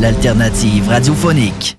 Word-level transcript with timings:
l'alternative 0.00 0.88
radiophonique. 0.88 1.78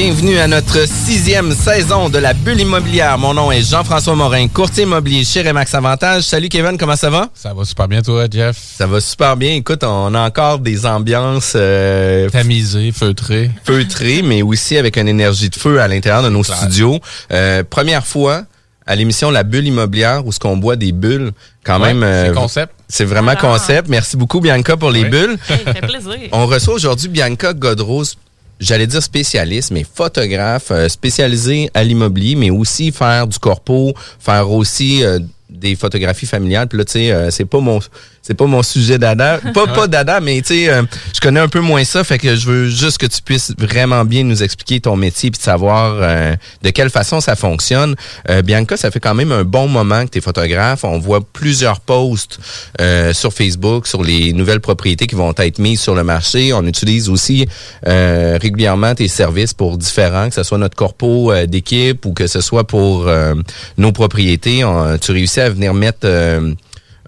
Bienvenue 0.00 0.36
à 0.38 0.46
notre 0.46 0.86
sixième 0.86 1.52
saison 1.54 2.10
de 2.10 2.18
la 2.18 2.34
bulle 2.34 2.60
immobilière. 2.60 3.16
Mon 3.16 3.32
nom 3.32 3.50
est 3.50 3.62
Jean-François 3.62 4.14
Morin, 4.14 4.46
courtier 4.46 4.82
immobilier 4.82 5.24
chez 5.24 5.40
Remax 5.40 5.72
Avantage. 5.74 6.24
Salut 6.24 6.50
Kevin, 6.50 6.76
comment 6.76 6.96
ça 6.96 7.08
va? 7.08 7.30
Ça 7.32 7.54
va 7.54 7.64
super 7.64 7.88
bien 7.88 8.02
toi, 8.02 8.26
Jeff? 8.30 8.58
Ça 8.76 8.86
va 8.86 9.00
super 9.00 9.38
bien. 9.38 9.54
Écoute, 9.54 9.82
on 9.84 10.14
a 10.14 10.20
encore 10.20 10.58
des 10.58 10.84
ambiances... 10.84 11.54
Euh, 11.56 12.28
Tamisées, 12.28 12.92
feutrées. 12.92 13.50
Feutrées, 13.64 14.20
mais 14.20 14.42
aussi 14.42 14.76
avec 14.76 14.98
une 14.98 15.08
énergie 15.08 15.48
de 15.48 15.56
feu 15.56 15.80
à 15.80 15.88
l'intérieur 15.88 16.22
de 16.22 16.28
nos 16.28 16.44
studios. 16.44 17.00
Euh, 17.32 17.62
première 17.68 18.06
fois 18.06 18.42
à 18.86 18.96
l'émission 18.96 19.30
La 19.30 19.44
Bulle 19.44 19.66
immobilière 19.66 20.26
où 20.26 20.30
ce 20.30 20.38
qu'on 20.38 20.58
boit 20.58 20.76
des 20.76 20.92
bulles. 20.92 21.32
Quand 21.64 21.80
Ouais, 21.80 21.94
même... 21.94 22.02
euh, 22.02 22.26
c'est 22.26 22.34
concept. 22.34 22.72
C'est 22.88 23.04
vraiment 23.06 23.32
Voilà. 23.32 23.58
concept. 23.58 23.88
Merci 23.88 24.18
beaucoup 24.18 24.40
Bianca 24.40 24.76
pour 24.76 24.90
les 24.90 25.04
Oui. 25.04 25.08
bulles. 25.08 25.38
Hey, 25.48 25.64
ça 25.64 25.72
fait 25.72 25.80
plaisir. 25.80 26.18
On 26.32 26.46
reçoit 26.46 26.74
aujourd'hui 26.74 27.08
Bianca 27.08 27.54
Godros, 27.54 28.04
j'allais 28.60 28.86
dire 28.86 29.02
spécialiste, 29.02 29.70
mais 29.70 29.84
photographe 29.84 30.70
euh, 30.70 30.88
spécialisé 30.88 31.70
à 31.74 31.84
l'immobilier, 31.84 32.36
mais 32.36 32.50
aussi 32.50 32.92
faire 32.92 33.26
du 33.26 33.38
corpo, 33.38 33.94
faire 34.18 34.50
aussi 34.50 35.04
euh, 35.04 35.18
des 35.50 35.76
photographies 35.76 36.26
familiales. 36.26 36.68
Puis 36.68 36.78
là, 36.78 36.84
tu 36.84 36.92
sais, 36.92 37.10
euh, 37.10 37.30
c'est 37.30 37.44
pas 37.44 37.60
mon 37.60 37.80
c'est 38.26 38.34
pas 38.34 38.46
mon 38.46 38.62
sujet 38.62 38.98
d'Ada. 38.98 39.38
Pas 39.54 39.66
pas 39.68 39.86
d'Ada, 39.86 40.20
mais 40.20 40.40
tu 40.42 40.48
sais, 40.64 40.68
euh, 40.68 40.82
je 41.14 41.20
connais 41.20 41.40
un 41.40 41.48
peu 41.48 41.60
moins 41.60 41.84
ça, 41.84 42.02
fait 42.04 42.18
que 42.18 42.34
je 42.34 42.46
veux 42.46 42.68
juste 42.68 42.98
que 42.98 43.06
tu 43.06 43.22
puisses 43.22 43.52
vraiment 43.58 44.04
bien 44.04 44.24
nous 44.24 44.42
expliquer 44.42 44.80
ton 44.80 44.96
métier 44.96 45.30
puis 45.30 45.38
de 45.38 45.44
savoir 45.44 45.96
euh, 46.00 46.34
de 46.62 46.70
quelle 46.70 46.90
façon 46.90 47.20
ça 47.20 47.36
fonctionne. 47.36 47.94
Euh, 48.28 48.42
Bianca, 48.42 48.76
ça 48.76 48.90
fait 48.90 49.00
quand 49.00 49.14
même 49.14 49.30
un 49.32 49.44
bon 49.44 49.68
moment 49.68 50.04
que 50.04 50.10
tu 50.10 50.18
es 50.18 50.20
photographe. 50.20 50.82
On 50.84 50.98
voit 50.98 51.20
plusieurs 51.20 51.80
posts 51.80 52.38
euh, 52.80 53.12
sur 53.12 53.32
Facebook 53.32 53.86
sur 53.86 54.02
les 54.02 54.32
nouvelles 54.32 54.60
propriétés 54.60 55.06
qui 55.06 55.14
vont 55.14 55.32
être 55.38 55.58
mises 55.58 55.80
sur 55.80 55.94
le 55.94 56.02
marché. 56.04 56.52
On 56.52 56.66
utilise 56.66 57.08
aussi 57.08 57.46
euh, 57.86 58.38
régulièrement 58.40 58.94
tes 58.94 59.08
services 59.08 59.54
pour 59.54 59.78
différents, 59.78 60.28
que 60.28 60.34
ce 60.34 60.42
soit 60.42 60.58
notre 60.58 60.76
corpo 60.76 61.30
euh, 61.32 61.46
d'équipe 61.46 62.04
ou 62.06 62.12
que 62.12 62.26
ce 62.26 62.40
soit 62.40 62.66
pour 62.66 63.06
euh, 63.08 63.34
nos 63.78 63.92
propriétés. 63.92 64.64
On- 64.64 64.98
tu 64.98 65.12
réussis 65.12 65.40
à 65.40 65.50
venir 65.50 65.72
mettre 65.74 65.98
euh, 66.04 66.52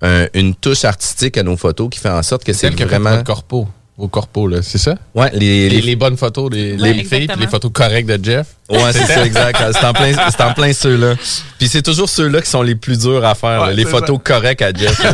un- 0.02 0.26
une 0.34 0.54
touche 0.54 0.84
artistique 0.84 1.36
à 1.38 1.42
nos 1.42 1.56
photos 1.56 1.88
qui 1.90 1.98
fait 1.98 2.08
en 2.10 2.22
sorte 2.22 2.44
que 2.44 2.52
c'est 2.52 2.70
vraiment... 2.70 3.10
votre 3.10 3.24
corpo. 3.24 3.68
Au 3.96 4.06
corpo, 4.06 4.46
là, 4.46 4.58
c'est 4.62 4.78
ça? 4.78 4.94
Ouais, 5.12 5.28
les, 5.32 5.68
Les, 5.68 5.80
les 5.80 5.96
bonnes 5.96 6.16
photos, 6.16 6.48
les, 6.52 6.76
Ouais, 6.80 6.92
les 6.92 7.02
filles, 7.02 7.26
puis 7.26 7.40
les 7.40 7.48
photos 7.48 7.72
correctes 7.74 8.08
de 8.08 8.24
Jeff. 8.24 8.46
Ouais, 8.70 8.78
c'est 8.92 9.04
ça, 9.06 9.26
exact. 9.26 9.58
C'est 9.72 9.84
en 9.84 9.92
plein, 9.92 10.12
c'est 10.30 10.40
en 10.40 10.52
plein 10.52 10.72
ceux-là. 10.72 11.14
Puis 11.58 11.66
c'est 11.66 11.82
toujours 11.82 12.08
ceux-là 12.08 12.40
qui 12.40 12.48
sont 12.48 12.62
les 12.62 12.76
plus 12.76 12.96
durs 13.00 13.24
à 13.24 13.34
faire, 13.34 13.60
Ouais, 13.62 13.66
là, 13.68 13.72
les 13.72 13.84
photos 13.84 14.20
correctes 14.22 14.62
à 14.62 14.70
Jeff. 14.72 15.00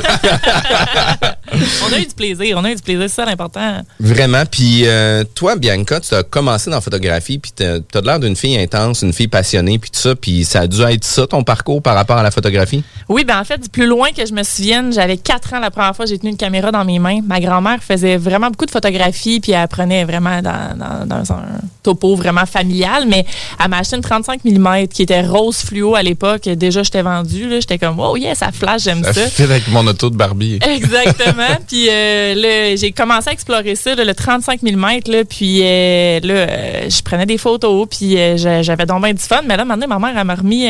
a 1.95 2.01
eu 2.01 2.07
du 2.07 2.15
plaisir. 2.15 2.57
On 2.59 2.65
a 2.65 2.71
eu 2.71 2.75
du 2.75 2.83
plaisir. 2.83 3.03
C'est 3.09 3.17
ça 3.17 3.25
l'important. 3.25 3.81
Vraiment. 4.01 4.43
Puis 4.51 4.83
euh, 4.87 5.25
toi, 5.35 5.57
Bianca, 5.57 6.01
tu 6.01 6.15
as 6.15 6.23
commencé 6.23 6.71
dans 6.71 6.77
la 6.77 6.81
photographie, 6.83 7.39
puis 7.39 7.53
tu 7.57 7.65
as 7.65 8.01
l'air 8.01 8.21
d'une 8.21 8.37
fille 8.37 8.59
intense, 8.59 9.03
une 9.03 9.13
fille 9.13 9.29
passionnée, 9.29 9.79
puis 9.79 9.91
tout 9.91 10.01
ça. 10.01 10.15
Puis 10.15 10.45
ça 10.45 10.61
a 10.61 10.67
dû 10.67 10.81
être 10.83 11.05
ça, 11.05 11.27
ton 11.27 11.43
parcours 11.43 11.83
par 11.83 11.95
rapport 11.95 12.17
à 12.17 12.23
la 12.23 12.31
photographie? 12.31 12.83
Oui, 13.09 13.25
ben 13.25 13.39
en 13.41 13.45
fait, 13.45 13.59
du 13.59 13.69
plus 13.69 13.87
loin 13.87 14.09
que 14.17 14.25
je 14.27 14.33
me 14.33 14.43
souvienne, 14.43 14.93
j'avais 14.93 15.17
4 15.17 15.55
ans 15.55 15.59
la 15.61 15.71
première 15.71 15.95
fois 15.95 16.05
que 16.05 16.11
j'ai 16.11 16.19
tenu 16.19 16.31
une 16.31 16.37
caméra 16.37 16.71
dans 16.73 16.85
mes 16.85 16.99
mains. 16.99 17.21
Ma 17.27 17.41
grand-mère 17.41 17.83
faisait 17.83 18.17
vraiment 18.17 18.51
beaucoup 18.51 18.67
de 18.67 18.71
photographies, 18.71 19.41
puis 19.41 19.53
elle 19.53 19.69
prenait 19.69 20.05
vraiment 20.05 20.41
dans, 20.43 20.77
dans- 20.79 21.07
dans 21.07 21.33
un 21.33 21.43
topo 21.83 22.17
vraiment 22.17 22.47
familial, 22.47 23.05
mais 23.07 23.27
elle 23.63 23.69
m'a 23.71 23.79
acheté 23.79 23.97
une 23.97 24.03
35 24.03 24.41
mm 24.45 24.89
qui 24.89 25.03
était 25.03 25.21
rose 25.23 25.59
fluo 25.59 25.95
à 25.95 26.03
l'époque. 26.03 26.49
Déjà, 26.49 26.83
j'étais 26.83 27.03
vendue. 27.03 27.49
là. 27.49 27.61
J'étais 27.61 27.79
comme, 27.79 28.01
oh 28.01 28.17
yeah, 28.17 28.35
ça 28.35 28.51
flash, 28.53 28.83
j'aime 28.85 29.05
Ça 29.05 29.13
ça. 29.13 29.27
fait 29.29 29.45
avec 29.45 29.69
mon 29.69 29.87
auto 29.87 30.09
de 30.11 30.17
Barbie. 30.17 30.59
Exactement. 30.67 31.57
puis 31.69 31.84
euh, 31.89 32.77
j'ai 32.77 32.93
commencé 32.93 33.31
à 33.31 33.33
explorer 33.33 33.75
ça, 33.77 33.95
le 33.95 34.15
35 34.15 34.63
mm. 34.63 34.85
Là, 35.07 35.25
puis 35.29 35.61
euh, 35.63 36.21
là, 36.23 36.35
euh, 36.35 36.89
je 36.91 37.03
prenais 37.03 37.27
des 37.27 37.39
photos, 37.39 37.87
puis 37.91 38.17
j'a- 38.37 38.63
j'avais 38.63 38.87
donc 38.87 39.03
bien 39.03 39.13
du 39.13 39.23
fun. 39.23 39.43
Mais 39.47 39.57
là, 39.57 39.65
maintenant, 39.65 39.87
ma 39.89 39.99
mère, 39.99 40.19
elle 40.19 40.27
m'a 40.27 40.35
remis 40.35 40.67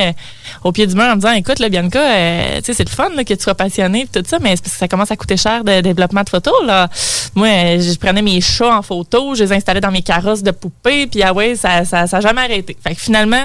au 0.62 0.72
pied 0.72 0.86
du 0.86 0.94
mur 0.94 1.04
en 1.04 1.10
me 1.10 1.16
disant, 1.16 1.32
écoute, 1.32 1.58
là, 1.58 1.68
Bianca, 1.68 2.00
tu 2.58 2.64
sais, 2.64 2.74
c'est 2.74 2.88
le 2.88 2.94
fun 2.94 3.10
que 3.24 3.34
tu 3.34 3.42
sois 3.42 3.54
passionnée, 3.54 4.06
tout 4.12 4.22
ça, 4.26 4.38
mais 4.40 4.50
parce 4.50 4.60
que 4.62 4.70
ça 4.70 4.88
commence 4.88 5.10
à 5.10 5.16
coûter 5.16 5.36
cher 5.36 5.64
de 5.64 5.80
développement 5.80 6.22
de 6.22 6.28
photos. 6.30 6.54
Là. 6.64 6.88
Moi, 7.34 7.48
je 7.78 7.96
prenais 7.98 8.22
mes 8.22 8.40
chats 8.40 8.76
en 8.76 8.82
photo, 8.82 9.34
je 9.34 9.44
les 9.44 9.52
installais 9.52 9.80
dans 9.80 9.90
mes 9.90 10.02
carrosses 10.02 10.42
de 10.42 10.50
poupées, 10.50 11.06
puis 11.06 11.22
ah 11.22 11.32
ouais, 11.32 11.54
ça 11.56 11.84
ça, 11.84 12.06
ça 12.06 12.18
a 12.18 12.20
jamais 12.20 12.42
arrêté. 12.42 12.76
Fait 12.86 12.94
que 12.94 13.00
finalement, 13.00 13.44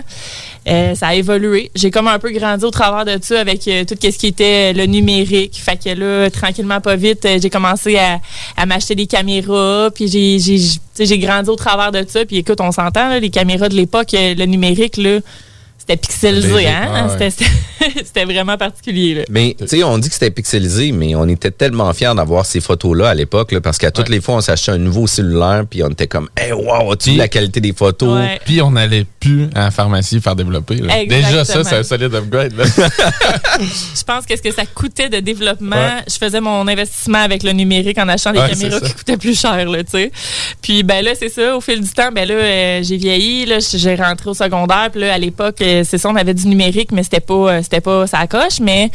ça 0.65 1.07
a 1.07 1.15
évolué. 1.15 1.71
J'ai 1.75 1.89
comme 1.89 2.07
un 2.07 2.19
peu 2.19 2.29
grandi 2.31 2.63
au 2.63 2.69
travers 2.71 3.05
de 3.05 3.17
ça 3.23 3.39
avec 3.39 3.61
tout 3.61 3.95
ce 4.01 4.17
qui 4.17 4.27
était 4.27 4.73
le 4.73 4.85
numérique. 4.85 5.59
Fait 5.63 5.77
que 5.81 5.89
là, 5.89 6.29
tranquillement, 6.29 6.79
pas 6.79 6.95
vite, 6.95 7.27
j'ai 7.41 7.49
commencé 7.59 7.97
à, 7.97 8.65
m'acheter 8.65 8.95
des 8.95 9.07
caméras, 9.07 9.89
puis 9.93 10.07
j'ai, 10.07 10.39
j'ai, 10.39 11.19
grandi 11.19 11.49
au 11.49 11.55
travers 11.55 11.91
de 11.91 12.05
ça. 12.07 12.25
Puis 12.25 12.37
écoute, 12.37 12.61
on 12.61 12.71
s'entend, 12.71 13.19
les 13.19 13.29
caméras 13.29 13.69
de 13.69 13.75
l'époque, 13.75 14.13
euh, 14.13 14.33
le 14.35 14.45
numérique, 14.45 14.97
là, 14.97 15.19
c'était 15.89 15.97
pixelisé, 16.07 16.67
hein? 16.67 16.87
ah 16.93 17.07
ouais. 17.07 17.11
C'était- 17.29 17.29
C'était, 17.79 18.03
c'était 18.05 18.25
vraiment 18.25 18.57
particulier, 18.57 19.15
là. 19.15 19.21
Mais, 19.29 19.55
tu 19.57 19.67
sais, 19.67 19.83
on 19.83 19.97
dit 19.97 20.07
que 20.09 20.13
c'était 20.13 20.29
pixelisé, 20.31 20.91
mais 20.91 21.15
on 21.15 21.27
était 21.27 21.49
tellement 21.51 21.91
fiers 21.93 22.13
d'avoir 22.15 22.45
ces 22.45 22.59
photos-là 22.59 23.09
à 23.09 23.13
l'époque, 23.15 23.51
là, 23.51 23.61
parce 23.61 23.77
qu'à 23.77 23.89
toutes 23.89 24.09
Ouais. 24.09 24.15
les 24.15 24.21
fois, 24.21 24.35
on 24.35 24.41
s'achetait 24.41 24.71
un 24.73 24.77
nouveau 24.77 25.07
cellulaire, 25.07 25.63
puis 25.69 25.81
on 25.83 25.89
était 25.89 26.07
comme, 26.07 26.29
hey, 26.37 26.51
wow, 26.51 26.91
as-tu 26.91 27.09
vu 27.09 27.11
Puis- 27.13 27.17
la 27.17 27.27
qualité 27.27 27.61
des 27.61 27.73
photos? 27.73 28.19
Ouais. 28.19 28.39
Puis 28.45 28.61
on 28.61 28.71
n'allait 28.71 29.05
plus 29.19 29.47
à 29.55 29.61
la 29.65 29.71
pharmacie 29.71 30.19
faire 30.21 30.35
développer. 30.35 30.75
là. 30.75 31.05
Déjà, 31.05 31.43
ça, 31.45 31.63
c'est 31.63 31.77
un 31.77 31.83
solide 31.83 32.13
upgrade. 32.13 32.53
là. 32.57 32.65
Je 33.59 34.03
pense 34.03 34.25
que 34.25 34.35
ce 34.35 34.41
que 34.41 34.51
ça 34.51 34.63
coûtait 34.65 35.09
de 35.09 35.19
développement, 35.19 35.75
Ouais. 35.75 36.03
je 36.07 36.15
faisais 36.17 36.41
mon 36.41 36.67
investissement 36.67 37.19
avec 37.19 37.43
le 37.43 37.51
numérique 37.51 37.97
en 37.97 38.07
achetant 38.07 38.31
des 38.31 38.39
Ouais, 38.39 38.49
caméras 38.49 38.79
qui 38.81 38.93
coûtaient 38.93 39.17
plus 39.17 39.39
cher, 39.39 39.65
là, 39.69 39.83
tu 39.83 39.91
sais. 39.91 40.11
Puis 40.61 40.83
ben 40.83 41.03
là, 41.03 41.11
c'est 41.17 41.29
ça, 41.29 41.55
au 41.55 41.61
fil 41.61 41.81
du 41.81 41.89
temps, 41.89 42.11
ben 42.11 42.27
là, 42.27 42.33
euh, 42.35 42.83
j'ai 42.83 42.97
vieilli, 42.97 43.45
là, 43.45 43.57
j'ai 43.59 43.95
rentré 43.95 44.29
au 44.29 44.33
secondaire, 44.33 44.89
puis 44.91 45.01
là, 45.01 45.13
à 45.13 45.17
l'époque, 45.17 45.61
euh, 45.61 45.78
c'est 45.83 45.97
ça, 45.97 46.09
on 46.09 46.15
avait 46.15 46.33
du 46.33 46.47
numérique, 46.47 46.91
mais 46.91 47.03
c'était 47.03 47.19
pas, 47.19 47.33
euh, 47.33 47.59
c'était 47.63 47.81
pas 47.81 48.07
ça 48.07 48.25
coche, 48.27 48.59
mais 48.61 48.89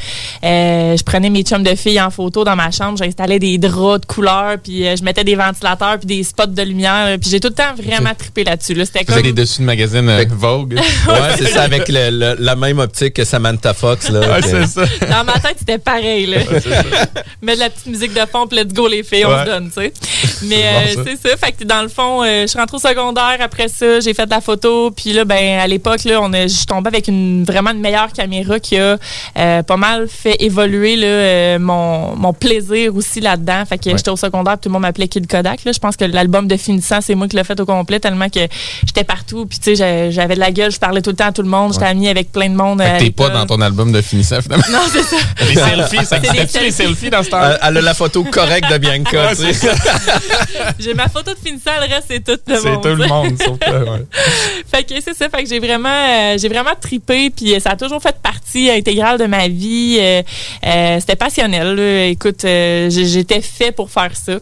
euh, 0.44 0.96
je 0.96 1.02
prenais 1.02 1.30
mes 1.30 1.42
chums 1.42 1.62
de 1.62 1.74
filles 1.74 2.00
en 2.00 2.10
photo 2.10 2.44
dans 2.44 2.56
ma 2.56 2.70
chambre, 2.70 2.98
j'installais 2.98 3.38
des 3.38 3.58
draps 3.58 4.00
de 4.00 4.06
couleur, 4.06 4.56
puis 4.62 4.86
euh, 4.86 4.96
je 4.96 5.02
mettais 5.04 5.24
des 5.24 5.34
ventilateurs, 5.34 5.98
puis 5.98 6.06
des 6.06 6.22
spots 6.22 6.46
de 6.46 6.62
lumière, 6.62 7.16
puis 7.20 7.30
j'ai 7.30 7.40
tout 7.40 7.48
le 7.48 7.54
temps 7.54 7.74
vraiment 7.76 8.14
trippé 8.14 8.44
là-dessus, 8.44 8.74
là. 8.74 8.84
C'était 8.84 9.04
Vous 9.06 9.12
avez 9.12 9.22
comme... 9.22 9.32
des 9.32 9.42
dessus 9.42 9.60
de 9.60 9.66
magazine 9.66 10.08
euh, 10.08 10.24
Vogue? 10.30 10.74
Ouais, 11.08 11.18
c'est 11.38 11.48
ça, 11.48 11.62
avec 11.62 11.88
le- 11.88 12.10
le- 12.10 12.36
la 12.38 12.56
même 12.56 12.78
optique 12.78 13.14
que 13.14 13.24
Samantha 13.24 13.74
Fox, 13.74 14.08
là. 14.10 14.20
Ouais, 14.20 14.40
que- 14.40 14.46
c'est 14.48 14.66
ça. 14.66 14.84
Dans 15.08 15.24
ma 15.24 15.34
tête, 15.34 15.56
c'était 15.58 15.78
pareil, 15.78 16.26
là. 16.26 16.38
Mettre 17.42 17.58
de 17.58 17.64
la 17.64 17.70
petite 17.70 17.86
musique 17.86 18.12
de 18.14 18.20
fond, 18.30 18.46
puis 18.46 18.58
let's 18.58 18.72
go 18.72 18.88
les 18.88 19.02
filles, 19.02 19.24
on 19.26 19.30
Ouais. 19.34 19.40
se 19.40 19.44
donne, 19.46 19.70
tu 19.70 19.74
sais. 19.74 19.92
Mais 20.44 20.94
bon, 20.96 21.00
euh, 21.00 21.04
c'est 21.18 21.28
ça. 21.30 21.36
Fait 21.36 21.52
que 21.52 21.64
dans 21.64 21.82
le 21.82 21.88
fond, 21.88 22.22
euh, 22.22 22.42
je 22.42 22.46
suis 22.48 22.58
rentrée 22.58 22.76
au 22.76 22.80
secondaire. 22.80 23.36
Après 23.40 23.68
ça, 23.68 24.00
j'ai 24.00 24.14
fait 24.14 24.26
de 24.26 24.30
la 24.30 24.40
photo. 24.40 24.90
Puis 24.90 25.12
là, 25.12 25.24
ben 25.24 25.58
à 25.58 25.66
l'époque, 25.66 26.04
là, 26.04 26.20
on 26.22 26.32
a, 26.32 26.46
je 26.46 26.64
avec 26.84 27.08
une 27.08 27.44
vraiment 27.44 27.70
une 27.70 27.80
meilleure 27.80 28.12
caméra 28.12 28.58
qui 28.60 28.76
a 28.78 28.96
euh, 29.38 29.62
pas 29.62 29.76
mal 29.76 30.06
fait 30.08 30.36
évoluer 30.40 30.96
là, 30.96 31.06
euh, 31.06 31.58
mon, 31.58 32.14
mon 32.16 32.32
plaisir 32.32 32.94
aussi 32.94 33.20
là-dedans. 33.20 33.64
Fait 33.68 33.78
que 33.78 33.84
Ouais. 33.90 33.96
j'étais 33.98 34.10
au 34.10 34.16
secondaire, 34.16 34.58
tout 34.58 34.68
le 34.68 34.72
monde 34.72 34.82
m'appelait 34.82 35.08
Kid 35.08 35.26
Kodak. 35.26 35.64
Là. 35.64 35.72
Je 35.72 35.78
pense 35.78 35.96
que 35.96 36.04
l'album 36.04 36.48
de 36.48 36.56
finissant, 36.56 37.00
c'est 37.00 37.14
moi 37.14 37.28
qui 37.28 37.36
l'ai 37.36 37.44
fait 37.44 37.58
au 37.60 37.66
complet, 37.66 38.00
tellement 38.00 38.28
que 38.28 38.40
j'étais 38.86 39.04
partout. 39.04 39.46
Puis 39.46 39.58
tu 39.58 39.76
sais, 39.76 40.10
j'avais 40.10 40.34
de 40.34 40.40
la 40.40 40.50
gueule, 40.50 40.70
je 40.72 40.78
parlais 40.78 41.02
tout 41.02 41.10
le 41.10 41.16
temps 41.16 41.26
à 41.26 41.32
tout 41.32 41.42
le 41.42 41.48
monde. 41.48 41.72
J'étais 41.74 41.84
amie 41.86 42.08
avec 42.08 42.32
plein 42.32 42.48
de 42.48 42.54
monde. 42.54 42.78
Que 42.80 42.98
t'es 42.98 43.10
pas 43.10 43.28
dans 43.28 43.46
ton 43.46 43.60
album 43.60 43.92
de 43.92 44.00
finissant, 44.00 44.40
finalement. 44.42 44.64
Non, 44.70 44.80
c'est 44.90 45.02
ça. 45.02 45.16
Les 45.48 45.54
selfies, 45.54 46.06
ça 46.06 46.18
C'est 46.20 46.28
existait-tu 46.28 46.64
les 46.64 46.70
selfies. 46.70 47.10
dans 47.10 47.22
ce 47.22 47.30
temps 47.30 47.40
Elle, 47.42 47.58
elle 47.62 47.76
a 47.78 47.80
la 47.82 47.94
photo 47.94 48.24
correcte 48.24 48.70
de 48.72 48.78
Bianca. 48.78 49.32
J'ai 50.78 50.94
ma 50.94 51.08
photo 51.08 51.32
de 51.32 51.38
finissant, 51.38 51.72
le 51.80 51.92
reste, 51.94 52.06
c'est 52.08 52.24
tout 52.24 52.38
le 52.46 52.56
C'est 52.56 52.70
monde. 52.70 52.82
tout 52.82 52.88
le 52.88 53.06
monde, 53.06 53.36
sauf 53.42 53.58
que, 53.58 53.70
ouais. 53.70 54.06
fait 54.72 54.84
que 54.84 54.94
c'est 55.04 55.14
ça. 55.14 55.28
Fait 55.28 55.42
que 55.42 55.48
j'ai 55.48 55.58
vraiment, 55.60 55.88
euh, 55.88 56.36
j'ai 56.38 56.48
vraiment 56.54 56.76
tripé, 56.80 57.30
puis 57.30 57.54
euh, 57.54 57.60
ça 57.60 57.70
a 57.70 57.76
toujours 57.76 58.00
fait 58.00 58.16
partie 58.22 58.70
intégrale 58.70 59.18
de 59.18 59.26
ma 59.26 59.48
vie. 59.48 59.96
Euh, 60.00 60.22
euh, 60.66 61.00
C'était 61.00 61.16
passionnel. 61.16 61.78
Écoute, 62.10 62.42
j'étais 62.42 63.40
fait 63.40 63.72
pour 63.72 63.90
faire 63.90 64.16
ça. 64.16 64.38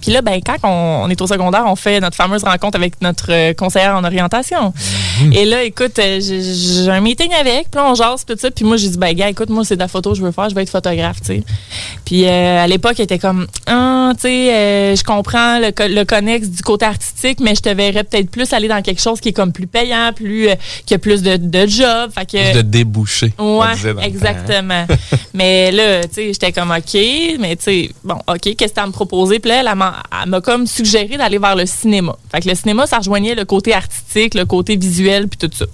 Puis 0.00 0.12
là, 0.12 0.22
ben, 0.22 0.40
quand 0.44 0.56
on, 0.62 1.04
on 1.04 1.08
est 1.10 1.20
au 1.20 1.26
secondaire, 1.26 1.64
on 1.66 1.76
fait 1.76 2.00
notre 2.00 2.16
fameuse 2.16 2.44
rencontre 2.44 2.76
avec 2.76 3.00
notre 3.02 3.32
euh, 3.32 3.52
conseillère 3.54 3.96
en 3.96 4.04
orientation. 4.04 4.72
Et 5.32 5.44
là, 5.44 5.64
écoute, 5.64 5.98
euh, 5.98 6.20
j'ai 6.20 6.90
un 6.90 7.00
meeting 7.00 7.32
avec, 7.34 7.70
puis 7.70 7.80
on 7.80 7.94
jase, 7.94 8.24
puis 8.24 8.34
tout 8.34 8.40
ça. 8.40 8.50
Puis 8.50 8.64
moi, 8.64 8.76
j'ai 8.76 8.88
dit, 8.88 8.98
ben, 8.98 9.12
gars, 9.14 9.28
écoute, 9.28 9.50
moi, 9.50 9.64
c'est 9.64 9.74
de 9.74 9.80
la 9.80 9.88
photo 9.88 10.10
que 10.10 10.16
je 10.16 10.22
veux 10.22 10.30
faire, 10.30 10.48
je 10.48 10.54
veux 10.54 10.62
être 10.62 10.70
photographe, 10.70 11.20
tu 11.20 11.26
sais. 11.26 11.42
Puis 12.04 12.24
euh, 12.24 12.62
à 12.64 12.66
l'époque, 12.66 12.94
elle 12.98 13.04
était 13.04 13.18
comme, 13.18 13.46
ah, 13.66 14.12
tu 14.14 14.22
sais, 14.22 14.54
euh, 14.54 14.96
je 14.96 15.02
comprends 15.04 15.58
le, 15.58 15.72
le 15.88 16.04
connexe 16.04 16.48
du 16.48 16.62
côté 16.62 16.86
artistique, 16.86 17.40
mais 17.40 17.54
je 17.54 17.62
te 17.62 17.68
verrais 17.68 18.04
peut-être 18.04 18.30
plus 18.30 18.52
aller 18.52 18.68
dans 18.68 18.82
quelque 18.82 19.00
chose 19.00 19.20
qui 19.20 19.30
est 19.30 19.32
comme 19.32 19.52
plus 19.52 19.66
payant, 19.66 20.12
plus, 20.14 20.48
euh, 20.48 20.54
qui 20.86 20.94
a 20.94 20.98
plus 20.98 21.22
de, 21.22 21.36
de 21.36 21.66
job. 21.66 22.10
Fait 22.14 22.26
que, 22.26 22.50
Plus 22.52 22.62
de 22.62 22.62
déboucher. 22.62 23.32
on 23.38 23.58
Ouais, 23.58 23.66
hein. 23.66 23.96
exactement. 24.02 24.86
mais 25.34 25.72
là, 25.72 26.02
tu 26.04 26.14
sais, 26.14 26.26
j'étais 26.32 26.52
comme 26.52 26.70
OK, 26.70 26.94
mais 27.40 27.56
tu 27.56 27.64
sais, 27.64 27.90
bon, 28.04 28.16
OK, 28.28 28.40
qu'est-ce 28.40 28.68
que 28.68 28.74
tu 28.74 28.80
as 28.80 28.84
à 28.84 28.86
me 28.86 28.92
proposer? 28.92 29.40
Puis 29.40 29.50
là, 29.50 29.62
elle 30.22 30.28
m'a 30.30 30.40
comme 30.40 30.66
suggéré 30.66 31.16
d'aller 31.16 31.38
vers 31.38 31.56
le 31.56 31.66
cinéma. 31.66 32.16
Fait 32.32 32.40
que 32.40 32.48
le 32.48 32.54
cinéma, 32.54 32.86
ça 32.86 32.98
rejoignait 32.98 33.34
le 33.34 33.44
côté 33.44 33.74
artistique, 33.74 34.34
le 34.34 34.44
côté 34.44 34.76
visuel, 34.76 35.28
puis 35.28 35.38
tout 35.38 35.50
ça. 35.56 35.66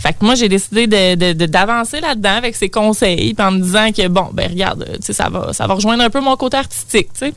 Fait 0.00 0.14
moi, 0.22 0.34
j'ai 0.34 0.48
décidé 0.48 0.86
de- 0.86 1.14
de- 1.14 1.32
de- 1.32 1.46
d'avancer 1.46 2.00
là-dedans 2.00 2.36
avec 2.36 2.56
ses 2.56 2.68
conseils, 2.68 3.34
puis 3.34 3.46
en 3.46 3.52
me 3.52 3.60
disant 3.60 3.90
que, 3.92 4.06
bon, 4.08 4.28
ben 4.32 4.50
regarde, 4.50 4.86
ça 5.00 5.28
va, 5.28 5.52
ça 5.52 5.66
va 5.66 5.74
rejoindre 5.74 6.02
un 6.04 6.10
peu 6.10 6.20
mon 6.20 6.36
côté 6.36 6.56
artistique, 6.56 7.08
tu 7.12 7.26
sais. 7.26 7.34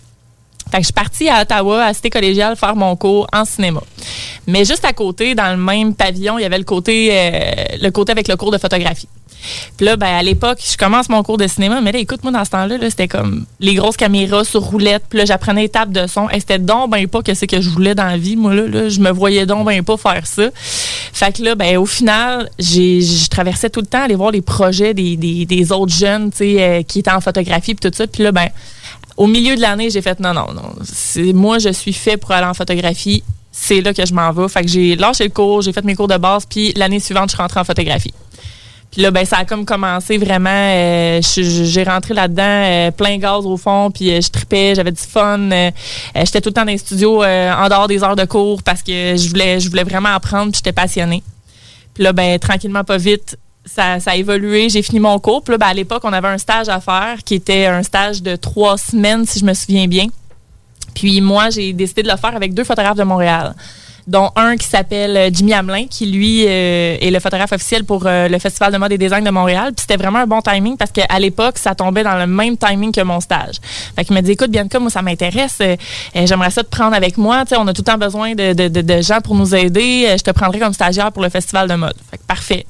Fait 0.71 0.77
que 0.77 0.83
je 0.83 0.87
suis 0.87 0.93
partie 0.93 1.29
à 1.29 1.41
Ottawa, 1.41 1.85
à 1.85 1.93
Cité 1.93 2.09
collégiale, 2.09 2.55
faire 2.55 2.75
mon 2.75 2.95
cours 2.95 3.27
en 3.33 3.45
cinéma. 3.45 3.81
Mais 4.47 4.65
juste 4.65 4.85
à 4.85 4.93
côté, 4.93 5.35
dans 5.35 5.51
le 5.51 5.57
même 5.57 5.95
pavillon, 5.95 6.37
il 6.37 6.43
y 6.43 6.45
avait 6.45 6.57
le 6.57 6.63
côté, 6.63 7.09
euh, 7.11 7.77
le 7.81 7.89
côté 7.89 8.11
avec 8.11 8.27
le 8.27 8.35
cours 8.35 8.51
de 8.51 8.57
photographie. 8.57 9.07
Puis 9.77 9.85
là, 9.85 9.95
ben, 9.95 10.07
à 10.07 10.23
l'époque, 10.23 10.59
je 10.61 10.77
commence 10.77 11.09
mon 11.09 11.23
cours 11.23 11.37
de 11.37 11.47
cinéma, 11.47 11.81
mais 11.81 11.91
là, 11.91 11.99
écoute, 11.99 12.23
moi, 12.23 12.31
dans 12.31 12.43
ce 12.43 12.51
temps-là, 12.51 12.77
là, 12.77 12.89
c'était 12.89 13.07
comme 13.07 13.45
les 13.59 13.73
grosses 13.73 13.97
caméras 13.97 14.43
sur 14.43 14.61
roulette. 14.61 15.03
Puis 15.09 15.19
là, 15.19 15.25
j'apprenais 15.25 15.65
étape 15.65 15.91
de 15.91 16.07
son. 16.07 16.29
Et 16.29 16.39
c'était 16.39 16.59
donc 16.59 16.91
ben 16.91 17.07
pas 17.07 17.21
que 17.21 17.33
c'est 17.33 17.47
que 17.47 17.61
je 17.61 17.69
voulais 17.69 17.95
dans 17.95 18.05
la 18.05 18.17
vie. 18.17 18.35
Moi, 18.35 18.53
là, 18.53 18.67
là, 18.67 18.89
je 18.89 18.99
me 18.99 19.11
voyais 19.11 19.45
donc 19.45 19.65
ben 19.65 19.83
pas 19.83 19.97
faire 19.97 20.25
ça. 20.27 20.49
Fait 21.13 21.35
que 21.35 21.43
là, 21.43 21.55
ben, 21.55 21.77
au 21.77 21.85
final, 21.85 22.49
j'ai, 22.59 23.01
je 23.01 23.29
traversais 23.29 23.69
tout 23.69 23.81
le 23.81 23.87
temps 23.87 24.03
aller 24.03 24.15
voir 24.15 24.31
les 24.31 24.41
projets 24.41 24.93
des, 24.93 25.15
des, 25.15 25.45
des 25.45 25.71
autres 25.71 25.93
jeunes, 25.93 26.31
tu 26.31 26.37
sais, 26.37 26.63
euh, 26.63 26.83
qui 26.83 26.99
étaient 26.99 27.11
en 27.11 27.21
photographie 27.21 27.75
puis 27.75 27.89
tout 27.89 27.95
ça. 27.95 28.07
Puis 28.07 28.23
là, 28.23 28.31
ben, 28.31 28.49
au 29.19 29.27
milieu 29.27 29.55
de 29.57 29.61
l'année, 29.61 29.89
j'ai 29.89 30.01
fait 30.01 30.17
non, 30.21 30.33
non, 30.33 30.47
non. 30.53 30.73
C'est, 30.81 31.33
moi, 31.33 31.59
je 31.59 31.69
suis 31.73 31.91
fait 31.91 32.15
pour 32.15 32.31
aller 32.31 32.47
en 32.47 32.53
photographie. 32.53 33.21
C'est 33.51 33.81
là 33.81 33.93
que 33.93 34.05
je 34.05 34.13
m'en 34.13 34.31
vais. 34.31 34.47
Fait 34.47 34.61
que 34.61 34.69
j'ai 34.69 34.95
lâché 34.95 35.25
le 35.25 35.29
cours, 35.29 35.61
j'ai 35.61 35.73
fait 35.73 35.83
mes 35.83 35.93
cours 35.93 36.07
de 36.07 36.15
base, 36.17 36.45
puis 36.49 36.71
l'année 36.77 37.01
suivante, 37.01 37.29
je 37.29 37.35
suis 37.35 37.41
rentrée 37.41 37.59
en 37.59 37.65
photographie. 37.65 38.13
Puis 38.89 39.01
là, 39.01 39.11
ben, 39.11 39.25
ça 39.25 39.39
a 39.39 39.45
comme 39.45 39.65
commencé 39.65 40.17
vraiment. 40.17 40.49
euh, 40.49 41.19
j'ai 41.21 41.83
rentré 41.83 42.13
là-dedans 42.13 42.43
euh, 42.43 42.91
plein 42.91 43.17
gaz 43.17 43.45
au 43.45 43.57
fond, 43.57 43.91
puis 43.91 44.09
euh, 44.09 44.21
je 44.21 44.29
tripais, 44.29 44.73
j'avais 44.73 44.93
du 44.93 45.01
fun. 45.01 45.51
euh, 45.51 45.69
j'étais 46.15 46.39
tout 46.39 46.49
le 46.49 46.53
temps 46.53 46.63
dans 46.65 46.71
les 46.71 46.77
studios 46.77 47.21
en 47.21 47.67
dehors 47.69 47.89
des 47.89 48.01
heures 48.01 48.15
de 48.15 48.25
cours 48.25 48.63
parce 48.63 48.81
que 48.81 49.17
je 49.17 49.27
voulais, 49.27 49.59
je 49.59 49.69
voulais 49.69 49.83
vraiment 49.83 50.09
apprendre, 50.09 50.53
puis 50.53 50.59
j'étais 50.63 50.71
passionnée. 50.71 51.23
Puis 51.93 52.05
là, 52.05 52.13
ben, 52.13 52.39
tranquillement, 52.39 52.85
pas 52.85 52.97
vite, 52.97 53.37
ça, 53.73 53.99
ça 53.99 54.11
a 54.11 54.15
évolué. 54.15 54.69
J'ai 54.69 54.81
fini 54.81 54.99
mon 54.99 55.19
cours. 55.19 55.43
Puis 55.43 55.57
ben, 55.57 55.67
à 55.67 55.73
l'époque, 55.73 56.01
on 56.03 56.13
avait 56.13 56.27
un 56.27 56.37
stage 56.37 56.69
à 56.69 56.79
faire 56.79 57.17
qui 57.23 57.35
était 57.35 57.65
un 57.67 57.83
stage 57.83 58.21
de 58.21 58.35
trois 58.35 58.77
semaines, 58.77 59.25
si 59.25 59.39
je 59.39 59.45
me 59.45 59.53
souviens 59.53 59.87
bien. 59.87 60.07
Puis 60.95 61.21
moi, 61.21 61.49
j'ai 61.49 61.73
décidé 61.73 62.03
de 62.03 62.09
le 62.09 62.17
faire 62.17 62.35
avec 62.35 62.53
deux 62.53 62.63
photographes 62.63 62.97
de 62.97 63.03
Montréal 63.03 63.55
dont 64.09 64.31
un 64.35 64.57
qui 64.57 64.67
s'appelle 64.67 65.15
euh, 65.15 65.29
Jimmy 65.31 65.53
Hamelin, 65.53 65.85
qui 65.87 66.07
lui 66.07 66.45
euh, 66.47 66.97
est 66.99 67.11
le 67.11 67.19
photographe 67.19 67.51
officiel 67.51 67.85
pour 67.85 68.03
euh, 68.05 68.27
le 68.27 68.39
Festival 68.39 68.73
de 68.73 68.77
mode 68.77 68.91
et 68.91 68.97
design 68.97 69.23
de 69.23 69.29
Montréal. 69.29 69.71
Puis 69.75 69.85
c'était 69.87 69.97
vraiment 69.97 70.19
un 70.19 70.25
bon 70.25 70.41
timing 70.41 70.77
parce 70.77 70.91
qu'à 70.91 71.19
l'époque, 71.19 71.59
ça 71.59 71.75
tombait 71.75 72.03
dans 72.03 72.17
le 72.17 72.25
même 72.25 72.57
timing 72.57 72.91
que 72.91 73.01
mon 73.01 73.19
stage. 73.19 73.57
Fait 73.95 74.03
qu'il 74.03 74.15
m'a 74.15 74.23
dit, 74.23 74.31
écoute, 74.31 74.49
Bianca, 74.49 74.79
moi, 74.79 74.89
ça 74.89 75.03
m'intéresse. 75.03 75.61
J'aimerais 76.15 76.49
ça 76.49 76.63
te 76.63 76.69
prendre 76.69 76.95
avec 76.95 77.17
moi. 77.17 77.45
Tu 77.45 77.49
sais, 77.49 77.57
on 77.57 77.67
a 77.67 77.73
tout 77.73 77.81
le 77.81 77.91
temps 77.91 77.99
besoin 77.99 78.33
de, 78.33 78.53
de, 78.53 78.67
de, 78.67 79.01
gens 79.01 79.21
pour 79.21 79.35
nous 79.35 79.53
aider. 79.53 80.07
Je 80.17 80.23
te 80.23 80.31
prendrai 80.31 80.59
comme 80.59 80.73
stagiaire 80.73 81.11
pour 81.11 81.21
le 81.21 81.29
Festival 81.29 81.69
de 81.69 81.75
mode. 81.75 81.95
Fait 82.09 82.17
que 82.17 82.23
parfait. 82.23 82.65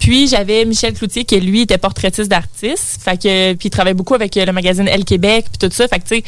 Puis 0.00 0.26
j'avais 0.26 0.64
Michel 0.64 0.94
Cloutier 0.94 1.24
qui, 1.24 1.40
lui, 1.40 1.62
était 1.62 1.78
portraitiste 1.78 2.28
d'artistes. 2.28 3.00
Fait 3.02 3.16
que, 3.16 3.52
puis 3.54 3.68
il 3.68 3.70
travaille 3.70 3.94
beaucoup 3.94 4.14
avec 4.14 4.34
le 4.34 4.52
magazine 4.52 4.88
Elle 4.88 5.04
Québec, 5.04 5.46
puis 5.52 5.68
tout 5.68 5.74
ça. 5.74 5.86
Fait 5.86 6.00
que, 6.00 6.08
tu 6.08 6.22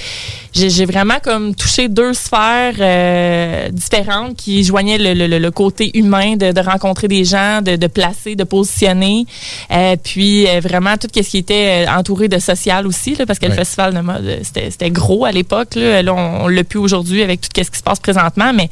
sais, 0.53 0.69
j'ai 0.71 0.87
vraiment 0.87 1.19
comme 1.23 1.55
touché 1.57 1.89
deux 1.89 2.15
sphères 2.15 3.73
différentes 3.73 4.37
qui 4.37 4.52
joignaient 4.63 4.99
le, 4.99 5.15
le- 5.15 5.27
le- 5.27 5.39
le 5.39 5.51
côté 5.51 5.97
humain 5.97 6.37
de, 6.37 6.53
de 6.53 6.61
rencontrer 6.61 7.09
des 7.09 7.25
gens, 7.25 7.63
de, 7.63 7.77
de 7.77 7.87
placer, 7.87 8.37
de 8.37 8.45
positionner, 8.45 9.25
euh, 9.71 9.97
puis 10.03 10.47
euh, 10.47 10.61
vraiment 10.61 10.97
tout 10.97 11.09
ce 11.15 11.21
qui 11.21 11.39
était 11.39 11.87
euh, 11.87 11.91
entouré 11.99 12.29
de 12.29 12.39
social 12.39 12.87
aussi, 12.87 13.15
là, 13.17 13.25
parce 13.27 13.39
que 13.39 13.47
le 13.47 13.53
festival 13.55 13.95
de 13.95 14.01
mode, 14.01 14.41
c'était 14.43 14.91
gros 14.91 15.25
à 15.25 15.33
l'époque. 15.33 15.75
Là, 15.77 16.03
Là, 16.03 16.13
on, 16.15 16.45
on 16.45 16.49
l'a 16.49 16.65
plus 16.65 16.79
aujourd'hui 16.79 17.23
avec 17.23 17.41
tout 17.41 17.49
ce 17.57 17.71
qui 17.71 17.79
se 17.79 17.83
passe 17.83 18.01
présentement, 18.01 18.53
mais 18.53 18.69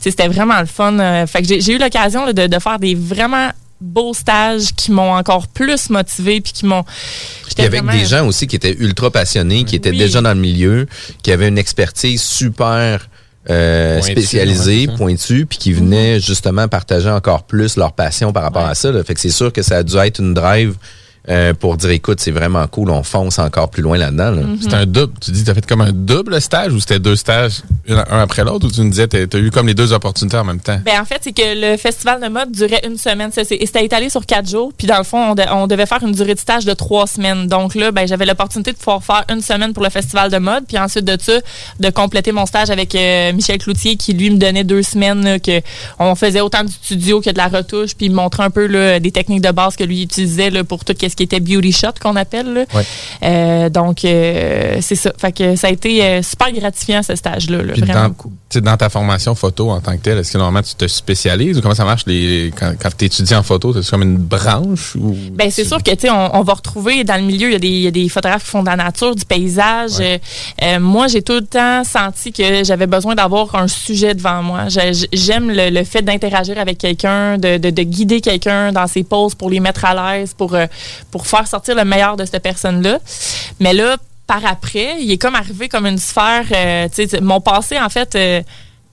c'était 0.00 0.28
vraiment 0.28 0.58
le 0.60 0.66
fun. 0.66 1.26
fait 1.26 1.42
que 1.42 1.48
j'ai 1.60 1.72
eu 1.72 1.78
l'occasion 1.78 2.32
de, 2.32 2.46
de 2.46 2.58
faire 2.58 2.78
des 2.78 2.94
vraiment 2.94 3.50
beaux 3.82 4.12
stages 4.12 4.74
qui 4.76 4.92
m'ont 4.92 5.14
encore 5.14 5.46
plus 5.48 5.88
motivé 5.88 6.40
puis 6.42 6.52
qui 6.52 6.66
m'ont 6.66 6.84
Puis 6.84 7.64
avec 7.64 7.82
vraiment- 7.82 7.92
des 7.92 8.04
gens 8.04 8.26
aussi 8.26 8.46
qui 8.46 8.56
étaient 8.56 8.76
ultra 8.78 9.10
passionnés, 9.10 9.64
qui 9.64 9.74
étaient 9.76 9.90
Oui. 9.90 9.98
déjà 9.98 10.20
dans 10.20 10.34
le 10.34 10.40
milieu, 10.40 10.86
qui 11.22 11.32
avaient 11.32 11.48
une 11.48 11.56
expertise 11.58 12.20
super 12.22 13.08
euh, 13.48 14.00
ça. 14.86 14.96
pointue, 14.96 15.46
puis 15.46 15.56
qui 15.58 15.72
venaient 15.72 16.20
justement 16.20 16.68
partager 16.68 17.08
encore 17.08 17.44
plus 17.44 17.76
leur 17.76 17.92
passion 17.92 18.32
par 18.32 18.42
rapport 18.42 18.64
Ouais. 18.64 18.70
à 18.70 18.74
ça. 18.74 18.92
là. 18.92 19.02
Fait 19.02 19.14
que 19.14 19.20
c'est 19.20 19.30
sûr 19.30 19.52
que 19.52 19.62
ça 19.62 19.78
a 19.78 19.82
dû 19.82 19.96
être 19.96 20.18
une 20.20 20.34
drive 20.34 20.74
euh, 21.28 21.52
pour 21.52 21.76
dire 21.76 21.90
écoute, 21.90 22.18
c'est 22.20 22.30
vraiment 22.30 22.66
cool, 22.66 22.90
on 22.90 23.02
fonce 23.02 23.38
encore 23.38 23.68
plus 23.70 23.82
loin 23.82 23.98
là-dedans. 23.98 24.30
Là. 24.30 24.42
C'était 24.60 24.76
un 24.76 24.86
double. 24.86 25.12
Tu 25.20 25.30
dis, 25.32 25.44
tu 25.44 25.50
as 25.50 25.54
fait 25.54 25.66
comme 25.66 25.82
un 25.82 25.92
double 25.92 26.40
stage 26.40 26.72
ou 26.72 26.80
c'était 26.80 26.98
deux 26.98 27.16
stages, 27.16 27.62
un 27.88 28.20
après 28.20 28.42
l'autre, 28.42 28.66
ou 28.66 28.70
tu 28.70 28.80
nous 28.80 28.90
disais, 28.90 29.06
tu 29.06 29.16
as 29.16 29.38
eu 29.38 29.50
comme 29.50 29.66
les 29.66 29.74
deux 29.74 29.92
opportunités 29.92 30.38
en 30.38 30.44
même 30.44 30.60
temps? 30.60 30.78
Ben, 30.84 31.00
en 31.00 31.04
fait, 31.04 31.18
c'est 31.20 31.32
que 31.32 31.72
le 31.72 31.76
festival 31.76 32.22
de 32.22 32.28
mode 32.28 32.50
durait 32.52 32.80
une 32.86 32.96
semaine. 32.96 33.30
C'était 33.32 33.84
étalé 33.84 34.08
sur 34.08 34.24
quatre 34.24 34.48
jours. 34.48 34.72
Puis, 34.76 34.86
dans 34.86 34.98
le 34.98 35.04
fond, 35.04 35.34
on, 35.52 35.66
devait 35.66 35.86
faire 35.86 36.02
une 36.02 36.12
durée 36.12 36.34
de 36.34 36.40
stage 36.40 36.64
de 36.64 36.72
trois 36.72 37.06
semaines. 37.06 37.46
Donc 37.46 37.74
là, 37.74 37.92
ben, 37.92 38.08
j'avais 38.08 38.24
l'opportunité 38.24 38.72
de 38.72 38.78
pouvoir 38.78 39.04
faire 39.04 39.24
une 39.30 39.42
semaine 39.42 39.72
pour 39.74 39.82
le 39.82 39.90
festival 39.90 40.30
de 40.30 40.38
mode. 40.38 40.64
Puis 40.66 40.78
ensuite 40.78 41.04
de 41.04 41.16
ça, 41.20 41.34
de 41.78 41.90
compléter 41.90 42.32
mon 42.32 42.46
stage 42.46 42.70
avec 42.70 42.94
euh, 42.94 43.32
Michel 43.32 43.58
Cloutier, 43.58 43.96
qui 43.96 44.14
lui 44.14 44.30
me 44.30 44.38
donnait 44.38 44.64
deux 44.64 44.82
semaines 44.82 45.38
que 45.40 45.60
on 45.98 46.14
faisait 46.14 46.40
autant 46.40 46.64
du 46.64 46.72
studio 46.72 47.20
que 47.20 47.30
de 47.30 47.38
la 47.38 47.48
retouche. 47.48 47.94
Puis 47.94 48.06
il 48.06 48.10
me 48.10 48.16
montrait 48.16 48.44
un 48.44 48.50
peu 48.50 48.66
là, 48.66 48.98
des 49.00 49.12
techniques 49.12 49.42
de 49.42 49.50
base 49.50 49.76
que 49.76 49.84
lui 49.84 50.02
utilisait 50.02 50.50
là, 50.50 50.64
pour 50.64 50.84
tout 50.84 50.94
ce 51.09 51.09
qui 51.14 51.24
était 51.24 51.40
beauty 51.40 51.72
shot 51.72 51.88
qu'on 52.00 52.16
appelle. 52.16 52.66
Euh, 53.22 53.68
donc, 53.68 54.04
euh, 54.04 54.78
c'est 54.80 54.94
ça. 54.94 55.12
Fait 55.18 55.32
que 55.32 55.56
ça 55.56 55.68
a 55.68 55.70
été 55.70 56.02
euh, 56.02 56.22
super 56.22 56.52
gratifiant, 56.52 57.02
ce 57.02 57.14
stage-là. 57.14 57.58
vraiment 57.58 58.08
dans, 58.08 58.10
cool. 58.12 58.32
Dans 58.62 58.76
ta 58.76 58.88
formation 58.88 59.34
photo 59.34 59.70
en 59.70 59.80
tant 59.80 59.92
que 59.92 60.02
telle, 60.02 60.18
est-ce 60.18 60.32
que 60.32 60.38
normalement 60.38 60.66
tu 60.66 60.74
te 60.74 60.86
spécialises 60.86 61.58
ou 61.58 61.60
comment 61.60 61.74
ça 61.74 61.84
marche 61.84 62.04
les, 62.06 62.52
quand, 62.58 62.74
tu 62.96 63.04
étudies 63.04 63.34
en 63.34 63.42
photo? 63.42 63.80
C'est 63.80 63.90
comme 63.90 64.02
une 64.02 64.16
branche? 64.16 64.96
Ou 64.96 65.14
ben, 65.32 65.50
c'est 65.50 65.64
sûr 65.64 65.82
que 65.82 65.90
on, 66.10 66.38
on 66.38 66.42
va 66.42 66.54
retrouver 66.54 67.04
dans 67.04 67.16
le 67.16 67.22
milieu, 67.22 67.52
il 67.52 67.64
y, 67.64 67.86
a 67.86 67.90
des 67.90 68.08
photographes 68.08 68.44
qui 68.44 68.50
font 68.50 68.62
de 68.62 68.68
la 68.68 68.76
nature, 68.76 69.14
du 69.14 69.24
paysage. 69.24 70.02
moi, 70.80 71.08
j'ai 71.08 71.22
tout 71.22 71.34
le 71.34 71.46
temps 71.46 71.84
senti 71.84 72.32
que 72.32 72.64
j'avais 72.64 72.86
besoin 72.86 73.14
d'avoir 73.14 73.54
un 73.54 73.68
sujet 73.68 74.14
devant 74.14 74.42
moi. 74.42 74.64
J'aime 75.12 75.50
le, 75.50 75.84
fait 75.84 76.02
d'interagir 76.02 76.58
avec 76.58 76.78
quelqu'un, 76.78 77.38
de, 77.38 77.56
de, 77.58 77.82
guider 77.82 78.20
quelqu'un 78.20 78.72
dans 78.72 78.86
ses 78.86 79.02
poses 79.02 79.34
pour 79.34 79.50
les 79.50 79.60
mettre 79.60 79.84
à 79.84 80.18
l'aise, 80.18 80.34
pour, 80.34 80.56
pour 81.10 81.26
faire 81.26 81.46
sortir 81.46 81.74
le 81.74 81.84
meilleur 81.84 82.16
de 82.16 82.24
cette 82.24 82.42
personne-là. 82.42 82.98
Mais 83.58 83.72
là, 83.72 83.96
par 84.26 84.44
après, 84.46 84.96
il 85.00 85.10
est 85.10 85.18
comme 85.18 85.34
arrivé 85.34 85.68
comme 85.68 85.86
une 85.86 85.98
sphère. 85.98 86.44
Euh, 86.52 86.88
mon 87.20 87.40
passé, 87.40 87.78
en 87.78 87.88
fait, 87.88 88.16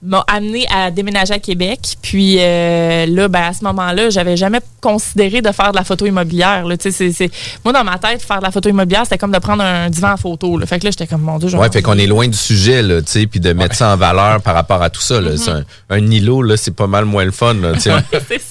m'a 0.03 0.23
amené 0.27 0.65
à 0.71 0.91
déménager 0.91 1.33
à 1.33 1.39
Québec. 1.39 1.97
Puis 2.01 2.37
euh, 2.39 3.05
là, 3.07 3.27
ben, 3.27 3.41
à 3.41 3.53
ce 3.53 3.63
moment-là, 3.63 4.09
j'avais 4.09 4.37
jamais 4.37 4.59
considéré 4.79 5.41
de 5.41 5.51
faire 5.51 5.71
de 5.71 5.77
la 5.77 5.83
photo 5.83 6.05
immobilière. 6.05 6.65
Là. 6.65 6.75
C'est, 6.79 7.31
Moi, 7.65 7.73
dans 7.73 7.83
ma 7.83 7.97
tête, 7.97 8.21
faire 8.21 8.37
de 8.37 8.43
la 8.43 8.51
photo 8.51 8.69
immobilière, 8.69 9.03
c'était 9.03 9.17
comme 9.17 9.31
de 9.31 9.39
prendre 9.39 9.63
un 9.63 9.89
divan 9.89 10.11
en 10.11 10.17
photo. 10.17 10.57
Là. 10.57 10.65
Fait 10.67 10.79
que 10.79 10.85
là, 10.85 10.91
j'étais 10.91 11.07
comme, 11.07 11.21
mon 11.21 11.39
Dieu, 11.39 11.49
Ouais, 11.57 11.69
fait 11.71 11.81
qu'on 11.81 11.97
est 11.97 12.05
loin 12.05 12.27
du 12.27 12.37
sujet, 12.37 12.83
là, 12.83 13.01
puis 13.01 13.39
de 13.39 13.53
mettre 13.53 13.75
ça 13.75 13.93
en 13.93 13.97
valeur 13.97 14.41
par 14.41 14.53
rapport 14.53 14.81
à 14.81 14.89
tout 14.89 15.01
ça. 15.01 15.19
Là. 15.19 15.31
Mm-hmm. 15.31 15.63
un, 15.89 15.95
un, 15.95 16.11
îlot, 16.11 16.43
là, 16.43 16.57
c'est 16.57 16.75
pas 16.75 16.87
mal 16.87 17.05
moins 17.05 17.25
le 17.25 17.31
fun. 17.31 17.55
Là, 17.55 17.73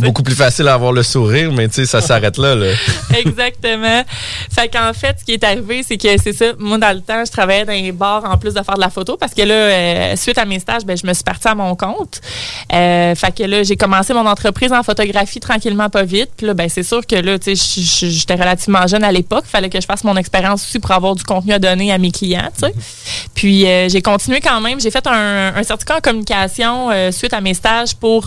beaucoup 0.00 0.22
plus 0.24 0.34
facile 0.34 0.66
à 0.68 0.74
avoir 0.74 0.92
le 0.92 1.04
sourire, 1.04 1.52
mais 1.52 1.68
ça 1.70 2.00
s'arrête 2.00 2.38
là, 2.38 2.54
là. 2.54 2.72
Exactement. 3.16 4.02
Fait 4.50 4.68
qu'en 4.68 4.92
fait, 4.92 5.16
ce 5.20 5.24
qui 5.24 5.32
est 5.32 5.44
arrivé, 5.44 5.84
c'est 5.86 5.96
que 5.96 6.08
c'est 6.20 6.32
ça. 6.32 6.46
Moi, 6.58 6.78
dans 6.78 6.94
le 6.94 7.00
temps, 7.00 7.24
je 7.24 7.30
travaillais 7.30 7.64
dans 7.64 7.72
les 7.72 7.92
bars 7.92 8.24
en 8.24 8.36
plus 8.36 8.54
de 8.54 8.62
faire 8.62 8.74
de 8.74 8.80
la 8.80 8.90
photo 8.90 9.16
parce 9.16 9.34
que 9.34 9.42
là, 9.42 9.54
euh, 9.54 10.16
suite 10.16 10.38
à 10.38 10.44
mes 10.44 10.58
stages, 10.58 10.84
ben, 10.84 10.96
je 10.96 11.06
me 11.06 11.14
suis 11.14 11.24
à 11.44 11.54
mon 11.54 11.74
compte. 11.76 12.20
Euh, 12.72 13.14
fait 13.14 13.36
que 13.36 13.42
là, 13.44 13.62
j'ai 13.62 13.76
commencé 13.76 14.14
mon 14.14 14.26
entreprise 14.26 14.72
en 14.72 14.82
photographie 14.82 15.40
tranquillement, 15.40 15.88
pas 15.88 16.04
vite. 16.04 16.30
Puis 16.36 16.46
là, 16.46 16.54
ben, 16.54 16.68
c'est 16.68 16.82
sûr 16.82 17.06
que 17.06 17.16
là, 17.16 17.38
tu 17.38 17.54
sais, 17.56 18.08
j'étais 18.08 18.34
relativement 18.34 18.86
jeune 18.86 19.04
à 19.04 19.12
l'époque. 19.12 19.44
Fallait 19.46 19.70
que 19.70 19.80
je 19.80 19.86
fasse 19.86 20.04
mon 20.04 20.16
expérience 20.16 20.62
aussi 20.62 20.78
pour 20.78 20.90
avoir 20.92 21.14
du 21.14 21.24
contenu 21.24 21.52
à 21.52 21.58
donner 21.58 21.92
à 21.92 21.98
mes 21.98 22.10
clients, 22.10 22.48
tu 22.54 22.66
sais. 22.66 22.74
Puis 23.34 23.66
euh, 23.66 23.88
j'ai 23.88 24.02
continué 24.02 24.40
quand 24.40 24.60
même. 24.60 24.80
J'ai 24.80 24.90
fait 24.90 25.06
un, 25.06 25.62
certificat 25.62 25.96
en 25.96 26.00
communication 26.00 26.90
euh, 26.90 27.10
suite 27.10 27.32
à 27.32 27.40
mes 27.40 27.54
stages 27.54 27.94
pour 27.94 28.24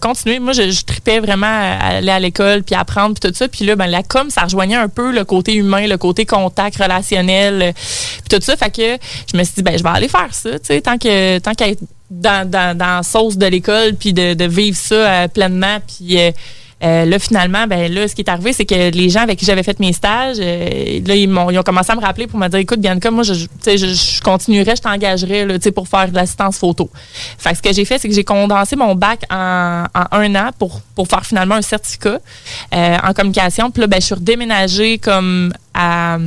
continuer. 0.00 0.38
Moi, 0.38 0.52
je, 0.52 0.82
tripais 0.82 1.20
vraiment 1.20 1.46
à 1.46 1.96
aller 1.96 2.10
à 2.10 2.18
l'école 2.18 2.62
puis 2.62 2.74
apprendre 2.74 3.14
puis 3.14 3.30
tout 3.30 3.36
ça. 3.36 3.46
Puis 3.48 3.64
là, 3.64 3.76
ben, 3.76 3.86
la 3.86 4.02
com, 4.02 4.30
ça 4.30 4.42
rejoignait 4.42 4.76
un 4.76 4.88
peu 4.88 5.12
le 5.12 5.24
côté 5.24 5.54
humain, 5.54 5.86
le 5.86 5.96
côté 5.96 6.26
contact 6.26 6.78
relationnel, 6.78 7.72
puis 7.74 8.38
tout 8.38 8.44
ça. 8.44 8.56
Fait 8.56 8.70
que 8.70 8.98
je 9.30 9.36
me 9.36 9.44
suis 9.44 9.54
dit, 9.56 9.62
ben, 9.62 9.76
je 9.78 9.82
vais 9.82 9.90
aller 9.90 10.08
faire 10.08 10.32
ça, 10.32 10.58
tu 10.58 10.66
sais, 10.66 10.80
tant 10.80 10.98
que 10.98 11.38
tant 11.38 11.54
qu'à 11.54 11.66
dans, 12.12 12.48
dans, 12.48 12.76
dans 12.76 12.96
la 12.96 13.02
sauce 13.02 13.36
de 13.36 13.46
l'école, 13.46 13.94
puis 13.94 14.12
de, 14.12 14.34
de, 14.34 14.44
vivre 14.44 14.76
ça 14.76 14.94
euh, 14.94 15.28
pleinement. 15.28 15.78
Puis 15.86 16.20
euh, 16.20 16.30
euh, 16.84 17.04
là, 17.04 17.18
finalement, 17.18 17.66
ben 17.66 17.92
là, 17.92 18.08
ce 18.08 18.14
qui 18.14 18.22
est 18.22 18.28
arrivé, 18.28 18.52
c'est 18.52 18.66
que 18.66 18.90
les 18.90 19.08
gens 19.08 19.20
avec 19.20 19.38
qui 19.38 19.44
j'avais 19.44 19.62
fait 19.62 19.78
mes 19.78 19.92
stages, 19.92 20.38
là, 20.38 21.14
ils, 21.14 21.28
m'ont, 21.28 21.48
ils 21.50 21.58
ont 21.58 21.62
commencé 21.62 21.92
à 21.92 21.94
me 21.94 22.00
rappeler 22.00 22.26
pour 22.26 22.40
me 22.40 22.48
dire, 22.48 22.58
écoute, 22.58 22.80
Bianca, 22.80 23.10
moi, 23.10 23.22
je, 23.22 23.34
je, 23.34 23.76
je 23.76 24.20
continuerai, 24.20 24.74
je 24.76 24.82
t'engagerai 24.82 25.46
pour 25.72 25.86
faire 25.86 26.08
de 26.10 26.16
l'assistance 26.16 26.58
photo. 26.58 26.90
Fait 27.38 27.52
que 27.52 27.58
ce 27.58 27.62
que 27.62 27.72
j'ai 27.72 27.84
fait, 27.84 27.98
c'est 27.98 28.08
que 28.08 28.14
j'ai 28.14 28.24
condensé 28.24 28.74
mon 28.74 28.96
bac 28.96 29.22
en, 29.30 29.84
en, 29.94 30.04
un 30.10 30.34
an 30.34 30.50
pour, 30.58 30.80
pour 30.96 31.06
faire 31.06 31.24
finalement 31.24 31.54
un 31.54 31.62
certificat 31.62 32.18
en 32.72 33.12
communication. 33.14 33.70
Puis 33.70 33.80
là, 33.80 33.86
ben, 33.86 34.00
je 34.00 34.06
suis 34.06 34.14
redéménagée 34.16 34.98
comme 34.98 35.52
à 35.72 36.18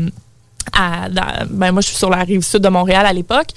ben 0.73 1.71
moi 1.71 1.81
je 1.81 1.87
suis 1.87 1.97
sur 1.97 2.09
la 2.09 2.17
rive 2.17 2.41
sud 2.41 2.61
de 2.61 2.69
Montréal 2.69 3.05
à 3.05 3.13
l'époque. 3.13 3.47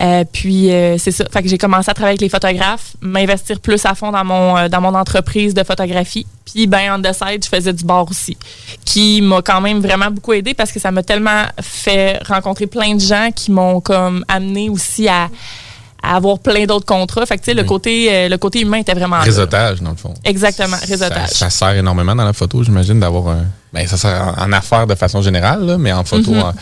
Euh, 0.00 0.24
puis 0.30 0.70
euh, 0.70 0.96
c'est 0.98 1.10
ça. 1.10 1.24
Fait 1.30 1.42
que 1.42 1.48
j'ai 1.48 1.58
commencé 1.58 1.90
à 1.90 1.94
travailler 1.94 2.12
avec 2.12 2.20
les 2.20 2.28
photographes 2.28 2.94
m'investir 3.00 3.60
plus 3.60 3.84
à 3.84 3.94
fond 3.94 4.10
dans 4.10 4.24
mon 4.24 4.56
euh, 4.56 4.68
dans 4.68 4.80
mon 4.80 4.94
entreprise 4.94 5.54
de 5.54 5.62
photographie. 5.64 6.26
Puis 6.44 6.66
ben 6.66 6.94
on 6.94 7.02
the 7.02 7.12
side 7.12 7.44
je 7.44 7.48
faisais 7.48 7.72
du 7.72 7.84
bar 7.84 8.08
aussi 8.08 8.36
qui 8.84 9.22
m'a 9.22 9.42
quand 9.42 9.60
même 9.60 9.80
vraiment 9.80 10.10
beaucoup 10.10 10.32
aidé 10.32 10.54
parce 10.54 10.72
que 10.72 10.80
ça 10.80 10.90
m'a 10.90 11.02
tellement 11.02 11.44
fait 11.60 12.18
rencontrer 12.26 12.66
plein 12.66 12.94
de 12.94 13.00
gens 13.00 13.30
qui 13.34 13.50
m'ont 13.50 13.80
comme 13.80 14.24
amené 14.28 14.68
aussi 14.68 15.08
à 15.08 15.28
avoir 16.02 16.38
plein 16.38 16.64
d'autres 16.64 16.86
contrats. 16.86 17.24
Fait 17.26 17.36
que, 17.36 17.42
tu 17.42 17.52
sais, 17.52 17.54
le, 17.54 17.64
côté, 17.64 18.28
le 18.28 18.36
côté 18.36 18.60
humain 18.60 18.78
était 18.78 18.94
vraiment. 18.94 19.20
Réseautage, 19.20 19.80
dans 19.80 19.90
le 19.90 19.96
fond. 19.96 20.14
Exactement, 20.24 20.76
réseautage. 20.86 21.28
Ça, 21.30 21.48
ça 21.48 21.50
sert 21.50 21.76
énormément 21.76 22.14
dans 22.14 22.24
la 22.24 22.32
photo, 22.32 22.62
j'imagine, 22.62 22.98
d'avoir 22.98 23.28
un, 23.28 23.44
ben, 23.72 23.86
ça 23.86 23.96
sert 23.96 24.34
en, 24.38 24.52
affaires 24.52 24.86
de 24.86 24.94
façon 24.94 25.22
générale, 25.22 25.76
mais 25.78 25.92
en 25.92 26.04
photo, 26.04 26.32
mhm. 26.32 26.52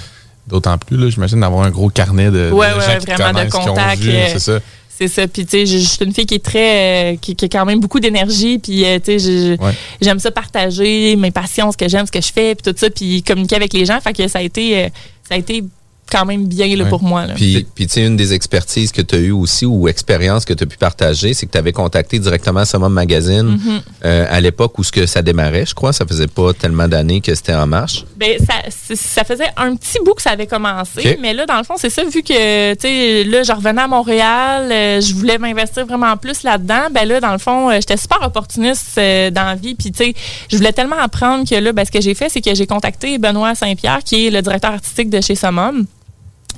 d'autant 0.46 0.78
plus, 0.78 1.10
j'imagine, 1.10 1.40
d'avoir 1.40 1.66
un 1.66 1.70
gros 1.70 1.88
carnet 1.88 2.30
de, 2.30 2.50
ouais, 2.50 2.68
gens 2.68 2.98
qui 2.98 3.06
vraiment 3.10 3.44
de 3.44 3.50
contacts. 3.50 4.02
Euh, 4.04 4.28
c'est 4.32 4.38
ça. 4.38 4.58
C'est 4.88 5.08
ça. 5.08 5.26
Puis, 5.26 5.46
tu 5.46 5.52
sais, 5.52 5.66
je 5.66 5.78
suis 5.78 6.04
une 6.04 6.12
fille 6.12 6.26
qui 6.26 6.34
est 6.34 6.44
très. 6.44 7.14
Euh, 7.14 7.16
qui, 7.16 7.34
a 7.42 7.48
quand 7.48 7.64
même 7.64 7.80
beaucoup 7.80 8.00
d'énergie. 8.00 8.58
Puis, 8.58 8.84
euh, 8.84 8.98
tu 9.02 9.18
sais, 9.18 9.58
j'aime 10.00 10.18
ça 10.18 10.30
partager 10.30 11.16
mes 11.16 11.30
passions, 11.30 11.72
ce 11.72 11.76
que 11.76 11.88
j'aime, 11.88 12.06
ce 12.06 12.12
que 12.12 12.20
je 12.20 12.32
fais, 12.32 12.54
puis 12.54 12.70
tout 12.70 12.78
ça, 12.78 12.90
puis 12.90 13.22
communiquer 13.22 13.56
avec 13.56 13.72
les 13.72 13.86
gens. 13.86 13.98
Fait 14.00 14.12
que 14.12 14.28
ça 14.28 14.40
a 14.40 14.42
été. 14.42 14.90
ça 15.26 15.34
a 15.34 15.38
été 15.38 15.64
quand 16.10 16.24
même 16.24 16.46
bien 16.46 16.74
là, 16.76 16.86
pour 16.86 17.02
moi. 17.02 17.26
Là. 17.26 17.34
Puis, 17.34 17.66
puis 17.74 17.86
tu 17.86 17.94
sais, 17.94 18.06
une 18.06 18.16
des 18.16 18.32
expertises 18.32 18.92
que 18.92 19.02
tu 19.02 19.14
as 19.14 19.18
eues 19.18 19.30
aussi 19.30 19.66
ou 19.66 19.88
expériences 19.88 20.44
que 20.44 20.52
tu 20.52 20.64
as 20.64 20.66
pu 20.66 20.76
partager, 20.76 21.34
c'est 21.34 21.46
que 21.46 21.52
tu 21.52 21.58
avais 21.58 21.72
contacté 21.72 22.18
directement 22.18 22.64
Summum 22.64 22.92
Magazine 22.92 23.56
mm-hmm. 23.56 23.80
euh, 24.04 24.26
à 24.28 24.40
l'époque 24.40 24.78
où 24.78 24.84
ce 24.84 24.92
que 24.92 25.06
ça 25.06 25.22
démarrait, 25.22 25.66
je 25.66 25.74
crois. 25.74 25.92
Ça 25.92 26.06
faisait 26.06 26.26
pas 26.26 26.52
tellement 26.52 26.88
d'années 26.88 27.20
que 27.20 27.34
c'était 27.34 27.54
en 27.54 27.66
marche. 27.66 28.04
Ben, 28.16 28.38
ça, 28.38 28.54
ça 28.94 29.24
faisait 29.24 29.50
un 29.56 29.76
petit 29.76 29.98
bout 30.04 30.14
que 30.14 30.22
ça 30.22 30.30
avait 30.30 30.46
commencé. 30.46 31.18
Mais 31.20 31.32
là, 31.32 31.46
dans 31.46 31.58
le 31.58 31.64
fond, 31.64 31.74
c'est 31.76 31.90
ça, 31.90 32.02
vu 32.04 32.22
que, 32.22 32.74
tu 32.74 32.80
sais, 32.80 33.24
là, 33.24 33.42
je 33.42 33.52
revenais 33.52 33.82
à 33.82 33.88
Montréal, 33.88 34.70
euh, 34.70 35.00
je 35.00 35.14
voulais 35.14 35.38
m'investir 35.38 35.86
vraiment 35.86 36.16
plus 36.16 36.42
là-dedans. 36.42 36.88
Ben 36.92 37.06
là, 37.06 37.20
dans 37.20 37.32
le 37.32 37.38
fond, 37.38 37.70
euh, 37.70 37.76
j'étais 37.76 37.96
super 37.96 38.18
opportuniste 38.22 38.96
dans 38.96 39.46
la 39.46 39.54
vie. 39.54 39.74
Puis, 39.74 39.92
tu 39.92 40.04
sais, 40.04 40.14
je 40.50 40.56
voulais 40.56 40.72
tellement 40.72 40.98
apprendre 40.98 41.48
que 41.48 41.54
là, 41.54 41.72
ben, 41.72 41.84
ce 41.84 41.90
que 41.90 42.00
j'ai 42.00 42.14
fait, 42.14 42.28
c'est 42.28 42.40
que 42.40 42.54
j'ai 42.54 42.66
contacté 42.66 43.18
Benoît 43.18 43.54
Saint-Pierre, 43.54 44.00
qui 44.04 44.26
est 44.26 44.30
le 44.30 44.42
directeur 44.42 44.72
artistique 44.72 45.10
de 45.10 45.20
chez 45.20 45.34
Summum. 45.34 45.86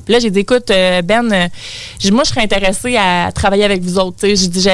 Puis 0.04 0.14
là, 0.14 0.20
j'ai 0.20 0.30
dit, 0.30 0.40
écoute, 0.40 0.70
euh, 0.70 1.02
Ben, 1.02 1.30
euh, 1.32 1.48
moi, 2.10 2.24
je 2.24 2.30
serais 2.30 2.42
intéressée 2.42 2.96
à 2.96 3.30
travailler 3.32 3.64
avec 3.64 3.82
vous 3.82 3.98
autres. 3.98 4.16
J'ai 4.22 4.48
dit, 4.48 4.68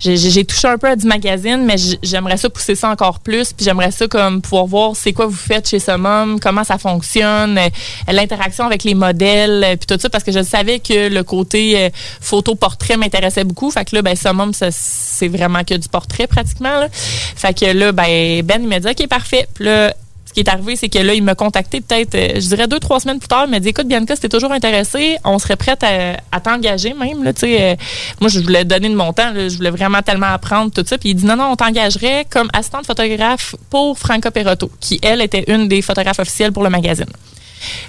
j'ai 0.00 0.44
touché 0.44 0.68
un 0.68 0.78
peu 0.78 0.88
à 0.88 0.96
du 0.96 1.06
magazine, 1.06 1.64
mais 1.64 1.76
j'aimerais 2.02 2.36
ça 2.36 2.48
pousser 2.48 2.74
ça 2.74 2.90
encore 2.90 3.20
plus. 3.20 3.52
Puis 3.52 3.64
j'aimerais 3.64 3.90
ça 3.90 4.06
comme 4.08 4.40
pouvoir 4.40 4.66
voir 4.66 4.96
c'est 4.96 5.12
quoi 5.12 5.26
vous 5.26 5.36
faites 5.36 5.68
chez 5.68 5.78
Summum, 5.78 6.40
comment 6.40 6.64
ça 6.64 6.78
fonctionne, 6.78 7.58
euh, 7.58 8.12
l'interaction 8.12 8.64
avec 8.64 8.84
les 8.84 8.94
modèles, 8.94 9.76
puis 9.78 9.86
tout 9.86 10.00
ça, 10.00 10.08
parce 10.08 10.24
que 10.24 10.32
je 10.32 10.42
savais 10.42 10.78
que 10.80 11.08
le 11.08 11.22
côté 11.22 11.90
photo-portrait 12.20 12.96
m'intéressait 12.96 13.44
beaucoup. 13.44 13.70
Fait 13.70 13.84
que 13.84 13.96
là, 13.96 14.02
ben, 14.02 14.16
Summum, 14.16 14.52
c'est 14.52 15.28
vraiment 15.28 15.64
que 15.64 15.74
du 15.74 15.88
portrait 15.88 16.26
pratiquement. 16.26 16.80
Là. 16.80 16.88
Fait 16.92 17.54
que 17.54 17.66
là, 17.66 17.92
ben, 17.92 18.42
Ben, 18.42 18.62
il 18.62 18.68
m'a 18.68 18.80
dit, 18.80 18.88
OK, 18.88 19.06
parfait. 19.08 19.48
Là, 19.58 19.94
qui 20.38 20.48
est 20.48 20.52
arrivé, 20.52 20.76
c'est 20.76 20.88
que 20.88 21.00
là, 21.00 21.14
il 21.14 21.22
m'a 21.22 21.34
contacté 21.34 21.80
peut-être, 21.80 22.14
euh, 22.14 22.34
je 22.36 22.46
dirais 22.48 22.68
deux, 22.68 22.78
trois 22.78 23.00
semaines 23.00 23.18
plus 23.18 23.26
tard. 23.26 23.44
Il 23.46 23.50
m'a 23.50 23.58
dit 23.58 23.68
Écoute, 23.68 23.88
Bianca, 23.88 24.14
si 24.14 24.22
t'es 24.22 24.28
toujours 24.28 24.52
intéressé, 24.52 25.16
on 25.24 25.38
serait 25.40 25.56
prête 25.56 25.82
à, 25.82 26.40
t'engager 26.40 26.94
même. 26.94 27.24
Là, 27.24 27.32
euh, 27.42 27.76
moi, 28.20 28.30
je 28.30 28.38
voulais 28.38 28.64
donner 28.64 28.88
de 28.88 28.94
mon 28.94 29.12
temps. 29.12 29.32
je 29.34 29.56
voulais 29.56 29.70
vraiment 29.70 30.00
tellement 30.00 30.32
apprendre 30.32 30.70
tout 30.72 30.84
ça. 30.86 30.96
Puis 30.96 31.10
il 31.10 31.14
dit 31.16 31.26
Non, 31.26 31.36
non, 31.36 31.50
on 31.52 31.56
t'engagerait 31.56 32.24
comme 32.30 32.48
assistante 32.52 32.86
photographe 32.86 33.56
pour 33.68 33.98
Franca 33.98 34.30
Perotto, 34.30 34.70
qui, 34.78 35.00
elle, 35.02 35.20
était 35.22 35.44
une 35.48 35.66
des 35.66 35.82
photographes 35.82 36.20
officielles 36.20 36.52
pour 36.52 36.62
le 36.62 36.70
magazine. 36.70 37.10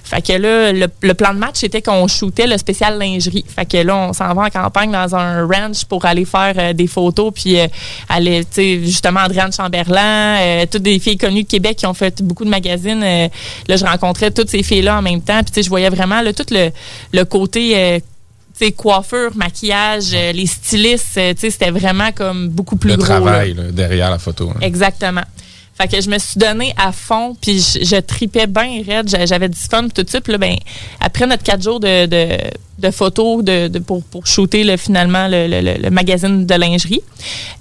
Fait 0.04 0.22
que 0.22 0.34
là, 0.34 0.72
le, 0.74 1.14
plan 1.14 1.34
de 1.34 1.40
match, 1.40 1.56
c'était 1.58 1.82
qu'on 1.82 2.08
shootait 2.08 2.48
le 2.48 2.58
spécial 2.58 2.98
lingerie. 3.00 3.46
Fait 3.48 3.66
que 3.66 3.78
là, 3.78 3.96
on 3.96 4.14
s'en 4.14 4.34
va 4.34 4.44
en 4.44 4.50
campagne 4.50 4.92
dans 4.92 5.16
un 5.16 5.46
ranch 5.46 5.86
pour 5.86 6.06
aller 6.06 6.26
faire 6.26 6.54
euh, 6.58 6.74
des 6.74 6.88
photos, 6.88 7.32
puis 7.34 7.60
euh, 7.60 7.68
aller, 8.08 8.44
tu 8.46 8.48
sais, 8.52 8.80
justement, 8.84 9.22
Adrienne 9.22 9.52
Chamberlain, 9.52 10.38
euh, 10.40 10.66
toutes 10.70 10.84
des 10.84 11.00
filles 11.00 11.18
connues 11.18 11.44
de 11.44 11.48
Québec 11.48 11.78
qui 11.78 11.86
ont 11.86 11.94
fait 11.94 12.22
beaucoup 12.22 12.46
de 12.46 12.50
magazines. 12.50 13.02
là, 13.02 13.76
je 13.76 13.86
rencontrais 13.86 14.32
toutes 14.32 14.50
ces 14.50 14.64
filles-là 14.64 14.98
en 14.98 15.02
même 15.02 15.22
temps, 15.22 15.42
puis 15.42 15.52
tu 15.52 15.54
sais, 15.56 15.64
je 15.64 15.70
voyais 15.70 15.90
vraiment 15.90 16.22
là, 16.22 16.34
tout 16.34 16.46
le, 16.52 16.72
le 17.14 17.26
côté 17.26 18.02
coiffure, 18.76 19.32
maquillage, 19.36 20.12
les 20.12 20.46
stylistes, 20.46 21.20
c'était 21.38 21.72
vraiment 21.72 22.12
comme 22.12 22.50
beaucoup 22.50 22.76
plus 22.76 22.92
le 22.92 22.98
gros. 22.98 23.06
Le 23.06 23.10
travail 23.10 23.56
derrière 23.72 24.12
la 24.12 24.20
photo. 24.20 24.52
Exactement. 24.60 25.24
Fait 25.80 25.88
que 25.88 26.02
je 26.02 26.10
me 26.10 26.18
suis 26.20 26.38
donné 26.38 26.74
à 26.78 26.92
fond, 26.92 27.36
puis 27.42 27.60
je, 27.60 28.00
tripais 28.02 28.48
bien 28.48 28.84
raide. 28.86 29.08
J'a- 29.10 29.26
J'avais 29.26 29.48
du 29.48 29.58
fun, 29.58 29.88
tout 29.88 30.04
de 30.04 30.10
suite. 30.10 30.24
Puis 30.24 30.34
là, 30.34 30.38
ben, 30.38 30.56
après 31.00 31.26
notre 31.26 31.44
quatre 31.44 31.64
jours 31.64 31.80
de, 31.80 32.06
de, 32.06 32.92
photos 32.92 33.44
de, 33.44 33.80
pour, 33.80 34.04
pour 34.04 34.28
shooter 34.28 34.64
le, 34.66 34.76
finalement 34.76 35.28
le, 35.30 35.48
le- 35.48 35.82
le- 35.82 35.90
magazine 35.90 36.46
de 36.46 36.54
lingerie, 36.56 37.02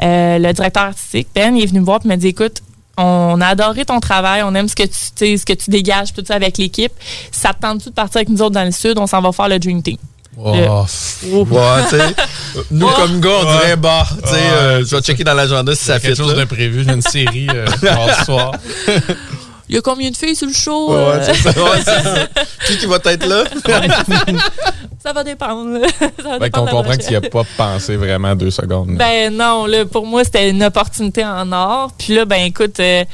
euh, 0.02 0.38
le 0.38 0.52
directeur 0.52 0.82
artistique, 0.84 1.28
Ben, 1.34 1.56
il 1.56 1.62
est 1.62 1.66
venu 1.66 1.80
me 1.80 1.84
voir 1.84 2.00
et 2.04 2.08
m'a 2.08 2.16
dit 2.16 2.28
écoute, 2.28 2.60
on 2.96 3.40
a 3.40 3.46
adoré 3.46 3.84
ton 3.84 4.00
travail, 4.00 4.42
on 4.42 4.52
aime 4.56 4.66
ce 4.68 4.74
que 4.74 4.82
tu, 4.82 5.38
ce 5.38 5.44
que 5.46 5.52
tu 5.52 5.70
dégages, 5.70 6.12
tout 6.12 6.24
ça 6.26 6.34
avec 6.34 6.58
l'équipe. 6.58 6.92
Ça 7.30 7.54
te 7.54 7.60
tente-tu 7.60 7.90
de 7.90 7.94
partir 7.94 8.16
avec 8.16 8.28
nous 8.30 8.42
autres 8.42 8.54
dans 8.56 8.64
le 8.64 8.72
sud? 8.72 8.98
On 8.98 9.06
s'en 9.06 9.20
va 9.20 9.30
faire 9.30 9.48
le 9.48 9.60
Dream 9.60 9.80
Team. 9.82 9.96
Oh, 10.40 10.54
Oh. 11.32 11.44
Ouais, 11.50 11.60
tu 11.90 11.96
sais, 11.98 12.14
nous, 12.70 12.86
comme 12.88 13.20
gars, 13.20 13.30
on 13.42 13.44
dirait, 13.44 13.76
bah, 13.76 14.06
tu 14.22 14.28
sais, 14.30 14.36
euh, 14.36 14.84
je 14.84 14.94
vais 14.96 15.02
checker 15.02 15.24
dans 15.24 15.34
l'agenda 15.34 15.74
si 15.74 15.84
ça 15.84 15.98
fait 15.98 16.08
quelque 16.08 16.16
chose 16.16 16.30
là. 16.32 16.36
d'imprévu. 16.38 16.84
J'ai 16.86 16.92
une 16.94 17.02
série 17.02 17.48
euh, 17.52 17.66
ce 18.18 18.24
soir. 18.24 18.52
Il 19.68 19.74
y 19.74 19.78
a 19.78 19.82
combien 19.82 20.10
de 20.10 20.16
filles 20.16 20.36
sur 20.36 20.46
le 20.46 20.52
show? 20.54 20.92
Ouais, 20.92 20.96
Euh, 20.96 21.24
c'est 21.24 21.34
ça, 21.52 21.62
ouais, 21.62 21.78
c'est 21.84 22.02
ça. 22.02 22.26
Qui 22.66 22.78
qui 22.78 22.86
va 22.86 22.98
être 23.04 23.26
là? 23.26 23.44
ça 25.02 25.12
va 25.12 25.24
dépendre. 25.24 25.78
ça 26.00 26.06
va 26.38 26.38
Fait 26.38 26.50
qu'on 26.50 26.64
dépendre 26.64 26.66
de 26.66 26.66
la 26.66 26.70
comprend 26.72 26.96
tu 26.96 27.10
n'y 27.10 27.16
recherche. 27.16 27.30
pas 27.30 27.42
pensé 27.56 27.96
vraiment 27.96 28.34
deux 28.34 28.50
secondes. 28.50 28.90
là. 28.90 28.94
Ben 28.96 29.36
non, 29.36 29.66
là, 29.66 29.84
pour 29.84 30.06
moi, 30.06 30.24
c'était 30.24 30.48
une 30.50 30.62
opportunité 30.62 31.24
en 31.24 31.50
or. 31.52 31.90
Puis 31.98 32.14
là, 32.14 32.24
ben 32.24 32.42
écoute, 32.46 32.80
euh, 32.80 33.04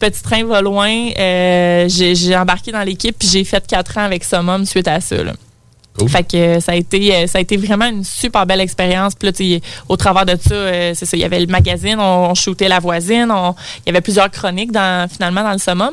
petit 0.00 0.22
train 0.22 0.44
va 0.44 0.60
loin. 0.60 0.90
Euh, 1.18 1.86
j'ai 1.88 2.14
j'ai 2.16 2.36
embarqué 2.36 2.72
dans 2.72 2.82
l'équipe, 2.82 3.16
puis 3.18 3.28
j'ai 3.28 3.44
fait 3.44 3.64
quatre 3.66 3.96
ans 3.98 4.04
avec 4.04 4.24
Summum 4.24 4.64
suite 4.66 4.88
à 4.88 5.00
ça. 5.00 5.22
Là. 5.22 5.32
Cool. 5.98 6.08
Fait 6.08 6.22
que 6.24 6.36
euh, 6.36 6.60
ça 6.60 6.72
a 6.72 6.74
été 6.74 7.14
euh, 7.14 7.26
ça 7.26 7.36
a 7.38 7.40
été 7.42 7.56
vraiment 7.58 7.84
une 7.86 8.02
super 8.02 8.46
belle 8.46 8.60
expérience. 8.60 9.14
Puis 9.14 9.28
là, 9.30 9.58
au 9.90 9.96
travers 9.96 10.24
de 10.24 10.36
ça, 10.40 10.54
euh, 10.54 10.92
c'est 10.94 11.04
ça, 11.04 11.16
il 11.16 11.20
y 11.20 11.24
avait 11.24 11.40
le 11.40 11.46
magazine, 11.48 11.96
on, 11.98 12.30
on 12.30 12.34
shootait 12.34 12.68
la 12.68 12.78
voisine, 12.78 13.28
on- 13.30 13.54
il 13.84 13.88
y 13.88 13.90
avait 13.90 14.00
plusieurs 14.00 14.30
chroniques 14.30 14.72
dans 14.72 15.06
finalement 15.10 15.42
dans 15.42 15.52
le 15.52 15.58
summum. 15.58 15.90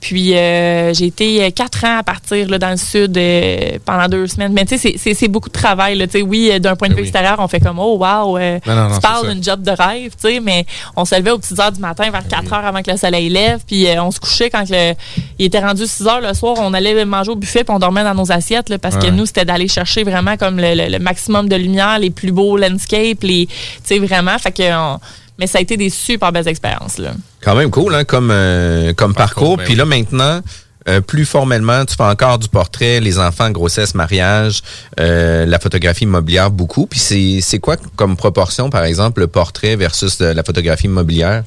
Puis 0.00 0.34
euh, 0.36 0.94
j'ai 0.94 1.06
été 1.06 1.52
quatre 1.52 1.84
ans 1.84 1.98
à 1.98 2.02
partir 2.02 2.48
là, 2.48 2.58
dans 2.58 2.70
le 2.70 2.76
sud 2.78 3.16
euh, 3.18 3.78
pendant 3.84 4.08
deux 4.08 4.26
semaines. 4.26 4.52
Mais 4.52 4.64
tu 4.64 4.78
sais, 4.78 4.94
c'est- 4.96 5.28
beaucoup 5.28 5.48
de 5.48 5.54
travail. 5.54 5.96
Là, 5.96 6.06
tu 6.06 6.12
sais, 6.18 6.22
oui, 6.22 6.58
d'un 6.60 6.76
point 6.76 6.88
de 6.88 6.92
Ben 6.94 6.98
vue 6.98 7.02
oui. 7.02 7.08
extérieur, 7.08 7.36
on 7.38 7.48
fait 7.48 7.60
comme 7.60 7.78
oh 7.78 7.96
wow, 7.98 8.38
euh, 8.38 8.58
Non, 8.66 8.74
non, 8.74 8.88
non, 8.88 8.94
tu 8.94 9.00
parles 9.00 9.30
d'une 9.32 9.42
job 9.42 9.62
de 9.62 9.70
rêve, 9.70 10.12
tu 10.12 10.28
sais, 10.28 10.40
mais 10.40 10.64
on 10.96 11.04
se 11.04 11.14
levait 11.16 11.30
aux 11.32 11.38
petites 11.38 11.58
heures 11.58 11.72
du 11.72 11.80
matin 11.80 12.10
vers 12.10 12.26
4 12.28 12.52
heures 12.52 12.64
avant 12.64 12.82
que 12.82 12.90
le 12.90 12.96
soleil 12.96 13.28
lève, 13.30 13.60
puis 13.66 13.86
euh, 13.88 14.02
on 14.02 14.10
se 14.10 14.20
couchait 14.20 14.48
quand 14.50 14.64
le, 14.70 14.94
il 15.38 15.46
était 15.46 15.60
rendu 15.60 15.86
6 15.86 16.06
heures 16.06 16.20
le 16.20 16.32
soir, 16.34 16.54
on 16.58 16.72
allait 16.74 17.04
manger 17.04 17.30
au 17.30 17.36
buffet, 17.36 17.64
puis 17.64 17.74
on 17.74 17.78
dormait 17.78 18.04
dans 18.04 18.14
nos 18.14 18.30
assiettes, 18.32 18.68
là, 18.68 18.78
parce 18.78 18.96
que 18.96 19.08
nous, 19.10 19.26
c'était 19.34 19.44
d'aller 19.44 19.66
chercher 19.68 20.04
vraiment 20.04 20.36
comme 20.36 20.58
le, 20.58 20.74
le- 20.74 20.88
le 20.90 20.98
maximum 21.00 21.48
de 21.48 21.56
lumière, 21.56 21.98
les 21.98 22.10
plus 22.10 22.30
beaux 22.30 22.56
landscapes, 22.56 23.22
les, 23.22 23.46
tu 23.46 23.52
sais, 23.84 23.98
vraiment, 23.98 24.38
fait 24.38 24.52
que, 24.52 24.72
on- 24.74 25.00
mais 25.38 25.48
ça 25.48 25.58
a 25.58 25.60
été 25.60 25.76
des 25.76 25.90
super 25.90 26.30
belles 26.30 26.46
expériences, 26.46 26.98
là. 26.98 27.12
Quand 27.42 27.56
même 27.56 27.70
cool, 27.70 27.92
hein, 27.96 28.04
comme, 28.04 28.30
euh, 28.30 28.92
comme 28.94 29.12
parcours. 29.14 29.56
ben 29.56 29.64
Puis 29.64 29.74
là, 29.74 29.84
maintenant, 29.84 30.40
euh, 30.88 31.00
plus 31.00 31.24
formellement, 31.24 31.84
tu 31.84 31.94
fais 31.94 32.02
encore 32.02 32.38
du 32.38 32.48
portrait, 32.48 33.00
les 33.00 33.18
enfants, 33.18 33.50
grossesse, 33.50 33.94
mariage, 33.94 34.62
euh, 35.00 35.46
la 35.46 35.58
photographie 35.58 36.04
immobilière, 36.04 36.50
beaucoup. 36.50 36.86
Puis 36.86 37.40
c'est 37.42 37.58
quoi 37.58 37.76
comme 37.96 38.16
proportion, 38.16 38.70
par 38.70 38.84
exemple, 38.84 39.20
le 39.20 39.26
portrait 39.26 39.76
versus 39.76 40.20
euh, 40.20 40.34
la 40.34 40.42
photographie 40.42 40.86
immobilière? 40.86 41.44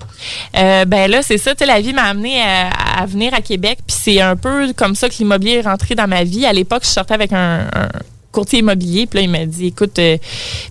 Euh, 0.55 0.85
ben 0.85 1.09
là, 1.09 1.21
c'est 1.21 1.37
ça, 1.37 1.53
tu 1.53 1.59
sais, 1.59 1.65
la 1.65 1.81
vie 1.81 1.93
m'a 1.93 2.03
amené 2.03 2.41
à, 2.41 3.01
à 3.01 3.05
venir 3.05 3.33
à 3.33 3.41
Québec, 3.41 3.79
puis 3.85 3.95
c'est 3.99 4.21
un 4.21 4.35
peu 4.35 4.73
comme 4.73 4.95
ça 4.95 5.09
que 5.09 5.15
l'immobilier 5.19 5.57
est 5.57 5.61
rentré 5.61 5.95
dans 5.95 6.07
ma 6.07 6.23
vie. 6.23 6.45
À 6.45 6.53
l'époque, 6.53 6.83
je 6.83 6.89
sortais 6.89 7.13
avec 7.13 7.31
un 7.33 7.67
courtier 8.37 8.59
immobilier, 8.59 9.07
puis 9.07 9.17
là, 9.19 9.23
il 9.23 9.29
m'a 9.31 9.45
dit, 9.47 9.67
écoute, 9.67 9.97
euh, 9.97 10.17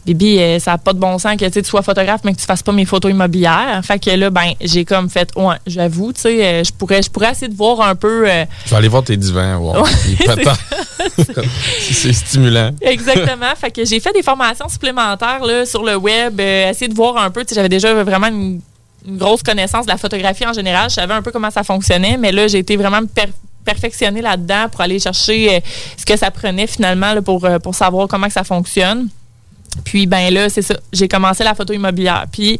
Bibi, 0.04 0.38
euh, 0.38 0.60
ça 0.60 0.72
n'a 0.72 0.78
pas 0.78 0.92
de 0.92 1.00
bon 1.00 1.18
sens 1.18 1.36
que 1.36 1.46
tu 1.48 1.64
sois 1.64 1.82
photographe, 1.82 2.20
mais 2.22 2.32
que 2.32 2.38
tu 2.38 2.46
fasses 2.46 2.62
pas 2.62 2.70
mes 2.70 2.84
photos 2.84 3.10
immobilières. 3.10 3.80
Fait 3.84 3.98
que 3.98 4.10
là, 4.10 4.30
ben, 4.30 4.52
j'ai 4.60 4.84
comme 4.84 5.10
fait, 5.10 5.28
ouais, 5.34 5.56
j'avoue, 5.66 6.12
tu 6.12 6.20
sais, 6.20 6.44
euh, 6.44 6.62
je 6.64 6.70
pourrais, 6.72 7.02
je 7.02 7.10
pourrais 7.10 7.32
essayer 7.32 7.48
de 7.48 7.56
voir 7.56 7.80
un 7.80 7.96
peu. 7.96 8.28
euh, 8.30 8.44
Je 8.66 8.70
vais 8.70 8.76
aller 8.76 8.86
voir 8.86 9.02
tes 9.02 9.16
divans. 9.16 9.58
voir 9.58 9.82
Ouais, 9.82 9.90
c'est 11.90 12.12
stimulant. 12.12 12.70
Exactement. 12.80 13.54
fait 13.56 13.70
que 13.72 13.84
j'ai 13.84 13.98
fait 13.98 14.12
des 14.12 14.22
formations 14.22 14.68
supplémentaires 14.68 15.44
là, 15.44 15.66
sur 15.66 15.82
le 15.82 15.96
web, 15.96 16.38
essayer 16.40 16.88
de 16.88 16.94
voir 16.94 17.16
un 17.16 17.30
peu. 17.30 17.42
tu 17.44 17.48
sais, 17.48 17.54
J'avais 17.56 17.68
déjà 17.68 17.92
vraiment 18.04 18.28
une, 18.28 18.60
une 19.06 19.16
grosse 19.16 19.42
connaissance 19.42 19.86
de 19.86 19.90
la 19.90 19.96
photographie 19.96 20.46
en 20.46 20.52
général. 20.52 20.88
Je 20.90 20.94
savais 20.94 21.14
un 21.14 21.22
peu 21.22 21.32
comment 21.32 21.50
ça 21.50 21.64
fonctionnait, 21.64 22.16
mais 22.16 22.30
là, 22.30 22.46
j'ai 22.46 22.58
été 22.58 22.76
vraiment 22.76 23.00
perfectionner 23.66 24.22
là-dedans 24.22 24.68
pour 24.70 24.80
aller 24.80 24.98
chercher 24.98 25.56
euh, 25.56 25.60
ce 25.98 26.06
que 26.06 26.16
ça 26.16 26.30
prenait 26.30 26.66
finalement 26.66 27.20
pour, 27.22 27.44
euh, 27.44 27.58
pour 27.58 27.74
savoir 27.74 28.08
comment 28.08 28.28
que 28.28 28.32
ça 28.32 28.44
fonctionne. 28.44 29.08
Puis 29.84 30.06
ben 30.06 30.32
là, 30.32 30.48
c'est 30.48 30.62
ça. 30.62 30.76
J'ai 30.92 31.08
commencé 31.08 31.44
la 31.44 31.54
photo 31.54 31.74
immobilière. 31.74 32.24
Puis 32.32 32.58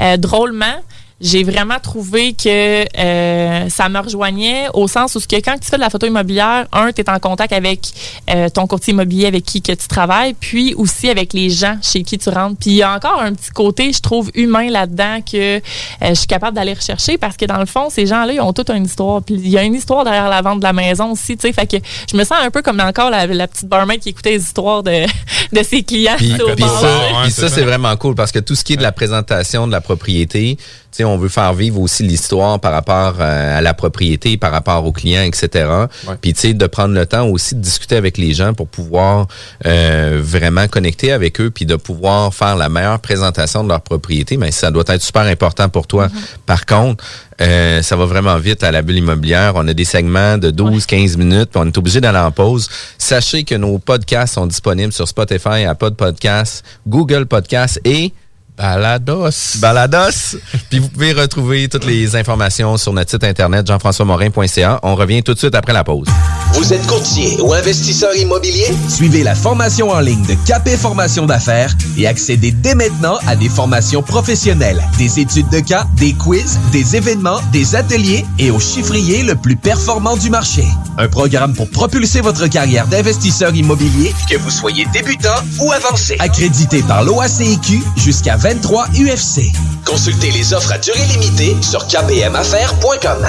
euh, 0.00 0.16
drôlement, 0.16 0.80
j'ai 1.20 1.44
vraiment 1.44 1.78
trouvé 1.82 2.34
que 2.34 2.84
euh, 2.98 3.68
ça 3.70 3.88
me 3.88 3.98
rejoignait 3.98 4.66
au 4.74 4.86
sens 4.86 5.14
où 5.14 5.20
ce 5.20 5.26
que 5.26 5.36
quand 5.36 5.58
tu 5.58 5.68
fais 5.68 5.76
de 5.76 5.80
la 5.80 5.88
photo 5.88 6.06
immobilière, 6.06 6.66
un, 6.72 6.92
tu 6.92 7.00
es 7.00 7.08
en 7.08 7.18
contact 7.18 7.54
avec 7.54 7.80
euh, 8.28 8.50
ton 8.50 8.66
courtier 8.66 8.92
immobilier 8.92 9.26
avec 9.26 9.44
qui 9.44 9.62
que 9.62 9.72
tu 9.72 9.88
travailles, 9.88 10.34
puis 10.34 10.74
aussi 10.74 11.08
avec 11.08 11.32
les 11.32 11.48
gens 11.48 11.78
chez 11.80 12.02
qui 12.02 12.18
tu 12.18 12.28
rentres. 12.28 12.58
Puis 12.60 12.70
il 12.70 12.76
y 12.76 12.82
a 12.82 12.94
encore 12.94 13.22
un 13.22 13.32
petit 13.32 13.50
côté, 13.50 13.92
je 13.92 14.00
trouve, 14.00 14.30
humain 14.34 14.68
là-dedans 14.68 15.20
que 15.22 15.56
euh, 15.56 15.60
je 16.02 16.14
suis 16.14 16.26
capable 16.26 16.54
d'aller 16.54 16.74
rechercher 16.74 17.16
parce 17.16 17.38
que 17.38 17.46
dans 17.46 17.58
le 17.58 17.66
fond, 17.66 17.88
ces 17.88 18.04
gens-là, 18.04 18.34
ils 18.34 18.40
ont 18.40 18.52
toute 18.52 18.68
une 18.68 18.84
histoire. 18.84 19.22
Puis 19.22 19.36
il 19.36 19.48
y 19.48 19.56
a 19.56 19.62
une 19.62 19.74
histoire 19.74 20.04
derrière 20.04 20.28
la 20.28 20.42
vente 20.42 20.58
de 20.58 20.64
la 20.64 20.74
maison 20.74 21.12
aussi, 21.12 21.38
tu 21.38 21.48
sais. 21.48 21.52
Fait 21.54 21.66
que 21.66 21.76
je 22.10 22.16
me 22.16 22.24
sens 22.24 22.36
un 22.42 22.50
peu 22.50 22.60
comme 22.60 22.80
encore 22.80 23.08
la, 23.08 23.26
la 23.26 23.48
petite 23.48 23.68
barmaid 23.68 24.00
qui 24.00 24.10
écoutait 24.10 24.32
les 24.32 24.42
histoires 24.42 24.82
de, 24.82 25.06
de 25.52 25.62
ses 25.62 25.82
clients. 25.82 26.16
Puis, 26.16 26.40
au 26.40 26.54
puis 26.54 26.64
ça, 26.64 26.82
là. 26.82 26.98
Ouais, 26.98 27.22
puis 27.24 27.32
c'est 27.32 27.40
ça, 27.42 27.48
ça. 27.48 27.54
c'est 27.54 27.64
vraiment 27.64 27.96
cool 27.96 28.14
parce 28.14 28.32
que 28.32 28.38
tout 28.38 28.54
ce 28.54 28.64
qui 28.64 28.74
est 28.74 28.76
de 28.76 28.82
la 28.82 28.92
présentation 28.92 29.66
de 29.66 29.72
la 29.72 29.80
propriété, 29.80 30.56
tu 30.56 30.64
sais, 30.90 31.04
on 31.04 31.18
veut 31.18 31.28
faire 31.28 31.52
vivre 31.52 31.80
aussi 31.80 32.02
l'histoire 32.02 32.58
par 32.58 32.72
rapport 32.72 33.16
euh, 33.20 33.58
à 33.58 33.60
la 33.60 33.74
propriété, 33.74 34.36
par 34.36 34.52
rapport 34.52 34.84
aux 34.84 34.92
clients, 34.92 35.22
etc. 35.22 35.68
Ouais. 36.08 36.14
Puis 36.20 36.32
tu 36.32 36.40
sais, 36.40 36.54
de 36.54 36.66
prendre 36.66 36.94
le 36.94 37.06
temps 37.06 37.26
aussi 37.28 37.54
de 37.54 37.60
discuter 37.60 37.96
avec 37.96 38.18
les 38.18 38.32
gens 38.32 38.54
pour 38.54 38.68
pouvoir 38.68 39.26
euh, 39.66 40.20
vraiment 40.22 40.68
connecter 40.68 41.12
avec 41.12 41.40
eux, 41.40 41.50
puis 41.50 41.66
de 41.66 41.76
pouvoir 41.76 42.32
faire 42.32 42.56
la 42.56 42.68
meilleure 42.68 43.00
présentation 43.00 43.62
de 43.62 43.68
leur 43.68 43.82
propriété. 43.82 44.36
Mais 44.36 44.52
ça 44.52 44.70
doit 44.70 44.84
être 44.88 45.02
super 45.02 45.22
important 45.22 45.68
pour 45.68 45.86
toi. 45.86 46.08
Par 46.46 46.66
contre, 46.66 47.04
euh, 47.40 47.82
ça 47.82 47.96
va 47.96 48.06
vraiment 48.06 48.36
vite 48.38 48.62
à 48.62 48.70
la 48.70 48.82
bulle 48.82 48.98
immobilière. 48.98 49.52
On 49.56 49.66
a 49.68 49.74
des 49.74 49.84
segments 49.84 50.38
de 50.38 50.50
12-15 50.50 51.16
minutes, 51.16 51.50
puis 51.50 51.60
on 51.62 51.66
est 51.66 51.78
obligé 51.78 52.00
d'aller 52.00 52.18
en 52.18 52.30
pause. 52.30 52.68
Sachez 52.98 53.44
que 53.44 53.54
nos 53.54 53.78
podcasts 53.78 54.34
sont 54.34 54.46
disponibles 54.46 54.92
sur 54.92 55.06
Spotify, 55.06 55.64
Apple 55.64 55.92
Podcasts, 55.92 56.64
Google 56.86 57.26
Podcasts 57.26 57.80
et 57.84 58.12
Balados. 58.56 59.56
Balados. 59.58 60.36
Puis 60.70 60.78
vous 60.78 60.88
pouvez 60.88 61.12
retrouver 61.12 61.68
toutes 61.68 61.84
les 61.84 62.16
informations 62.16 62.76
sur 62.76 62.92
notre 62.92 63.10
site 63.10 63.24
internet 63.24 63.66
jean-françois-morin.ca. 63.66 64.80
On 64.82 64.94
revient 64.94 65.22
tout 65.22 65.34
de 65.34 65.38
suite 65.38 65.54
après 65.54 65.72
la 65.72 65.84
pause. 65.84 66.08
Vous 66.54 66.72
êtes 66.72 66.86
courtier 66.86 67.38
ou 67.40 67.52
investisseur 67.52 68.14
immobilier? 68.16 68.66
Suivez 68.88 69.22
la 69.22 69.34
formation 69.34 69.90
en 69.90 70.00
ligne 70.00 70.24
de 70.24 70.34
Capé 70.46 70.76
Formation 70.76 71.26
d'affaires 71.26 71.74
et 71.98 72.06
accédez 72.06 72.50
dès 72.50 72.74
maintenant 72.74 73.18
à 73.26 73.36
des 73.36 73.48
formations 73.50 74.02
professionnelles, 74.02 74.82
des 74.96 75.20
études 75.20 75.50
de 75.50 75.60
cas, 75.60 75.86
des 75.96 76.14
quiz, 76.14 76.58
des 76.72 76.96
événements, 76.96 77.40
des 77.52 77.76
ateliers 77.76 78.24
et 78.38 78.50
au 78.50 78.58
chiffrier 78.58 79.22
le 79.22 79.34
plus 79.34 79.56
performant 79.56 80.16
du 80.16 80.30
marché. 80.30 80.64
Un 80.98 81.08
programme 81.08 81.52
pour 81.54 81.68
propulser 81.70 82.22
votre 82.22 82.46
carrière 82.46 82.86
d'investisseur 82.86 83.54
immobilier, 83.54 84.14
Que 84.30 84.38
vous 84.38 84.50
soyez 84.50 84.86
débutant 84.94 85.34
ou 85.60 85.72
avancé. 85.72 86.16
accrédité 86.20 86.82
par 86.82 87.04
l'OACIQ 87.04 87.82
jusqu'à 87.96 88.36
23 88.46 88.86
UFC. 88.94 89.50
Consultez 89.84 90.30
les 90.30 90.54
offres 90.54 90.70
à 90.70 90.78
durée 90.78 91.04
limitée 91.06 91.56
sur 91.62 91.84
kbmaffaires.com. 91.88 93.26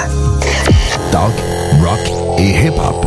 Talk, 1.10 1.32
rock 1.82 2.38
et 2.38 2.66
hip-hop. 2.66 3.04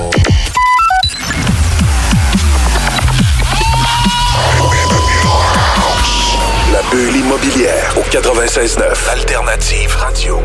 La 6.74 6.82
bulle 6.92 7.16
immobilière 7.16 7.96
au 7.96 8.02
96.9 8.02 9.10
Alternative 9.10 9.96
Radio. 9.96 10.42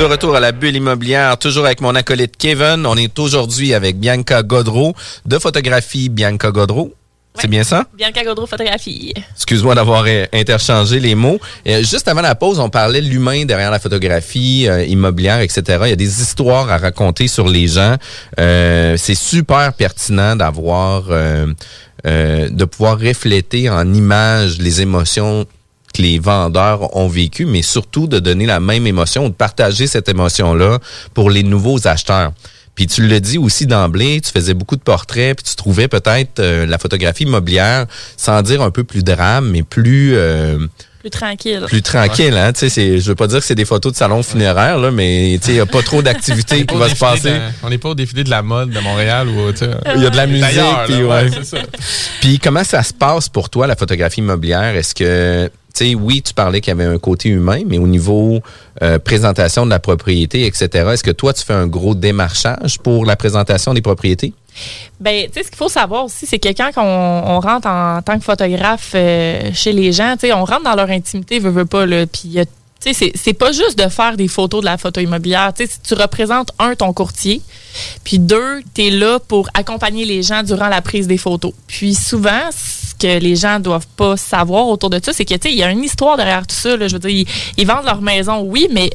De 0.00 0.04
retour 0.06 0.34
à 0.34 0.40
la 0.40 0.50
bulle 0.50 0.74
immobilière, 0.74 1.38
toujours 1.38 1.66
avec 1.66 1.80
mon 1.80 1.94
acolyte 1.94 2.36
Kevin. 2.36 2.84
On 2.84 2.96
est 2.96 3.16
aujourd'hui 3.16 3.74
avec 3.74 4.00
Bianca 4.00 4.42
Godreau 4.42 4.92
de 5.24 5.38
photographie 5.38 6.08
Bianca 6.08 6.50
Godreau. 6.50 6.92
C'est 7.36 7.48
bien 7.48 7.64
ça? 7.64 7.84
Bianca 7.92 8.22
Gaudreau 8.22 8.46
Photographie. 8.46 9.12
Excuse-moi 9.34 9.74
d'avoir 9.74 10.04
euh, 10.06 10.24
interchangé 10.32 11.00
les 11.00 11.16
mots. 11.16 11.40
Euh, 11.66 11.78
juste 11.82 12.06
avant 12.06 12.20
la 12.20 12.36
pause, 12.36 12.60
on 12.60 12.70
parlait 12.70 13.00
de 13.02 13.08
l'humain 13.08 13.44
derrière 13.44 13.72
la 13.72 13.80
photographie 13.80 14.68
euh, 14.68 14.84
immobilière, 14.84 15.40
etc. 15.40 15.62
Il 15.82 15.88
y 15.88 15.92
a 15.92 15.96
des 15.96 16.22
histoires 16.22 16.70
à 16.70 16.78
raconter 16.78 17.26
sur 17.26 17.48
les 17.48 17.66
gens. 17.66 17.96
Euh, 18.38 18.96
c'est 18.96 19.16
super 19.16 19.72
pertinent 19.72 20.36
d'avoir, 20.36 21.06
euh, 21.10 21.52
euh, 22.06 22.48
de 22.48 22.64
pouvoir 22.64 23.00
refléter 23.00 23.68
en 23.68 23.92
images 23.92 24.58
les 24.58 24.80
émotions 24.80 25.44
que 25.92 26.02
les 26.02 26.20
vendeurs 26.20 26.96
ont 26.96 27.08
vécues, 27.08 27.46
mais 27.46 27.62
surtout 27.62 28.06
de 28.06 28.20
donner 28.20 28.46
la 28.46 28.60
même 28.60 28.86
émotion, 28.86 29.28
de 29.28 29.34
partager 29.34 29.88
cette 29.88 30.08
émotion-là 30.08 30.78
pour 31.14 31.30
les 31.30 31.42
nouveaux 31.42 31.86
acheteurs. 31.86 32.32
Puis 32.74 32.86
tu 32.88 33.06
le 33.06 33.20
dis 33.20 33.38
aussi 33.38 33.66
d'emblée, 33.66 34.20
tu 34.20 34.30
faisais 34.32 34.54
beaucoup 34.54 34.76
de 34.76 34.82
portraits, 34.82 35.36
puis 35.36 35.44
tu 35.48 35.54
trouvais 35.56 35.86
peut-être 35.88 36.40
euh, 36.40 36.66
la 36.66 36.78
photographie 36.78 37.22
immobilière, 37.24 37.86
sans 38.16 38.42
dire 38.42 38.62
un 38.62 38.70
peu 38.70 38.82
plus 38.84 39.04
drame, 39.04 39.50
mais 39.50 39.62
plus 39.62 40.12
euh, 40.16 40.58
Plus 41.00 41.10
tranquille. 41.10 41.62
Plus 41.68 41.82
tranquille, 41.82 42.34
hein? 42.36 42.52
Tu 42.52 42.60
sais, 42.60 42.68
c'est- 42.70 42.98
je 42.98 43.08
veux 43.08 43.14
pas 43.14 43.26
dire 43.26 43.38
que 43.40 43.44
c'est 43.44 43.54
des 43.54 43.66
photos 43.66 43.92
de 43.92 43.96
salon 43.98 44.22
funéraire, 44.22 44.78
là, 44.78 44.90
mais 44.90 45.36
tu 45.38 45.46
sais, 45.46 45.52
il 45.52 45.54
n'y 45.56 45.60
a 45.60 45.66
pas 45.66 45.82
trop 45.82 46.00
d'activités 46.08 46.64
qui 46.66 46.74
va 46.76 46.88
se 46.88 46.96
passer. 46.96 47.30
de 47.30 47.38
on 47.62 47.68
n'est 47.70 47.78
pas 47.78 47.90
au 47.90 47.94
défilé 47.94 48.24
de 48.24 48.30
la 48.30 48.42
mode 48.42 48.70
de 48.70 48.80
Montréal 48.80 49.28
où 49.28 49.52
tu 49.52 49.58
sais, 49.58 49.70
Il 49.96 50.02
y 50.02 50.06
a 50.06 50.10
de 50.10 50.16
la 50.16 50.26
musique, 50.26 50.48
puis 50.86 50.94
ouais. 50.96 51.04
ouais, 51.04 51.30
c'est 51.32 51.44
ça. 51.44 51.58
Puis 52.22 52.38
comment 52.38 52.64
ça 52.64 52.82
se 52.82 52.92
passe 52.94 53.28
pour 53.28 53.50
toi, 53.50 53.66
la 53.66 53.76
photographie 53.76 54.20
immobilière? 54.20 54.74
Est-ce 54.74 54.94
que, 54.94 55.50
sais, 55.74 55.94
oui, 55.94 56.22
tu 56.22 56.34
parlais 56.34 56.60
qu'il 56.60 56.70
y 56.70 56.80
avait 56.80 56.84
un 56.84 56.98
côté 56.98 57.28
humain, 57.28 57.62
mais 57.66 57.78
au 57.78 57.86
niveau 57.86 58.40
euh, 58.82 58.98
présentation 58.98 59.64
de 59.64 59.70
la 59.70 59.78
propriété, 59.80 60.46
etc., 60.46 60.68
est-ce 60.92 61.04
que 61.04 61.10
toi, 61.10 61.32
tu 61.32 61.44
fais 61.44 61.52
un 61.54 61.66
gros 61.66 61.94
démarchage 61.94 62.78
pour 62.78 63.04
la 63.04 63.16
présentation 63.16 63.74
des 63.74 63.82
propriétés? 63.82 64.32
Ben, 65.00 65.26
tu 65.26 65.32
sais, 65.34 65.42
ce 65.42 65.48
qu'il 65.48 65.56
faut 65.56 65.68
savoir 65.68 66.04
aussi, 66.04 66.26
c'est 66.26 66.38
que 66.38 66.48
quand 66.48 66.70
on, 66.76 67.40
rentre 67.40 67.66
en, 67.66 68.00
tant 68.02 68.18
que 68.18 68.24
photographe 68.24 68.92
euh, 68.94 69.50
chez 69.52 69.72
les 69.72 69.92
gens, 69.92 70.14
tu 70.14 70.28
sais, 70.28 70.32
on 70.32 70.44
rentre 70.44 70.62
dans 70.64 70.76
leur 70.76 70.90
intimité, 70.90 71.38
veut, 71.40 71.50
veut 71.50 71.64
pas, 71.66 71.86
là. 71.86 72.06
Puis, 72.06 72.38
c'est- 72.80 73.12
c'est 73.16 73.32
pas 73.32 73.50
juste 73.50 73.78
de 73.78 73.88
faire 73.88 74.16
des 74.16 74.28
photos 74.28 74.60
de 74.60 74.66
la 74.66 74.78
photo 74.78 75.00
immobilière. 75.00 75.52
Tu 75.56 75.66
sais, 75.66 75.72
si 75.72 75.80
tu 75.80 75.94
représentes, 75.94 76.50
un, 76.58 76.74
ton 76.74 76.92
courtier, 76.92 77.40
puis 78.04 78.18
deux, 78.18 78.60
tu 78.74 78.86
es 78.86 78.90
là 78.90 79.18
pour 79.18 79.48
accompagner 79.54 80.04
les 80.04 80.22
gens 80.22 80.42
durant 80.42 80.68
la 80.68 80.82
prise 80.82 81.06
des 81.08 81.18
photos. 81.18 81.52
Puis 81.66 81.94
souvent, 81.94 82.42
que 83.06 83.18
les 83.18 83.36
gens 83.36 83.60
doivent 83.60 83.86
pas 83.96 84.16
savoir 84.16 84.68
autour 84.68 84.90
de 84.90 85.00
ça, 85.02 85.12
c'est 85.12 85.24
que, 85.24 85.34
tu 85.34 85.48
sais, 85.48 85.52
il 85.52 85.58
y 85.58 85.62
a 85.62 85.70
une 85.70 85.84
histoire 85.84 86.16
derrière 86.16 86.46
tout 86.46 86.54
ça. 86.56 86.76
Là. 86.76 86.88
Je 86.88 86.92
veux 86.94 86.98
dire, 87.00 87.10
ils, 87.10 87.26
ils 87.58 87.66
vendent 87.66 87.84
leur 87.84 88.00
maison, 88.00 88.40
oui, 88.42 88.68
mais 88.72 88.90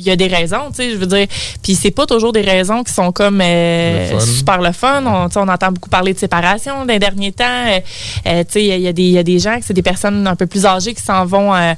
il 0.00 0.04
y 0.04 0.10
a 0.12 0.16
des 0.16 0.28
raisons, 0.28 0.68
tu 0.68 0.76
sais, 0.76 0.90
je 0.92 0.96
veux 0.96 1.06
dire. 1.06 1.26
Puis 1.60 1.74
c'est 1.74 1.90
pas 1.90 2.06
toujours 2.06 2.32
des 2.32 2.42
raisons 2.42 2.84
qui 2.84 2.92
sont 2.92 3.10
comme 3.10 3.40
euh, 3.42 4.12
Le 4.12 4.18
fun. 4.20 4.24
super 4.24 4.60
le 4.60 4.70
fun. 4.70 5.02
On, 5.04 5.28
on 5.40 5.48
entend 5.48 5.72
beaucoup 5.72 5.88
parler 5.90 6.14
de 6.14 6.18
séparation 6.20 6.84
dans 6.84 6.92
les 6.92 7.00
derniers 7.00 7.32
temps. 7.32 7.44
Euh, 7.66 7.80
euh, 8.26 8.44
tu 8.44 8.52
sais, 8.52 8.64
il 8.64 8.80
y, 8.80 8.86
a 8.86 8.92
des- 8.92 9.02
il 9.02 9.10
y 9.10 9.18
a 9.18 9.24
des 9.24 9.40
gens, 9.40 9.58
c'est 9.60 9.74
des 9.74 9.82
personnes 9.82 10.24
un 10.24 10.36
peu 10.36 10.46
plus 10.46 10.66
âgées 10.66 10.94
qui 10.94 11.02
s'en 11.02 11.24
vont 11.26 11.52
euh, 11.52 11.72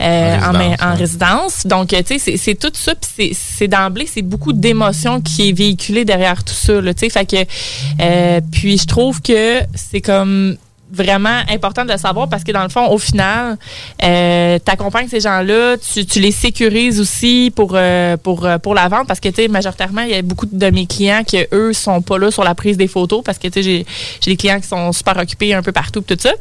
En 0.00 0.52
résidence, 0.52 0.80
en 0.80 0.90
ouais. 0.92 0.94
résidence. 0.96 1.66
Donc, 1.66 1.88
tu 1.88 1.96
sais, 2.06 2.18
c'est- 2.18 2.36
c'est 2.38 2.54
tout 2.54 2.72
ça. 2.72 2.94
Puis 2.94 3.10
c'est- 3.34 3.36
c'est 3.58 3.68
d'emblée, 3.68 4.06
c'est 4.10 4.22
beaucoup 4.22 4.54
d'émotions 4.54 5.20
qui 5.20 5.50
est 5.50 5.52
véhiculé 5.52 6.06
derrière 6.06 6.42
tout 6.44 6.54
ça. 6.54 6.80
Tu 6.80 6.92
sais, 6.96 7.10
fait 7.10 7.26
que, 7.26 8.40
puis 8.52 8.78
je 8.78 8.86
trouve 8.86 9.20
que 9.20 9.60
c'est 9.74 10.00
comme 10.00 10.56
vraiment 10.96 11.42
important 11.50 11.84
de 11.84 11.92
le 11.92 11.98
savoir 11.98 12.28
parce 12.28 12.42
que 12.42 12.52
dans 12.52 12.62
le 12.62 12.68
fond, 12.68 12.88
au 12.88 12.98
final, 12.98 13.56
euh, 14.02 14.58
tu 14.64 14.70
accompagnes 14.70 15.08
ces 15.08 15.20
gens-là, 15.20 15.76
tu, 15.76 16.06
tu 16.06 16.20
les 16.20 16.32
sécurises 16.32 17.00
aussi 17.00 17.52
pour, 17.54 17.72
euh, 17.74 18.16
pour, 18.16 18.46
euh, 18.46 18.58
pour 18.58 18.74
la 18.74 18.88
vente 18.88 19.06
parce 19.06 19.20
que, 19.20 19.28
tu 19.28 19.42
sais, 19.42 19.48
majoritairement, 19.48 20.02
il 20.02 20.10
y 20.10 20.14
a 20.14 20.22
beaucoup 20.22 20.46
de 20.46 20.70
mes 20.70 20.86
clients 20.86 21.22
qui, 21.24 21.38
eux, 21.52 21.72
sont 21.72 22.02
pas 22.02 22.18
là 22.18 22.30
sur 22.30 22.44
la 22.44 22.54
prise 22.54 22.76
des 22.76 22.88
photos 22.88 23.22
parce 23.24 23.38
que, 23.38 23.48
tu 23.48 23.62
sais, 23.62 23.84
j'ai 24.20 24.30
des 24.30 24.36
clients 24.36 24.60
qui 24.60 24.68
sont 24.68 24.92
super 24.92 25.16
occupés 25.16 25.54
un 25.54 25.62
peu 25.62 25.72
partout 25.72 26.00
tout 26.00 26.16
ça. 26.18 26.32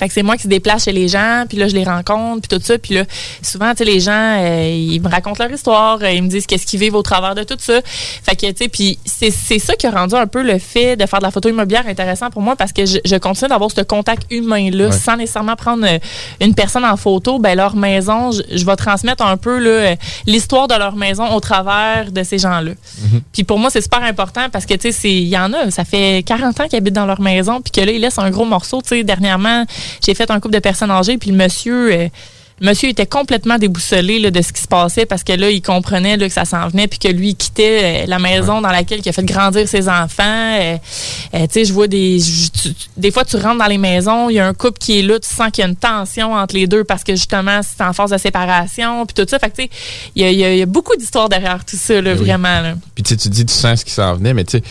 Fait 0.00 0.08
que 0.08 0.14
c'est 0.14 0.22
moi 0.24 0.36
qui 0.36 0.42
se 0.44 0.48
déplace 0.48 0.84
chez 0.86 0.92
les 0.92 1.06
gens, 1.08 1.44
puis 1.48 1.58
là, 1.58 1.68
je 1.68 1.74
les 1.76 1.84
rencontre, 1.84 2.48
puis 2.48 2.58
tout 2.58 2.64
ça. 2.64 2.76
Puis 2.78 2.94
là, 2.94 3.04
souvent, 3.42 3.70
tu 3.72 3.76
sais, 3.78 3.84
les 3.84 4.00
gens, 4.00 4.10
euh, 4.40 4.66
ils 4.74 5.00
me 5.00 5.08
racontent 5.08 5.44
leur 5.44 5.52
histoire, 5.54 5.98
euh, 6.02 6.10
ils 6.10 6.22
me 6.22 6.28
disent 6.28 6.46
qu'est-ce 6.46 6.66
qu'ils 6.66 6.80
vivent 6.80 6.94
au 6.96 7.02
travers 7.02 7.34
de 7.34 7.44
tout 7.44 7.56
ça. 7.58 7.80
Fait 7.84 8.34
que, 8.34 8.46
tu 8.50 8.64
sais, 8.64 8.68
puis 8.68 8.98
c'est 9.04 9.30
c'est 9.30 9.58
ça 9.58 9.76
qui 9.76 9.86
a 9.86 9.90
rendu 9.90 10.14
un 10.14 10.26
peu 10.26 10.42
le 10.42 10.58
fait 10.58 10.96
de 10.96 11.06
faire 11.06 11.18
de 11.20 11.24
la 11.24 11.30
photo 11.30 11.48
immobilière 11.50 11.84
intéressant 11.86 12.30
pour 12.30 12.42
moi 12.42 12.56
parce 12.56 12.72
que 12.72 12.86
je, 12.86 12.98
je 13.04 13.16
continue 13.16 13.48
d'avoir 13.50 13.70
ce 13.70 13.82
contact 13.82 14.24
humain-là 14.32 14.86
Ouais. 14.86 14.92
sans 14.92 15.16
nécessairement 15.16 15.56
prendre 15.56 15.84
euh, 15.86 15.98
une 16.40 16.54
personne 16.54 16.84
en 16.84 16.96
photo. 16.96 17.38
Ben, 17.38 17.54
leur 17.54 17.76
maison, 17.76 18.30
je, 18.32 18.40
je 18.56 18.64
vais 18.64 18.76
transmettre 18.76 19.22
un 19.24 19.36
peu 19.36 19.58
là, 19.58 19.94
l'histoire 20.26 20.66
de 20.68 20.74
leur 20.74 20.96
maison 20.96 21.30
au 21.34 21.40
travers 21.40 22.10
de 22.10 22.22
ces 22.22 22.38
gens-là. 22.38 22.72
Puis 23.32 23.44
pour 23.44 23.58
moi, 23.58 23.68
c'est 23.70 23.82
super 23.82 24.02
important 24.02 24.48
parce 24.50 24.64
que, 24.64 24.74
tu 24.74 24.90
sais, 24.92 25.10
il 25.10 25.28
y 25.28 25.36
en 25.36 25.52
a, 25.52 25.70
ça 25.70 25.84
fait 25.84 26.22
40 26.24 26.60
ans 26.60 26.68
qu'ils 26.68 26.78
habitent 26.78 26.94
dans 26.94 27.04
leur 27.06 27.20
maison, 27.20 27.60
puis 27.60 27.70
que 27.72 27.80
là, 27.82 27.92
ils 27.92 28.00
laissent 28.00 28.18
un 28.18 28.30
gros 28.30 28.44
morceau. 28.46 28.80
Tu 28.80 28.88
sais, 28.88 29.04
dernièrement, 29.04 29.64
j'ai 30.04 30.14
fait 30.14 30.30
un 30.30 30.40
couple 30.40 30.54
de 30.54 30.60
personnes 30.60 30.90
âgées, 30.90 31.18
puis 31.18 31.30
le 31.30 31.36
monsieur. 31.36 31.92
euh, 31.92 32.08
monsieur 32.62 32.90
était 32.90 33.06
complètement 33.06 33.56
déboussolé 33.56 34.18
là, 34.18 34.30
de 34.30 34.42
ce 34.42 34.52
qui 34.52 34.60
se 34.60 34.68
passait 34.68 35.06
parce 35.06 35.24
que 35.24 35.32
là, 35.32 35.48
il 35.48 35.62
comprenait 35.62 36.18
là, 36.18 36.28
que 36.28 36.34
ça 36.34 36.44
s'en 36.44 36.68
venait 36.68 36.88
puis 36.88 36.98
que 36.98 37.08
lui, 37.08 37.30
il 37.30 37.34
quittait 37.34 38.02
euh, 38.02 38.06
la 38.06 38.18
maison 38.18 38.60
dans 38.60 38.68
laquelle 38.68 39.00
il 39.02 39.08
a 39.08 39.12
fait 39.12 39.24
grandir 39.24 39.66
ses 39.66 39.88
enfants. 39.88 40.58
Euh, 40.60 40.76
euh, 41.32 41.38
tu 41.46 41.52
sais, 41.52 41.64
je 41.64 41.72
vois 41.72 41.86
des... 41.86 42.18
je- 42.20 42.50
tu- 42.50 42.74
tu- 42.74 42.86
des 42.98 43.10
fois, 43.10 43.24
tu 43.24 43.36
rentres 43.36 43.56
dans 43.56 43.66
les 43.66 43.78
maisons, 43.78 44.28
il 44.28 44.34
y 44.34 44.40
a 44.40 44.46
un 44.46 44.52
couple 44.52 44.76
qui 44.78 44.98
est 44.98 45.02
là, 45.02 45.18
tu 45.18 45.26
sens 45.34 45.50
qu'il 45.50 45.62
y 45.62 45.66
a 45.66 45.70
une 45.70 45.76
tension 45.76 46.34
entre 46.34 46.54
les 46.54 46.66
deux 46.66 46.84
parce 46.84 47.02
que 47.02 47.12
justement, 47.14 47.60
c'est 47.62 47.82
en 47.82 47.94
phase 47.94 48.10
de 48.10 48.18
séparation 48.18 49.06
puis 49.06 49.14
tout 49.14 49.26
ça. 49.26 49.38
Fait 49.38 49.48
que, 49.48 49.56
tu 49.56 49.62
sais, 49.62 49.70
il 50.14 50.22
y 50.30 50.44
a, 50.44 50.52
y 50.52 50.58
y 50.60 50.66
beaucoup 50.66 50.96
d'histoires 50.96 51.30
derrière 51.30 51.64
tout 51.64 51.78
ça, 51.80 51.98
là, 52.02 52.12
oui. 52.12 52.18
vraiment. 52.18 52.60
Là. 52.60 52.74
Puis 52.94 53.02
tu 53.04 53.08
sais, 53.14 53.16
tu 53.16 53.30
dis, 53.30 53.46
tu 53.46 53.54
sens 53.54 53.80
ce 53.80 53.84
qui 53.86 53.92
s'en 53.92 54.16
venait, 54.16 54.34
mais 54.34 54.44
tu 54.44 54.58
sais, 54.58 54.62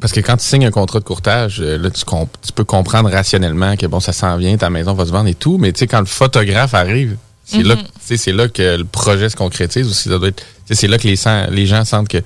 parce 0.00 0.12
que 0.12 0.20
quand 0.20 0.36
tu 0.36 0.44
signes 0.46 0.66
un 0.66 0.70
contrat 0.70 0.98
de 1.00 1.04
courtage, 1.04 1.60
euh, 1.60 1.76
là, 1.78 1.90
tu, 1.90 2.04
comp- 2.04 2.30
tu 2.44 2.52
peux 2.52 2.64
comprendre 2.64 3.10
rationnellement 3.10 3.76
que 3.76 3.86
bon, 3.86 4.00
ça 4.00 4.12
s'en 4.12 4.36
vient, 4.36 4.56
ta 4.56 4.70
maison 4.70 4.94
va 4.94 5.04
se 5.06 5.10
vendre 5.12 5.28
et 5.28 5.34
tout, 5.34 5.58
mais 5.58 5.72
tu 5.72 5.80
sais, 5.80 5.86
quand 5.86 6.00
le 6.00 6.06
photographe 6.06 6.74
arrive, 6.74 7.16
c'est 7.44 7.62
là, 7.62 7.76
que- 7.76 7.80
tu 7.82 7.88
sais, 8.00 8.16
c'est 8.16 8.32
là 8.32 8.48
que 8.48 8.76
le 8.78 8.84
projet 8.84 9.28
se 9.28 9.36
concrétise 9.36 9.86
aussi. 9.88 10.08
Ça 10.08 10.18
doit 10.18 10.28
être, 10.28 10.36
tu 10.38 10.44
sais, 10.68 10.74
c'est 10.74 10.88
là 10.88 10.98
que 10.98 11.06
les, 11.08 11.16
les 11.54 11.66
gens 11.66 11.84
sentent 11.84 12.08
que 12.08 12.18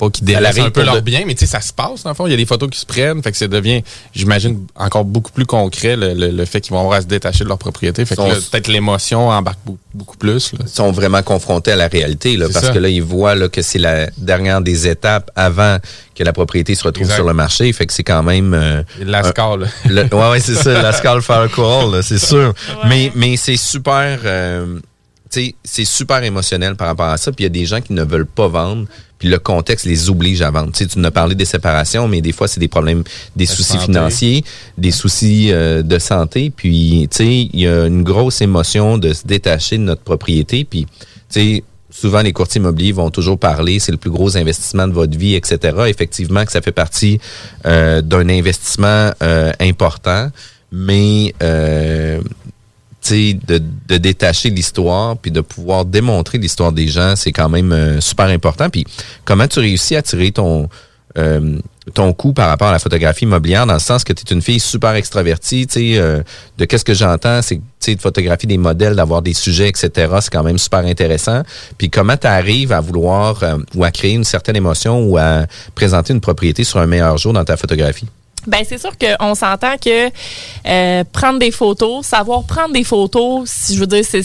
pas 0.00 0.10
qu'ils 0.10 0.24
délaissent 0.24 0.58
un 0.58 0.70
peu 0.70 0.82
leur 0.82 0.96
de- 0.96 1.00
bien, 1.00 1.22
mais 1.26 1.34
tu 1.34 1.40
sais, 1.40 1.46
ça 1.46 1.60
se 1.60 1.72
passe, 1.72 2.02
dans 2.02 2.10
le 2.10 2.14
fond. 2.16 2.26
Il 2.26 2.30
y 2.30 2.34
a 2.34 2.36
des 2.36 2.46
photos 2.46 2.68
qui 2.70 2.80
se 2.80 2.86
prennent, 2.86 3.22
fait 3.22 3.30
que 3.30 3.36
ça 3.36 3.46
devient, 3.46 3.82
j'imagine, 4.14 4.66
encore 4.74 5.04
beaucoup 5.04 5.30
plus 5.30 5.46
concret 5.46 5.94
le, 5.96 6.14
le- 6.14 6.30
le 6.30 6.44
fait 6.46 6.60
qu'ils 6.60 6.72
vont 6.72 6.80
avoir 6.80 6.94
à 6.98 7.00
se 7.02 7.06
détacher 7.06 7.44
de 7.44 7.48
leur 7.48 7.58
propriété. 7.58 8.04
Fait 8.04 8.16
que 8.16 8.22
Sont- 8.22 8.50
peut-être 8.50 8.68
l'émotion 8.68 9.28
embarque 9.28 9.58
beaucoup, 9.94 10.16
plus. 10.16 10.52
Là. 10.54 10.58
Ils 10.62 10.68
sont 10.68 10.90
vraiment 10.92 11.22
confrontés 11.22 11.72
à 11.72 11.76
la 11.76 11.88
réalité, 11.88 12.36
là, 12.36 12.46
parce 12.52 12.66
ça. 12.66 12.72
que 12.72 12.78
là, 12.78 12.88
ils 12.88 13.02
voient 13.02 13.34
là, 13.34 13.48
que 13.48 13.62
c'est 13.62 13.78
la 13.78 14.08
dernière 14.16 14.60
des 14.60 14.88
étapes 14.88 15.30
avant 15.36 15.78
que 16.14 16.24
la 16.24 16.32
propriété 16.32 16.74
se 16.74 16.84
retrouve 16.84 17.04
Exact. 17.06 17.16
sur 17.16 17.26
le 17.26 17.32
marché. 17.34 17.72
Fait 17.72 17.86
que 17.86 17.92
c'est 17.92 18.02
quand 18.04 18.22
même... 18.22 18.54
euh, 18.54 18.82
Il 18.96 19.00
y 19.00 19.02
a 19.02 19.06
de 19.06 19.10
la 19.12 19.22
score, 19.24 19.56
là. 19.58 19.66
Le- 19.88 20.02
ouais, 20.14 20.30
ouais, 20.30 20.40
c'est 20.40 20.54
ça, 20.54 20.80
la 20.82 20.92
Call, 20.92 21.90
là, 21.92 22.02
c'est 22.02 22.18
sûr. 22.18 22.54
Mais, 22.88 23.12
mais 23.14 23.36
c'est 23.36 23.56
super, 23.56 24.18
euh, 24.24 24.78
tu 25.30 25.44
sais, 25.46 25.54
c'est 25.64 25.84
super 25.84 26.22
émotionnel 26.24 26.74
par 26.76 26.88
rapport 26.88 27.06
à 27.08 27.16
ça. 27.16 27.30
Puis 27.32 27.44
il 27.44 27.46
y 27.46 27.46
a 27.46 27.50
des 27.50 27.66
gens 27.66 27.80
qui 27.80 27.92
ne 27.92 28.02
veulent 28.02 28.26
pas 28.26 28.48
vendre. 28.48 28.86
Puis 29.20 29.28
le 29.28 29.38
contexte 29.38 29.86
les 29.86 30.10
oblige 30.10 30.42
à 30.42 30.50
vendre. 30.50 30.72
Tu 30.72 30.78
sais, 30.78 30.86
tu 30.86 30.98
nous 30.98 31.06
as 31.06 31.10
parlé 31.12 31.36
des 31.36 31.44
séparations, 31.44 32.08
mais 32.08 32.20
des 32.20 32.32
fois, 32.32 32.48
c'est 32.48 32.58
des 32.58 32.68
problèmes, 32.68 33.04
des 33.36 33.44
La 33.44 33.50
soucis 33.52 33.74
santé. 33.74 33.84
financiers, 33.84 34.44
des 34.76 34.90
soucis 34.90 35.52
euh, 35.52 35.82
de 35.82 35.98
santé. 36.00 36.50
Puis, 36.50 37.06
tu 37.10 37.16
sais, 37.16 37.48
il 37.52 37.60
y 37.60 37.68
a 37.68 37.86
une 37.86 38.02
grosse 38.02 38.40
émotion 38.40 38.98
de 38.98 39.12
se 39.12 39.24
détacher 39.26 39.78
de 39.78 39.82
notre 39.82 40.02
propriété. 40.02 40.64
Puis, 40.64 40.86
tu 40.86 40.88
sais, 41.28 41.64
souvent 41.90 42.22
les 42.22 42.32
courtiers 42.32 42.60
immobiliers 42.60 42.92
vont 42.92 43.10
toujours 43.10 43.38
parler, 43.38 43.78
c'est 43.78 43.92
le 43.92 43.98
plus 43.98 44.10
gros 44.10 44.36
investissement 44.36 44.88
de 44.88 44.92
votre 44.92 45.16
vie, 45.18 45.34
etc. 45.34 45.76
Effectivement, 45.86 46.44
que 46.44 46.52
ça 46.52 46.62
fait 46.62 46.72
partie 46.72 47.20
euh, 47.66 48.00
d'un 48.00 48.28
investissement 48.28 49.12
euh, 49.22 49.52
important, 49.60 50.30
mais 50.72 51.34
euh, 51.42 52.20
de, 53.08 53.62
de 53.88 53.96
détacher 53.96 54.50
l'histoire 54.50 55.16
puis 55.16 55.30
de 55.30 55.40
pouvoir 55.40 55.84
démontrer 55.84 56.38
l'histoire 56.38 56.72
des 56.72 56.86
gens, 56.88 57.14
c'est 57.16 57.32
quand 57.32 57.48
même 57.48 57.72
euh, 57.72 58.00
super 58.00 58.26
important. 58.26 58.68
Puis 58.70 58.84
comment 59.24 59.48
tu 59.48 59.58
réussis 59.58 59.96
à 59.96 60.02
tirer 60.02 60.32
ton 60.32 60.68
euh, 61.18 61.58
ton 61.94 62.12
coup 62.12 62.32
par 62.32 62.48
rapport 62.48 62.68
à 62.68 62.72
la 62.72 62.78
photographie 62.78 63.24
immobilière 63.24 63.66
dans 63.66 63.74
le 63.74 63.80
sens 63.80 64.04
que 64.04 64.12
tu 64.12 64.22
es 64.22 64.32
une 64.32 64.42
fille 64.42 64.60
super 64.60 64.94
extravertie, 64.94 65.66
tu 65.66 65.72
sais, 65.72 65.98
euh, 65.98 66.22
de 66.56 66.64
qu'est-ce 66.64 66.84
que 66.84 66.94
j'entends, 66.94 67.40
c'est 67.42 67.94
de 67.94 68.00
photographier 68.00 68.46
des 68.46 68.58
modèles, 68.58 68.94
d'avoir 68.94 69.20
des 69.20 69.34
sujets, 69.34 69.68
etc. 69.68 69.90
C'est 70.20 70.30
quand 70.30 70.44
même 70.44 70.58
super 70.58 70.80
intéressant. 70.80 71.42
Puis 71.78 71.90
comment 71.90 72.16
tu 72.16 72.28
arrives 72.28 72.70
à 72.70 72.80
vouloir 72.80 73.42
euh, 73.42 73.56
ou 73.74 73.82
à 73.82 73.90
créer 73.90 74.12
une 74.12 74.24
certaine 74.24 74.54
émotion 74.54 75.02
ou 75.04 75.18
à 75.18 75.46
présenter 75.74 76.12
une 76.12 76.20
propriété 76.20 76.62
sur 76.62 76.78
un 76.78 76.86
meilleur 76.86 77.18
jour 77.18 77.32
dans 77.32 77.44
ta 77.44 77.56
photographie? 77.56 78.06
Ben 78.46 78.64
c'est 78.66 78.78
sûr 78.78 78.92
qu'on 78.98 79.34
s'entend 79.34 79.76
que 79.76 80.10
euh, 80.66 81.04
prendre 81.12 81.38
des 81.38 81.50
photos, 81.50 82.06
savoir 82.06 82.44
prendre 82.44 82.72
des 82.72 82.84
photos, 82.84 83.48
si 83.50 83.74
je 83.74 83.80
veux 83.80 83.86
dire, 83.86 84.04
c'est 84.04 84.22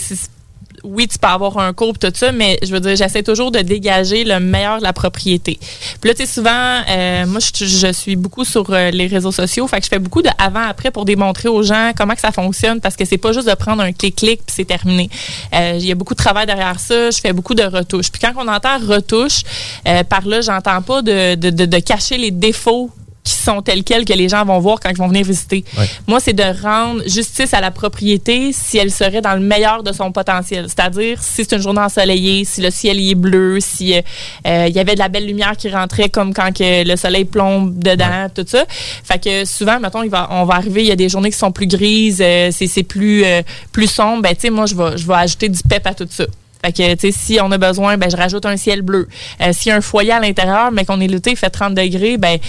oui, 0.85 1.07
tu 1.07 1.17
peux 1.17 1.27
avoir 1.27 1.57
un 1.57 1.73
cours 1.73 1.97
tout 1.97 2.11
ça, 2.13 2.31
mais 2.31 2.59
je 2.63 2.71
veux 2.71 2.79
dire, 2.79 2.95
j'essaie 2.95 3.23
toujours 3.23 3.51
de 3.51 3.59
dégager 3.59 4.23
le 4.23 4.39
meilleur 4.39 4.77
de 4.77 4.83
la 4.83 4.93
propriété. 4.93 5.57
Puis 5.99 6.09
là, 6.09 6.13
tu 6.13 6.25
sais, 6.25 6.31
souvent, 6.31 6.81
euh, 6.89 7.25
moi, 7.25 7.39
je, 7.39 7.91
suis 7.91 8.15
beaucoup 8.15 8.45
sur 8.45 8.71
euh, 8.71 8.91
les 8.91 9.07
réseaux 9.07 9.31
sociaux, 9.31 9.67
fait 9.67 9.79
que 9.79 9.85
je 9.85 9.89
fais 9.89 9.99
beaucoup 9.99 10.21
de 10.21 10.29
avant-après 10.37 10.91
pour 10.91 11.05
démontrer 11.05 11.49
aux 11.49 11.63
gens 11.63 11.91
comment 11.97 12.13
que 12.13 12.21
ça 12.21 12.31
fonctionne, 12.31 12.81
parce 12.81 12.95
que 12.95 13.05
c'est 13.05 13.17
pas 13.17 13.31
juste 13.31 13.49
de 13.49 13.55
prendre 13.55 13.81
un 13.81 13.91
clic-clic 13.91 14.41
puis 14.45 14.55
c'est 14.55 14.65
terminé. 14.65 15.09
Euh, 15.53 15.73
Il 15.75 15.85
y 15.85 15.91
a 15.91 15.95
beaucoup 15.95 16.13
de 16.13 16.19
travail 16.19 16.45
derrière 16.45 16.79
ça, 16.79 17.09
je 17.09 17.19
fais 17.19 17.33
beaucoup 17.33 17.55
de 17.55 17.63
retouches. 17.63 18.11
Puis 18.11 18.21
quand 18.21 18.33
on 18.37 18.47
entend 18.47 18.77
retouche, 18.77 19.41
euh, 19.87 20.03
par 20.03 20.25
là, 20.27 20.41
j'entends 20.41 20.81
pas 20.81 21.01
de, 21.01 21.35
de, 21.35 21.49
de 21.49 21.79
cacher 21.79 22.17
les 22.17 22.31
défauts 22.31 22.91
qui 23.25 23.33
sont 23.33 23.61
tels 23.61 23.83
quels 23.83 24.05
que 24.05 24.13
les 24.13 24.29
gens 24.29 24.45
vont 24.45 24.59
voir 24.59 24.79
quand 24.79 24.89
ils 24.89 24.97
vont 24.97 25.07
venir 25.07 25.25
visiter. 25.25 25.65
Moi, 26.07 26.19
c'est 26.19 26.33
de 26.33 26.61
rendre 26.61 27.01
justice 27.07 27.53
à 27.53 27.59
la 27.59 27.71
propriété 27.71 28.51
si 28.53 28.77
elle 28.77 28.91
serait 28.91 29.21
dans 29.21 29.33
le 29.33 29.41
meilleur 29.41 29.83
de 29.83 29.91
son 29.91 30.11
potentiel. 30.11 30.67
C'est-à-dire 30.67 31.21
si 31.21 31.43
c'est 31.43 31.55
une 31.55 31.61
journée 31.61 31.81
ensoleillée, 31.81 32.45
si 32.45 32.61
le 32.61 32.69
ciel 32.69 32.99
y 32.99 33.11
est 33.11 33.15
bleu, 33.15 33.59
si 33.59 33.95
euh, 33.95 34.67
il 34.67 34.75
y 34.75 34.79
avait 34.79 34.93
de 34.93 34.99
la 34.99 35.09
belle 35.09 35.25
lumière 35.25 35.57
qui 35.57 35.69
rentrait 35.69 36.09
comme 36.09 36.33
quand 36.33 36.53
que 36.55 36.87
le 36.87 36.95
soleil 36.95 37.25
plombe 37.25 37.77
dedans, 37.79 38.27
tout 38.33 38.45
ça. 38.47 38.63
Fait 39.03 39.21
que 39.21 39.45
souvent, 39.45 39.79
mettons, 39.79 40.03
il 40.03 40.09
va, 40.09 40.27
on 40.31 40.45
va 40.45 40.55
arriver, 40.55 40.83
il 40.83 40.87
y 40.87 40.91
a 40.91 40.95
des 40.95 41.09
journées 41.09 41.31
qui 41.31 41.37
sont 41.37 41.51
plus 41.51 41.67
grises, 41.67 42.21
euh, 42.21 42.49
c'est 42.51 42.67
c'est 42.67 42.83
plus 42.83 43.25
euh, 43.25 43.41
plus 43.71 43.87
sombre. 43.87 44.21
Ben, 44.21 44.35
tu 44.35 44.41
sais, 44.41 44.49
moi, 44.51 44.67
je 44.67 44.75
vais 44.75 44.97
je 44.97 45.07
vais 45.07 45.15
ajouter 45.15 45.49
du 45.49 45.59
pep 45.67 45.85
à 45.87 45.95
tout 45.95 46.07
ça. 46.09 46.25
Fait 46.65 46.71
que, 46.71 46.95
tu 46.95 47.11
sais, 47.11 47.11
si 47.11 47.39
on 47.39 47.51
a 47.51 47.59
besoin, 47.59 47.95
ben, 47.97 48.09
je 48.09 48.17
rajoute 48.17 48.43
un 48.47 48.57
ciel 48.57 48.81
bleu. 48.81 49.07
Euh, 49.39 49.53
S'il 49.53 49.69
y 49.69 49.71
a 49.71 49.75
un 49.75 49.81
foyer 49.81 50.13
à 50.13 50.19
l'intérieur, 50.19 50.71
mais 50.71 50.83
qu'on 50.83 50.99
est 50.99 51.07
l'été, 51.07 51.29
il 51.31 51.37
fait 51.37 51.51
30 51.51 51.75
degrés, 51.75 52.17
ben, 52.17 52.39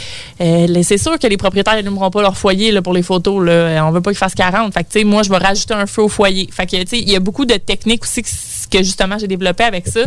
euh, 0.40 0.83
c'est 0.83 0.96
sûr 0.96 1.18
que 1.18 1.26
les 1.26 1.37
propriétaires 1.37 1.74
n'allumeront 1.74 2.11
pas 2.11 2.22
leur 2.22 2.35
foyer 2.35 2.72
là, 2.72 2.81
pour 2.81 2.94
les 2.94 3.02
photos. 3.02 3.44
Là. 3.44 3.52
Euh, 3.52 3.81
On 3.81 3.90
veut 3.90 4.00
pas 4.00 4.11
qu'il 4.12 4.18
fasse 4.18 4.35
40. 4.35 4.72
Fait 4.72 4.85
que, 4.85 4.88
tu 4.90 5.00
sais, 5.00 5.05
moi, 5.05 5.22
je 5.22 5.29
vais 5.29 5.37
rajouter 5.37 5.74
un 5.74 5.85
feu 5.85 6.02
au 6.02 6.09
foyer. 6.09 6.48
Fait 6.50 6.64
que, 6.64 6.76
tu 6.76 6.87
sais, 6.87 6.98
il 6.98 7.11
y 7.11 7.16
a 7.16 7.20
beaucoup 7.20 7.44
de 7.44 7.57
techniques 7.57 8.05
aussi 8.05 8.22
que, 8.22 8.29
que 8.70 8.79
justement 8.79 9.18
j'ai 9.18 9.29
développé 9.29 9.64
avec 9.64 9.87
ça 9.87 10.00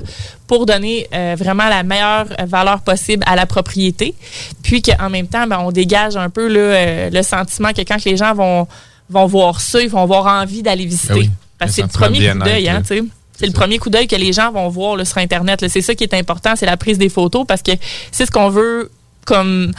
pour 0.47 0.65
donner 0.65 1.07
euh, 1.13 1.35
vraiment 1.37 1.69
la 1.69 1.83
meilleure 1.83 2.25
valeur 2.47 2.81
possible 2.81 3.23
à 3.27 3.35
la 3.35 3.45
propriété. 3.45 4.15
Puis 4.63 4.81
qu'en 4.81 5.11
même 5.11 5.27
temps, 5.27 5.45
ben, 5.45 5.59
on 5.59 5.71
dégage 5.71 6.17
un 6.17 6.31
peu 6.31 6.47
là, 6.47 7.11
le 7.11 7.21
sentiment 7.21 7.73
que 7.73 7.81
quand 7.81 8.03
les 8.05 8.17
gens 8.17 8.33
vont, 8.33 8.67
vont 9.07 9.27
voir 9.27 9.61
ça, 9.61 9.79
ils 9.81 9.89
vont 9.89 10.01
avoir 10.01 10.25
envie 10.25 10.63
d'aller 10.63 10.85
visiter. 10.85 11.13
Ah 11.13 11.17
oui. 11.19 11.29
Parce 11.59 11.71
que 11.71 11.75
c'est 11.75 11.81
le 11.83 11.87
premier 11.89 12.31
coup 12.31 12.39
d'œil, 12.39 12.69
hein, 12.69 12.81
tu 12.81 12.97
sais. 12.97 13.03
C'est 13.39 13.47
le 13.47 13.53
premier 13.53 13.77
coup 13.79 13.89
d'œil 13.89 14.07
que 14.07 14.15
les 14.17 14.33
gens 14.33 14.51
vont 14.51 14.67
voir 14.67 14.97
là, 14.97 15.05
sur 15.05 15.17
Internet. 15.17 15.63
C'est 15.69 15.81
ça 15.81 15.95
qui 15.95 16.03
est 16.03 16.13
important, 16.13 16.55
c'est 16.55 16.65
la 16.65 16.77
prise 16.77 16.97
des 16.97 17.09
photos 17.09 17.45
parce 17.47 17.61
que 17.61 17.71
c'est 18.11 18.25
ce 18.25 18.31
qu'on 18.31 18.49
veut 18.49 18.91
comme 19.25 19.71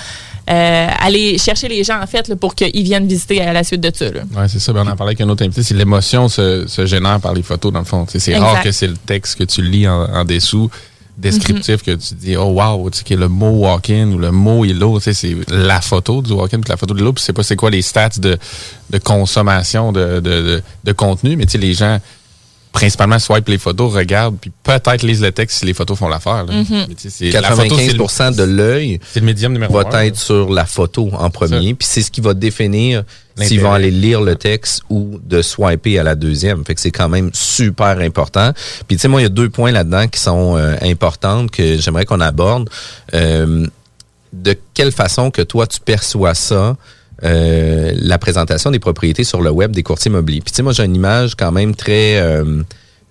euh, 0.48 0.88
aller 1.00 1.38
chercher 1.38 1.68
les 1.68 1.84
gens 1.84 2.00
en 2.00 2.06
fait 2.06 2.28
là, 2.28 2.36
pour 2.36 2.54
qu'ils 2.54 2.82
viennent 2.82 3.06
visiter 3.06 3.40
à 3.42 3.52
la 3.52 3.62
suite 3.64 3.80
de 3.80 3.92
ça. 3.94 4.06
Oui, 4.06 4.44
c'est 4.48 4.58
ça. 4.58 4.72
Ben, 4.72 4.86
on 4.86 4.90
en 4.90 4.96
parlait 4.96 5.10
avec 5.10 5.20
un 5.20 5.28
autre 5.28 5.44
invité. 5.44 5.62
C'est 5.62 5.74
l'émotion 5.74 6.28
se, 6.28 6.66
se 6.66 6.86
génère 6.86 7.20
par 7.20 7.34
les 7.34 7.42
photos, 7.42 7.72
dans 7.72 7.80
le 7.80 7.84
fond. 7.84 8.06
C'est 8.08 8.36
rare 8.36 8.62
que 8.62 8.72
c'est 8.72 8.86
le 8.86 8.96
texte 8.96 9.38
que 9.38 9.44
tu 9.44 9.62
lis 9.62 9.86
en, 9.86 10.04
en 10.12 10.24
dessous, 10.24 10.70
descriptif, 11.18 11.82
que 11.82 11.92
tu 11.92 12.14
dis, 12.14 12.36
oh 12.36 12.46
wow, 12.46 12.88
tu 12.90 12.98
sais, 12.98 13.04
que 13.04 13.14
le 13.14 13.28
mot 13.28 13.50
walk-in 13.50 14.12
ou 14.12 14.18
le 14.18 14.30
mot 14.30 14.64
Illo, 14.64 14.98
tu 14.98 15.04
sais, 15.04 15.12
c'est 15.12 15.36
la 15.50 15.80
photo 15.80 16.22
du 16.22 16.32
walk-in 16.32 16.60
puis 16.60 16.70
la 16.70 16.76
photo 16.76 16.94
de 16.94 17.02
l'eau. 17.02 17.12
Puis 17.12 17.22
c'est 17.24 17.32
pas 17.34 17.42
c'est 17.42 17.56
quoi 17.56 17.70
les 17.70 17.82
stats 17.82 18.18
de, 18.18 18.38
de 18.90 18.98
consommation 18.98 19.92
de, 19.92 20.20
de, 20.20 20.20
de, 20.20 20.62
de 20.84 20.92
contenu, 20.92 21.36
mais 21.36 21.44
tu 21.44 21.52
sais, 21.52 21.58
les 21.58 21.74
gens 21.74 21.98
principalement 22.72 23.18
swipe 23.18 23.48
les 23.48 23.58
photos, 23.58 23.92
regardent, 23.92 24.36
puis 24.40 24.50
peut-être 24.62 25.02
lisent 25.02 25.22
le 25.22 25.32
texte 25.32 25.58
si 25.58 25.66
les 25.66 25.74
photos 25.74 25.98
font 25.98 26.08
l'affaire. 26.08 26.46
la 26.46 27.50
photo, 27.50 27.76
le- 27.76 27.82
95% 28.04 28.36
de 28.36 28.42
l'œil 28.44 29.00
c'est 29.12 29.20
le 29.20 29.26
médium 29.26 29.52
numéro 29.52 29.72
va 29.82 30.06
être 30.06 30.16
sur 30.16 30.50
la 30.50 30.64
photo 30.66 31.10
en 31.12 31.30
premier. 31.30 31.74
Puis 31.74 31.88
c'est 31.90 32.02
ce 32.02 32.10
qui 32.10 32.20
va 32.20 32.32
définir 32.34 33.02
s'ils 33.36 33.60
vont 33.60 33.72
aller 33.72 33.90
lire 33.90 34.20
le 34.20 34.36
texte 34.36 34.82
ou 34.90 35.18
de 35.24 35.42
swiper 35.42 35.98
à 35.98 36.02
la 36.02 36.14
deuxième. 36.14 36.64
Fait 36.64 36.74
que 36.74 36.80
c'est 36.80 36.90
quand 36.90 37.08
même 37.08 37.30
super 37.32 37.98
important. 38.00 38.52
Puis 38.86 38.96
tu 38.96 39.02
sais, 39.02 39.08
moi, 39.08 39.20
il 39.20 39.24
y 39.24 39.26
a 39.26 39.30
deux 39.30 39.48
points 39.48 39.72
là-dedans 39.72 40.06
qui 40.08 40.20
sont 40.20 40.56
euh, 40.56 40.76
importants 40.82 41.46
que 41.48 41.78
j'aimerais 41.78 42.04
qu'on 42.04 42.20
aborde. 42.20 42.68
Euh, 43.14 43.66
de 44.32 44.56
quelle 44.74 44.92
façon 44.92 45.30
que 45.30 45.42
toi, 45.42 45.66
tu 45.66 45.80
perçois 45.80 46.34
ça, 46.34 46.76
euh, 47.24 47.92
la 47.96 48.18
présentation 48.18 48.70
des 48.70 48.78
propriétés 48.78 49.24
sur 49.24 49.42
le 49.42 49.50
web 49.50 49.72
des 49.72 49.82
courtiers 49.82 50.10
immobiliers. 50.10 50.40
Puis 50.40 50.52
tu 50.52 50.56
sais, 50.56 50.62
moi, 50.62 50.72
j'ai 50.72 50.84
une 50.84 50.96
image 50.96 51.34
quand 51.34 51.52
même 51.52 51.74
très... 51.74 52.20
euh, 52.20 52.62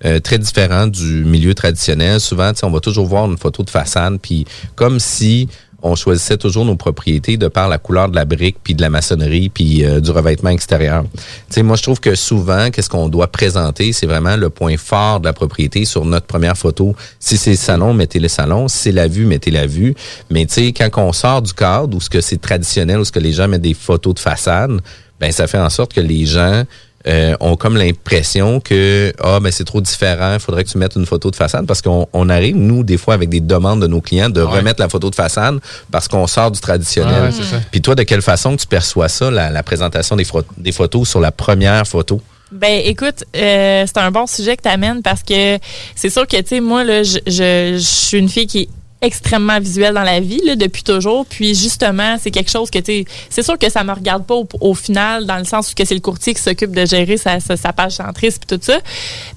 euh, 0.06 0.22
très 0.22 0.38
différent 0.38 0.88
du 0.88 1.26
milieu 1.26 1.54
traditionnel. 1.54 2.22
Souvent, 2.22 2.54
tu 2.54 2.60
sais, 2.60 2.66
on 2.66 2.72
va 2.72 2.80
toujours 2.80 3.06
voir 3.06 3.26
une 3.26 3.38
photo 3.38 3.64
de 3.64 3.70
façade, 3.70 4.18
puis 4.22 4.46
comme 4.76 4.98
si 4.98 5.50
on 5.82 5.96
choisissait 5.96 6.38
toujours 6.38 6.66
nos 6.66 6.76
propriétés 6.76 7.38
de 7.38 7.48
par 7.48 7.70
la 7.70 7.78
couleur 7.78 8.10
de 8.10 8.16
la 8.16 8.26
brique, 8.26 8.58
puis 8.64 8.74
de 8.74 8.82
la 8.82 8.90
maçonnerie, 8.90 9.50
puis 9.50 9.86
euh, 9.86 10.00
du 10.00 10.12
revêtement 10.12 10.50
extérieur. 10.50 11.06
Sais, 11.50 11.64
moi, 11.64 11.76
je 11.76 11.84
trouve 11.84 12.00
que 12.00 12.16
souvent, 12.16 12.70
qu'est-ce 12.70 12.90
qu'on 12.90 13.10
doit 13.10 13.28
présenter, 13.28 13.94
c'est 13.94 14.06
vraiment 14.06 14.36
le 14.36 14.50
point 14.50 14.78
fort 14.78 15.20
de 15.20 15.26
la 15.26 15.34
propriété 15.34 15.86
sur 15.86 16.06
notre 16.06 16.26
première 16.26 16.58
photo. 16.58 16.96
Si 17.20 17.38
c'est 17.38 17.52
le 17.52 17.56
salon, 17.58 17.94
mettez 17.94 18.20
le 18.20 18.28
salon. 18.28 18.68
Si 18.68 18.78
c'est 18.78 18.92
la 18.92 19.08
vue, 19.08 19.26
mettez 19.26 19.52
la 19.52 19.68
vue. 19.68 19.96
Mais 20.30 20.46
tu 20.46 20.54
sais, 20.54 20.74
quand 20.74 20.90
on 20.98 21.14
sort 21.14 21.42
du 21.42 21.54
cadre, 21.54 21.96
où 21.96 22.02
ce 22.02 22.10
que 22.10 22.22
c'est 22.22 22.40
traditionnel, 22.40 23.00
où 23.00 23.06
ce 23.06 23.12
que 23.12 23.20
les 23.20 23.34
gens 23.34 23.48
mettent 23.48 23.62
des 23.62 23.74
photos 23.74 24.16
de 24.16 24.20
façade, 24.20 24.82
ben 25.20 25.32
ça 25.32 25.48
fait 25.48 25.60
en 25.60 25.70
sorte 25.70 25.94
que 25.94 26.02
les 26.02 26.26
gens 26.26 26.64
euh, 27.08 27.36
ont 27.40 27.56
comme 27.56 27.78
l'impression 27.78 28.60
que 28.60 29.14
ah 29.24 29.40
ben 29.40 29.52
c'est 29.52 29.64
trop 29.64 29.82
différent, 29.82 30.34
il 30.34 30.40
faudrait 30.40 30.64
que 30.64 30.70
tu 30.70 30.78
mettes 30.78 30.96
une 30.96 31.06
photo 31.06 31.32
de 31.32 31.36
façade 31.36 31.66
parce 31.66 31.82
qu'on 31.82 32.08
on 32.14 32.30
arrive 32.30 32.56
nous 32.58 32.84
des 32.84 32.98
fois 32.98 33.14
avec 33.14 33.30
des 33.30 33.40
demandes 33.42 33.82
de 33.82 33.88
nos 33.88 34.02
clients 34.02 34.30
de 34.30 34.42
Ouais. 34.42 34.58
remettre 34.58 34.82
la 34.82 34.90
photo 34.90 35.10
de 35.10 35.16
façade 35.16 35.60
parce 35.92 36.08
qu'on 36.08 36.28
sort 36.28 36.52
du 36.52 36.60
traditionnel. 36.60 37.16
Ah 37.18 37.24
ouais, 37.26 37.32
c'est 37.32 37.44
ça. 37.44 37.62
Puis 37.72 37.82
toi 37.82 37.96
de 37.96 38.04
quelle 38.04 38.22
façon 38.22 38.56
tu 38.58 38.68
perçois 38.68 39.08
ça 39.10 39.32
la, 39.32 39.50
la 39.50 39.64
présentation 39.64 40.16
des, 40.16 40.26
des 40.58 40.72
photos 40.72 41.08
sur 41.08 41.20
la 41.20 41.32
première 41.32 41.88
photo? 41.88 42.22
Ben 42.52 42.82
écoute, 42.84 43.24
euh, 43.38 43.84
c'est 43.86 43.98
un 44.00 44.10
bon 44.10 44.26
sujet 44.26 44.58
que 44.58 44.64
tu 44.64 44.70
amènes 44.70 45.04
parce 45.04 45.22
que 45.22 45.60
c'est 45.96 46.10
sûr 46.10 46.26
que 46.28 46.38
tu 46.38 46.48
sais 46.48 46.60
moi 46.62 46.84
là 46.84 47.04
je, 47.04 47.20
je, 47.28 47.76
je 47.76 47.80
suis 47.80 48.18
une 48.18 48.28
fille 48.30 48.48
qui 48.48 48.60
est 48.62 48.70
extrêmement 49.02 49.60
visuelle 49.60 49.94
dans 49.94 50.04
la 50.04 50.20
vie 50.20 50.42
là, 50.44 50.56
depuis 50.56 50.84
toujours. 50.84 51.26
Puis 51.26 51.56
justement 51.56 52.18
c'est 52.20 52.32
quelque 52.32 52.52
chose 52.52 52.70
que 52.70 52.80
tu 52.80 52.86
sais 52.86 53.06
c'est 53.30 53.44
sûr 53.44 53.58
que 53.58 53.70
ça 53.70 53.84
me 53.84 53.94
regarde 53.94 54.26
pas 54.26 54.36
au, 54.60 54.74
final 54.74 55.26
dans 55.26 55.38
le 55.38 55.46
sens 55.46 55.72
où 55.72 55.76
que 55.76 55.86
c'est 55.86 55.96
le 55.96 56.02
courtier 56.02 56.34
qui 56.34 56.42
s'occupe 56.42 56.72
de 56.72 56.86
gérer 56.86 57.18
sa, 57.18 57.40
sa, 57.40 57.58
sa 57.58 57.74
page 57.74 57.94
centriste 57.94 58.44
puis 58.46 58.58
tout 58.58 58.64
ça. 58.64 58.80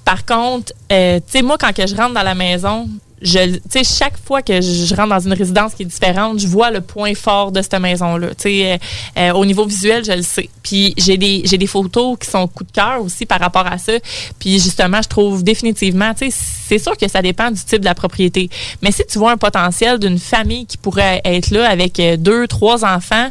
Par 0.04 0.24
contre 0.24 0.72
euh, 0.90 1.18
tu 1.18 1.38
sais 1.38 1.42
moi 1.42 1.56
quand 1.58 1.72
que 1.72 1.86
je 1.86 1.94
rentre 1.94 2.14
dans 2.14 2.22
la 2.22 2.34
maison 2.34 2.88
je, 3.22 3.58
sais, 3.70 3.84
chaque 3.84 4.18
fois 4.18 4.42
que 4.42 4.60
je 4.60 4.94
rentre 4.94 5.10
dans 5.10 5.20
une 5.20 5.32
résidence 5.32 5.74
qui 5.74 5.82
est 5.82 5.86
différente, 5.86 6.38
je 6.38 6.46
vois 6.46 6.70
le 6.70 6.80
point 6.80 7.14
fort 7.14 7.52
de 7.52 7.62
cette 7.62 7.78
maison-là. 7.78 8.28
Tu 8.28 8.34
sais, 8.38 8.72
euh, 8.72 8.76
euh, 9.18 9.32
au 9.32 9.44
niveau 9.44 9.64
visuel, 9.64 10.04
je 10.04 10.12
le 10.12 10.22
sais. 10.22 10.48
Puis 10.62 10.94
j'ai 10.96 11.16
des, 11.16 11.42
j'ai 11.44 11.58
des 11.58 11.66
photos 11.66 12.18
qui 12.18 12.28
sont 12.28 12.46
coup 12.46 12.64
de 12.64 12.72
cœur 12.72 13.00
aussi 13.02 13.26
par 13.26 13.40
rapport 13.40 13.66
à 13.66 13.78
ça. 13.78 13.92
Puis 14.38 14.58
justement, 14.60 15.00
je 15.02 15.08
trouve 15.08 15.42
définitivement, 15.42 16.12
tu 16.14 16.30
sais, 16.30 16.36
c'est 16.68 16.78
sûr 16.78 16.96
que 16.96 17.08
ça 17.08 17.22
dépend 17.22 17.50
du 17.50 17.62
type 17.62 17.80
de 17.80 17.84
la 17.84 17.94
propriété. 17.94 18.48
Mais 18.80 18.92
si 18.92 19.02
tu 19.06 19.18
vois 19.18 19.32
un 19.32 19.36
potentiel 19.36 19.98
d'une 19.98 20.18
famille 20.18 20.66
qui 20.66 20.76
pourrait 20.76 21.20
être 21.24 21.50
là 21.50 21.68
avec 21.68 22.00
euh, 22.00 22.16
deux, 22.16 22.46
trois 22.46 22.84
enfants, 22.84 23.28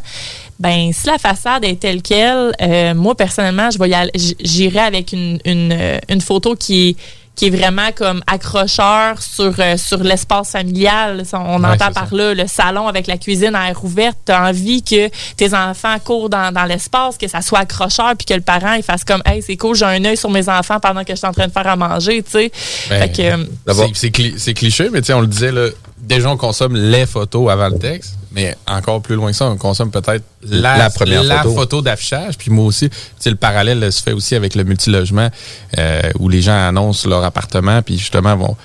ben 0.60 0.94
si 0.94 1.08
la 1.08 1.18
façade 1.18 1.66
est 1.66 1.80
telle 1.80 2.04
quelle, 2.04 2.52
euh, 2.62 2.94
moi 2.94 3.16
personnellement, 3.16 3.72
je 3.72 3.80
vais 3.80 4.12
j'irai 4.40 4.80
avec 4.80 5.12
une, 5.12 5.40
une, 5.44 5.72
euh, 5.72 5.98
une 6.08 6.22
photo 6.22 6.56
qui 6.56 6.90
est 6.90 6.96
qui 7.36 7.48
est 7.48 7.50
vraiment 7.50 7.92
comme 7.96 8.22
accrocheur 8.28 9.22
sur 9.22 9.54
euh, 9.60 9.78
sur 9.78 10.04
l'espace 10.04 10.52
familial. 10.52 11.24
On 11.34 11.64
Ouais, 11.64 11.70
entend 11.70 11.92
par 11.92 12.10
ça. 12.10 12.16
là 12.16 12.34
le 12.34 12.46
salon 12.48 12.88
avec 12.88 13.08
la 13.08 13.18
cuisine 13.18 13.56
à 13.56 13.70
air 13.70 13.84
ouverte. 13.84 14.18
T'as 14.26 14.50
envie 14.50 14.84
que 14.84 15.10
tes 15.38 15.54
enfants 15.54 15.98
courent 16.04 16.30
dans, 16.30 16.52
dans 16.54 16.66
l'espace, 16.66 17.18
que 17.18 17.28
ça 17.28 17.42
soit 17.42 17.60
accrocheur, 17.60 18.14
puis 18.18 18.26
que 18.26 18.34
le 18.34 18.42
parent 18.42 18.74
il 18.74 18.84
fasse 18.84 19.04
comme 19.04 19.22
hey 19.26 19.42
c'est 19.42 19.58
cool, 19.58 19.76
j'ai 19.76 19.86
un 19.86 20.04
œil 20.06 20.18
sur 20.18 20.30
mes 20.30 20.48
enfants 20.50 20.80
pendant 20.80 21.04
que 21.04 21.14
je 21.14 21.18
suis 21.18 21.28
en 21.28 21.32
train 21.34 21.48
de 21.48 21.52
faire 21.54 21.68
à 21.68 21.76
manger, 21.76 22.22
tu 22.24 22.32
sais. 22.32 22.52
Ben, 22.90 23.02
fait 23.04 23.12
que 23.12 23.22
euh, 23.22 23.46
C'est- 23.68 23.96
C'est 23.96 24.10
cli- 24.10 24.38
c'est 24.38 24.54
cliché, 24.54 24.90
mais 24.92 25.02
tu 25.02 25.08
sais, 25.08 25.14
on 25.14 25.22
le 25.22 25.28
disait, 25.28 25.52
là, 25.52 25.70
déjà, 26.16 26.30
on 26.30 26.38
consomme 26.38 26.76
les 26.76 27.06
photos 27.06 27.50
avant 27.50 27.70
le 27.70 27.78
texte, 27.78 28.16
mais 28.32 28.56
encore 28.68 29.02
plus 29.02 29.16
loin 29.16 29.32
que 29.32 29.38
ça, 29.38 29.46
on 29.46 29.58
consomme 29.58 29.92
peut-être 29.92 30.24
la, 30.48 30.78
La 30.78 30.90
première 30.90 31.44
photo. 31.44 31.82
d'affichage. 31.82 32.38
Puis 32.38 32.52
moi 32.52 32.66
aussi, 32.66 32.90
tu 32.90 32.96
sais, 33.20 33.30
le 33.30 33.36
parallèle 33.36 33.92
se 33.92 34.02
fait 34.02 34.14
aussi 34.14 34.36
avec 34.36 34.56
le 34.56 34.64
multilogement, 34.64 35.30
euh, 35.78 36.02
où 36.20 36.30
les 36.30 36.42
gens 36.42 36.68
annoncent 36.68 37.08
leur 37.10 37.24
appartement, 37.24 37.82
puis 37.82 37.98
justement, 37.98 38.36
vont 38.36 38.56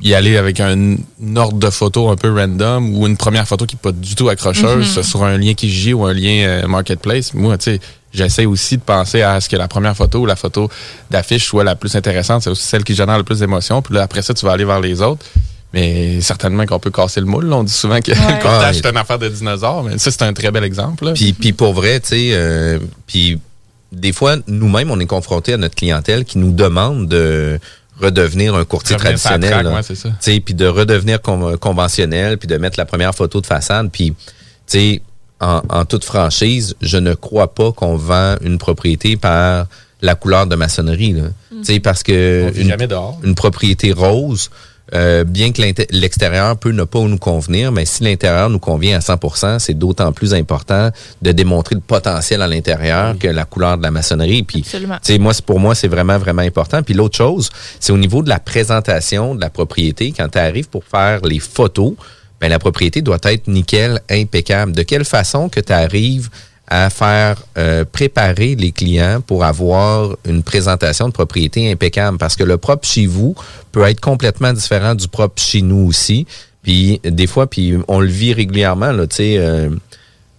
y 0.00 0.14
aller 0.14 0.36
avec 0.36 0.60
un, 0.60 0.94
un 0.94 1.36
ordre 1.36 1.58
de 1.58 1.70
photos 1.70 2.12
un 2.12 2.16
peu 2.16 2.32
random 2.32 2.96
ou 2.96 3.06
une 3.06 3.16
première 3.16 3.48
photo 3.48 3.66
qui 3.66 3.74
n'est 3.74 3.80
pas 3.80 3.92
du 3.92 4.14
tout 4.14 4.28
accrocheuse 4.28 5.00
sur 5.02 5.24
un 5.24 5.36
lien 5.36 5.54
qui 5.54 5.68
gît 5.70 5.92
ou 5.92 6.04
un 6.04 6.12
lien 6.12 6.44
euh, 6.46 6.66
marketplace. 6.68 7.34
Moi, 7.34 7.58
tu 7.58 7.72
sais, 7.72 7.80
j'essaie 8.12 8.46
aussi 8.46 8.76
de 8.76 8.82
penser 8.82 9.22
à 9.22 9.40
ce 9.40 9.48
que 9.48 9.56
la 9.56 9.66
première 9.66 9.96
photo 9.96 10.20
ou 10.20 10.26
la 10.26 10.36
photo 10.36 10.70
d'affiche 11.10 11.46
soit 11.46 11.64
la 11.64 11.74
plus 11.74 11.96
intéressante. 11.96 12.42
C'est 12.42 12.50
aussi 12.50 12.62
celle 12.64 12.84
qui 12.84 12.94
génère 12.94 13.18
le 13.18 13.24
plus 13.24 13.40
d'émotions. 13.40 13.82
Puis 13.82 13.94
là, 13.94 14.02
après 14.02 14.22
ça, 14.22 14.34
tu 14.34 14.46
vas 14.46 14.52
aller 14.52 14.64
vers 14.64 14.80
les 14.80 15.02
autres. 15.02 15.26
Mais 15.74 16.20
certainement 16.22 16.64
qu'on 16.64 16.78
peut 16.78 16.90
casser 16.90 17.20
le 17.20 17.26
moule. 17.26 17.46
là. 17.46 17.56
On 17.56 17.64
dit 17.64 17.72
souvent 17.72 18.00
que 18.00 18.10
le 18.10 18.16
courtage, 18.40 18.76
oui. 18.76 18.80
c'est 18.82 18.88
une 18.90 18.96
affaire 18.96 19.18
de 19.18 19.28
dinosaures. 19.28 19.82
Mais 19.82 19.98
ça, 19.98 20.10
c'est 20.10 20.22
un 20.22 20.32
très 20.32 20.50
bel 20.50 20.64
exemple. 20.64 21.04
là. 21.04 21.12
Puis, 21.12 21.32
puis 21.34 21.52
pour 21.52 21.74
vrai, 21.74 22.00
tu 22.00 22.08
sais, 22.08 22.30
euh, 22.32 22.78
puis 23.06 23.38
des 23.92 24.12
fois, 24.12 24.36
nous-mêmes, 24.46 24.90
on 24.90 24.98
est 25.00 25.06
confrontés 25.06 25.52
à 25.52 25.56
notre 25.58 25.74
clientèle 25.74 26.24
qui 26.24 26.38
nous 26.38 26.52
demande 26.52 27.06
de 27.08 27.58
redevenir 28.00 28.54
un 28.54 28.64
courtier 28.64 28.96
Revenir 28.96 29.18
traditionnel. 29.18 29.64
là. 29.66 29.74
ouais, 29.74 29.82
c'est 29.82 29.94
ça. 29.94 30.08
Tu 30.10 30.32
sais, 30.32 30.40
puis 30.40 30.54
de 30.54 30.66
redevenir 30.66 31.20
con- 31.20 31.56
conventionnel, 31.58 32.38
puis 32.38 32.46
de 32.48 32.56
mettre 32.56 32.78
la 32.78 32.86
première 32.86 33.14
photo 33.14 33.40
de 33.40 33.46
façade. 33.46 33.90
Puis, 33.90 34.10
tu 34.10 34.16
sais, 34.66 35.02
en, 35.40 35.60
en 35.68 35.84
toute 35.84 36.04
franchise, 36.04 36.76
je 36.80 36.96
ne 36.96 37.12
crois 37.14 37.54
pas 37.54 37.72
qu'on 37.72 37.96
vend 37.96 38.36
une 38.42 38.56
propriété 38.58 39.16
par 39.16 39.66
la 40.00 40.14
couleur 40.14 40.46
de 40.46 40.54
maçonnerie. 40.56 41.12
là. 41.12 41.22
Tu 41.50 41.64
sais, 41.64 41.80
parce 41.80 42.02
que 42.02 42.44
On 42.46 42.50
vit 42.52 42.62
une, 42.62 42.68
jamais 42.68 42.86
dehors. 42.86 43.18
une 43.24 43.34
propriété 43.34 43.92
rose, 43.92 44.50
euh, 44.94 45.24
bien 45.24 45.52
que 45.52 45.60
l'extérieur 45.90 46.56
peut 46.56 46.70
ne 46.70 46.84
pas 46.84 47.00
nous 47.02 47.18
convenir, 47.18 47.72
mais 47.72 47.84
si 47.84 48.02
l'intérieur 48.04 48.48
nous 48.50 48.58
convient 48.58 48.96
à 48.96 49.00
100%, 49.00 49.58
c'est 49.58 49.74
d'autant 49.74 50.12
plus 50.12 50.32
important 50.34 50.90
de 51.22 51.32
démontrer 51.32 51.74
le 51.74 51.80
potentiel 51.80 52.40
à 52.42 52.46
l'intérieur 52.46 53.18
que 53.18 53.28
la 53.28 53.44
couleur 53.44 53.76
de 53.78 53.82
la 53.82 53.90
maçonnerie. 53.90 54.42
Puis, 54.42 54.60
Absolument. 54.60 54.96
tu 55.04 55.12
sais, 55.12 55.18
moi, 55.18 55.34
c'est- 55.34 55.44
pour 55.44 55.60
moi, 55.60 55.74
c'est 55.74 55.88
vraiment, 55.88 56.18
vraiment 56.18 56.42
important. 56.42 56.82
Puis 56.82 56.94
l'autre 56.94 57.16
chose, 57.16 57.50
c'est 57.80 57.92
au 57.92 57.98
niveau 57.98 58.22
de 58.22 58.28
la 58.28 58.38
présentation 58.40 59.34
de 59.34 59.40
la 59.40 59.50
propriété. 59.50 60.12
Quand 60.16 60.28
tu 60.28 60.38
arrives 60.38 60.68
pour 60.68 60.84
faire 60.84 61.20
les 61.22 61.38
photos, 61.38 61.92
ben, 62.40 62.48
la 62.48 62.58
propriété 62.58 63.02
doit 63.02 63.18
être 63.24 63.48
nickel, 63.48 64.00
impeccable. 64.10 64.72
De 64.72 64.82
quelle 64.82 65.04
façon 65.04 65.48
que 65.48 65.60
tu 65.60 65.72
arrives 65.72 66.28
à 66.70 66.90
faire 66.90 67.42
euh, 67.56 67.84
préparer 67.90 68.54
les 68.54 68.72
clients 68.72 69.20
pour 69.26 69.44
avoir 69.44 70.16
une 70.26 70.42
présentation 70.42 71.08
de 71.08 71.12
propriété 71.12 71.70
impeccable 71.72 72.18
parce 72.18 72.36
que 72.36 72.44
le 72.44 72.58
propre 72.58 72.86
chez 72.86 73.06
vous 73.06 73.34
peut 73.72 73.82
être 73.84 74.00
complètement 74.00 74.52
différent 74.52 74.94
du 74.94 75.08
propre 75.08 75.40
chez 75.42 75.62
nous 75.62 75.86
aussi. 75.86 76.26
Puis 76.62 77.00
des 77.04 77.26
fois, 77.26 77.48
puis 77.48 77.74
on 77.88 78.00
le 78.00 78.08
vit 78.08 78.34
régulièrement 78.34 78.92
là, 78.92 79.06
tu 79.06 79.16
sais. 79.16 79.36
euh, 79.38 79.70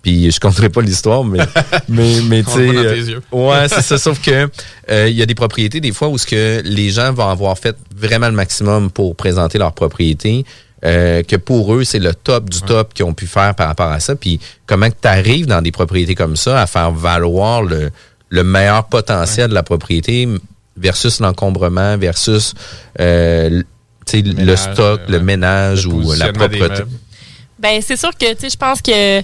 Puis 0.03 0.31
je 0.31 0.39
compterai 0.39 0.69
pas 0.69 0.81
l'histoire, 0.81 1.23
mais, 1.23 1.39
mais, 1.89 2.21
mais 2.27 2.43
tu 2.43 2.51
sais. 2.51 2.67
tes 2.67 3.13
euh. 3.13 3.19
Ouais, 3.31 3.67
c'est 3.67 3.81
ça. 3.81 3.97
Sauf 4.05 4.21
que 4.21 4.49
euh, 4.91 5.07
il 5.09 5.15
y 5.15 5.21
a 5.21 5.25
des 5.25 5.35
propriétés 5.35 5.81
des 5.81 5.91
fois 5.91 6.09
où 6.09 6.17
ce 6.17 6.27
que 6.27 6.61
les 6.63 6.89
gens 6.91 7.11
vont 7.11 7.27
avoir 7.27 7.57
fait 7.57 7.75
vraiment 7.95 8.27
le 8.27 8.35
maximum 8.35 8.91
pour 8.91 9.15
présenter 9.15 9.57
leur 9.57 9.73
propriété. 9.73 10.45
Euh, 10.85 11.23
que 11.23 11.35
pour 11.35 11.73
eux, 11.73 11.83
c'est 11.83 11.99
le 11.99 12.13
top 12.13 12.49
du 12.49 12.61
top 12.61 12.93
qu'ils 12.93 13.05
ont 13.05 13.13
pu 13.13 13.27
faire 13.27 13.53
par 13.55 13.67
rapport 13.67 13.91
à 13.91 13.99
ça. 13.99 14.15
Puis 14.15 14.39
comment 14.65 14.89
tu 14.89 15.07
arrives 15.07 15.45
dans 15.45 15.61
des 15.61 15.71
propriétés 15.71 16.15
comme 16.15 16.35
ça 16.35 16.61
à 16.61 16.67
faire 16.67 16.91
valoir 16.91 17.61
le, 17.63 17.91
le 18.29 18.43
meilleur 18.43 18.85
potentiel 18.85 19.49
de 19.49 19.53
la 19.53 19.63
propriété 19.63 20.27
versus 20.77 21.19
l'encombrement, 21.19 21.97
versus 21.97 22.53
euh, 22.99 23.47
l- 23.47 23.65
tu 24.05 24.17
sais, 24.17 24.21
le 24.23 24.33
ménage, 24.33 24.73
stock, 24.73 25.01
euh, 25.01 25.11
le 25.11 25.19
ménage 25.19 25.85
Le 25.85 25.93
ou 25.93 25.99
la 25.99 26.05
positionnement 26.05 26.47
des 26.47 26.57
propreté. 26.57 26.83
Ben, 27.59 27.81
c'est 27.85 27.97
sûr 27.97 28.11
que, 28.17 28.33
tu 28.33 28.39
sais, 28.39 28.49
je 28.49 28.57
pense 28.57 28.81
que 28.81 29.21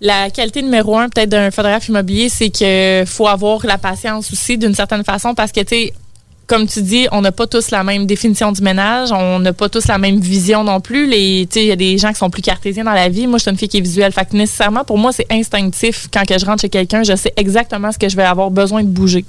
la 0.00 0.30
qualité 0.30 0.62
numéro 0.62 0.96
un, 0.96 1.08
peut-être, 1.08 1.28
d'un 1.28 1.50
photographe 1.50 1.88
immobilier, 1.88 2.28
c'est 2.28 2.50
que 2.50 3.04
faut 3.06 3.26
avoir 3.28 3.66
la 3.66 3.76
patience 3.76 4.32
aussi, 4.32 4.56
d'une 4.56 4.74
certaine 4.74 5.04
façon, 5.04 5.34
parce 5.34 5.52
que, 5.52 5.60
tu 5.60 5.68
sais, 5.68 5.92
comme 6.48 6.66
tu 6.66 6.82
dis, 6.82 7.06
on 7.12 7.20
n'a 7.20 7.30
pas 7.30 7.46
tous 7.46 7.70
la 7.70 7.84
même 7.84 8.06
définition 8.06 8.50
du 8.52 8.62
ménage, 8.62 9.12
on 9.12 9.38
n'a 9.38 9.52
pas 9.52 9.68
tous 9.68 9.86
la 9.86 9.98
même 9.98 10.18
vision 10.18 10.64
non 10.64 10.80
plus. 10.80 11.06
Les, 11.06 11.46
tu 11.48 11.60
sais, 11.60 11.64
il 11.64 11.68
y 11.68 11.72
a 11.72 11.76
des 11.76 11.98
gens 11.98 12.08
qui 12.08 12.16
sont 12.18 12.30
plus 12.30 12.42
cartésiens 12.42 12.84
dans 12.84 12.92
la 12.94 13.08
vie. 13.08 13.26
Moi, 13.26 13.38
je 13.38 13.42
suis 13.42 13.50
une 13.50 13.58
fille 13.58 13.68
qui 13.68 13.76
est 13.78 13.82
visuelle. 13.82 14.10
Fait 14.12 14.24
que 14.28 14.34
nécessairement, 14.34 14.82
pour 14.82 14.96
moi, 14.98 15.12
c'est 15.12 15.26
instinctif. 15.30 16.08
Quand 16.12 16.24
que 16.26 16.38
je 16.38 16.44
rentre 16.46 16.62
chez 16.62 16.68
quelqu'un, 16.70 17.02
je 17.02 17.14
sais 17.14 17.32
exactement 17.36 17.92
ce 17.92 17.98
que 17.98 18.08
je 18.08 18.16
vais 18.16 18.24
avoir 18.24 18.50
besoin 18.50 18.82
de 18.82 18.88
bouger. 18.88 19.24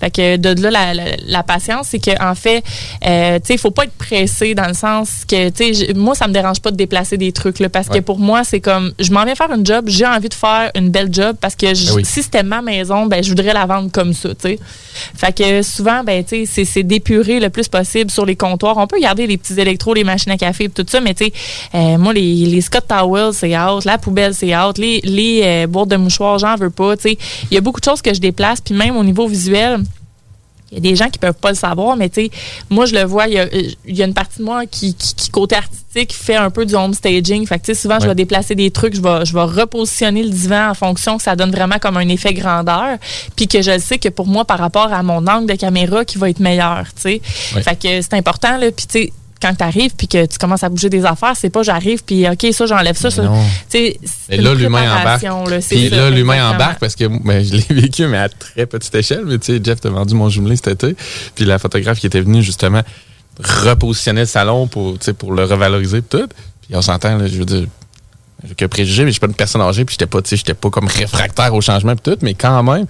Fait 0.00 0.10
que 0.10 0.36
de 0.38 0.60
là, 0.62 0.70
la, 0.70 0.94
la, 0.94 1.04
la 1.26 1.42
patience, 1.42 1.88
c'est 1.90 1.98
que 1.98 2.10
en 2.22 2.34
fait, 2.34 2.64
euh, 3.06 3.38
tu 3.38 3.46
sais, 3.48 3.54
il 3.54 3.58
faut 3.60 3.70
pas 3.70 3.84
être 3.84 3.92
pressé 3.92 4.54
dans 4.54 4.66
le 4.66 4.74
sens 4.74 5.24
que, 5.28 5.50
tu 5.50 5.74
sais, 5.74 5.92
moi, 5.94 6.14
ça 6.14 6.26
me 6.26 6.32
dérange 6.32 6.60
pas 6.60 6.70
de 6.70 6.76
déplacer 6.76 7.18
des 7.18 7.32
trucs, 7.32 7.58
là, 7.60 7.68
parce 7.68 7.88
que 7.88 7.98
pour 7.98 8.18
moi, 8.18 8.44
c'est 8.44 8.60
comme, 8.60 8.92
je 8.98 9.12
m'en 9.12 9.24
viens 9.24 9.34
faire 9.34 9.52
une 9.52 9.66
job, 9.66 9.84
j'ai 9.88 10.06
envie 10.06 10.30
de 10.30 10.34
faire 10.34 10.70
une 10.74 10.88
belle 10.88 11.12
job, 11.12 11.36
parce 11.40 11.54
que 11.54 11.74
je- 11.74 11.92
oui. 11.92 12.02
si 12.04 12.22
c'était 12.22 12.42
ma 12.42 12.62
maison, 12.62 13.06
ben, 13.06 13.22
je 13.22 13.28
voudrais 13.28 13.52
la 13.52 13.66
vendre 13.66 13.90
comme 13.92 14.14
ça, 14.14 14.30
tu 14.30 14.36
sais. 14.40 14.58
Fait 15.14 15.36
que 15.36 15.62
souvent, 15.62 16.02
ben, 16.04 16.24
tu 16.24 16.46
sais, 16.46 16.61
c'est- 16.64 16.82
d'épurer 16.82 17.40
le 17.40 17.50
plus 17.50 17.68
possible 17.68 18.10
sur 18.10 18.26
les 18.26 18.36
comptoirs. 18.36 18.76
On 18.78 18.86
peut 18.86 19.00
garder 19.00 19.26
les 19.26 19.36
petits 19.36 19.58
électros, 19.60 19.94
les 19.94 20.04
machines 20.04 20.32
à 20.32 20.36
café, 20.36 20.68
tout 20.68 20.84
ça, 20.88 21.00
mais 21.00 21.14
tu 21.14 21.26
sais, 21.26 21.32
euh, 21.74 21.98
moi, 21.98 22.12
les, 22.12 22.34
les 22.46 22.60
Scott 22.60 22.84
Towels, 22.88 23.32
c'est 23.34 23.56
out, 23.58 23.84
la 23.84 23.98
poubelle, 23.98 24.34
c'est 24.34 24.56
out, 24.56 24.78
les, 24.78 25.00
les 25.04 25.40
euh, 25.44 25.66
boîtes 25.66 25.88
de 25.88 25.96
mouchoirs, 25.96 26.38
j'en 26.38 26.56
veux 26.56 26.70
pas, 26.70 26.96
tu 26.96 27.02
sais. 27.10 27.18
Il 27.50 27.54
y 27.54 27.58
a 27.58 27.60
beaucoup 27.60 27.80
de 27.80 27.84
choses 27.84 28.02
que 28.02 28.12
je 28.12 28.20
déplace, 28.20 28.60
puis 28.60 28.74
même 28.74 28.96
au 28.96 29.04
niveau 29.04 29.26
visuel, 29.26 29.80
il 30.72 30.76
y 30.76 30.78
a 30.78 30.90
des 30.90 30.96
gens 30.96 31.10
qui 31.10 31.18
peuvent 31.18 31.34
pas 31.34 31.50
le 31.50 31.54
savoir, 31.54 31.96
mais 31.96 32.08
tu 32.08 32.22
sais, 32.22 32.30
moi, 32.70 32.86
je 32.86 32.94
le 32.94 33.02
vois, 33.04 33.26
il 33.26 33.34
y 33.34 33.38
a, 33.38 33.46
il 33.52 33.94
y 33.94 34.02
a 34.02 34.06
une 34.06 34.14
partie 34.14 34.38
de 34.38 34.44
moi 34.44 34.64
qui, 34.64 34.94
qui, 34.94 35.14
qui, 35.14 35.28
côté 35.28 35.56
artistique, 35.56 36.14
fait 36.14 36.36
un 36.36 36.48
peu 36.48 36.64
du 36.64 36.74
home 36.74 36.94
staging. 36.94 37.46
Fait 37.46 37.58
que, 37.58 37.66
tu 37.66 37.74
sais, 37.74 37.80
souvent, 37.82 38.00
je 38.00 38.06
vais 38.06 38.14
déplacer 38.14 38.54
des 38.54 38.70
trucs, 38.70 38.94
je 38.94 39.02
vais, 39.02 39.26
je 39.26 39.34
vais 39.34 39.42
repositionner 39.42 40.22
le 40.22 40.30
divan 40.30 40.70
en 40.70 40.74
fonction 40.74 41.18
que 41.18 41.22
ça 41.22 41.36
donne 41.36 41.50
vraiment 41.50 41.78
comme 41.78 41.98
un 41.98 42.08
effet 42.08 42.32
grandeur. 42.32 42.96
Puis 43.36 43.48
que 43.48 43.60
je 43.60 43.72
le 43.72 43.80
sais 43.80 43.98
que 43.98 44.08
pour 44.08 44.26
moi, 44.26 44.46
par 44.46 44.58
rapport 44.58 44.90
à 44.90 45.02
mon 45.02 45.26
angle 45.26 45.46
de 45.46 45.56
caméra, 45.56 46.06
qui 46.06 46.16
va 46.16 46.30
être 46.30 46.40
meilleur, 46.40 46.84
tu 46.96 47.02
sais. 47.02 47.22
Ouais. 47.54 47.62
Fait 47.62 47.76
que 47.76 48.00
c'est 48.00 48.14
important, 48.14 48.56
là. 48.56 48.70
Puis, 48.72 48.86
tu 48.86 48.98
sais, 48.98 49.12
quand 49.42 49.54
tu 49.54 49.64
arrives 49.64 49.92
puis 49.96 50.06
que 50.06 50.24
tu 50.24 50.38
commences 50.38 50.62
à 50.62 50.68
bouger 50.68 50.88
des 50.88 51.04
affaires, 51.04 51.34
c'est 51.36 51.50
pas 51.50 51.62
j'arrive 51.62 52.04
puis 52.04 52.28
OK, 52.28 52.46
ça, 52.52 52.66
j'enlève 52.66 52.96
ça. 52.96 53.10
ça. 53.10 53.22
C'est 53.68 53.98
là, 54.30 54.54
l'humain 54.54 55.00
embarque. 55.00 55.22
là, 55.22 55.58
Puis 55.68 55.90
là, 55.90 56.10
l'humain 56.10 56.50
embarque 56.50 56.78
parce 56.78 56.94
que 56.94 57.04
ben, 57.24 57.44
je 57.44 57.56
l'ai 57.56 57.80
vécu, 57.80 58.06
mais 58.06 58.18
à 58.18 58.28
très 58.28 58.66
petite 58.66 58.94
échelle. 58.94 59.24
Mais 59.26 59.38
tu 59.38 59.56
sais, 59.56 59.60
Jeff 59.62 59.80
t'a 59.80 59.90
vendu 59.90 60.14
mon 60.14 60.28
jumelé 60.28 60.56
cet 60.56 60.68
été. 60.68 60.96
Puis 61.34 61.44
la 61.44 61.58
photographe 61.58 61.98
qui 61.98 62.06
était 62.06 62.20
venue 62.20 62.42
justement 62.42 62.82
repositionner 63.42 64.20
le 64.20 64.26
salon 64.26 64.66
pour, 64.68 64.98
pour 65.18 65.32
le 65.32 65.44
revaloriser 65.44 66.02
tout. 66.02 66.28
Puis 66.62 66.76
on 66.76 66.82
s'entend, 66.82 67.18
je 67.26 67.38
veux 67.38 67.44
dire, 67.44 67.66
j'ai 68.46 68.54
que 68.54 68.64
préjugé, 68.66 69.04
mais 69.04 69.10
je 69.10 69.14
suis 69.14 69.20
pas 69.20 69.26
une 69.26 69.34
personne 69.34 69.60
âgée, 69.60 69.84
puis 69.84 69.94
j'étais 69.94 70.06
pas, 70.06 70.20
tu 70.22 70.30
sais, 70.30 70.36
j'étais 70.36 70.54
pas 70.54 70.70
comme 70.70 70.86
réfractaire 70.86 71.54
au 71.54 71.60
changement 71.60 71.94
pis 71.94 72.02
tout, 72.02 72.18
mais 72.22 72.34
quand 72.34 72.62
même, 72.62 72.86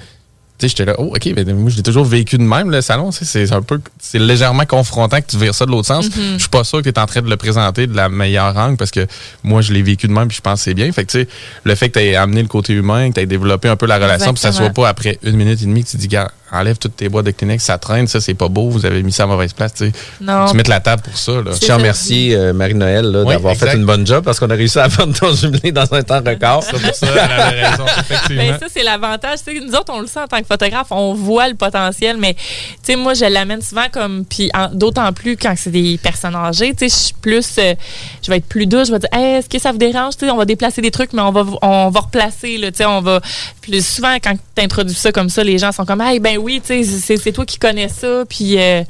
j'étais 0.69 0.85
là, 0.85 0.95
oh, 0.99 1.13
ok, 1.15 1.35
ben, 1.35 1.55
moi, 1.55 1.71
je 1.71 1.77
l'ai 1.77 1.83
toujours 1.83 2.05
vécu 2.05 2.39
de 2.39 2.43
même, 2.43 2.71
le 2.71 2.81
salon, 2.81 3.11
c'est 3.13 3.53
un 3.53 3.63
peu, 3.63 3.81
c'est 3.99 4.19
légèrement 4.19 4.67
confrontant 4.67 5.21
que 5.21 5.27
tu 5.27 5.39
vires 5.39 5.55
ça 5.55 5.67
de 5.67 5.71
l'autre 5.71 5.89
sens. 5.89 6.09
Je 6.15 6.39
suis 6.39 6.49
pas 6.49 6.65
sûr 6.65 6.79
que 6.83 6.89
tu 6.89 6.91
es 6.91 6.99
en 6.99 7.07
train 7.07 7.23
de 7.23 7.31
le 7.31 7.37
présenter 7.37 7.87
de 7.87 7.97
la 7.97 8.09
meilleure 8.09 8.57
angle 8.57 8.77
parce 8.77 8.91
que 8.91 9.07
moi, 9.43 9.61
je 9.61 9.73
l'ai 9.73 9.83
vécu 9.83 10.07
de 10.09 10.13
même 10.13 10.29
puis 10.29 10.37
je 10.37 10.43
pense 10.43 10.61
que 10.61 10.65
c'est 10.65 10.75
bien. 10.75 10.91
Fait 10.93 11.05
que, 11.05 11.11
tu 11.13 11.21
sais, 11.21 11.29
le 11.65 11.75
fait 11.75 11.89
que 11.91 11.99
tu 11.99 12.05
aies 12.05 12.17
amené 12.17 12.43
le 12.43 12.49
côté 12.49 12.73
humain, 12.73 13.09
que 13.11 13.15
tu 13.15 13.21
aies 13.21 13.27
développé 13.27 13.69
un 13.69 13.77
peu 13.77 13.87
la 13.87 13.97
relation, 13.97 14.33
puis 14.33 14.41
ça 14.41 14.53
soit 14.53 14.71
pas 14.71 14.89
après 14.89 15.19
une 15.23 15.37
minute 15.37 15.61
et 15.63 15.67
demie 15.67 15.85
que 15.85 15.91
tu 15.91 15.97
dis, 15.97 16.09
gars, 16.09 16.31
enlève 16.53 16.79
toutes 16.79 16.97
tes 16.97 17.09
boîtes 17.09 17.27
de 17.27 17.31
Kleenex, 17.31 17.65
ça 17.65 17.79
traîne, 17.79 18.07
ça, 18.07 18.21
c'est 18.21 18.35
pas 18.35 18.49
beau, 18.49 18.69
vous 18.69 18.85
avez 18.87 19.03
mis 19.03 19.13
ça 19.13 19.25
à 19.25 19.27
mauvaise 19.27 19.53
place, 19.53 19.75
tu 19.75 19.87
sais. 19.87 19.93
Non. 20.21 20.47
Tu 20.51 20.57
mets 20.57 20.63
la 20.65 20.81
table 20.81 21.03
pour 21.03 21.17
ça, 21.17 21.33
là. 21.33 21.53
Je 21.61 21.67
ça. 21.67 21.77
remercie 21.77 22.35
euh, 22.35 22.53
Marie-Noël 22.53 23.07
Oui, 23.27 23.35
d'avoir 23.35 23.57
fait 23.57 23.75
une 23.75 23.85
bonne 23.85 24.07
job 24.07 24.25
parce 24.25 24.39
qu'on 24.39 24.51
a 24.51 24.55
réussi 24.55 24.79
à 24.79 24.89
vendre 24.89 25.19
ton 25.19 25.33
jumelé 25.35 25.73
dans 25.73 25.93
un 25.93 26.03
temps 26.03 26.21
record. 26.25 26.63
C'est 26.63 26.81
pour 26.81 26.95
ça, 26.95 27.07
elle 27.11 27.19
avait 27.19 27.67
raison, 27.67 27.85
effectivement. 28.01 28.43
Ben, 28.43 28.59
ça, 28.59 28.67
c'est 28.71 28.83
l'avantage. 28.83 29.39
Tu 29.47 29.59
sais, 29.59 29.65
Nous 29.65 29.75
autres, 29.75 29.93
on 29.95 30.01
le 30.01 30.07
sent 30.07 30.21
en 30.21 30.27
tant 30.27 30.41
que 30.41 30.47
photographe, 30.47 30.89
on 30.91 31.15
voit 31.15 31.49
le 31.49 31.55
potentiel, 31.55 32.17
mais 32.19 32.35
tu 32.35 32.41
sais, 32.83 32.97
moi, 32.97 33.15
je 33.15 33.25
l'amène 33.25 33.63
souvent 33.63 33.87
comme. 33.93 34.25
Puis 34.25 34.51
d'autant 34.73 35.13
plus 35.13 35.37
quand 35.37 35.55
c'est 35.57 35.71
des 35.71 35.99
personnes 36.03 36.37
âgées. 36.37 36.73
Tu 36.75 36.89
sais, 36.89 36.97
je 36.97 37.05
suis 37.05 37.15
plus. 37.15 37.47
euh, 37.59 37.75
je 38.23 38.31
vais 38.31 38.37
être 38.39 38.47
plus 38.47 38.67
douce. 38.67 38.89
Je 38.89 38.93
vais 38.93 38.99
dire, 38.99 39.09
Hey, 39.13 39.39
est-ce 39.39 39.49
que 39.49 39.59
ça 39.59 39.73
vous 39.73 39.79
dérange? 39.79 40.17
Tu 40.17 40.27
sais, 40.27 40.31
on 40.31 40.37
va 40.37 40.45
déplacer 40.45 40.81
des 40.81 40.91
trucs, 40.91 41.13
mais 41.13 41.23
on 41.23 41.33
va, 41.33 41.45
on 41.63 41.91
va 41.91 42.01
replacer. 42.01 42.59
Là, 42.59 42.71
tu 42.71 42.79
sais, 42.79 42.87
on 42.87 43.01
va. 43.01 43.21
Puis 43.61 43.81
souvent, 43.83 44.15
quand 44.23 44.35
tu 44.57 44.63
introduis 44.63 44.95
ça 44.95 45.13
comme 45.13 45.29
ça, 45.29 45.43
les 45.45 45.59
gens 45.59 45.73
sont 45.73 45.85
comme, 45.85 46.01
hey, 46.01 46.19
ben 46.21 46.39
oui, 46.43 46.61
tu 46.65 46.85
sais, 46.85 47.17
c'est 47.17 47.33
toi 47.33 47.45
qui 47.47 47.59
connais 47.59 47.89
ça. 47.89 48.25
Puis. 48.29 48.59
euh, 48.59 48.83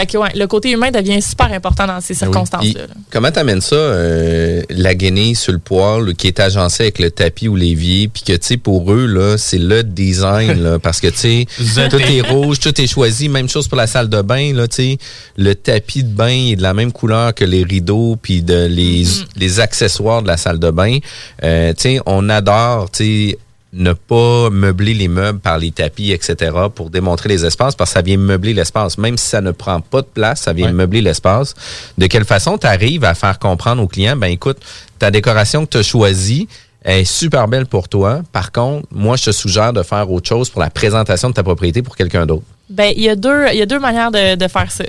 fait 0.00 0.06
que, 0.06 0.16
ouais, 0.16 0.28
le 0.36 0.46
côté 0.46 0.70
humain 0.70 0.92
devient 0.92 1.20
super 1.20 1.52
important 1.52 1.84
dans 1.84 2.00
ces 2.00 2.14
Ben 2.14 2.20
oui. 2.28 2.32
circonstances-là. 2.32 2.82
Là. 2.82 2.94
comment 3.10 3.32
t'amènes 3.32 3.60
ça, 3.60 3.74
euh, 3.74 4.62
la 4.70 4.94
guenille 4.94 5.34
sur 5.34 5.52
le 5.52 5.58
poêle 5.58 6.14
qui 6.14 6.28
est 6.28 6.38
agencée 6.38 6.84
avec 6.84 7.00
le 7.00 7.10
tapis 7.10 7.48
ou 7.48 7.56
l'évier, 7.56 8.06
puis 8.06 8.22
que, 8.22 8.32
tu 8.34 8.38
sais, 8.46 8.56
pour 8.58 8.92
eux, 8.92 9.06
là, 9.06 9.36
c'est 9.38 9.58
le 9.58 9.82
design, 9.82 10.62
là, 10.62 10.78
parce 10.82 11.00
que, 11.00 11.08
tu 11.08 11.16
sais, 11.16 11.46
Zété. 11.60 11.88
tout 11.88 12.00
est 12.12 12.20
rouge, 12.30 12.60
tout 12.60 12.80
est 12.80 12.86
choisi. 12.86 13.28
Même 13.28 13.48
chose 13.48 13.66
pour 13.66 13.76
la 13.76 13.88
salle 13.88 14.08
de 14.08 14.22
bain, 14.22 14.54
là, 14.54 14.68
tu 14.68 14.76
sais. 14.76 14.98
Le 15.36 15.56
tapis 15.56 16.04
de 16.04 16.10
bain 16.14 16.28
est 16.52 16.54
de 16.54 16.62
la 16.62 16.74
même 16.74 16.92
couleur 16.92 17.34
que 17.34 17.44
les 17.44 17.64
rideaux, 17.64 18.14
puis 18.22 18.42
de 18.42 18.66
les, 18.66 19.02
les 19.34 19.58
accessoires 19.58 20.22
de 20.22 20.28
la 20.28 20.36
salle 20.36 20.60
de 20.60 20.70
bain. 20.70 20.98
Euh, 21.42 21.72
tu 21.72 21.80
sais, 21.82 22.00
on 22.06 22.28
adore, 22.28 22.88
tu 22.92 23.30
sais, 23.32 23.38
ne 23.74 23.92
pas 23.92 24.48
meubler 24.50 24.94
les 24.94 25.08
meubles 25.08 25.40
par 25.40 25.58
les 25.58 25.70
tapis, 25.70 26.10
etc., 26.12 26.52
pour 26.74 26.88
démontrer 26.88 27.28
les 27.28 27.44
espaces, 27.44 27.74
parce 27.74 27.90
que 27.90 27.94
ça 27.94 28.02
vient 28.02 28.16
meubler 28.16 28.54
l'espace. 28.54 28.96
Même 28.96 29.18
si 29.18 29.26
ça 29.26 29.40
ne 29.42 29.50
prend 29.50 29.80
pas 29.80 30.00
de 30.00 30.06
place, 30.06 30.40
ça 30.40 30.52
vient 30.54 30.66
Ouais. 30.68 30.72
meubler 30.72 31.02
l'espace. 31.02 31.54
De 31.98 32.06
quelle 32.06 32.24
façon 32.24 32.56
tu 32.56 32.66
arrives 32.66 33.04
à 33.04 33.14
faire 33.14 33.38
comprendre 33.38 33.82
aux 33.82 33.86
clients, 33.88 34.16
ben 34.16 34.28
écoute, 34.28 34.56
ta 34.98 35.10
décoration 35.10 35.66
que 35.66 35.70
tu 35.72 35.76
as 35.78 35.82
choisie 35.82 36.48
est 36.88 37.04
super 37.04 37.48
belle 37.48 37.66
pour 37.66 37.88
toi. 37.88 38.22
Par 38.32 38.52
contre, 38.52 38.86
moi, 38.90 39.16
je 39.16 39.24
te 39.24 39.30
suggère 39.30 39.72
de 39.72 39.82
faire 39.82 40.10
autre 40.10 40.28
chose 40.28 40.48
pour 40.48 40.60
la 40.60 40.70
présentation 40.70 41.28
de 41.28 41.34
ta 41.34 41.42
propriété 41.42 41.82
pour 41.82 41.96
quelqu'un 41.96 42.26
d'autre. 42.26 42.44
Ben, 42.70 42.92
il 42.94 43.02
y 43.02 43.08
a 43.08 43.16
deux, 43.16 43.46
il 43.50 43.58
y 43.58 43.62
a 43.62 43.66
deux 43.66 43.78
manières 43.78 44.10
de, 44.10 44.48
faire 44.48 44.70
ça. 44.70 44.84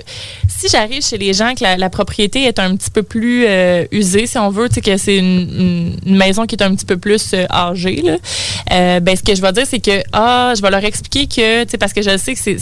Si 0.48 0.68
j'arrive 0.68 1.02
chez 1.02 1.16
les 1.16 1.32
gens 1.32 1.54
que 1.54 1.64
la, 1.64 1.90
propriété 1.90 2.44
est 2.44 2.58
un 2.58 2.76
petit 2.76 2.90
peu 2.90 3.02
plus 3.02 3.46
euh, 3.46 3.86
usée, 3.90 4.26
si 4.26 4.36
on 4.36 4.50
veut, 4.50 4.68
tu 4.68 4.76
sais 4.76 4.80
que 4.82 4.96
c'est 4.98 5.16
une, 5.16 5.96
maison 6.04 6.44
qui 6.44 6.56
est 6.56 6.62
un 6.62 6.74
petit 6.74 6.84
peu 6.84 6.98
plus 6.98 7.32
euh, 7.32 7.46
âgée, 7.50 8.02
là, 8.02 8.16
euh, 8.72 9.00
ben 9.00 9.16
ce 9.16 9.22
que 9.22 9.34
je 9.34 9.40
vais 9.40 9.52
dire 9.52 9.66
c'est 9.66 9.80
que 9.80 10.02
ah, 10.12 10.52
je 10.54 10.60
vais 10.60 10.70
leur 10.70 10.84
expliquer 10.84 11.26
que, 11.26 11.64
tu 11.64 11.70
sais, 11.70 11.78
parce 11.78 11.94
que 11.94 12.02
je 12.02 12.18
sais 12.18 12.34
que 12.34 12.40
c'est, 12.40 12.58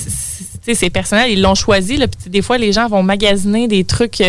c'est- 0.72 0.90
personnel, 0.90 1.32
ils 1.32 1.42
l'ont 1.42 1.56
choisi. 1.56 1.96
Là, 1.96 2.06
des 2.26 2.42
fois 2.42 2.56
les 2.56 2.72
gens 2.72 2.88
vont 2.88 3.02
magasiner 3.02 3.66
des 3.66 3.82
trucs. 3.82 4.22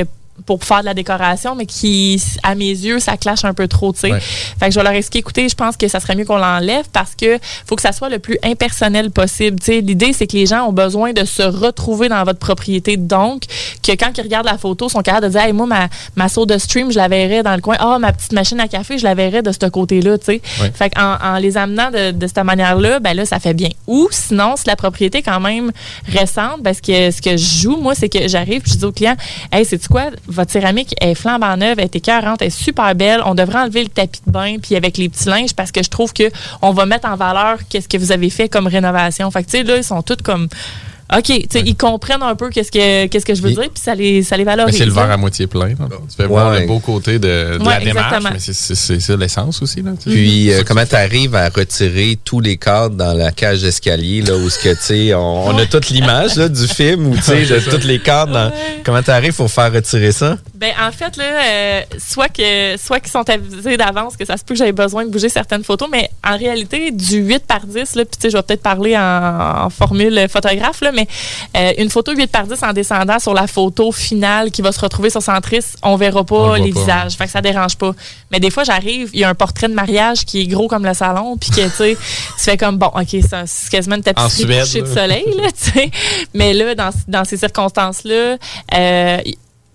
Pour 0.45 0.63
faire 0.63 0.81
de 0.81 0.85
la 0.85 0.93
décoration, 0.93 1.55
mais 1.55 1.65
qui, 1.65 2.21
à 2.43 2.55
mes 2.55 2.69
yeux, 2.69 2.99
ça 2.99 3.17
clash 3.17 3.45
un 3.45 3.53
peu 3.53 3.67
trop, 3.67 3.93
tu 3.93 3.99
sais. 3.99 4.11
Ouais. 4.11 4.19
Fait 4.19 4.67
que 4.67 4.71
je 4.71 4.79
vais 4.79 4.83
leur 4.83 4.93
expliquer, 4.93 5.19
écoutez, 5.19 5.49
je 5.49 5.55
pense 5.55 5.77
que 5.77 5.87
ça 5.87 5.99
serait 5.99 6.15
mieux 6.15 6.25
qu'on 6.25 6.37
l'enlève 6.37 6.85
parce 6.91 7.15
que 7.15 7.39
faut 7.65 7.75
que 7.75 7.81
ça 7.81 7.91
soit 7.91 8.09
le 8.09 8.19
plus 8.19 8.37
impersonnel 8.43 9.11
possible. 9.11 9.59
Tu 9.59 9.65
sais, 9.65 9.81
l'idée, 9.81 10.13
c'est 10.13 10.27
que 10.27 10.37
les 10.37 10.45
gens 10.45 10.67
ont 10.67 10.73
besoin 10.73 11.13
de 11.13 11.25
se 11.25 11.43
retrouver 11.43 12.09
dans 12.09 12.23
votre 12.23 12.39
propriété. 12.39 12.97
Donc, 12.97 13.43
que 13.83 13.91
quand 13.91 14.11
ils 14.17 14.21
regardent 14.21 14.47
la 14.47 14.57
photo, 14.57 14.87
ils 14.87 14.91
sont 14.91 15.01
capables 15.01 15.27
de 15.27 15.31
dire, 15.31 15.41
hey, 15.41 15.53
moi, 15.53 15.65
ma, 15.65 15.87
ma 16.15 16.29
soda 16.29 16.59
stream, 16.59 16.91
je 16.91 16.97
la 16.97 17.07
verrais 17.07 17.43
dans 17.43 17.55
le 17.55 17.61
coin. 17.61 17.75
Ah, 17.79 17.97
ma 17.99 18.13
petite 18.13 18.33
machine 18.33 18.59
à 18.59 18.67
café, 18.67 18.97
je 18.97 19.03
la 19.03 19.15
verrais 19.15 19.41
de 19.41 19.51
ce 19.51 19.69
côté-là, 19.69 20.17
tu 20.17 20.25
sais. 20.25 20.41
Ouais. 20.61 20.71
Fait 20.73 20.89
qu'en 20.89 21.17
en 21.21 21.37
les 21.37 21.57
amenant 21.57 21.91
de, 21.91 22.11
de 22.11 22.27
cette 22.27 22.37
manière-là, 22.43 22.99
ben 22.99 23.13
là, 23.13 23.25
ça 23.25 23.39
fait 23.39 23.53
bien. 23.53 23.69
Ou 23.87 24.07
sinon, 24.11 24.55
si 24.55 24.63
la 24.67 24.75
propriété 24.75 25.19
est 25.19 25.23
quand 25.23 25.39
même 25.39 25.71
récente, 26.07 26.63
parce 26.63 26.81
que 26.81 27.11
ce 27.11 27.21
que 27.21 27.31
je 27.31 27.61
joue, 27.61 27.77
moi, 27.77 27.95
c'est 27.95 28.09
que 28.09 28.27
j'arrive 28.27 28.63
je 28.65 28.75
dis 28.75 28.85
au 28.85 28.91
client, 28.91 29.15
hey, 29.51 29.65
c'est 29.65 29.85
quoi, 29.87 30.09
votre 30.29 30.51
céramique 30.51 30.95
est 31.01 31.15
flambant 31.15 31.57
neuve, 31.57 31.79
elle 31.79 31.85
est 31.85 31.95
écœurante, 31.95 32.41
elle 32.41 32.47
est 32.47 32.51
super 32.51 32.93
belle. 32.95 33.21
On 33.25 33.35
devrait 33.35 33.59
enlever 33.59 33.83
le 33.83 33.89
tapis 33.89 34.21
de 34.25 34.31
bain 34.31 34.57
puis 34.61 34.75
avec 34.75 34.97
les 34.97 35.09
petits 35.09 35.27
linges 35.27 35.53
parce 35.53 35.71
que 35.71 35.83
je 35.83 35.89
trouve 35.89 36.13
que 36.13 36.31
on 36.61 36.71
va 36.71 36.85
mettre 36.85 37.07
en 37.07 37.15
valeur 37.15 37.57
qu'est-ce 37.69 37.89
que 37.89 37.97
vous 37.97 38.11
avez 38.11 38.29
fait 38.29 38.47
comme 38.47 38.67
rénovation. 38.67 39.29
Fait 39.31 39.43
que 39.43 39.49
tu 39.49 39.57
sais 39.57 39.63
là, 39.63 39.77
ils 39.77 39.83
sont 39.83 40.01
tous 40.01 40.17
comme 40.23 40.47
OK, 41.11 41.23
tu 41.23 41.33
sais, 41.49 41.61
ils 41.65 41.75
comprennent 41.75 42.21
un 42.21 42.35
peu 42.35 42.49
qu'est-ce 42.49 42.71
que, 42.71 43.07
qu'est-ce 43.07 43.25
que 43.25 43.33
je 43.33 43.41
veux 43.41 43.49
Et- 43.49 43.53
dire, 43.55 43.69
puis 43.73 43.81
ça 43.83 43.95
les, 43.95 44.21
ça 44.21 44.37
les 44.37 44.43
valorise. 44.43 44.77
c'est 44.77 44.85
le 44.85 44.91
verre 44.91 45.09
à 45.09 45.17
moitié 45.17 45.47
plein. 45.47 45.69
là. 45.69 45.75
Tu 46.07 46.15
fais 46.15 46.27
voir 46.27 46.51
Ouais. 46.51 46.61
le 46.61 46.67
beau 46.67 46.79
côté 46.79 47.13
de, 47.17 47.57
de 47.57 47.63
Ouais, 47.63 47.79
la 47.79 47.79
démarche, 47.79 48.13
exactement. 48.13 48.29
mais 48.33 48.39
c'est- 48.39 48.99
ça 48.99 49.15
l'essence 49.15 49.61
aussi. 49.61 49.81
Là. 49.81 49.91
Puis, 50.05 50.51
euh, 50.53 50.61
comment 50.67 50.85
tu 50.85 50.95
arrives 50.95 51.33
à 51.35 51.49
retirer 51.49 52.19
tous 52.23 52.39
les 52.41 52.57
cadres 52.57 52.95
dans 52.95 53.13
la 53.13 53.31
cage 53.31 53.61
d'escalier, 53.61 54.21
là, 54.21 54.35
où 54.35 54.49
ce 54.49 54.59
que, 54.59 54.69
tu 54.69 54.81
sais, 54.81 55.13
on, 55.15 55.47
on 55.47 55.57
a 55.57 55.65
toute 55.65 55.89
l'image, 55.89 56.35
là, 56.35 56.47
du 56.47 56.67
film, 56.67 57.07
où, 57.07 57.15
tu 57.15 57.23
sais, 57.23 57.45
de 57.45 57.59
tous 57.59 57.87
les 57.87 57.99
cadres 57.99 58.33
dans... 58.33 58.51
Comment 58.83 59.01
tu 59.01 59.09
arrives 59.11 59.33
pour 59.35 59.49
faire 59.49 59.73
retirer 59.73 60.11
ça? 60.11 60.37
Ben 60.55 60.71
en 60.85 60.91
fait 60.91 61.15
là, 61.15 61.23
euh, 61.23 61.81
soit 62.05 62.27
que 62.27 62.75
soit 62.77 62.99
qu'ils 62.99 63.11
sont 63.11 63.27
avisés 63.29 63.77
d'avance 63.77 64.17
que 64.17 64.25
ça 64.25 64.35
se 64.35 64.43
peut 64.43 64.53
que 64.55 64.57
j'avais 64.57 64.73
besoin 64.73 65.05
de 65.05 65.09
bouger 65.09 65.29
certaines 65.29 65.63
photos, 65.63 65.87
mais 65.89 66.09
en 66.27 66.37
réalité 66.37 66.91
du 66.91 67.17
8 67.19 67.45
par 67.47 67.65
10 67.65 67.95
là, 67.95 68.03
puis 68.03 68.17
tu 68.17 68.21
sais 68.23 68.29
je 68.29 68.35
vais 68.35 68.43
peut-être 68.43 68.61
parler 68.61 68.97
en, 68.97 69.65
en 69.65 69.69
formule 69.69 70.27
photographe 70.29 70.81
là, 70.81 70.91
mais 70.91 70.98
euh, 71.57 71.73
une 71.77 71.89
photo 71.89 72.13
8 72.13 72.27
par 72.27 72.45
10 72.47 72.63
en 72.63 72.73
descendant 72.73 73.19
sur 73.19 73.33
la 73.33 73.47
photo 73.47 73.91
finale 73.91 74.51
qui 74.51 74.61
va 74.61 74.71
se 74.71 74.79
retrouver 74.79 75.09
sur 75.09 75.21
Centris, 75.21 75.65
on 75.83 75.95
verra 75.95 76.23
pas 76.23 76.35
On 76.35 76.53
les 76.53 76.71
pas. 76.71 76.79
visages, 76.79 77.13
fait 77.15 77.25
que 77.25 77.31
ça 77.31 77.41
dérange 77.41 77.77
pas. 77.77 77.91
Mais 78.31 78.39
des 78.39 78.49
fois 78.51 78.63
j'arrive, 78.63 79.09
il 79.13 79.19
y 79.19 79.23
a 79.23 79.29
un 79.29 79.35
portrait 79.35 79.67
de 79.67 79.73
mariage 79.73 80.25
qui 80.25 80.41
est 80.41 80.47
gros 80.47 80.67
comme 80.67 80.85
le 80.85 80.93
salon, 80.93 81.37
puis 81.37 81.49
que 81.49 81.61
tu 81.61 81.69
sais 81.69 81.97
tu 82.37 82.43
fais 82.43 82.57
comme 82.57 82.77
bon, 82.77 82.87
OK, 82.95 83.15
c'est 83.45 83.69
quasiment 83.69 83.95
une 83.95 84.03
tapisserie 84.03 84.45
de 84.45 84.87
là. 84.87 84.93
soleil 84.93 85.25
là, 85.37 85.51
tu 85.51 85.71
sais. 85.71 85.91
Mais 86.33 86.53
là 86.53 86.75
dans 86.75 86.91
dans 87.07 87.25
ces 87.25 87.37
circonstances 87.37 88.03
là, 88.03 88.37
euh, 88.73 89.17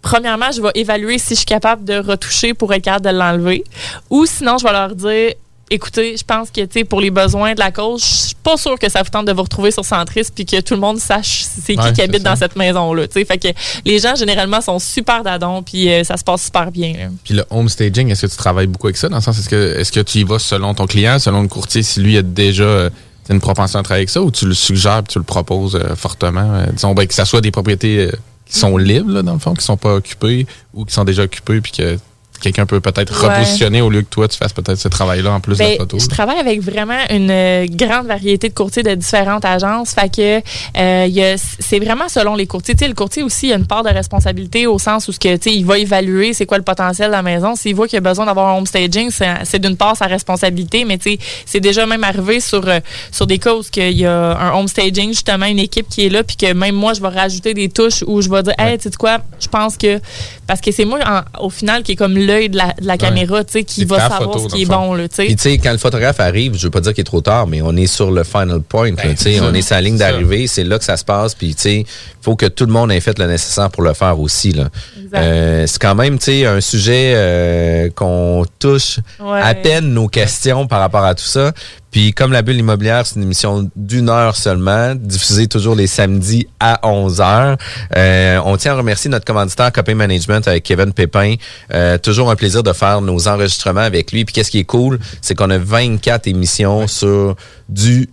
premièrement, 0.02 0.52
je 0.52 0.60
vais 0.60 0.70
évaluer 0.74 1.18
si 1.18 1.30
je 1.30 1.38
suis 1.40 1.46
capable 1.46 1.84
de 1.84 1.94
retoucher 1.94 2.54
pour 2.54 2.72
être 2.74 2.84
capable 2.84 3.06
de 3.06 3.10
l'enlever. 3.10 3.64
Ou 4.10 4.26
sinon, 4.26 4.58
je 4.58 4.64
vais 4.64 4.72
leur 4.72 4.94
dire, 4.94 5.32
écoutez, 5.70 6.16
je 6.16 6.24
pense 6.24 6.50
que, 6.50 6.60
tu 6.62 6.80
sais, 6.80 6.84
pour 6.84 7.00
les 7.00 7.10
besoins 7.10 7.54
de 7.54 7.58
la 7.58 7.70
cause, 7.70 8.02
je 8.02 8.26
suis 8.26 8.34
pas 8.42 8.56
sûre 8.56 8.78
que 8.78 8.88
ça 8.90 9.02
vous 9.02 9.10
tente 9.10 9.26
de 9.26 9.32
vous 9.32 9.42
retrouver 9.42 9.70
sur 9.70 9.84
Centris 9.84 10.26
puis 10.34 10.44
que 10.44 10.60
tout 10.60 10.74
le 10.74 10.80
monde 10.80 10.98
sache 10.98 11.42
c'est 11.42 11.74
qui 11.74 11.80
Ouais, 11.80 11.92
qui 11.92 12.02
habite 12.02 12.22
ça. 12.22 12.30
dans 12.30 12.36
cette 12.36 12.56
maison-là, 12.56 13.06
tu 13.08 13.14
sais. 13.14 13.24
Fait 13.24 13.38
que 13.38 13.48
les 13.84 13.98
gens, 13.98 14.14
généralement, 14.14 14.60
sont 14.60 14.78
super 14.78 15.22
dadons 15.22 15.62
puis 15.62 15.90
euh, 15.92 16.04
ça 16.04 16.16
se 16.16 16.24
passe 16.24 16.44
super 16.44 16.70
bien, 16.70 16.92
là. 16.92 17.04
Puis 17.24 17.34
le 17.34 17.44
home 17.50 17.68
staging, 17.68 18.10
est-ce 18.10 18.26
que 18.26 18.30
tu 18.30 18.36
travailles 18.36 18.66
beaucoup 18.66 18.86
avec 18.86 18.96
ça? 18.96 19.08
Dans 19.08 19.16
le 19.16 19.22
sens, 19.22 19.38
est-ce 19.38 19.48
que, 19.48 19.78
est-ce 19.78 19.92
que 19.92 20.00
tu 20.00 20.18
y 20.18 20.24
vas 20.24 20.38
selon 20.38 20.74
ton 20.74 20.86
client, 20.86 21.18
selon 21.18 21.42
le 21.42 21.48
courtier, 21.48 21.82
si 21.82 22.00
lui 22.00 22.16
a 22.18 22.22
déjà 22.22 22.64
euh, 22.64 22.90
une 23.30 23.40
propension 23.40 23.78
à 23.78 23.82
travailler 23.82 24.02
avec 24.02 24.10
ça, 24.10 24.20
ou 24.22 24.30
tu 24.30 24.46
le 24.46 24.54
suggères 24.54 25.02
tu 25.08 25.18
le 25.18 25.24
proposes 25.24 25.76
euh, 25.76 25.96
fortement? 25.96 26.62
disons, 26.72 26.94
ben, 26.94 27.06
que 27.06 27.14
ça 27.14 27.24
soit 27.24 27.40
des 27.40 27.50
propriétés 27.50 28.10
qui 28.46 28.58
sont 28.58 28.76
libres, 28.76 29.10
là, 29.10 29.22
dans 29.22 29.32
le 29.32 29.38
fond, 29.38 29.54
qui 29.54 29.64
sont 29.64 29.78
pas 29.78 29.94
occupées, 29.94 30.46
ou 30.74 30.84
qui 30.84 30.92
sont 30.92 31.04
déjà 31.04 31.22
occupées, 31.22 31.60
puis 31.62 31.72
que 31.72 31.98
quelqu'un 32.44 32.66
peut 32.66 32.80
peut-être 32.80 33.12
Ouais. 33.22 33.28
repositionner 33.34 33.80
au 33.80 33.90
lieu 33.90 34.02
que 34.02 34.08
toi, 34.10 34.28
tu 34.28 34.36
fasses 34.38 34.52
peut-être 34.52 34.78
ce 34.78 34.88
travail-là 34.88 35.32
en 35.32 35.40
plus 35.40 35.58
de 35.58 35.62
la 35.62 35.68
Ben, 35.70 35.78
photo. 35.78 35.98
je 35.98 36.06
travaille 36.08 36.38
avec 36.38 36.60
vraiment 36.60 36.98
une 37.10 37.30
euh, 37.30 37.66
grande 37.68 38.06
variété 38.06 38.48
de 38.48 38.54
courtiers 38.54 38.82
de 38.82 38.94
différentes 38.94 39.44
agences. 39.44 39.92
Fait 39.92 40.08
que 40.14 40.40
euh, 40.78 41.36
c'est 41.58 41.78
vraiment 41.78 42.08
selon 42.08 42.34
les 42.36 42.46
courtiers. 42.46 42.74
Le 42.86 42.94
courtier 42.94 43.22
aussi, 43.22 43.48
il 43.48 43.52
a 43.52 43.56
une 43.56 43.66
part 43.66 43.82
de 43.82 43.88
responsabilité 43.88 44.66
au 44.66 44.78
sens 44.78 45.08
où 45.08 45.12
ce 45.12 45.18
que, 45.18 45.48
il 45.48 45.64
va 45.64 45.78
évaluer 45.78 46.32
c'est 46.34 46.46
quoi 46.46 46.58
le 46.58 46.64
potentiel 46.64 47.08
de 47.08 47.12
la 47.12 47.22
maison. 47.22 47.56
S'il 47.56 47.74
voit 47.74 47.88
qu'il 47.88 47.96
a 47.98 48.00
besoin 48.00 48.26
d'avoir 48.26 48.48
un 48.48 48.58
home 48.58 48.66
staging, 48.66 49.10
c'est 49.10 49.58
d'une 49.58 49.76
part 49.76 49.96
sa 49.96 50.06
responsabilité, 50.06 50.84
mais 50.84 50.98
c'est 51.46 51.60
déjà 51.60 51.86
même 51.86 52.04
arrivé 52.04 52.40
sur, 52.40 52.66
euh, 52.68 52.80
sur 53.10 53.26
des 53.26 53.38
causes 53.38 53.70
qu'il 53.70 53.92
y 53.98 54.06
a 54.06 54.36
un 54.38 54.52
home 54.54 54.68
staging, 54.68 55.08
justement, 55.08 55.46
une 55.46 55.58
équipe 55.58 55.88
qui 55.88 56.06
est 56.06 56.08
là, 56.10 56.22
puis 56.22 56.36
que 56.36 56.52
même 56.52 56.74
moi, 56.74 56.92
je 56.94 57.00
vais 57.00 57.08
rajouter 57.08 57.54
des 57.54 57.68
touches 57.68 58.02
où 58.06 58.20
je 58.20 58.28
vais 58.28 58.42
dire, 58.42 58.54
hey, 58.58 58.76
tu 58.78 58.84
sais 58.90 58.96
quoi, 58.96 59.18
je 59.40 59.48
pense 59.48 59.76
que. 59.76 60.00
Parce 60.46 60.60
que 60.60 60.70
c'est 60.72 60.84
moi, 60.84 60.98
en- 61.06 61.44
au 61.46 61.50
final, 61.50 61.82
qui 61.82 61.92
est 61.92 61.96
comme 61.96 62.16
l'œil 62.34 62.48
de 62.48 62.56
la, 62.56 62.72
de 62.80 62.86
la 62.86 62.98
caméra, 62.98 63.44
tu 63.44 63.52
sais, 63.52 63.64
qui 63.64 63.84
va 63.84 64.00
savoir 64.00 64.32
photo, 64.32 64.48
ce 64.48 64.54
qui 64.54 64.62
est 64.62 64.66
bon, 64.66 64.94
là, 64.94 65.08
tu 65.08 65.14
sais. 65.16 65.24
Puis, 65.26 65.36
tu 65.36 65.42
sais, 65.42 65.58
quand 65.58 65.72
le 65.72 65.78
photographe 65.78 66.20
arrive, 66.20 66.56
je 66.56 66.64
veux 66.64 66.70
pas 66.70 66.80
dire 66.80 66.92
qu'il 66.92 67.02
est 67.02 67.04
trop 67.04 67.20
tard, 67.20 67.46
mais 67.46 67.62
on 67.62 67.76
est 67.76 67.86
sur 67.86 68.10
le 68.10 68.24
final 68.24 68.60
point. 68.60 68.92
Ben, 68.92 69.14
tu 69.14 69.22
sais, 69.22 69.40
on 69.40 69.54
est 69.54 69.62
sur 69.62 69.74
la 69.76 69.80
ligne 69.80 69.96
d'arrivée, 69.96 70.46
c'est 70.46 70.64
là 70.64 70.78
que 70.78 70.84
ça 70.84 70.96
se 70.96 71.04
passe. 71.04 71.34
Puis, 71.34 71.54
tu 71.54 71.62
sais, 71.62 71.76
il 71.80 71.86
faut 72.22 72.36
que 72.36 72.46
tout 72.46 72.66
le 72.66 72.72
monde 72.72 72.90
ait 72.92 73.00
fait 73.00 73.18
le 73.18 73.26
nécessaire 73.26 73.70
pour 73.70 73.82
le 73.82 73.92
faire 73.94 74.18
aussi. 74.18 74.52
Là. 74.52 74.68
Euh, 75.14 75.66
c'est 75.66 75.80
quand 75.80 75.94
même, 75.94 76.18
tu 76.18 76.24
sais, 76.26 76.46
un 76.46 76.60
sujet 76.60 77.12
euh, 77.14 77.88
qu'on 77.94 78.44
touche 78.58 78.98
Ouais. 79.20 79.40
à 79.40 79.54
peine 79.54 79.92
nos 79.94 80.08
questions 80.08 80.66
par 80.66 80.80
rapport 80.80 81.04
à 81.04 81.14
tout 81.14 81.24
ça. 81.24 81.52
Puis, 81.94 82.12
comme 82.12 82.32
la 82.32 82.42
bulle 82.42 82.56
immobilière, 82.56 83.06
c'est 83.06 83.14
une 83.14 83.22
émission 83.22 83.70
d'une 83.76 84.08
heure 84.08 84.34
seulement, 84.34 84.96
diffusée 84.96 85.46
toujours 85.46 85.76
les 85.76 85.86
samedis 85.86 86.48
à 86.58 86.80
11 86.82 87.20
heures. 87.20 87.56
Euh, 87.96 88.40
on 88.44 88.56
tient 88.56 88.72
à 88.72 88.74
remercier 88.74 89.08
notre 89.08 89.24
commanditaire 89.24 89.70
Copay 89.70 89.94
Management 89.94 90.48
avec 90.48 90.64
Kevin 90.64 90.92
Pépin. 90.92 91.36
Euh, 91.72 91.96
toujours 91.96 92.32
un 92.32 92.34
plaisir 92.34 92.64
de 92.64 92.72
faire 92.72 93.00
nos 93.00 93.28
enregistrements 93.28 93.82
avec 93.82 94.10
lui. 94.10 94.24
Puis, 94.24 94.32
qu'est-ce 94.32 94.50
qui 94.50 94.58
est 94.58 94.64
cool, 94.64 94.98
c'est 95.20 95.36
qu'on 95.36 95.50
a 95.50 95.58
24 95.58 96.26
émissions 96.26 96.88
sur 96.88 97.36
du 97.68 98.08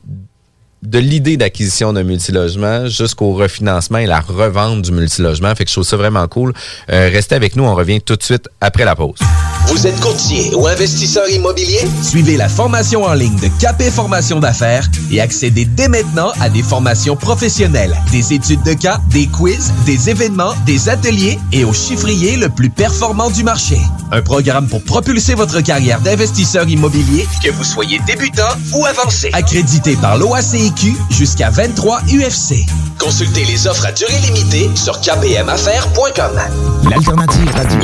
de 0.83 0.99
l'idée 0.99 1.37
d'acquisition 1.37 1.93
d'un 1.93 2.03
multilogement 2.03 2.87
jusqu'au 2.87 3.33
refinancement 3.33 3.99
et 3.99 4.07
la 4.07 4.19
revente 4.19 4.81
du 4.81 4.91
multilogement. 4.91 5.53
Fait 5.55 5.63
que 5.63 5.69
je 5.69 5.75
trouve 5.75 5.85
ça 5.85 5.97
vraiment 5.97 6.27
cool. 6.27 6.53
Euh, 6.89 7.09
restez 7.11 7.35
avec 7.35 7.55
nous, 7.55 7.63
on 7.63 7.75
revient 7.75 8.01
tout 8.01 8.15
de 8.15 8.23
suite 8.23 8.49
après 8.61 8.85
la 8.85 8.95
pause. 8.95 9.19
Vous 9.67 9.87
êtes 9.87 9.99
courtier 9.99 10.53
ou 10.55 10.67
investisseur 10.67 11.29
immobilier? 11.29 11.79
Suivez 12.01 12.35
la 12.35 12.49
formation 12.49 13.03
en 13.03 13.13
ligne 13.13 13.39
de 13.39 13.47
Capé 13.59 13.91
Formation 13.91 14.39
d'affaires 14.39 14.89
et 15.11 15.21
accédez 15.21 15.65
dès 15.65 15.87
maintenant 15.87 16.31
à 16.41 16.49
des 16.49 16.63
formations 16.63 17.15
professionnelles, 17.15 17.95
des 18.11 18.33
études 18.33 18.63
de 18.63 18.73
cas, 18.73 18.99
des 19.11 19.27
quiz, 19.27 19.71
des 19.85 20.09
événements, 20.09 20.53
des 20.65 20.89
ateliers 20.89 21.39
et 21.51 21.63
au 21.63 21.73
chiffrier 21.73 22.37
le 22.37 22.49
plus 22.49 22.69
performant 22.69 23.29
du 23.29 23.43
marché. 23.43 23.77
Un 24.11 24.21
programme 24.21 24.67
pour 24.67 24.83
propulser 24.83 25.35
votre 25.35 25.61
carrière 25.61 26.01
d'investisseur 26.01 26.67
immobilier, 26.67 27.25
que 27.41 27.51
vous 27.51 27.63
soyez 27.63 27.99
débutant 28.05 28.49
ou 28.73 28.85
avancé. 28.85 29.29
Accrédité 29.31 29.95
par 29.95 30.17
jusqu'à 31.09 31.49
23 31.49 32.01
UFC. 32.01 32.65
Consultez 32.97 33.45
les 33.45 33.67
offres 33.67 33.85
à 33.85 33.91
durée 33.91 34.17
limitée 34.25 34.69
sur 34.75 34.99
kpmaffaires.com. 35.01 36.39
L'alternative 36.89 37.51
radio. 37.53 37.79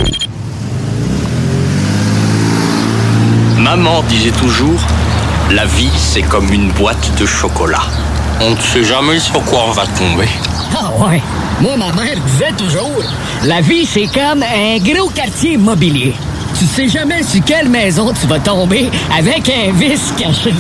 Maman 3.58 4.04
disait 4.04 4.32
toujours, 4.32 4.80
la 5.52 5.66
vie 5.66 5.90
c'est 5.98 6.22
comme 6.22 6.52
une 6.54 6.72
boîte 6.72 7.20
de 7.20 7.26
chocolat. 7.26 7.84
On 8.40 8.52
ne 8.52 8.60
sait 8.60 8.84
jamais 8.84 9.20
sur 9.20 9.44
quoi 9.44 9.66
on 9.68 9.72
va 9.72 9.86
tomber. 9.88 10.30
Ah 10.76 10.92
ouais. 11.00 11.22
Moi, 11.60 11.76
ma 11.76 11.92
mère 11.92 12.18
disait 12.28 12.52
toujours, 12.56 13.02
la 13.44 13.62
vie, 13.62 13.84
c'est 13.84 14.06
comme 14.06 14.44
un 14.44 14.78
gros 14.78 15.10
quartier 15.10 15.54
immobilier. 15.54 16.14
Tu 16.60 16.66
sais 16.66 16.88
jamais 16.88 17.22
sur 17.22 17.44
quelle 17.46 17.70
maison 17.70 18.12
tu 18.20 18.26
vas 18.26 18.40
tomber 18.40 18.90
avec 19.16 19.48
un 19.50 19.72
vice 19.74 20.12
caché. 20.18 20.52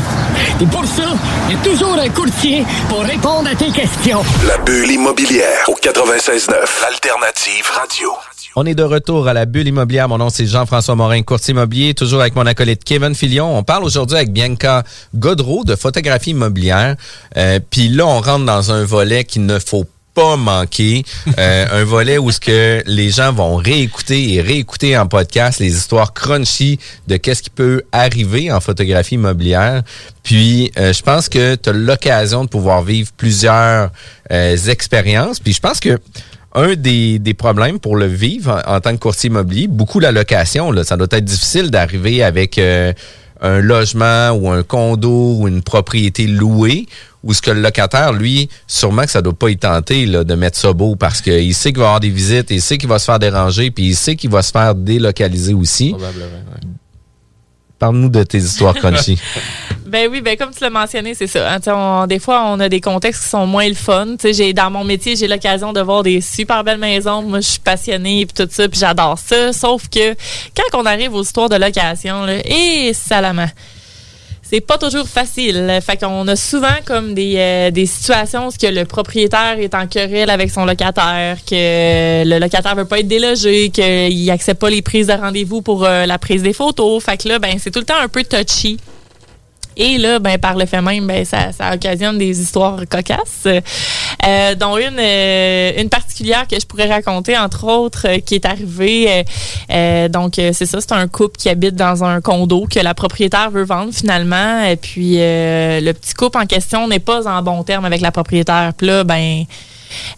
Et 0.61 0.65
pour 0.67 0.85
ça, 0.85 1.03
il 1.49 1.55
y 1.55 1.59
a 1.59 1.63
toujours 1.63 1.95
un 1.97 2.09
courtier 2.09 2.63
pour 2.87 2.99
répondre 3.01 3.49
à 3.51 3.55
tes 3.55 3.71
questions. 3.71 4.21
La 4.47 4.57
bulle 4.59 4.91
immobilière 4.91 5.67
au 5.67 5.73
96.9 5.73 6.53
Alternative 6.87 7.65
Radio. 7.73 8.09
On 8.55 8.65
est 8.67 8.75
de 8.75 8.83
retour 8.83 9.27
à 9.27 9.33
la 9.33 9.45
bulle 9.45 9.67
immobilière. 9.67 10.07
Mon 10.07 10.19
nom, 10.19 10.29
c'est 10.29 10.45
Jean-François 10.45 10.95
Morin, 10.95 11.21
courtier 11.23 11.53
immobilier, 11.53 11.93
toujours 11.95 12.21
avec 12.21 12.35
mon 12.35 12.45
acolyte 12.45 12.83
Kevin 12.83 13.15
Filion. 13.15 13.57
On 13.57 13.63
parle 13.63 13.83
aujourd'hui 13.83 14.17
avec 14.17 14.31
Bianca 14.31 14.83
Godreau 15.15 15.63
de 15.63 15.75
photographie 15.75 16.31
immobilière. 16.31 16.95
Euh, 17.37 17.59
Puis 17.71 17.89
là, 17.89 18.05
on 18.05 18.21
rentre 18.21 18.45
dans 18.45 18.71
un 18.71 18.83
volet 18.83 19.23
qu'il 19.23 19.45
ne 19.47 19.57
faut 19.59 19.85
pas 20.17 20.35
manquer. 20.35 21.03
Euh, 21.37 21.65
un 21.71 21.83
volet 21.83 22.17
où 22.17 22.31
ce 22.31 22.39
que 22.39 22.81
les 22.87 23.11
gens 23.11 23.31
vont 23.31 23.57
réécouter 23.57 24.33
et 24.33 24.41
réécouter 24.41 24.97
en 24.97 25.05
podcast 25.05 25.59
les 25.59 25.75
histoires 25.75 26.11
crunchy 26.11 26.79
de 27.05 27.17
qu'est-ce 27.17 27.43
qui 27.43 27.51
peut 27.51 27.83
arriver 27.91 28.51
en 28.51 28.59
photographie 28.59 29.15
immobilière. 29.15 29.83
Puis, 30.23 30.71
euh, 30.79 30.91
je 30.91 31.03
pense 31.03 31.29
que 31.29 31.53
tu 31.53 31.69
as 31.69 31.73
l'occasion 31.73 32.45
de 32.45 32.49
pouvoir 32.49 32.81
vivre 32.81 33.11
plusieurs 33.15 33.91
euh, 34.31 34.57
expériences. 34.67 35.39
Puis, 35.39 35.53
je 35.53 35.61
pense 35.61 35.79
que 35.79 35.99
un 36.55 36.73
des, 36.73 37.19
des 37.19 37.33
problèmes 37.35 37.77
pour 37.79 37.95
le 37.95 38.07
vivre 38.07 38.63
en, 38.65 38.77
en 38.77 38.81
tant 38.81 38.93
que 38.93 38.99
courtier 38.99 39.29
immobilier, 39.29 39.67
beaucoup 39.67 39.99
la 39.99 40.11
location. 40.11 40.71
Là, 40.71 40.83
ça 40.83 40.97
doit 40.97 41.07
être 41.11 41.25
difficile 41.25 41.69
d'arriver 41.69 42.23
avec 42.23 42.59
un 42.59 43.59
logement 43.59 44.31
ou 44.31 44.49
un 44.49 44.63
condo 44.63 45.35
ou 45.37 45.47
une 45.47 45.61
propriété 45.61 46.25
louée 46.25 46.87
où 47.23 47.33
ce 47.33 47.41
que 47.41 47.51
le 47.51 47.61
locataire, 47.61 48.13
lui, 48.13 48.47
sûrement 48.67 49.03
que 49.03 49.11
ça 49.11 49.21
doit 49.21 49.33
pas 49.33 49.49
y 49.49 49.57
tenter 49.57 50.05
là, 50.05 50.23
de 50.23 50.35
mettre 50.35 50.57
ça 50.57 50.71
beau 50.73 50.95
parce 50.95 51.21
qu'il 51.21 51.53
sait 51.55 51.71
qu'il 51.71 51.79
va 51.79 51.85
avoir 51.85 51.99
des 51.99 52.09
visites, 52.09 52.51
il 52.51 52.61
sait 52.61 52.77
qu'il 52.77 52.89
va 52.89 52.99
se 52.99 53.05
faire 53.05 53.19
déranger, 53.19 53.71
puis 53.71 53.85
il 53.85 53.95
sait 53.95 54.15
qu'il 54.15 54.29
va 54.29 54.41
se 54.41 54.51
faire 54.51 54.75
délocaliser 54.75 55.53
aussi. 55.53 55.89
Probablement, 55.89 56.25
ouais. 56.25 56.67
Parle-nous 57.79 58.09
de 58.09 58.23
tes 58.23 58.39
histoires 58.39 58.73
crunchy. 58.73 59.19
Ben 59.87 60.09
oui, 60.11 60.19
ben 60.19 60.35
comme 60.35 60.51
tu 60.51 60.59
l'as 60.61 60.69
mentionné, 60.69 61.13
c'est 61.13 61.27
ça. 61.27 61.49
hein. 61.49 61.59
On- 61.67 62.07
des 62.07 62.19
fois, 62.19 62.43
on 62.47 62.59
a 62.59 62.67
des 62.67 62.81
contextes 62.81 63.23
qui 63.23 63.29
sont 63.29 63.45
moins 63.47 63.69
le 63.69 63.73
fun. 63.73 64.05
Tu 64.19 64.27
sais, 64.27 64.33
j'ai 64.33 64.51
dans 64.51 64.69
mon 64.69 64.83
métier, 64.83 65.15
j'ai 65.15 65.29
l'occasion 65.29 65.71
de 65.71 65.79
voir 65.79 66.03
des 66.03 66.19
super 66.19 66.61
belles 66.65 66.77
maisons. 66.77 67.21
Moi, 67.21 67.39
je 67.39 67.47
suis 67.47 67.59
passionnée 67.61 68.25
puis 68.25 68.33
tout 68.45 68.51
ça, 68.51 68.67
puis 68.67 68.77
j'adore 68.81 69.17
ça. 69.17 69.53
Sauf 69.53 69.87
que 69.87 70.13
quand 70.53 70.77
on 70.77 70.85
arrive 70.85 71.13
aux 71.13 71.23
histoires 71.23 71.47
de 71.47 71.55
location, 71.55 72.25
là, 72.25 72.33
et 72.45 72.91
salamand. 72.93 73.47
C'est 74.49 74.61
pas 74.61 74.77
toujours 74.77 75.09
facile. 75.09 75.77
Fait 75.85 75.97
qu'on 75.97 76.25
a 76.25 76.35
souvent 76.37 76.77
comme 76.85 77.13
des, 77.13 77.33
euh, 77.35 77.69
des 77.69 77.85
situations 77.85 78.47
où 78.47 78.51
que 78.51 78.67
le 78.67 78.85
propriétaire 78.85 79.59
est 79.59 79.75
en 79.75 79.87
querelle 79.87 80.29
avec 80.29 80.51
son 80.51 80.63
locataire, 80.63 81.39
que 81.45 82.23
le 82.23 82.39
locataire 82.39 82.73
veut 82.75 82.85
pas 82.85 82.99
être 82.99 83.09
délogé, 83.09 83.69
qu'il 83.71 84.31
accepte 84.31 84.61
pas 84.61 84.69
les 84.69 84.81
prises 84.81 85.07
de 85.07 85.13
rendez-vous 85.13 85.61
pour 85.61 85.83
euh, 85.83 86.05
la 86.05 86.17
prise 86.17 86.43
des 86.43 86.53
photos. 86.53 87.03
Fait 87.03 87.17
que 87.21 87.27
là, 87.27 87.39
ben 87.39 87.57
c'est 87.59 87.71
tout 87.71 87.79
le 87.79 87.85
temps 87.85 87.99
un 88.01 88.07
peu 88.07 88.23
touchy. 88.23 88.77
Et 89.79 89.99
là, 89.99 90.17
ben, 90.17 90.39
par 90.39 90.55
le 90.55 90.65
fait 90.65 90.81
même, 90.81 91.05
ben, 91.05 91.23
ça, 91.23 91.51
ça 91.51 91.73
occasionne 91.73 92.17
des 92.17 92.41
histoires 92.41 92.81
cocasses, 92.89 93.45
euh, 93.45 94.55
dont 94.55 94.75
une, 94.77 94.97
euh, 94.99 95.71
une 95.77 95.89
particulière 95.89 96.47
que 96.47 96.59
je 96.59 96.65
pourrais 96.65 96.89
raconter, 96.91 97.37
entre 97.37 97.65
autres, 97.65 98.07
euh, 98.07 98.17
qui 98.17 98.33
est 98.35 98.45
arrivée. 98.45 99.07
euh, 99.07 99.23
euh, 99.71 100.09
donc, 100.09 100.33
c'est 100.35 100.65
ça, 100.65 100.81
c'est 100.81 100.93
un 100.93 101.07
couple 101.07 101.37
qui 101.37 101.47
habite 101.49 101.75
dans 101.75 102.03
un 102.03 102.21
condo 102.21 102.65
que 102.69 102.79
la 102.79 102.95
propriétaire 102.95 103.51
veut 103.51 103.65
vendre 103.65 103.93
finalement. 103.93 104.63
Et 104.63 104.77
puis, 104.77 105.17
le 105.17 105.91
petit 105.91 106.13
couple 106.13 106.39
en 106.39 106.45
question 106.47 106.87
n'est 106.87 106.99
pas 106.99 107.27
en 107.27 107.43
bon 107.43 107.63
terme 107.63 107.85
avec 107.85 108.01
la 108.01 108.11
propriétaire. 108.11 108.73
Là, 108.81 109.03
ben, 109.03 109.43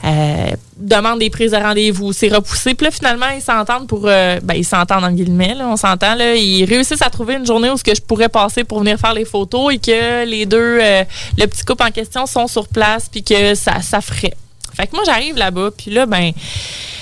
euh, 0.03 0.51
demande 0.77 1.19
des 1.19 1.29
prises 1.29 1.51
de 1.51 1.57
rendez-vous, 1.57 2.13
c'est 2.13 2.29
repoussé. 2.29 2.73
Puis 2.73 2.85
là, 2.85 2.91
finalement, 2.91 3.29
ils 3.35 3.41
s'entendent 3.41 3.87
pour. 3.87 4.03
euh, 4.05 4.39
ben, 4.41 4.55
ils 4.55 4.65
s'entendent 4.65 5.03
en 5.03 5.11
guillemets, 5.11 5.55
là, 5.55 5.67
on 5.67 5.77
s'entend. 5.77 6.15
Là, 6.15 6.35
ils 6.35 6.65
réussissent 6.65 7.01
à 7.01 7.09
trouver 7.09 7.35
une 7.35 7.45
journée 7.45 7.69
où 7.69 7.77
ce 7.77 7.83
que 7.83 7.95
je 7.95 8.01
pourrais 8.01 8.29
passer 8.29 8.63
pour 8.63 8.79
venir 8.79 8.97
faire 8.99 9.13
les 9.13 9.25
photos 9.25 9.73
et 9.73 9.77
que 9.77 10.25
les 10.25 10.45
deux, 10.45 10.79
euh, 10.81 11.03
le 11.37 11.45
petit 11.47 11.63
couple 11.65 11.83
en 11.83 11.91
question, 11.91 12.25
sont 12.25 12.47
sur 12.47 12.67
place 12.67 13.07
puis 13.09 13.23
que 13.23 13.55
ça, 13.55 13.81
ça 13.81 14.01
ferait. 14.01 14.33
Fait 14.75 14.87
que 14.87 14.95
moi, 14.95 15.03
j'arrive 15.05 15.35
là-bas, 15.35 15.71
puis 15.77 15.91
là, 15.91 16.05
ben. 16.05 16.31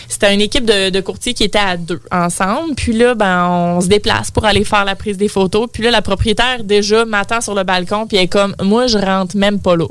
C'était 0.08 0.34
une 0.34 0.42
équipe 0.42 0.66
de, 0.66 1.00
courtiers 1.02 1.34
qui 1.34 1.44
était 1.44 1.60
à 1.60 1.78
deux 1.78 2.02
ensemble. 2.12 2.76
Puis 2.76 2.94
là, 2.94 3.14
ben, 3.14 3.48
on 3.50 3.82
se 3.82 3.88
déplace 3.88 4.32
pour 4.32 4.46
aller 4.46 4.64
faire 4.64 4.86
la 4.86 4.96
prise 4.96 5.18
des 5.18 5.28
photos. 5.28 5.68
Puis 5.72 5.84
là, 5.84 5.92
la 5.92 6.02
propriétaire, 6.02 6.64
déjà, 6.64 7.06
m'attend 7.06 7.42
sur 7.42 7.54
le 7.56 7.64
balcon. 7.64 8.08
Puis 8.08 8.18
elle 8.18 8.24
est 8.24 8.28
comme, 8.28 8.56
moi, 8.62 8.88
je 8.88 8.98
rentre 8.98 9.36
même 9.38 9.60
pas 9.60 9.76
là. 9.76 9.86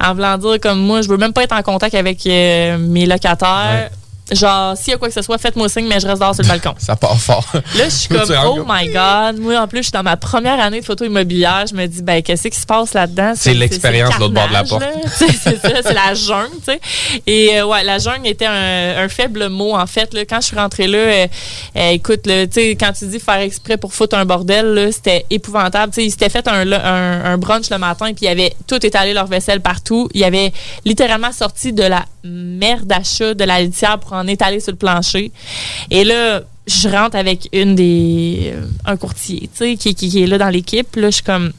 En 0.00 0.14
voulant 0.14 0.38
dire, 0.38 0.60
comme 0.60 0.80
moi, 0.80 1.02
je 1.02 1.08
veux 1.08 1.16
même 1.16 1.32
pas 1.32 1.44
être 1.44 1.54
en 1.54 1.62
contact 1.62 1.94
avec 1.94 2.26
euh, 2.26 2.78
mes 2.78 3.06
locataires. 3.06 3.90
Genre, 4.32 4.76
s'il 4.76 4.92
y 4.92 4.94
a 4.94 4.98
quoi 4.98 5.08
que 5.08 5.14
ce 5.14 5.22
soit, 5.22 5.38
faites-moi 5.38 5.68
signe, 5.68 5.86
mais 5.86 6.00
je 6.00 6.06
reste 6.06 6.20
dehors 6.20 6.34
sur 6.34 6.42
le 6.42 6.48
balcon. 6.48 6.74
Ça 6.78 6.96
part 6.96 7.18
fort. 7.18 7.46
Là, 7.54 7.84
je 7.84 7.88
suis 7.88 8.08
comme, 8.14 8.34
oh 8.46 8.64
my 8.66 8.88
God. 8.88 9.38
Moi, 9.40 9.58
en 9.58 9.68
plus, 9.68 9.78
je 9.78 9.82
suis 9.84 9.92
dans 9.92 10.02
ma 10.02 10.16
première 10.16 10.60
année 10.60 10.80
de 10.80 10.84
photo 10.84 11.04
immobilière. 11.04 11.64
Je 11.68 11.74
me 11.74 11.86
dis, 11.86 12.02
ben, 12.02 12.22
qu'est-ce 12.22 12.48
qui 12.48 12.58
se 12.58 12.66
passe 12.66 12.94
là-dedans? 12.94 13.32
C'est 13.36 13.54
l'expérience 13.54 14.14
de 14.14 14.20
l'autre 14.20 14.34
bord 14.34 14.48
de 14.48 14.52
la 14.52 14.64
porte. 14.64 14.84
c'est 15.16 15.58
ça, 15.58 15.82
c'est 15.82 15.94
la 15.94 16.14
jungle, 16.14 16.56
tu 16.64 16.72
sais. 16.72 16.80
Et 17.26 17.58
euh, 17.58 17.66
ouais, 17.66 17.84
la 17.84 17.98
jungle 17.98 18.26
était 18.26 18.46
un, 18.46 19.04
un 19.04 19.08
faible 19.08 19.48
mot, 19.48 19.74
en 19.74 19.86
fait. 19.86 20.12
Là. 20.14 20.24
Quand 20.24 20.40
je 20.40 20.46
suis 20.46 20.56
rentrée 20.56 20.86
là, 20.86 20.98
euh, 20.98 21.26
euh, 21.76 21.90
écoute, 21.90 22.26
là, 22.26 22.46
tu 22.46 22.54
sais, 22.54 22.70
quand 22.76 22.92
tu 22.92 23.06
dis 23.06 23.20
faire 23.20 23.40
exprès 23.40 23.76
pour 23.76 23.92
foutre 23.92 24.16
un 24.16 24.24
bordel, 24.24 24.90
c'était 24.92 25.26
épouvantable. 25.30 25.92
Tu 25.92 26.00
sais, 26.00 26.06
ils 26.06 26.10
s'étaient 26.10 26.28
fait 26.28 26.46
un, 26.48 26.70
un, 26.72 27.24
un 27.24 27.38
brunch 27.38 27.70
le 27.70 27.78
matin, 27.78 28.06
puis 28.06 28.22
il 28.22 28.24
y 28.24 28.28
avait 28.28 28.54
tout 28.66 28.84
étalé 28.84 29.12
leur 29.12 29.26
vaisselle 29.26 29.60
partout. 29.60 30.08
Il 30.14 30.20
y 30.20 30.24
avait 30.24 30.52
littéralement 30.84 31.32
sorti 31.32 31.72
de 31.72 31.82
la 31.82 32.04
merde 32.24 32.84
d'achat 32.84 33.34
de 33.34 33.44
la 33.44 33.60
litière 33.60 33.98
pour 33.98 34.12
en 34.12 34.21
étaler 34.26 34.60
sur 34.60 34.72
le 34.72 34.78
plancher. 34.78 35.32
Et 35.90 36.04
là, 36.04 36.42
je 36.66 36.88
rentre 36.88 37.16
avec 37.16 37.48
une 37.52 37.74
des 37.74 38.52
euh, 38.54 38.66
un 38.84 38.96
courtier, 38.96 39.40
tu 39.40 39.48
sais, 39.52 39.76
qui, 39.76 39.94
qui, 39.94 40.08
qui 40.08 40.22
est 40.22 40.26
là 40.26 40.38
dans 40.38 40.48
l'équipe. 40.48 40.94
Là, 40.96 41.10
je 41.10 41.16
suis 41.16 41.24
comme 41.24 41.52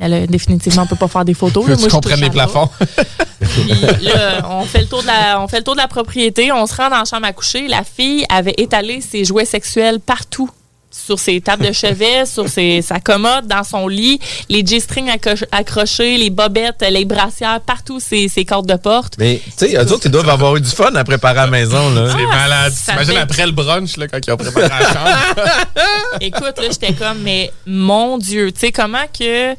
elle 0.00 0.14
a 0.14 0.26
définitivement 0.26 0.82
on 0.82 0.86
peut 0.86 0.96
pas 0.96 1.08
faire 1.08 1.24
des 1.24 1.34
photos. 1.34 1.66
là. 1.66 1.76
Moi, 1.76 1.88
tu 1.88 2.00
touche 2.00 2.20
les 2.20 2.30
plafonds? 2.30 2.68
Puis 3.40 4.04
là, 4.04 4.48
on 4.48 4.64
fait 4.64 4.82
le 4.82 4.86
tour 4.86 5.02
de 5.02 5.06
la, 5.08 5.40
on 5.40 5.48
fait 5.48 5.58
le 5.58 5.64
tour 5.64 5.74
de 5.74 5.80
la 5.80 5.88
propriété, 5.88 6.52
on 6.52 6.66
se 6.66 6.74
rend 6.76 6.88
dans 6.88 6.98
la 6.98 7.04
chambre 7.04 7.26
à 7.26 7.32
coucher. 7.32 7.66
La 7.66 7.82
fille 7.82 8.24
avait 8.28 8.54
étalé 8.58 9.00
ses 9.00 9.24
jouets 9.24 9.44
sexuels 9.44 9.98
partout. 9.98 10.50
Sur 10.90 11.18
ses 11.18 11.40
tables 11.42 11.66
de 11.66 11.72
chevet, 11.72 12.24
sur 12.24 12.48
ses, 12.48 12.80
sa 12.80 12.98
commode, 12.98 13.46
dans 13.46 13.62
son 13.62 13.88
lit, 13.88 14.18
les 14.48 14.64
G-strings 14.64 15.10
accrochés, 15.52 16.16
les 16.16 16.30
bobettes, 16.30 16.82
les 16.90 17.04
brassières, 17.04 17.60
partout 17.60 18.00
ses, 18.00 18.28
ses 18.28 18.46
cordes 18.46 18.66
de 18.66 18.74
porte. 18.76 19.14
Mais, 19.18 19.40
tu 19.44 19.68
sais, 19.68 19.76
eux 19.76 19.92
autres, 19.92 20.06
ils 20.06 20.10
doivent 20.10 20.30
avoir 20.30 20.56
eu 20.56 20.62
du 20.62 20.70
fun 20.70 20.94
à 20.94 21.04
préparer 21.04 21.40
à 21.40 21.44
la 21.44 21.50
maison, 21.50 21.90
là. 21.90 22.10
C'est 22.16 22.26
malade. 22.26 22.72
ça 22.72 22.92
T'imagines 22.92 23.12
fait- 23.14 23.20
après 23.20 23.46
le 23.46 23.52
brunch, 23.52 23.96
là, 23.98 24.08
quand 24.08 24.18
ils 24.26 24.30
ont 24.32 24.36
préparé 24.38 24.66
la 24.68 24.78
chambre. 24.88 25.44
Écoute, 26.22 26.56
là, 26.58 26.68
j'étais 26.70 26.94
comme, 26.94 27.18
mais 27.22 27.52
mon 27.66 28.16
Dieu, 28.16 28.50
tu 28.50 28.60
sais, 28.60 28.72
comment 28.72 29.04
que. 29.16 29.54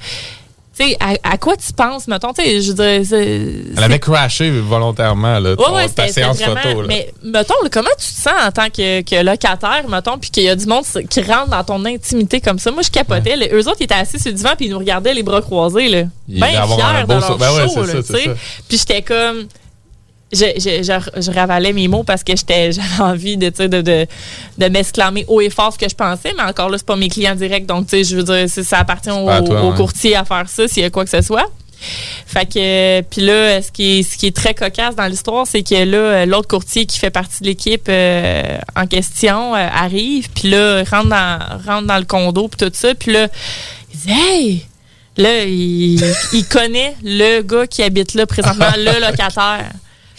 Sais, 0.80 0.96
à, 1.02 1.14
à 1.34 1.38
quoi 1.38 1.58
tu 1.58 1.74
penses, 1.74 2.08
mettons, 2.08 2.32
tu 2.32 2.42
sais, 2.42 2.62
je 2.62 2.72
c'est- 3.04 3.76
Elle 3.78 3.84
avait 3.84 4.00
crashé 4.00 4.50
volontairement, 4.50 5.38
là, 5.40 5.56
ton- 5.58 5.64
Ouais, 5.74 5.76
ouais, 5.84 5.90
ta 5.90 6.08
séance 6.08 6.38
vraiment. 6.38 6.56
photo. 6.62 6.82
Là. 6.84 6.88
Mais 6.88 7.12
mettons, 7.22 7.56
là, 7.62 7.70
comment 7.70 7.90
tu 8.00 8.06
te 8.08 8.22
sens 8.22 8.34
en 8.48 8.52
tant 8.52 8.70
que, 8.70 9.02
que 9.02 9.22
locataire, 9.22 9.84
mettons, 9.90 10.18
puis 10.18 10.30
qu'il 10.30 10.44
y 10.44 10.50
a 10.50 10.56
du 10.56 10.66
monde 10.68 10.86
qui 11.10 11.22
rentre 11.22 11.50
dans 11.50 11.64
ton 11.66 11.84
intimité 11.84 12.40
comme 12.40 12.60
ça? 12.60 12.72
Moi, 12.72 12.82
je 12.84 12.92
capotais. 12.92 13.36
là. 13.36 13.48
Eux 13.52 13.68
autres, 13.68 13.78
ils 13.82 13.84
étaient 13.84 13.94
assis 13.96 14.20
sur 14.20 14.32
le 14.32 14.38
divan, 14.38 14.52
puis 14.56 14.68
ils 14.68 14.72
nous 14.72 14.80
regardaient 14.80 15.14
les 15.14 15.24
bras 15.24 15.42
croisés, 15.42 15.90
là. 15.90 16.04
Ils 16.30 16.40
devaient 16.40 16.56
avoir 16.56 16.80
un 16.80 16.96
fiers 16.96 17.06
beau 17.06 17.14
de 17.16 17.20
sou- 17.20 17.28
leur 17.28 17.38
ben 17.38 17.52
ouais, 17.52 17.68
show, 17.68 17.84
là, 17.86 18.02
ça. 18.02 18.14
Puis 18.70 18.78
j'étais 18.78 19.02
comme. 19.02 19.48
Je, 20.32 20.46
je, 20.58 20.84
je, 20.84 21.22
je 21.22 21.32
ravalais 21.32 21.74
mes 21.74 21.88
mots 21.88 22.04
parce 22.04 22.24
que 22.24 22.36
j'étais 22.36 22.72
j'avais 22.72 23.02
envie 23.02 23.36
de, 23.36 23.50
de, 23.50 23.82
de, 23.82 24.06
de 24.58 24.66
m'exclamer 24.68 25.26
haut 25.28 25.42
et 25.42 25.50
fort 25.50 25.74
ce 25.74 25.80
que 25.80 25.90
je 25.90 25.96
pensais, 25.96 26.34
mais 26.38 26.44
encore 26.44 26.70
là, 26.70 26.78
c'est 26.78 26.86
pas 26.86 26.96
mes 26.96 27.10
clients 27.10 27.36
directs. 27.36 27.66
Donc, 27.66 27.88
tu 27.88 27.98
sais, 27.98 28.04
je 28.04 28.16
veux 28.16 28.24
dire, 28.24 28.48
ça 28.48 28.78
appartient 28.78 29.10
au, 29.10 29.26
toi, 29.26 29.64
au 29.64 29.72
ouais. 29.72 29.76
courtier 29.76 30.16
à 30.16 30.26
faire 30.26 30.48
ça 30.48 30.68
s'il 30.68 30.84
y 30.84 30.86
a 30.86 30.90
quoi 30.92 31.04
que 31.04 31.10
ce 31.10 31.22
soit. 31.22 31.50
Fait 32.28 32.46
que, 32.46 33.02
puis 33.02 33.22
là, 33.22 33.62
ce 33.62 33.72
qui, 33.72 34.00
est, 34.00 34.04
ce 34.04 34.18
qui 34.18 34.28
est 34.28 34.36
très 34.36 34.54
cocasse 34.54 34.96
dans 34.96 35.06
l'histoire, 35.06 35.48
c'est 35.48 35.64
que 35.64 35.84
là, 35.84 36.26
l'autre 36.26 36.48
courtier 36.48 36.86
qui 36.86 37.00
fait 37.00 37.10
partie 37.10 37.42
de 37.42 37.48
l'équipe 37.48 37.88
euh, 37.90 38.58
en 38.76 38.86
question 38.86 39.56
euh, 39.56 39.68
arrive, 39.74 40.30
puis 40.30 40.50
là, 40.50 40.84
rentre 40.84 41.10
dans, 41.10 41.40
rentre 41.66 41.88
dans 41.88 41.98
le 41.98 42.06
condo, 42.06 42.50
puis 42.50 42.68
tout 42.68 42.76
ça, 42.76 42.94
puis 42.96 43.14
là, 43.14 43.28
il 43.94 44.00
dit 44.00 44.12
Hey! 44.12 44.66
Là, 45.18 45.44
il, 45.44 46.02
il 46.34 46.46
connaît 46.46 46.96
le 47.04 47.42
gars 47.42 47.68
qui 47.68 47.84
habite 47.84 48.14
là 48.14 48.26
présentement, 48.26 48.72
le 48.78 49.02
locataire. 49.06 49.70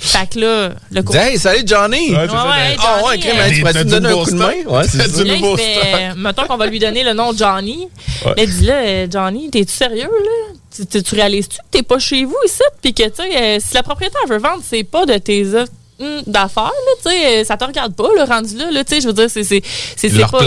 Fait 0.03 0.26
que 0.30 0.38
là, 0.40 0.70
le 0.90 1.03
Dis, 1.03 1.16
Hey, 1.16 1.38
salut 1.38 1.62
Johnny! 1.66 2.11
Ouais, 2.11 2.16
Ouais, 2.16 2.24
ouais, 2.24 2.76
Ah 2.78 3.03
ouais, 3.05 3.20
Johnny, 3.20 3.20
crème, 3.20 3.36
euh, 3.38 3.51
tu 3.51 3.61
pourrais-tu 3.61 3.84
donner 3.84 4.07
un 4.07 4.11
nouveau 4.11 4.24
coup 4.24 4.30
de 4.30 4.36
main? 4.36 4.51
stock. 4.61 4.72
Ouais, 4.72 4.82
c'est 4.88 5.24
du 5.24 5.30
nouveau 5.30 5.57
fait, 5.59 6.14
mettons 6.16 6.46
qu'on 6.46 6.57
va 6.57 6.66
lui 6.66 6.78
donner 6.78 7.05
le 7.05 7.12
nom 7.12 7.32
Johnny. 7.36 7.86
Ouais. 8.24 8.46
Dit 8.46 8.64
là, 8.64 8.74
euh, 8.82 9.07
Johnny, 9.11 9.51
t'es-tu 9.51 9.72
sérieux, 9.72 10.05
là? 10.05 10.55
Tu, 10.74 10.86
tu- 10.86 11.03
tu 11.03 11.14
réalises-tu 11.14 11.57
que 11.59 11.62
t'es 11.70 11.82
pas 11.82 11.98
chez 11.98 12.24
vous 12.24 12.36
ici? 12.46 12.62
Puis 12.80 12.94
que, 12.94 13.03
tu 13.03 13.11
sais, 13.16 13.36
euh, 13.42 13.59
si 13.61 13.74
la 13.74 13.82
propriétaire 13.82 14.22
veut 14.28 14.38
vendre, 14.38 14.62
c'est 14.66 14.84
pas 14.84 15.05
de 15.05 15.18
tes 15.18 15.44
offres, 15.55 15.70
hum, 15.72 15.80
d'affaires, 16.26 16.64
là, 16.64 16.92
tu 17.03 17.11
sais, 17.11 17.40
euh, 17.40 17.44
ça 17.44 17.57
te 17.57 17.64
regarde 17.64 17.94
pas, 17.94 18.09
le 18.16 18.22
rendu 18.24 18.57
là, 18.57 18.70
là, 18.70 18.84
tu 18.84 18.94
sais, 18.94 19.01
je 19.01 19.07
veux 19.07 19.12
dire, 19.12 19.28
c'est, 19.28 19.44
c'est, 19.44 19.62
c'est, 19.96 20.09
c'est 20.09 20.16
pas-. 20.30 20.38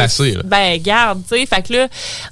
Ben, 0.45 0.81
garde, 0.81 1.21
tu 1.29 1.37
sais, 1.39 1.45
fait 1.45 1.61
que 1.67 1.73
là, 1.73 1.87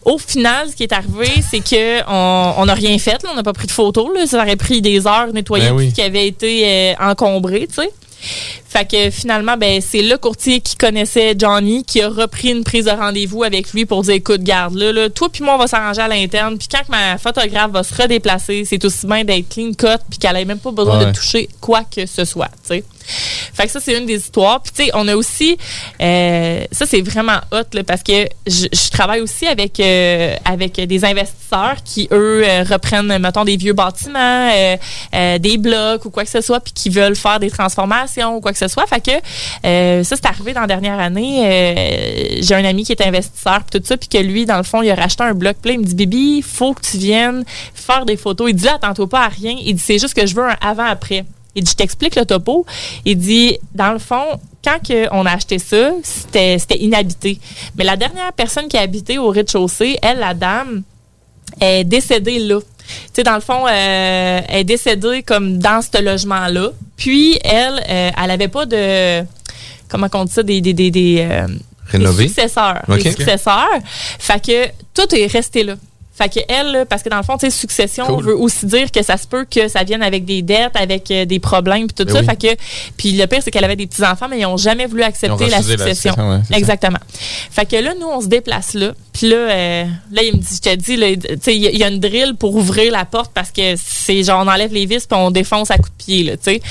au 0.06 0.18
final, 0.18 0.70
ce 0.70 0.76
qui 0.76 0.84
est 0.84 0.94
arrivé, 0.94 1.28
c'est 1.50 1.60
que 1.60 2.02
on, 2.08 2.54
on 2.58 2.68
a 2.68 2.74
rien 2.74 2.98
fait, 2.98 3.22
là, 3.24 3.30
on 3.32 3.36
n'a 3.36 3.44
pas 3.44 3.54
pris 3.54 3.68
de 3.68 3.72
photos, 3.72 4.10
là, 4.16 4.26
ça 4.26 4.38
aurait 4.42 4.56
pris 4.56 4.82
des 4.82 5.06
heures 5.08 5.32
nettoyer 5.34 5.70
Ben 5.70 5.76
oui. 5.76 5.86
tout 5.86 5.90
ce 5.92 5.96
qui 5.96 6.02
avait 6.02 6.28
été 6.28 6.64
euh, 6.66 6.94
encombré, 7.00 7.68
tu 7.68 7.76
sais. 7.82 7.92
Fait 8.70 8.86
que 8.88 9.10
finalement, 9.10 9.58
ben, 9.58 9.82
c'est 9.82 10.04
le 10.04 10.16
courtier 10.18 10.62
qui 10.62 10.76
connaissait 10.76 11.34
Johnny 11.36 11.84
qui 11.84 12.02
a 12.04 12.08
repris 12.10 12.50
une 12.50 12.64
prise 12.64 12.86
de 12.86 12.92
rendez-vous 12.92 13.44
avec 13.44 13.74
lui 13.74 13.88
pour 13.88 14.04
dire 14.04 14.14
écoute, 14.14 14.44
garde 14.44 14.76
là, 14.76 14.92
là 14.94 15.10
toi 15.10 15.28
puis 15.28 15.44
moi 15.44 15.56
on 15.56 15.58
va 15.58 15.66
s'arranger 15.66 16.02
à 16.02 16.08
l'interne. 16.08 16.56
Puis 16.58 16.68
quand 16.72 16.88
ma 16.90 17.18
photographe 17.18 17.72
va 17.72 17.82
se 17.84 18.00
redéplacer, 18.00 18.64
c'est 18.64 18.86
aussi 18.86 19.08
bien 19.08 19.24
d'être 19.24 19.50
clean 19.50 19.72
cut 19.74 20.00
puis 20.08 20.20
qu'elle 20.20 20.36
ait 20.38 20.46
même 20.46 20.60
pas 20.60 20.70
besoin 20.72 21.00
Ouais. 21.00 21.06
de 21.08 21.12
toucher 21.14 21.50
quoi 21.60 21.82
que 21.84 22.06
ce 22.06 22.24
soit, 22.24 22.50
tu 22.64 22.76
sais. 22.76 22.84
Fait 23.54 23.66
que 23.66 23.72
ça, 23.72 23.80
c'est 23.80 23.98
une 23.98 24.06
des 24.06 24.18
histoires. 24.18 24.62
Puis, 24.62 24.72
tu 24.76 24.84
sais, 24.86 24.92
on 24.94 25.08
a 25.08 25.16
aussi, 25.16 25.58
euh, 26.02 26.64
ça, 26.72 26.86
c'est 26.86 27.02
vraiment 27.02 27.40
hot, 27.52 27.64
là, 27.74 27.84
parce 27.84 28.04
que 28.04 28.28
je, 28.48 28.68
travaille 28.92 29.22
aussi 29.22 29.48
avec, 29.48 29.80
euh, 29.80 30.36
avec 30.46 30.74
des 30.74 31.06
investisseurs 31.06 31.78
qui, 31.84 32.08
eux, 32.12 32.44
euh, 32.46 32.64
reprennent, 32.64 33.18
mettons, 33.20 33.46
des 33.46 33.58
vieux 33.58 33.74
bâtiments, 33.74 34.50
des 35.12 35.58
blocs 35.58 36.06
ou 36.06 36.10
quoi 36.10 36.24
que 36.24 36.30
ce 36.30 36.42
soit, 36.42 36.60
puis 36.60 36.74
qui 36.74 36.90
veulent 36.90 37.16
faire 37.16 37.40
des 37.40 37.50
transformations 37.50 38.36
ou 38.36 38.42
quoi 38.42 38.52
que 38.52 38.58
ce 38.58 38.68
soit. 38.68 38.86
Fait 38.88 39.02
que 39.02 40.04
ça, 40.04 40.16
c'est 40.16 40.26
arrivé 40.26 40.54
dans 40.54 40.62
la 40.62 40.68
dernière 40.68 41.00
année. 41.00 42.40
J'ai 42.42 42.56
un 42.56 42.66
ami 42.66 42.84
qui 42.84 42.92
est 42.92 43.02
investisseur, 43.02 43.62
puis 43.64 43.80
tout 43.80 43.86
ça, 43.86 43.98
puis 43.98 44.10
que 44.10 44.18
lui, 44.18 44.46
dans 44.46 44.58
le 44.58 44.64
fond, 44.64 44.82
il 44.82 44.92
a 44.92 44.96
racheté 44.96 45.24
un 45.24 45.34
bloc. 45.34 45.58
Puis 45.62 45.74
il 45.74 45.80
me 45.80 45.86
dit, 45.86 45.96
Bibi, 45.96 46.42
faut 46.42 46.74
que 46.74 46.82
tu 46.82 46.98
viennes 46.98 47.44
faire 47.74 48.06
des 48.06 48.18
photos. 48.18 48.50
Il 48.50 48.56
dit, 48.56 48.66
là, 48.66 48.76
attends-toi 48.76 49.10
pas 49.10 49.26
à 49.26 49.28
rien. 49.30 49.56
Il 49.60 49.76
dit, 49.76 49.84
c'est 49.84 50.00
juste 50.00 50.14
que 50.14 50.26
je 50.26 50.36
veux 50.36 50.46
un 50.46 50.58
avant-après. 50.62 51.26
Il 51.56 51.64
dit, 51.64 51.72
je 51.72 51.76
t'explique 51.76 52.16
le 52.16 52.26
topo. 52.26 52.66
Il 53.06 53.18
dit, 53.18 53.58
dans 53.74 53.92
le 53.92 54.00
fond, 54.00 54.40
quand 54.64 54.80
que 54.86 55.08
on 55.12 55.26
a 55.26 55.32
acheté 55.32 55.60
ça, 55.60 55.92
c'était 56.04 56.58
c'était 56.60 56.80
inhabité. 56.80 57.40
Mais 57.76 57.84
la 57.84 57.98
dernière 57.98 58.32
personne 58.34 58.68
qui 58.68 58.78
a 58.78 58.82
habité 58.82 59.18
au 59.18 59.30
rez-de-chaussée, 59.30 59.98
elle, 60.02 60.20
la 60.20 60.34
dame, 60.34 60.84
est 61.60 61.84
décédée 61.84 62.40
là. 62.40 62.60
Tu 62.62 62.96
sais, 63.14 63.24
dans 63.24 63.36
le 63.36 63.42
fond, 63.42 63.66
euh, 63.68 64.42
elle 64.48 64.60
est 64.60 64.64
décédée 64.64 65.24
comme 65.24 65.58
dans 65.58 65.82
ce 65.82 66.02
logement-là. 66.02 66.72
Puis, 66.98 67.38
elle, 67.44 67.82
euh, 67.90 68.12
elle 68.22 68.32
avait 68.32 68.48
pas 68.48 68.66
de... 68.66 69.24
Comment 69.88 70.08
on 70.14 70.26
dit 70.26 70.32
ça? 70.32 70.44
Des... 70.44 70.62
des, 70.62 70.74
des, 70.74 70.92
des, 70.92 71.28
euh, 71.30 71.48
Rénové? 71.88 72.24
des 72.24 72.30
successeurs. 72.30 72.82
Ok. 72.88 73.04
Des 73.04 73.12
successeurs. 73.12 73.68
Fait 74.20 74.44
que 74.46 74.68
tout 74.94 75.14
est 75.16 75.28
resté 75.28 75.64
là. 75.64 75.76
Fait 76.22 76.30
que 76.30 76.40
elle, 76.48 76.86
parce 76.90 77.02
que 77.02 77.10
dans 77.10 77.18
le 77.18 77.24
fond, 77.24 77.38
tu 77.38 77.46
sais, 77.48 77.52
succession 77.52 78.06
Cool. 78.06 78.24
veut 78.24 78.36
aussi 78.38 78.66
dire 78.66 78.92
que 78.92 79.02
ça 79.04 79.18
se 79.18 79.26
peut 79.28 79.46
que 79.50 79.68
ça 79.68 79.84
vienne 79.84 80.04
avec 80.04 80.26
des 80.26 80.42
dettes, 80.42 80.76
avec 80.76 81.10
euh, 81.12 81.26
des 81.26 81.40
problèmes, 81.40 81.88
puis 81.88 81.96
tout 81.96 82.06
Ben 82.06 82.14
ça. 82.14 82.20
oui. 82.20 82.26
Fait 82.26 82.56
que, 82.56 82.62
puis 82.98 83.12
le 83.14 83.26
pire, 83.26 83.40
c'est 83.44 83.50
qu'elle 83.52 83.64
avait 83.64 83.76
des 83.76 83.88
petits 83.88 84.04
enfants, 84.04 84.28
mais 84.30 84.40
ils 84.40 84.46
ont 84.46 84.58
jamais 84.58 84.86
voulu 84.86 85.04
accepter 85.04 85.48
la 85.48 85.62
succession. 85.64 86.14
ouais, 86.18 86.40
ça. 86.50 86.58
Exactement. 86.58 87.00
Fait 87.52 87.66
que 87.66 87.76
là, 87.78 87.94
nous, 88.00 88.08
on 88.08 88.22
se 88.22 88.28
déplace 88.28 88.74
là. 88.74 88.92
Puis 89.14 89.30
là, 89.30 89.36
euh, 89.36 89.84
là, 90.12 90.24
il 90.24 90.34
me 90.34 90.38
dit, 90.40 90.48
je 90.56 90.62
te 90.70 90.76
dis, 90.76 90.96
tu 91.28 91.38
sais, 91.42 91.56
il 91.56 91.62
y, 91.62 91.68
a- 91.68 91.72
il 91.72 91.78
y 91.78 91.84
a 91.84 91.90
une 91.90 92.00
drill 92.00 92.36
pour 92.40 92.56
ouvrir 92.56 92.92
la 92.94 93.04
porte 93.06 93.32
parce 93.34 93.52
que 93.52 93.74
c'est 93.78 94.24
genre, 94.24 94.44
on 94.46 94.48
enlève 94.50 94.74
les 94.74 94.86
vis 94.86 95.06
puis 95.06 95.18
on 95.20 95.32
défonce 95.32 95.70
à 95.72 95.78
coups 95.78 95.90
de 95.90 96.04
pied, 96.04 96.24
là, 96.24 96.38
tu 96.38 96.44
sais. 96.44 96.62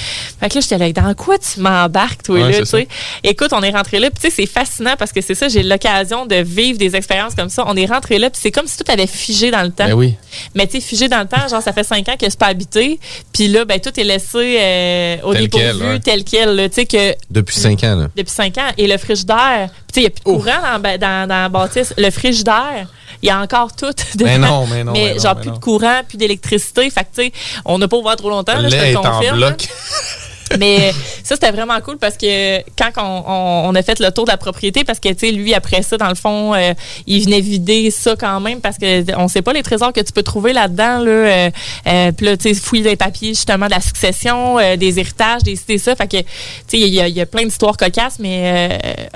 Fait 0.40 0.48
que 0.48 0.54
là, 0.54 0.60
j'étais 0.60 0.78
là, 0.78 0.90
dans 0.92 1.14
quoi 1.14 1.36
tu 1.38 1.60
m'embarques, 1.60 2.22
toi, 2.22 2.40
Ouais, 2.40 2.50
là, 2.52 2.58
tu 2.60 2.66
sais? 2.66 2.88
Écoute, 3.24 3.52
on 3.52 3.62
est 3.62 3.70
rentré 3.70 3.98
là, 3.98 4.10
puis 4.10 4.20
tu 4.22 4.30
sais, 4.30 4.34
c'est 4.34 4.46
fascinant 4.50 4.94
parce 4.98 5.12
que 5.12 5.20
c'est 5.20 5.34
ça, 5.34 5.48
j'ai 5.48 5.62
l'occasion 5.62 6.24
de 6.26 6.36
vivre 6.36 6.78
des 6.78 6.96
expériences 6.96 7.34
comme 7.34 7.50
ça. 7.50 7.64
On 7.66 7.76
est 7.76 7.86
rentré 7.86 8.18
là, 8.18 8.30
puis 8.30 8.40
c'est 8.42 8.50
comme 8.52 8.66
si 8.66 8.78
tout 8.78 8.90
avait 8.90 9.06
figé 9.06 9.39
figé 9.40 9.50
dans 9.50 9.62
le 9.62 9.70
temps. 9.70 9.86
Ben 9.86 9.94
oui. 9.94 10.14
Mais 10.54 10.66
tu 10.66 10.72
sais, 10.74 10.80
figé 10.80 11.08
dans 11.08 11.20
le 11.20 11.26
temps, 11.26 11.48
genre, 11.48 11.62
ça 11.62 11.72
fait 11.72 11.84
cinq 11.84 12.08
ans 12.08 12.16
que 12.18 12.28
c'est 12.28 12.38
pas 12.38 12.46
habité. 12.48 13.00
Puis 13.32 13.48
là, 13.48 13.64
ben, 13.64 13.80
tout 13.80 13.98
est 13.98 14.04
laissé 14.04 14.56
euh, 14.60 15.16
au 15.22 15.32
Tel 15.32 15.42
dépourvu, 15.42 15.64
quel, 15.66 15.76
ouais. 15.88 15.98
tel 16.00 16.24
quel. 16.24 16.56
là. 16.56 16.68
Tu 16.68 16.74
sais, 16.74 16.86
que 16.86 17.14
Depuis 17.30 17.56
cinq 17.56 17.82
ans, 17.84 17.96
là. 17.96 18.08
depuis 18.14 18.30
cinq 18.32 18.58
ans. 18.58 18.68
Et 18.76 18.86
le 18.86 18.98
frigidaire, 18.98 19.70
tu 19.92 20.00
sais, 20.00 20.00
il 20.00 20.02
n'y 20.02 20.06
a 20.06 20.10
plus 20.10 20.20
de 20.20 20.24
courant 20.24 20.60
dans, 20.72 20.78
ba- 20.80 20.98
dans, 20.98 21.28
dans 21.28 21.34
la 21.42 21.48
bâtisse. 21.48 21.94
Le 21.96 22.10
frigidaire, 22.10 22.86
il 23.22 23.26
y 23.28 23.30
a 23.30 23.40
encore 23.40 23.74
tout. 23.74 23.92
Mais 24.20 24.36
dedans. 24.38 24.48
non, 24.48 24.66
mais 24.66 24.84
non, 24.84 24.92
mais 24.92 25.18
genre, 25.18 25.34
mais 25.36 25.40
plus 25.42 25.50
non. 25.50 25.56
de 25.56 25.60
courant, 25.60 26.00
plus 26.06 26.18
d'électricité. 26.18 26.90
Fait 26.90 27.00
que, 27.00 27.08
tu 27.14 27.22
sais, 27.26 27.32
on 27.64 27.78
n'a 27.78 27.88
pas 27.88 27.96
ouvert 27.96 28.16
trop 28.16 28.30
longtemps, 28.30 28.58
là, 28.60 28.68
je 28.68 28.76
te 28.76 28.82
est 28.82 28.96
en 28.96 29.02
confirme. 29.02 29.36
bloc. 29.38 29.68
Mais 30.58 30.92
ça, 31.22 31.36
c'était 31.36 31.50
vraiment 31.52 31.80
cool 31.80 31.96
parce 31.98 32.16
que 32.16 32.58
quand 32.76 32.90
on, 32.98 33.24
on- 33.30 33.68
on 33.70 33.74
a 33.74 33.82
fait 33.82 33.98
le 34.00 34.10
tour 34.10 34.24
de 34.24 34.30
la 34.30 34.36
propriété, 34.36 34.84
parce 34.84 34.98
que, 34.98 35.08
tu 35.10 35.18
sais, 35.26 35.30
lui, 35.32 35.54
après 35.54 35.82
ça, 35.82 35.96
dans 35.96 36.08
le 36.08 36.14
fond, 36.14 36.54
euh, 36.54 36.74
il 37.06 37.24
venait 37.24 37.40
vider 37.40 37.90
ça 37.90 38.14
quand 38.18 38.40
même 38.40 38.60
parce 38.60 38.76
que 38.78 39.16
on 39.16 39.28
sait 39.28 39.42
pas 39.42 39.52
les 39.52 39.62
trésors 39.62 39.92
que 39.92 40.00
tu 40.00 40.12
peux 40.12 40.22
trouver 40.22 40.52
là-dedans, 40.52 40.98
là. 40.98 41.10
Euh, 41.10 41.50
euh, 41.86 42.12
Puis 42.12 42.26
là, 42.26 42.36
tu 42.36 42.52
sais, 42.52 42.60
fouiller 42.60 42.82
les 42.90 42.96
papiers, 42.96 43.28
justement, 43.30 43.66
de 43.66 43.70
la 43.70 43.80
succession, 43.80 44.58
euh, 44.58 44.76
des 44.76 44.98
héritages, 44.98 45.42
des 45.42 45.56
cités, 45.56 45.78
ça. 45.78 45.94
Fait 45.94 46.08
que, 46.08 46.16
tu 46.18 46.24
sais, 46.66 46.78
il 46.80 46.88
y, 46.94 47.00
a- 47.00 47.08
y 47.08 47.20
a 47.20 47.26
plein 47.26 47.44
d'histoires 47.44 47.76
cocasses, 47.76 48.18
mais 48.18 48.40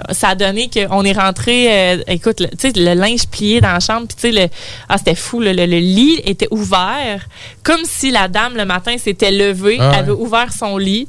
euh, 0.08 0.12
ça 0.12 0.28
a 0.28 0.34
donné 0.34 0.70
qu'on 0.70 1.04
est 1.04 1.12
rentré, 1.12 1.66
euh, 1.70 2.02
écoute, 2.06 2.40
le- 2.40 2.48
tu 2.48 2.70
sais, 2.70 2.72
le 2.76 2.94
linge 2.94 3.26
plié 3.26 3.60
dans 3.60 3.72
la 3.72 3.80
chambre, 3.80 4.06
puis 4.06 4.16
tu 4.16 4.34
sais, 4.34 4.42
le, 4.42 4.48
ah, 4.88 4.98
c'était 4.98 5.14
fou, 5.14 5.40
là, 5.40 5.52
le, 5.52 5.66
le 5.66 5.78
lit 5.78 6.20
était 6.24 6.48
ouvert, 6.50 7.26
comme 7.64 7.80
si 7.84 8.10
la 8.12 8.28
dame, 8.28 8.56
le 8.56 8.64
matin, 8.64 8.96
s'était 8.98 9.32
levée, 9.32 9.78
Ah 9.80 9.90
ouais. 9.90 9.96
avait 9.96 10.12
ouvert 10.12 10.52
son 10.52 10.76
lit, 10.78 11.08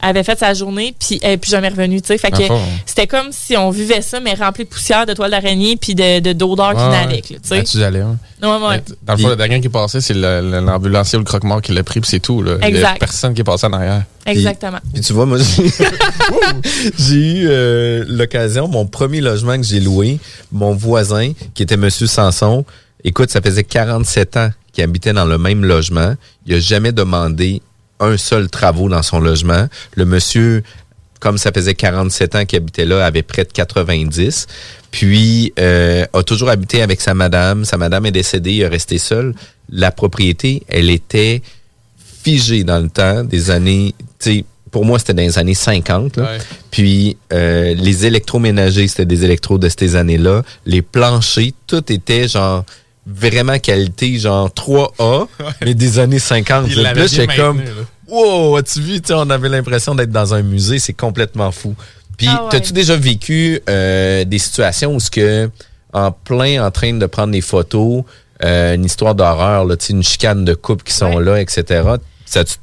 avait 0.00 0.22
fait 0.22 0.38
sa 0.38 0.52
journée, 0.52 0.94
puis 1.00 1.18
elle 1.22 1.30
n'est 1.30 1.36
plus 1.38 1.50
jamais 1.50 1.70
revenue, 1.70 2.02
tu 2.02 2.08
sais. 2.08 2.18
Fait 2.18 2.30
que 2.30 2.42
hein. 2.42 2.58
c'était 2.84 3.06
comme 3.06 3.28
si 3.30 3.56
on 3.56 3.70
vivait 3.70 4.02
ça, 4.02 4.20
mais 4.20 4.34
rempli 4.34 4.64
de 4.64 4.68
poussière, 4.68 5.06
de 5.06 5.14
toiles 5.14 5.30
d'araignée, 5.30 5.76
puis 5.76 5.94
de, 5.94 6.20
de- 6.20 6.34
d'odeurs 6.34 6.72
qui 6.74 6.76
ouais. 6.82 6.96
avec, 6.96 7.30
là, 7.30 7.36
tu 7.42 7.48
sais. 7.48 7.56
Là-dessus, 7.56 7.78
j'allais, 7.78 8.02
ouais. 8.02 8.06
Ouais, 8.42 8.82
Dans 9.02 9.14
le 9.14 9.18
fond, 9.18 9.28
le 9.28 9.36
dernier 9.36 9.60
qui 9.62 9.68
est 9.68 9.70
passé, 9.70 10.02
c'est 10.02 10.12
l'ambulancier 10.12 11.16
ou 11.16 11.20
le 11.20 11.24
croque-mort 11.24 11.62
qui 11.62 11.72
l'a 11.72 11.82
pris, 11.82 12.00
puis 12.00 12.10
c'est 12.10 12.20
tout. 12.20 12.42
Là. 12.42 12.56
Il 12.58 12.60
y 12.60 12.64
a 12.64 12.68
Exact. 12.68 12.98
personne 13.00 13.32
qui 13.32 13.40
est 13.40 13.44
passé 13.44 13.66
en 13.66 13.72
arrière. 13.72 14.02
Exactement. 14.26 14.78
Puis 14.92 15.00
tu 15.02 15.14
vois, 15.14 15.24
moi, 15.24 15.38
j'ai 15.38 15.70
j'ai 16.98 17.14
eu 17.14 17.46
euh, 17.48 18.04
l'occasion, 18.06 18.68
mon 18.68 18.86
premier 18.86 19.20
logement 19.22 19.56
que 19.56 19.62
j'ai 19.66 19.80
loué, 19.80 20.18
mon 20.52 20.74
voisin, 20.74 21.32
qui 21.54 21.62
était 21.62 21.76
Monsieur 21.78 22.06
Sanson, 22.06 22.64
écoute, 23.02 23.30
ça 23.30 23.40
faisait 23.40 23.64
47 23.64 24.36
ans 24.36 24.50
qu'il 24.74 24.84
habitait 24.84 25.12
dans 25.12 25.24
le 25.24 25.38
même 25.38 25.64
logement. 25.64 26.14
Il 26.46 26.54
a 26.54 26.60
jamais 26.60 26.92
demandé 26.92 27.62
un 28.00 28.16
seul 28.16 28.48
travaux 28.50 28.88
dans 28.88 29.02
son 29.02 29.20
logement. 29.20 29.68
Le 29.94 30.04
monsieur, 30.04 30.62
comme 31.20 31.38
ça 31.38 31.52
faisait 31.52 31.74
47 31.74 32.34
ans 32.34 32.44
qu'il 32.44 32.58
habitait 32.58 32.84
là, 32.84 33.04
avait 33.04 33.22
près 33.22 33.44
de 33.44 33.52
90. 33.52 34.46
Puis, 34.90 35.52
euh, 35.58 36.04
a 36.12 36.22
toujours 36.22 36.50
habité 36.50 36.82
avec 36.82 37.00
sa 37.00 37.14
madame. 37.14 37.64
Sa 37.64 37.76
madame 37.76 38.06
est 38.06 38.12
décédée, 38.12 38.52
il 38.52 38.60
est 38.60 38.68
resté 38.68 38.98
seul. 38.98 39.34
La 39.70 39.90
propriété, 39.90 40.62
elle 40.68 40.90
était 40.90 41.40
figée 42.22 42.64
dans 42.64 42.80
le 42.80 42.88
temps 42.88 43.24
des 43.24 43.50
années, 43.50 43.94
tu 44.18 44.30
sais, 44.30 44.44
pour 44.70 44.84
moi, 44.84 44.98
c'était 44.98 45.14
dans 45.14 45.22
les 45.22 45.38
années 45.38 45.54
50. 45.54 46.16
là. 46.16 46.24
Ouais. 46.24 46.38
Puis 46.72 47.16
euh, 47.32 47.74
les 47.74 48.06
électroménagers, 48.06 48.88
c'était 48.88 49.04
des 49.06 49.24
électros 49.24 49.56
de 49.56 49.68
ces 49.68 49.94
années-là. 49.94 50.42
Les 50.66 50.82
planchers, 50.82 51.52
tout 51.68 51.92
était 51.92 52.26
genre 52.26 52.64
vraiment 53.06 53.58
qualité, 53.58 54.18
genre 54.18 54.48
3A, 54.48 55.26
mais 55.62 55.74
des 55.74 55.98
années 55.98 56.18
50. 56.18 56.66
Il 56.68 56.82
là. 56.82 56.94
Là, 56.94 57.06
j'étais 57.06 57.36
comme, 57.36 57.60
là. 57.60 57.70
wow, 58.08 58.56
as-tu 58.56 58.80
vu, 58.80 59.00
tu 59.00 59.08
sais, 59.08 59.14
on 59.14 59.28
avait 59.30 59.48
l'impression 59.48 59.94
d'être 59.94 60.10
dans 60.10 60.34
un 60.34 60.42
musée, 60.42 60.78
c'est 60.78 60.92
complètement 60.94 61.52
fou. 61.52 61.74
Puis, 62.16 62.28
Ah 62.30 62.44
ouais. 62.44 62.48
t'as-tu 62.50 62.72
déjà 62.72 62.96
vécu 62.96 63.60
euh, 63.68 64.24
des 64.24 64.38
situations 64.38 64.94
où 64.94 65.00
ce 65.00 65.10
que, 65.10 65.50
en 65.92 66.12
plein 66.12 66.64
en 66.64 66.70
train 66.70 66.92
de 66.94 67.06
prendre 67.06 67.32
des 67.32 67.40
photos, 67.40 68.04
euh, 68.44 68.74
une 68.74 68.84
histoire 68.84 69.14
d'horreur, 69.14 69.64
là, 69.64 69.76
tu 69.76 69.86
sais, 69.86 69.92
une 69.92 70.02
chicane 70.02 70.44
de 70.44 70.54
couple 70.54 70.84
qui 70.84 70.92
sont 70.94 71.18
là, 71.18 71.40
etc. 71.40 71.82
Ça 72.24 72.44
tu 72.44 72.54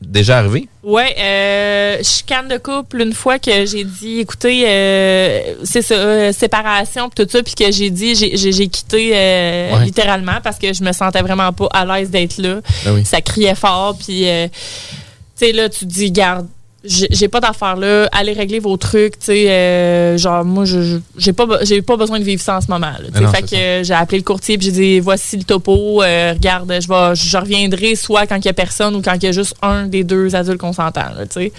déjà 0.00 0.38
arrivé? 0.38 0.68
Ouais, 0.82 1.14
euh, 1.18 1.98
chicane 2.02 2.48
de 2.48 2.56
couple 2.56 3.02
une 3.02 3.12
fois 3.12 3.38
que 3.38 3.66
j'ai 3.66 3.84
dit, 3.84 4.20
écoutez, 4.20 4.64
euh, 4.66 5.54
c'est 5.64 5.82
ça, 5.82 5.94
euh, 5.94 6.32
séparation 6.32 7.08
pis 7.10 7.22
tout 7.24 7.30
ça, 7.30 7.42
puis 7.42 7.54
que 7.54 7.70
j'ai 7.70 7.90
dit, 7.90 8.14
j'ai- 8.14 8.68
quitté 8.68 9.10
euh, 9.14 9.76
Ouais. 9.76 9.84
littéralement 9.84 10.38
parce 10.42 10.58
que 10.58 10.72
je 10.72 10.82
me 10.82 10.92
sentais 10.92 11.20
vraiment 11.22 11.52
pas 11.52 11.68
à 11.72 11.84
l'aise 11.84 12.10
d'être 12.10 12.38
là. 12.38 12.60
Ben 12.84 12.94
oui. 12.94 13.04
Ça 13.04 13.20
criait 13.20 13.54
fort, 13.54 13.96
puis 13.98 14.28
euh, 14.28 14.48
tu 14.48 15.46
sais 15.46 15.52
là, 15.52 15.68
tu 15.68 15.80
te 15.80 15.84
dis, 15.84 16.10
garde. 16.10 16.46
J'ai 16.82 17.28
pas 17.28 17.40
d'affaires 17.40 17.76
là, 17.76 18.08
allez 18.10 18.32
régler 18.32 18.58
vos 18.58 18.76
trucs, 18.78 19.18
tu 19.18 19.26
sais, 19.26 19.50
euh, 19.50 20.16
genre 20.16 20.46
moi 20.46 20.64
je 20.64 20.98
j'ai 21.18 21.34
pas 21.34 21.46
j'ai 21.62 21.82
pas 21.82 21.96
besoin 21.98 22.18
de 22.18 22.24
vivre 22.24 22.40
ça 22.40 22.56
en 22.56 22.60
ce 22.62 22.68
moment. 22.68 22.86
Là, 22.86 23.20
non, 23.20 23.30
fait 23.30 23.42
que 23.42 23.54
euh, 23.54 23.84
j'ai 23.84 23.92
appelé 23.92 24.16
le 24.16 24.24
courtier 24.24 24.56
puis 24.56 24.68
j'ai 24.68 24.72
dit 24.72 25.00
voici 25.00 25.36
le 25.36 25.42
topo, 25.44 26.02
euh, 26.02 26.32
regarde, 26.32 26.72
je 26.80 26.88
vais 26.88 27.14
je 27.14 27.36
reviendrai 27.36 27.96
soit 27.96 28.26
quand 28.26 28.36
il 28.36 28.46
y 28.46 28.48
a 28.48 28.54
personne 28.54 28.94
ou 28.96 29.02
quand 29.02 29.12
il 29.14 29.24
y 29.24 29.26
a 29.26 29.32
juste 29.32 29.54
un 29.60 29.88
des 29.88 30.04
deux 30.04 30.34
adultes 30.34 30.58
consentants, 30.58 31.10
tu 31.20 31.26
sais. 31.42 31.52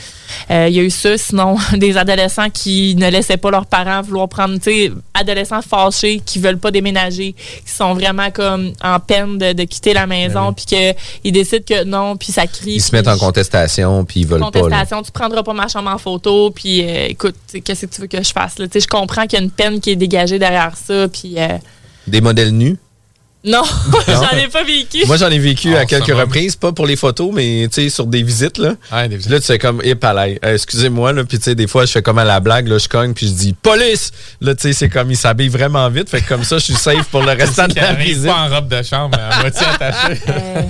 Euh, 0.49 0.67
Il 0.69 0.75
y 0.75 0.79
a 0.79 0.83
eu 0.83 0.89
ça, 0.89 1.15
sinon 1.17 1.55
des 1.77 1.97
adolescents 1.97 2.49
qui 2.49 2.95
ne 2.95 3.09
laissaient 3.09 3.37
pas 3.37 3.51
leurs 3.51 3.67
parents 3.67 4.01
vouloir 4.01 4.27
prendre, 4.27 4.55
tu 4.55 4.71
sais, 4.71 4.91
adolescents 5.13 5.61
fâchés 5.61 6.19
qui 6.25 6.39
veulent 6.39 6.57
pas 6.57 6.71
déménager, 6.71 7.33
qui 7.33 7.71
sont 7.71 7.93
vraiment 7.93 8.31
comme 8.31 8.73
en 8.83 8.99
peine 8.99 9.37
de, 9.37 9.53
de 9.53 9.63
quitter 9.65 9.93
la 9.93 10.07
maison 10.07 10.51
puis 10.53 10.65
que 10.65 10.93
ils 11.23 11.31
décident 11.31 11.63
que 11.67 11.83
non, 11.83 12.15
puis 12.17 12.31
ça 12.31 12.47
crie. 12.47 12.65
Ben 12.65 12.71
Ils 12.75 12.81
se 12.81 12.95
mettent 12.95 13.07
en 13.07 13.17
contestation, 13.17 14.03
puis 14.05 14.21
ils 14.21 14.27
veulent 14.27 14.39
pas. 14.51 14.59
là. 15.01 15.10
Tu 15.11 15.19
prendras 15.19 15.43
pas 15.43 15.53
ma 15.53 15.67
chambre 15.67 15.89
en 15.89 15.97
photo, 15.97 16.51
puis 16.51 16.83
euh, 16.83 17.07
écoute, 17.09 17.35
qu'est-ce 17.63 17.85
que 17.85 17.93
tu 17.93 18.01
veux 18.01 18.07
que 18.07 18.23
je 18.23 18.31
fasse 18.31 18.59
là? 18.59 18.65
Je 18.73 18.87
comprends 18.87 19.23
qu'il 19.23 19.39
y 19.39 19.41
a 19.41 19.43
une 19.43 19.51
peine 19.51 19.79
qui 19.79 19.91
est 19.91 19.95
dégagée 19.95 20.39
derrière 20.39 20.75
ça, 20.77 21.07
puis 21.07 21.35
euh, 21.37 21.57
Des 22.07 22.21
modèles 22.21 22.51
nus? 22.51 22.77
non, 23.45 23.63
j'en 24.07 24.37
ai 24.37 24.47
pas 24.49 24.63
vécu. 24.63 25.03
Moi, 25.07 25.17
j'en 25.17 25.29
ai 25.29 25.39
vécu 25.39 25.71
Oh, 25.73 25.77
à 25.77 25.85
quelques 25.85 26.05
ça 26.09 26.13
va. 26.13 26.21
reprises, 26.21 26.55
pas 26.55 26.71
pour 26.73 26.85
les 26.85 26.95
photos, 26.95 27.31
mais 27.33 27.67
tu 27.73 27.81
sais, 27.81 27.89
sur 27.89 28.05
des 28.05 28.21
visites, 28.21 28.59
là. 28.59 28.75
Ouais, 28.91 29.09
des 29.09 29.17
Là, 29.29 29.39
tu 29.39 29.47
fais 29.47 29.57
comme, 29.57 29.81
eh, 29.83 29.95
palais, 29.95 30.39
euh, 30.45 30.53
excusez-moi, 30.53 31.11
là. 31.11 31.23
Puis, 31.23 31.39
tu 31.39 31.45
sais, 31.45 31.55
des 31.55 31.65
fois, 31.65 31.85
je 31.87 31.91
fais 31.91 32.03
comme 32.03 32.19
à 32.19 32.23
la 32.23 32.39
blague, 32.39 32.67
là, 32.67 32.77
je 32.77 32.87
cogne, 32.87 33.13
puis 33.15 33.27
je 33.27 33.33
dis, 33.33 33.53
police! 33.53 34.11
Là, 34.41 34.53
tu 34.53 34.61
sais, 34.61 34.73
c'est 34.73 34.89
comme, 34.89 35.09
il 35.09 35.17
s'habille 35.17 35.49
vraiment 35.49 35.89
vite. 35.89 36.07
Fait 36.09 36.21
que 36.21 36.27
comme 36.27 36.43
ça, 36.43 36.59
je 36.59 36.65
suis 36.65 36.75
safe 36.75 37.07
pour 37.07 37.23
le 37.23 37.31
restant 37.37 37.67
de 37.67 37.73
la 37.75 37.93
visite. 37.93 38.27
pas 38.27 38.47
en 38.47 38.49
robe 38.55 38.67
de 38.67 38.83
chambre, 38.83 39.17
à 39.19 39.41
moitié 39.41 39.65
attachée. 39.67 40.21
Euh, 40.31 40.61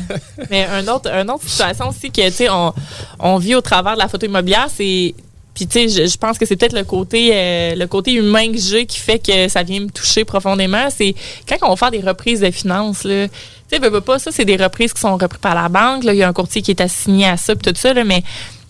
mais 0.50 0.66
un 0.66 0.88
autre, 0.88 1.10
une 1.14 1.30
autre 1.30 1.44
situation 1.48 1.90
aussi 1.90 2.10
que, 2.10 2.26
tu 2.30 2.32
sais, 2.36 2.50
on, 2.50 2.74
on 3.20 3.38
vit 3.38 3.56
au 3.56 3.62
travers 3.62 3.94
de 3.96 4.00
la 4.00 4.08
photo 4.08 4.26
immobilière, 4.26 4.68
c'est. 4.74 5.14
Puis, 5.54 5.68
tu 5.68 5.90
sais, 5.90 6.08
je, 6.08 6.18
pense 6.18 6.38
que 6.38 6.46
c'est 6.46 6.56
peut-être 6.56 6.76
le 6.76 6.86
côté 6.86 7.32
euh, 7.34 7.76
le 7.76 7.86
côté 7.86 8.14
humain 8.14 8.52
que 8.52 8.58
j'ai 8.58 8.86
qui 8.86 9.00
fait 9.00 9.20
que 9.20 9.50
ça 9.50 9.64
vient 9.64 9.82
me 9.82 9.90
toucher 9.90 10.24
profondément. 10.24 10.90
C'est 10.90 11.14
quand 11.48 11.58
on 11.64 11.70
va 11.70 11.76
faire 11.76 11.92
des 11.92 12.00
reprises 12.00 12.40
de 12.40 12.52
finances, 12.52 13.04
là. 13.04 13.28
Tu 13.28 13.34
sais, 13.68 13.80
veux, 13.80 13.90
veux 13.90 14.02
pas, 14.02 14.18
ça, 14.20 14.32
c'est 14.32 14.46
des 14.46 14.56
reprises 14.56 14.94
qui 14.94 15.02
sont 15.02 15.16
reprises 15.18 15.42
par 15.42 15.56
la 15.56 15.70
banque. 15.70 16.04
Là. 16.04 16.14
Il 16.14 16.18
y 16.18 16.24
a 16.24 16.28
un 16.28 16.34
courtier 16.34 16.62
qui 16.62 16.72
est 16.72 16.82
assigné 16.82 17.28
à 17.28 17.38
ça, 17.38 17.56
puis 17.56 17.72
tout 17.72 17.80
ça, 17.80 17.94
mais 18.04 18.24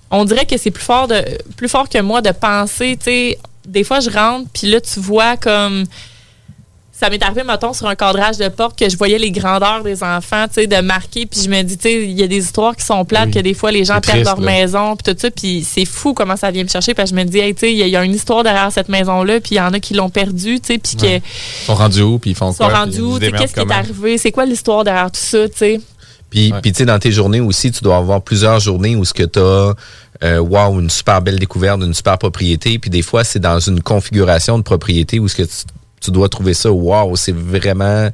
on 0.10 0.26
dirait 0.26 0.46
que 0.46 0.58
c'est 0.58 0.72
plus 0.72 0.84
fort 0.84 1.08
de 1.08 1.24
plus 1.56 1.70
fort 1.70 1.88
que 1.88 2.00
moi 2.00 2.22
de 2.22 2.32
penser, 2.32 2.98
tu 2.98 3.06
sais. 3.06 3.40
Des 3.66 3.84
fois, 3.84 4.00
je 4.00 4.10
rentre, 4.10 4.50
puis 4.52 4.68
là, 4.72 4.82
tu 4.82 5.00
vois 5.00 5.38
comme 5.38 5.86
ça 7.02 7.10
m'est 7.10 7.22
arrivé, 7.24 7.44
mettons, 7.44 7.74
sur 7.74 7.88
un 7.88 7.96
cadrage 7.96 8.38
de 8.38 8.48
porte 8.48 8.78
que 8.78 8.88
je 8.88 8.96
voyais 8.96 9.18
les 9.18 9.32
grandeurs 9.32 9.82
des 9.84 10.04
enfants, 10.04 10.46
tu 10.48 10.62
sais, 10.62 10.68
de 10.68 10.78
marquer, 10.82 11.26
puis 11.26 11.42
je 11.44 11.50
me 11.50 11.62
dis, 11.64 11.76
tu 11.76 11.84
sais, 11.90 12.04
il 12.04 12.12
y 12.12 12.22
a 12.22 12.28
des 12.28 12.38
histoires 12.38 12.76
qui 12.76 12.86
sont 12.86 13.04
plates, 13.06 13.30
Oui. 13.30 13.34
que 13.34 13.40
des 13.40 13.56
fois, 13.56 13.72
les 13.72 13.84
gens 13.86 13.94
perdent 14.00 14.24
triste, 14.24 14.26
leur 14.26 14.40
là. 14.40 14.46
maison, 14.46 14.96
puis 14.96 15.12
tout 15.14 15.20
ça, 15.20 15.32
puis 15.32 15.68
c'est 15.68 15.86
fou 15.86 16.14
comment 16.14 16.36
ça 16.38 16.52
vient 16.52 16.64
me 16.64 16.70
chercher, 16.70 16.94
que 16.94 17.04
je 17.06 17.16
me 17.16 17.24
dis, 17.24 17.40
hey, 17.40 17.56
tu 17.56 17.62
sais, 17.62 17.72
il 17.72 17.78
y, 17.80 17.82
a- 17.84 17.88
il 17.88 17.92
y 17.92 17.96
a 17.96 18.04
une 18.06 18.14
histoire 18.14 18.44
derrière 18.44 18.72
cette 18.72 18.88
maison-là, 18.90 19.40
puis 19.40 19.56
il 19.56 19.58
y 19.58 19.62
en 19.62 19.74
a 19.74 19.80
qui 19.80 19.96
l'ont 19.96 20.10
perdue, 20.12 20.60
tu 20.60 20.74
sais, 20.74 20.78
puis 20.78 20.96
que. 20.96 21.16
Ils 21.18 21.22
sont 21.66 21.74
rendus 21.76 22.02
où, 22.04 22.20
puis 22.20 22.30
ils 22.32 22.36
font 22.36 22.52
sont 22.52 22.66
quoi? 22.66 22.74
rendus 22.74 22.92
puis 22.92 23.00
ils 23.28 23.34
où, 23.34 23.38
qu'est-ce 23.38 23.54
qui 23.56 23.60
est 23.62 23.72
arrivé, 23.72 24.18
c'est 24.20 24.32
quoi 24.32 24.46
l'histoire 24.46 24.84
derrière 24.84 25.10
tout 25.12 25.20
ça, 25.20 25.50
tu 25.50 25.58
sais? 25.58 25.82
Puis, 26.30 26.52
Ouais. 26.54 26.62
puis 26.62 26.72
tu 26.72 26.78
sais, 26.78 26.86
dans 26.86 27.00
tes 27.00 27.12
journées 27.12 27.42
aussi, 27.42 27.72
tu 27.72 27.84
dois 27.84 27.98
avoir 27.98 28.22
plusieurs 28.22 28.60
journées 28.60 28.96
où 28.96 29.04
ce 29.04 29.14
que 29.14 29.24
tu 29.24 29.40
as, 29.40 29.74
euh, 30.24 30.38
wow, 30.40 30.80
une 30.80 30.90
super 30.90 31.22
belle 31.22 31.40
découverte, 31.40 31.82
une 31.82 31.94
super 31.94 32.18
propriété. 32.18 32.78
Puis 32.80 32.90
des 32.90 33.02
fois, 33.02 33.24
c'est 33.24 33.40
dans 33.40 33.60
une 33.60 33.82
configuration 33.82 34.58
de 34.58 34.64
propriété 34.64 35.20
où 35.20 35.28
ce 35.28 35.36
que 35.36 35.42
tu, 35.44 35.50
tu 36.02 36.12
dois 36.12 36.28
trouver 36.30 36.54
ça, 36.54 36.72
wow, 36.72 37.16
c'est 37.16 37.36
vraiment 37.36 38.10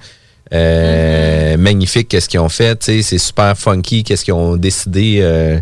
euh, 0.54 1.56
Mm-hmm. 1.58 1.58
magnifique 1.58 2.08
qu'est-ce 2.08 2.30
qu'ils 2.30 2.40
ont 2.40 2.50
fait. 2.50 2.82
C'est 2.84 3.18
super 3.18 3.58
funky 3.58 4.04
qu'est-ce 4.04 4.24
qu'ils 4.24 4.34
ont 4.34 4.56
décidé 4.56 5.20
euh, 5.22 5.60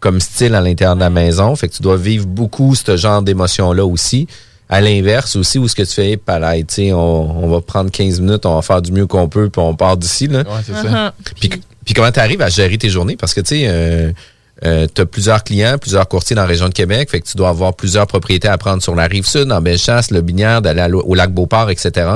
comme 0.00 0.20
style 0.20 0.54
à 0.54 0.60
l'intérieur 0.60 0.96
de 0.96 1.00
la 1.00 1.10
maison. 1.10 1.54
Fait 1.56 1.68
que 1.68 1.74
tu 1.74 1.82
dois 1.82 1.96
vivre 1.96 2.26
beaucoup 2.26 2.74
ce 2.74 2.96
genre 2.96 3.22
d'émotions-là 3.22 3.84
aussi. 3.84 4.26
À 4.68 4.80
l'inverse 4.80 5.36
aussi, 5.36 5.58
où 5.58 5.68
ce 5.68 5.74
que 5.74 5.82
tu 5.82 5.92
fais, 5.92 6.16
pareil, 6.16 6.64
tu 6.64 6.74
sais, 6.74 6.92
on, 6.92 7.44
on 7.44 7.48
va 7.48 7.60
prendre 7.60 7.90
15 7.90 8.20
minutes, 8.20 8.46
on 8.46 8.54
va 8.54 8.62
faire 8.62 8.80
du 8.80 8.92
mieux 8.92 9.06
qu'on 9.06 9.28
peut, 9.28 9.50
puis 9.50 9.60
on 9.60 9.74
part 9.76 9.96
d'ici, 9.98 10.26
là. 10.26 10.38
Ouais, 10.38 10.62
c'est 10.66 10.72
ça. 10.72 11.14
Puis, 11.38 11.50
puis 11.84 11.94
comment 11.94 12.10
tu 12.10 12.18
arrives 12.18 12.40
à 12.40 12.48
gérer 12.48 12.78
tes 12.78 12.88
journées? 12.88 13.16
Parce 13.16 13.34
que, 13.34 13.42
tu 13.42 13.48
sais, 13.56 13.64
euh, 13.68 14.10
tu 14.62 15.00
as 15.02 15.06
plusieurs 15.06 15.44
clients, 15.44 15.76
plusieurs 15.78 16.08
courtiers 16.08 16.36
dans 16.36 16.42
la 16.42 16.48
région 16.48 16.68
de 16.68 16.74
Québec, 16.74 17.10
fait 17.10 17.20
que 17.20 17.26
tu 17.26 17.36
dois 17.36 17.48
avoir 17.48 17.74
plusieurs 17.74 18.06
propriétés 18.06 18.48
à 18.48 18.56
prendre 18.56 18.82
sur 18.82 18.94
la 18.94 19.06
rive 19.06 19.26
sud, 19.26 19.44
dans 19.44 19.60
Bellechasse, 19.60 20.10
le 20.10 20.20
Binière, 20.20 20.62
d'aller 20.62 20.92
au 20.92 21.14
lac 21.14 21.32
Beauport, 21.32 21.70
etc. 21.70 22.08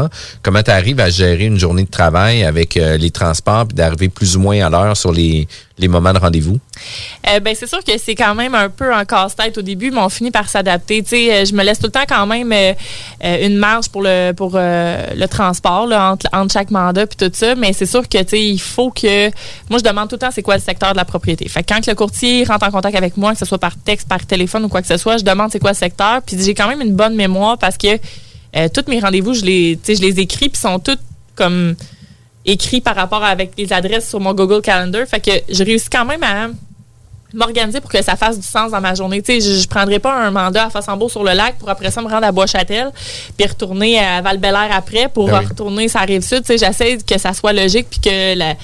Comment 0.43 0.63
tu 0.63 0.71
arrives 0.71 1.01
à 1.01 1.11
gérer 1.11 1.45
une 1.45 1.59
journée 1.59 1.85
de 1.85 1.91
travail 1.91 2.45
avec 2.45 2.77
euh, 2.77 2.97
les 2.97 3.11
transports, 3.11 3.67
puis 3.67 3.75
d'arriver 3.75 4.09
plus 4.09 4.37
ou 4.37 4.41
moins 4.41 4.65
à 4.65 4.71
l'heure 4.71 4.97
sur 4.97 5.13
les, 5.13 5.47
les 5.79 5.89
moments 5.89 6.13
de 6.13 6.19
rendez-vous? 6.19 6.59
Euh, 7.29 7.41
ben, 7.41 7.55
c'est 7.59 7.67
sûr 7.67 7.83
que 7.85 7.93
c'est 7.99 8.15
quand 8.15 8.35
même 8.35 8.55
un 8.55 8.69
peu 8.69 8.93
un 8.93 9.05
casse-tête 9.05 9.57
au 9.59 9.63
début, 9.63 9.91
mais 9.91 10.01
on 10.01 10.09
finit 10.09 10.31
par 10.31 10.49
s'adapter. 10.49 11.05
Euh, 11.13 11.45
je 11.45 11.55
me 11.55 11.63
laisse 11.63 11.79
tout 11.79 11.87
le 11.87 11.93
temps 11.93 12.05
quand 12.09 12.27
même 12.27 12.53
euh, 12.53 13.47
une 13.47 13.57
marge 13.57 13.89
pour 13.89 14.03
le 14.03 14.33
pour 14.33 14.53
le 14.55 15.27
transport 15.27 15.87
là, 15.87 16.13
entre, 16.13 16.27
entre 16.33 16.53
chaque 16.53 16.71
mandat 16.71 17.07
puis 17.07 17.17
tout 17.17 17.31
ça, 17.35 17.55
mais 17.55 17.73
c'est 17.73 17.87
sûr 17.87 18.09
que 18.09 18.19
il 18.37 18.61
faut 18.61 18.91
que 18.91 19.29
moi 19.71 19.79
je 19.79 19.85
demande 19.85 20.09
tout 20.09 20.17
le 20.17 20.21
temps 20.21 20.31
c'est 20.33 20.43
quoi 20.43 20.57
le 20.57 20.63
secteur 20.63 20.93
de 20.93 20.97
la 20.97 21.05
propriété. 21.05 21.49
Fait 21.49 21.63
que 21.63 21.73
quand 21.73 21.87
le 21.87 21.95
courtier 21.95 22.45
rentre 22.45 22.67
en 22.67 22.71
contact 22.71 22.97
avec 22.97 23.17
moi, 23.17 23.33
que 23.33 23.39
ce 23.39 23.45
soit 23.45 23.59
par 23.59 23.77
texte, 23.77 24.09
par 24.09 24.25
téléphone 24.27 24.65
ou 24.65 24.69
quoi 24.69 24.83
que 24.83 24.89
ce 24.89 24.97
soit, 24.97 25.19
je 25.19 25.25
demande 25.25 25.51
c'est 25.53 25.61
quoi 25.61 25.71
le 25.71 25.77
secteur, 25.77 26.23
puis 26.23 26.37
j'ai 26.41 26.55
quand 26.55 26.69
même 26.69 26.81
une 26.81 26.95
bonne 26.95 27.15
mémoire 27.15 27.59
parce 27.59 27.77
que 27.77 27.97
tous 28.69 28.89
mes 28.89 29.01
rendez-vous, 29.01 29.35
je 29.35 29.45
les 29.45 29.79
je 29.87 30.01
les 30.01 30.21
écris 30.21 30.49
puis 30.49 30.61
sont 30.61 30.79
tous 30.79 30.99
comme 31.35 31.77
écrits 32.45 32.81
par 32.81 32.97
rapport 32.97 33.25
avec 33.25 33.53
les 33.57 33.73
adresses 33.73 34.09
sur 34.09 34.21
mon 34.21 34.35
Google 34.35 34.63
Calendar. 34.63 35.07
Fait 35.07 35.21
que 35.21 35.31
je 35.53 35.65
réussis 35.65 35.91
quand 35.91 36.05
même 36.05 36.23
à 36.23 36.49
m'organiser 37.35 37.81
pour 37.81 37.91
que 37.91 38.03
ça 38.03 38.17
fasse 38.17 38.39
du 38.39 38.47
sens 38.47 38.71
dans 38.71 38.81
ma 38.81 38.95
journée. 38.95 39.21
Tu 39.23 39.41
sais, 39.41 39.41
je, 39.57 39.61
je 39.63 39.69
prendrai 39.69 39.99
pas 39.99 40.15
un 40.15 40.31
mandat 40.31 40.65
à 40.67 40.71
Fassembourg 40.71 41.11
sur 41.11 41.23
le 41.25 41.33
lac 41.33 41.59
pour 41.59 41.69
après 41.69 41.91
ça 41.91 42.01
me 42.01 42.09
rendre 42.09 42.27
à 42.27 42.33
Bois-Châtel 42.33 42.91
puis 43.37 43.47
retourner 43.47 43.99
à 43.99 44.23
val 44.23 44.41
après 44.73 45.09
pour 45.13 45.27
Ben 45.29 45.41
oui. 45.41 45.47
retourner 45.47 45.89
la 45.95 46.01
rive 46.03 46.23
sud. 46.23 46.43
Tu 46.45 46.57
sais, 46.57 46.59
j'essaie 46.67 46.99
que 46.99 47.19
ça 47.19 47.35
soit 47.35 47.53
logique 47.53 47.87
puis 47.91 48.01
que 48.01 48.35
la- 48.39 48.55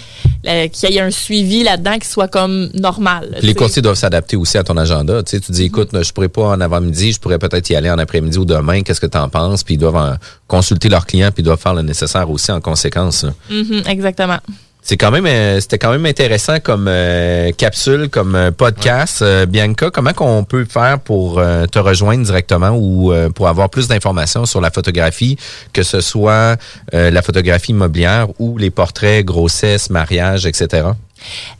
la- 0.42 0.68
qu'il 0.68 0.90
y 0.90 0.96
ait 0.96 1.00
un 1.00 1.10
suivi 1.10 1.62
là-dedans 1.62 1.98
qui 1.98 2.08
soit 2.08 2.28
comme 2.28 2.70
normal. 2.74 3.36
les 3.42 3.54
courtiers 3.54 3.82
doivent 3.82 3.96
s'adapter 3.96 4.36
aussi 4.36 4.56
à 4.58 4.64
ton 4.64 4.76
agenda. 4.76 5.22
Tu, 5.22 5.30
sais, 5.32 5.40
tu 5.40 5.52
dis, 5.52 5.64
écoute, 5.64 5.90
je 6.02 6.12
pourrais 6.12 6.28
pas 6.28 6.48
en 6.48 6.60
avant-midi, 6.60 7.12
je 7.12 7.20
pourrais 7.20 7.38
peut-être 7.38 7.68
y 7.70 7.76
aller 7.76 7.90
en 7.90 7.98
après-midi 7.98 8.38
ou 8.38 8.44
demain. 8.44 8.82
Qu'est-ce 8.82 9.00
que 9.00 9.06
tu 9.06 9.18
en 9.18 9.28
penses? 9.28 9.62
Puis 9.62 9.74
ils 9.74 9.78
doivent 9.78 9.96
en- 9.96 10.14
consulter 10.48 10.88
leurs 10.88 11.06
clients, 11.06 11.30
puis 11.32 11.42
ils 11.42 11.44
doivent 11.44 11.60
faire 11.60 11.74
le 11.74 11.82
nécessaire 11.82 12.28
aussi 12.30 12.50
en 12.52 12.60
conséquence. 12.60 13.26
Mhm, 13.50 13.82
exactement. 13.88 14.38
C'est 14.86 14.98
quand 14.98 15.10
même, 15.10 15.24
euh, 15.24 15.60
c'était 15.60 15.78
quand 15.78 15.92
même 15.92 16.04
intéressant 16.04 16.60
comme 16.60 16.88
euh, 16.88 17.52
capsule, 17.52 18.10
comme 18.10 18.34
euh, 18.34 18.50
podcast. 18.50 19.22
Euh, 19.22 19.46
Bianca, 19.46 19.90
comment 19.90 20.12
qu'on 20.12 20.44
peut 20.44 20.66
faire 20.66 20.98
pour 21.00 21.38
euh, 21.38 21.64
te 21.64 21.78
rejoindre 21.78 22.22
directement 22.22 22.68
ou 22.72 23.10
euh, 23.10 23.30
pour 23.30 23.48
avoir 23.48 23.70
plus 23.70 23.88
d'informations 23.88 24.44
sur 24.44 24.60
la 24.60 24.70
photographie, 24.70 25.38
que 25.72 25.82
ce 25.82 26.02
soit 26.02 26.58
euh, 26.92 27.10
la 27.10 27.22
photographie 27.22 27.72
immobilière 27.72 28.28
ou 28.38 28.58
les 28.58 28.68
portraits, 28.68 29.24
grossesse, 29.24 29.88
mariage, 29.88 30.44
etc. 30.44 30.88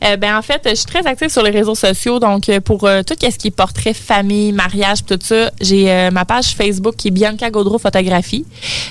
Euh, 0.03 0.17
ben 0.17 0.37
en 0.37 0.41
fait, 0.41 0.61
je 0.65 0.75
suis 0.75 0.85
très 0.85 1.05
active 1.05 1.29
sur 1.29 1.43
les 1.43 1.51
réseaux 1.51 1.75
sociaux. 1.75 2.19
Donc, 2.19 2.49
euh, 2.49 2.59
pour 2.59 2.85
euh, 2.85 3.01
tout 3.03 3.15
ce 3.19 3.37
qui 3.37 3.47
est 3.47 3.51
portrait, 3.51 3.93
famille, 3.93 4.51
mariage, 4.51 4.99
tout 5.05 5.19
ça, 5.21 5.51
j'ai 5.61 5.91
euh, 5.91 6.11
ma 6.11 6.25
page 6.25 6.55
Facebook 6.55 6.95
qui 6.95 7.09
est 7.09 7.11
Bianca 7.11 7.49
Gaudreau 7.49 7.77
Photographie. 7.77 8.45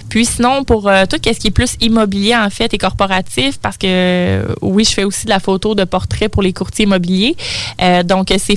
Puis 0.09 0.27
sinon, 0.27 0.65
pour 0.65 0.91
tout 1.09 1.17
ce 1.25 1.39
qui 1.39 1.49
est 1.49 1.51
plus 1.51 1.77
immobilier, 1.81 2.37
en 2.37 2.51
fait, 2.51 2.73
et 2.73 2.79
corporatif, 2.79 3.59
parce 3.59 3.77
que 3.77 4.45
oui, 4.61 4.85
je 4.85 4.93
fais 4.93 5.05
aussi 5.05 5.25
de 5.25 5.31
la 5.31 5.41
photo 5.41 5.75
de 5.75 5.85
portrait 5.85 6.29
pour 6.29 6.43
les 6.43 6.53
courtiers 6.53 6.85
immobiliers. 6.85 7.37
Donc, 8.05 8.33
c'est 8.39 8.55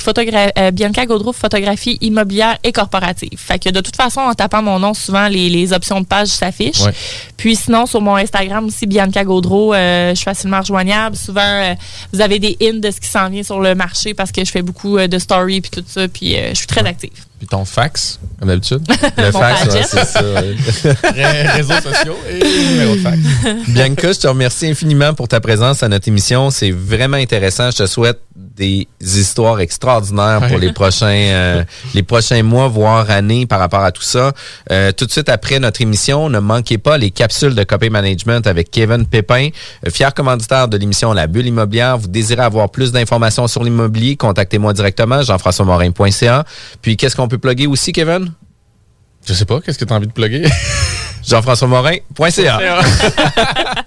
Bianca 0.71 1.05
Gaudreau 1.05 1.33
Photographie 1.33 1.97
immobilière 2.01 2.57
et 2.63 2.71
corporative. 2.71 3.37
Fait 3.37 3.59
que 3.59 3.69
de 3.69 3.81
toute 3.81 3.95
façon, 3.95 4.21
en 4.21 4.33
tapant 4.33 4.61
mon 4.61 4.79
nom, 4.79 4.93
souvent, 4.93 5.27
les, 5.27 5.49
les 5.49 5.73
options 5.73 6.01
de 6.01 6.05
page 6.05 6.27
s'affichent. 6.27 6.81
Ouais. 6.81 6.93
Puis 7.37 7.55
sinon, 7.55 7.85
sur 7.85 8.01
mon 8.01 8.15
Instagram 8.15 8.65
aussi, 8.65 8.85
Bianca 8.85 9.23
Gaudreau, 9.23 9.73
je 9.73 10.13
suis 10.15 10.25
facilement 10.25 10.59
rejoignable. 10.59 11.15
Souvent, 11.15 11.75
vous 12.13 12.21
avez 12.21 12.39
des 12.39 12.57
hints 12.61 12.79
de 12.79 12.89
ce 12.91 12.99
qui 12.99 13.07
s'en 13.07 13.29
vient 13.29 13.43
sur 13.43 13.59
le 13.59 13.75
marché 13.75 14.13
parce 14.13 14.31
que 14.31 14.43
je 14.45 14.51
fais 14.51 14.61
beaucoup 14.61 14.97
euh, 14.97 15.07
de 15.07 15.19
stories 15.19 15.61
puis 15.61 15.71
tout 15.71 15.83
ça. 15.87 16.07
Puis 16.07 16.35
euh, 16.35 16.49
je 16.49 16.55
suis 16.55 16.67
très 16.67 16.85
active. 16.85 17.11
Puis 17.39 17.47
ton 17.47 17.65
fax, 17.65 18.19
comme 18.39 18.47
d'habitude? 18.47 18.81
Le 19.17 19.31
Mon 19.31 19.39
fax, 19.39 19.65
ouais, 19.75 19.81
c'est 19.83 20.05
ça. 20.05 20.23
ouais. 20.23 20.55
Ré- 21.13 21.47
réseaux 21.49 21.73
sociaux 21.81 22.17
et 22.31 22.39
numéro 22.71 22.95
de 22.95 22.99
fax. 23.01 23.17
Bianca, 23.67 24.11
je 24.13 24.19
te 24.19 24.27
remercie 24.27 24.65
infiniment 24.67 25.13
pour 25.13 25.27
ta 25.27 25.39
présence 25.39 25.83
à 25.83 25.87
notre 25.87 26.07
émission. 26.07 26.49
C'est 26.49 26.71
vraiment 26.71 27.17
intéressant. 27.17 27.69
Je 27.69 27.77
te 27.77 27.85
souhaite 27.85 28.19
des 28.57 28.87
histoires 28.99 29.59
extraordinaires 29.59 30.41
pour 30.47 30.57
les 30.57 30.73
prochains 30.81 31.07
euh, 31.07 31.63
les 31.93 32.03
prochains 32.03 32.43
mois, 32.43 32.67
voire 32.67 33.09
années 33.09 33.45
par 33.45 33.59
rapport 33.59 33.83
à 33.83 33.91
tout 33.91 34.01
ça. 34.01 34.33
Euh, 34.71 34.91
tout 34.91 35.05
de 35.05 35.11
suite 35.11 35.29
après 35.29 35.59
notre 35.59 35.81
émission, 35.81 36.29
ne 36.29 36.39
manquez 36.39 36.77
pas 36.77 36.97
les 36.97 37.11
capsules 37.11 37.55
de 37.55 37.63
copy 37.63 37.89
management 37.89 38.45
avec 38.47 38.71
Kevin 38.71 39.05
Pépin, 39.05 39.49
euh, 39.85 39.89
fier 39.91 40.13
commanditaire 40.13 40.67
de 40.67 40.77
l'émission 40.77 41.13
La 41.13 41.27
Bulle 41.27 41.45
immobilière. 41.47 41.97
Vous 41.97 42.07
désirez 42.07 42.43
avoir 42.43 42.69
plus 42.69 42.91
d'informations 42.91 43.47
sur 43.47 43.63
l'immobilier, 43.63 44.15
contactez-moi 44.15 44.73
directement, 44.73 45.21
jean-françois-morin.ca. 45.21 46.43
Puis 46.81 46.97
qu'est-ce 46.97 47.15
qu'on 47.15 47.27
peut 47.27 47.37
plugger 47.37 47.67
aussi, 47.67 47.91
Kevin? 47.91 48.33
Je 49.25 49.33
sais 49.33 49.45
pas, 49.45 49.61
qu'est-ce 49.61 49.77
que 49.77 49.85
tu 49.85 49.93
as 49.93 49.95
envie 49.95 50.07
de 50.07 50.13
plugger? 50.13 50.43
jean-françois-morin.ca. 51.27 52.59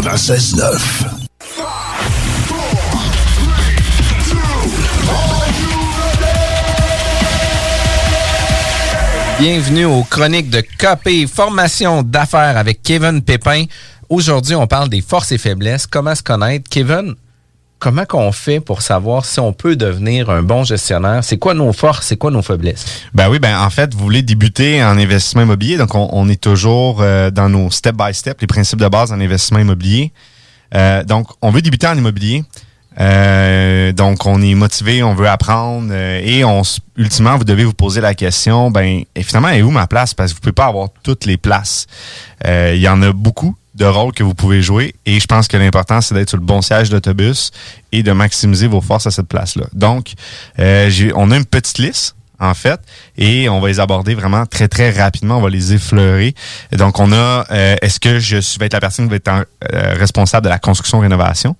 96.9. 0.01 1.05
Bienvenue 9.39 9.85
aux 9.85 10.03
chroniques 10.03 10.49
de 10.49 10.61
KP 10.61 11.27
Formation 11.31 12.01
d'affaires 12.01 12.57
avec 12.57 12.81
Kevin 12.81 13.21
Pépin. 13.21 13.65
Aujourd'hui, 14.09 14.55
on 14.55 14.65
parle 14.65 14.89
des 14.89 15.01
forces 15.01 15.31
et 15.33 15.37
faiblesses, 15.37 15.85
comment 15.85 16.15
se 16.15 16.23
connaître. 16.23 16.67
Kevin, 16.67 17.13
comment 17.81 18.05
qu'on 18.05 18.31
fait 18.31 18.59
pour 18.59 18.81
savoir 18.81 19.25
si 19.25 19.39
on 19.39 19.51
peut 19.51 19.75
devenir 19.75 20.29
un 20.29 20.43
bon 20.43 20.63
gestionnaire? 20.63 21.23
C'est 21.23 21.37
quoi 21.37 21.53
nos 21.53 21.73
forces, 21.73 22.07
c'est 22.07 22.15
quoi 22.15 22.31
nos 22.31 22.43
faiblesses? 22.43 22.85
Ben 23.13 23.27
oui, 23.27 23.39
ben 23.39 23.59
en 23.59 23.69
fait, 23.69 23.93
vous 23.93 23.99
voulez 23.99 24.21
débuter 24.21 24.81
en 24.83 24.97
investissement 24.97 25.41
immobilier, 25.41 25.77
donc 25.77 25.95
on, 25.95 26.29
est 26.29 26.39
toujours 26.39 27.01
euh, 27.01 27.31
dans 27.31 27.49
nos 27.49 27.71
step 27.71 27.95
by 27.97 28.13
step, 28.13 28.39
les 28.39 28.47
principes 28.47 28.79
de 28.79 28.87
base 28.87 29.11
en 29.11 29.19
investissement 29.19 29.59
immobilier. 29.59 30.13
Euh, 30.75 31.03
donc, 31.03 31.27
on 31.41 31.49
veut 31.49 31.61
débuter 31.61 31.87
en 31.87 31.97
immobilier. 31.97 32.43
Euh, 32.99 33.91
donc, 33.93 34.25
on 34.27 34.41
est 34.41 34.53
motivé, 34.53 35.01
on 35.01 35.15
veut 35.15 35.27
apprendre 35.27 35.91
et 35.93 36.45
on 36.45 36.61
ultimement, 36.97 37.35
vous 37.37 37.45
devez 37.45 37.63
vous 37.63 37.73
poser 37.73 37.99
la 37.99 38.13
question, 38.13 38.69
ben, 38.69 39.03
et 39.15 39.23
finalement, 39.23 39.49
est 39.49 39.63
où 39.63 39.71
ma 39.71 39.87
place? 39.87 40.13
Parce 40.13 40.31
que 40.31 40.35
vous 40.35 40.41
pouvez 40.41 40.53
pas 40.53 40.67
avoir 40.67 40.89
toutes 41.01 41.25
les 41.25 41.37
places. 41.37 41.87
Il 42.45 42.77
y 42.77 42.87
en 42.87 43.01
a 43.01 43.11
beaucoup 43.11 43.55
de 43.75 43.85
rôles 43.85 44.13
que 44.13 44.23
vous 44.23 44.33
pouvez 44.33 44.61
jouer 44.61 44.95
et 45.05 45.19
je 45.19 45.25
pense 45.25 45.47
que 45.47 45.57
l'important, 45.57 46.01
c'est 46.01 46.13
d'être 46.13 46.29
sur 46.29 46.37
le 46.37 46.43
bon 46.43 46.61
siège 46.61 46.89
d'autobus 46.89 47.51
et 47.91 48.03
de 48.03 48.11
maximiser 48.11 48.67
vos 48.67 48.81
forces 48.81 49.07
à 49.07 49.11
cette 49.11 49.27
place-là. 49.27 49.65
Donc, 49.73 50.13
euh, 50.59 50.89
on 51.15 51.31
a 51.31 51.37
une 51.37 51.45
petite 51.45 51.77
liste 51.77 52.15
en 52.39 52.55
fait, 52.55 52.81
et 53.17 53.49
on 53.49 53.59
va 53.59 53.67
les 53.67 53.79
aborder 53.79 54.15
vraiment 54.15 54.47
très, 54.47 54.67
très 54.67 54.89
rapidement. 54.89 55.37
On 55.37 55.41
va 55.41 55.49
les 55.49 55.73
effleurer. 55.73 56.33
Donc, 56.71 56.99
on 56.99 57.11
a, 57.11 57.45
euh, 57.51 57.75
est-ce 57.83 57.99
que 57.99 58.17
je 58.17 58.37
vais 58.59 58.65
être 58.65 58.73
la 58.73 58.79
personne 58.79 59.05
qui 59.05 59.11
va 59.11 59.17
être 59.17 59.27
euh, 59.29 59.93
responsable 59.93 60.45
de 60.45 60.49
la 60.49 60.57
construction-rénovation, 60.57 61.55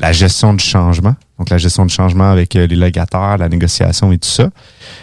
la 0.00 0.12
gestion 0.12 0.52
du 0.52 0.64
changement, 0.64 1.14
donc 1.38 1.50
la 1.50 1.58
gestion 1.58 1.86
du 1.86 1.94
changement 1.94 2.30
avec 2.30 2.56
euh, 2.56 2.66
les 2.66 2.76
locataires, 2.76 3.38
la 3.38 3.48
négociation 3.48 4.10
et 4.12 4.18
tout 4.18 4.28
ça. 4.28 4.50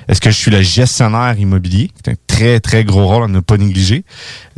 Est-ce 0.08 0.20
que 0.20 0.30
je 0.30 0.36
suis 0.36 0.52
le 0.52 0.62
gestionnaire 0.62 1.38
immobilier, 1.38 1.88
qui 1.88 2.10
est 2.10 2.14
un 2.14 2.18
très, 2.28 2.60
très 2.60 2.84
gros 2.84 3.08
rôle 3.08 3.24
à 3.24 3.28
ne 3.28 3.40
pas 3.40 3.58
négliger. 3.58 4.04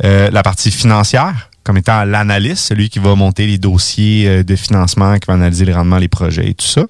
Euh, 0.04 0.30
la 0.30 0.42
partie 0.42 0.70
financière, 0.70 1.50
comme 1.64 1.78
étant 1.78 2.04
l'analyste, 2.04 2.64
celui 2.64 2.90
qui 2.90 2.98
va 2.98 3.14
monter 3.14 3.46
les 3.46 3.58
dossiers 3.58 4.28
euh, 4.28 4.42
de 4.42 4.54
financement, 4.54 5.18
qui 5.18 5.26
va 5.26 5.34
analyser 5.34 5.64
les 5.64 5.72
rendements, 5.72 5.98
les 5.98 6.08
projets 6.08 6.50
et 6.50 6.54
tout 6.54 6.66
ça. 6.66 6.82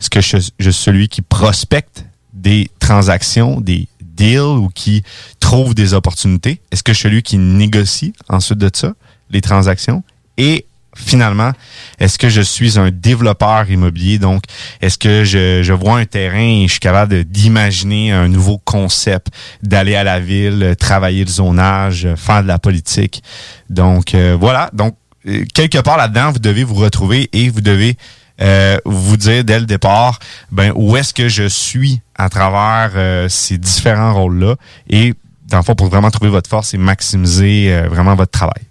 Est-ce 0.00 0.10
que 0.10 0.20
je, 0.20 0.38
je 0.58 0.70
suis 0.70 0.82
celui 0.82 1.08
qui 1.08 1.22
prospecte 1.22 2.06
des 2.32 2.70
transactions, 2.80 3.60
des 3.60 3.86
deals 4.00 4.40
ou 4.40 4.70
qui 4.74 5.02
trouve 5.40 5.74
des 5.74 5.94
opportunités? 5.94 6.60
Est-ce 6.72 6.82
que 6.82 6.92
je 6.92 6.98
suis 6.98 7.08
celui 7.08 7.22
qui 7.22 7.36
négocie 7.38 8.14
ensuite 8.28 8.58
de 8.58 8.70
ça, 8.72 8.94
les 9.30 9.42
transactions? 9.42 10.02
Et 10.38 10.66
finalement, 10.96 11.52
est-ce 11.98 12.18
que 12.18 12.28
je 12.28 12.40
suis 12.40 12.78
un 12.78 12.90
développeur 12.90 13.70
immobilier? 13.70 14.18
Donc, 14.18 14.42
est-ce 14.80 14.98
que 14.98 15.24
je, 15.24 15.62
je 15.62 15.72
vois 15.72 15.98
un 15.98 16.04
terrain 16.04 16.38
et 16.38 16.66
je 16.66 16.72
suis 16.72 16.80
capable 16.80 17.24
d'imaginer 17.24 18.12
un 18.12 18.28
nouveau 18.28 18.58
concept, 18.58 19.28
d'aller 19.62 19.94
à 19.94 20.04
la 20.04 20.20
ville, 20.20 20.62
euh, 20.62 20.74
travailler 20.74 21.24
le 21.24 21.30
zonage, 21.30 22.06
euh, 22.06 22.16
faire 22.16 22.42
de 22.42 22.48
la 22.48 22.58
politique? 22.58 23.22
Donc, 23.70 24.14
euh, 24.14 24.36
voilà. 24.38 24.70
Donc, 24.72 24.96
euh, 25.26 25.44
quelque 25.54 25.78
part 25.78 25.96
là-dedans, 25.96 26.32
vous 26.32 26.38
devez 26.38 26.64
vous 26.64 26.74
retrouver 26.74 27.28
et 27.32 27.48
vous 27.48 27.60
devez 27.60 27.96
euh, 28.40 28.78
vous 28.84 29.16
dire 29.16 29.44
dès 29.44 29.60
le 29.60 29.66
départ, 29.66 30.18
ben 30.50 30.72
où 30.74 30.96
est-ce 30.96 31.14
que 31.14 31.28
je 31.28 31.46
suis 31.48 32.00
à 32.16 32.28
travers 32.28 32.92
euh, 32.96 33.28
ces 33.28 33.58
différents 33.58 34.12
rôles-là 34.12 34.56
et 34.88 35.14
dans 35.46 35.58
le 35.58 35.62
fond, 35.62 35.74
pour 35.74 35.88
vraiment 35.88 36.10
trouver 36.10 36.30
votre 36.30 36.48
force 36.48 36.74
et 36.74 36.78
maximiser 36.78 37.84
vraiment 37.88 38.14
votre 38.14 38.32
travail. 38.32 38.62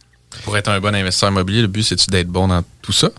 Pour 0.44 0.58
être 0.58 0.70
un 0.70 0.80
bon 0.80 0.94
investisseur 0.94 1.30
immobilier, 1.30 1.62
le 1.62 1.68
but, 1.68 1.84
c'est-tu 1.84 2.10
d'être 2.10 2.28
bon 2.28 2.48
dans 2.48 2.62
tout 2.82 2.92
ça? 2.92 3.10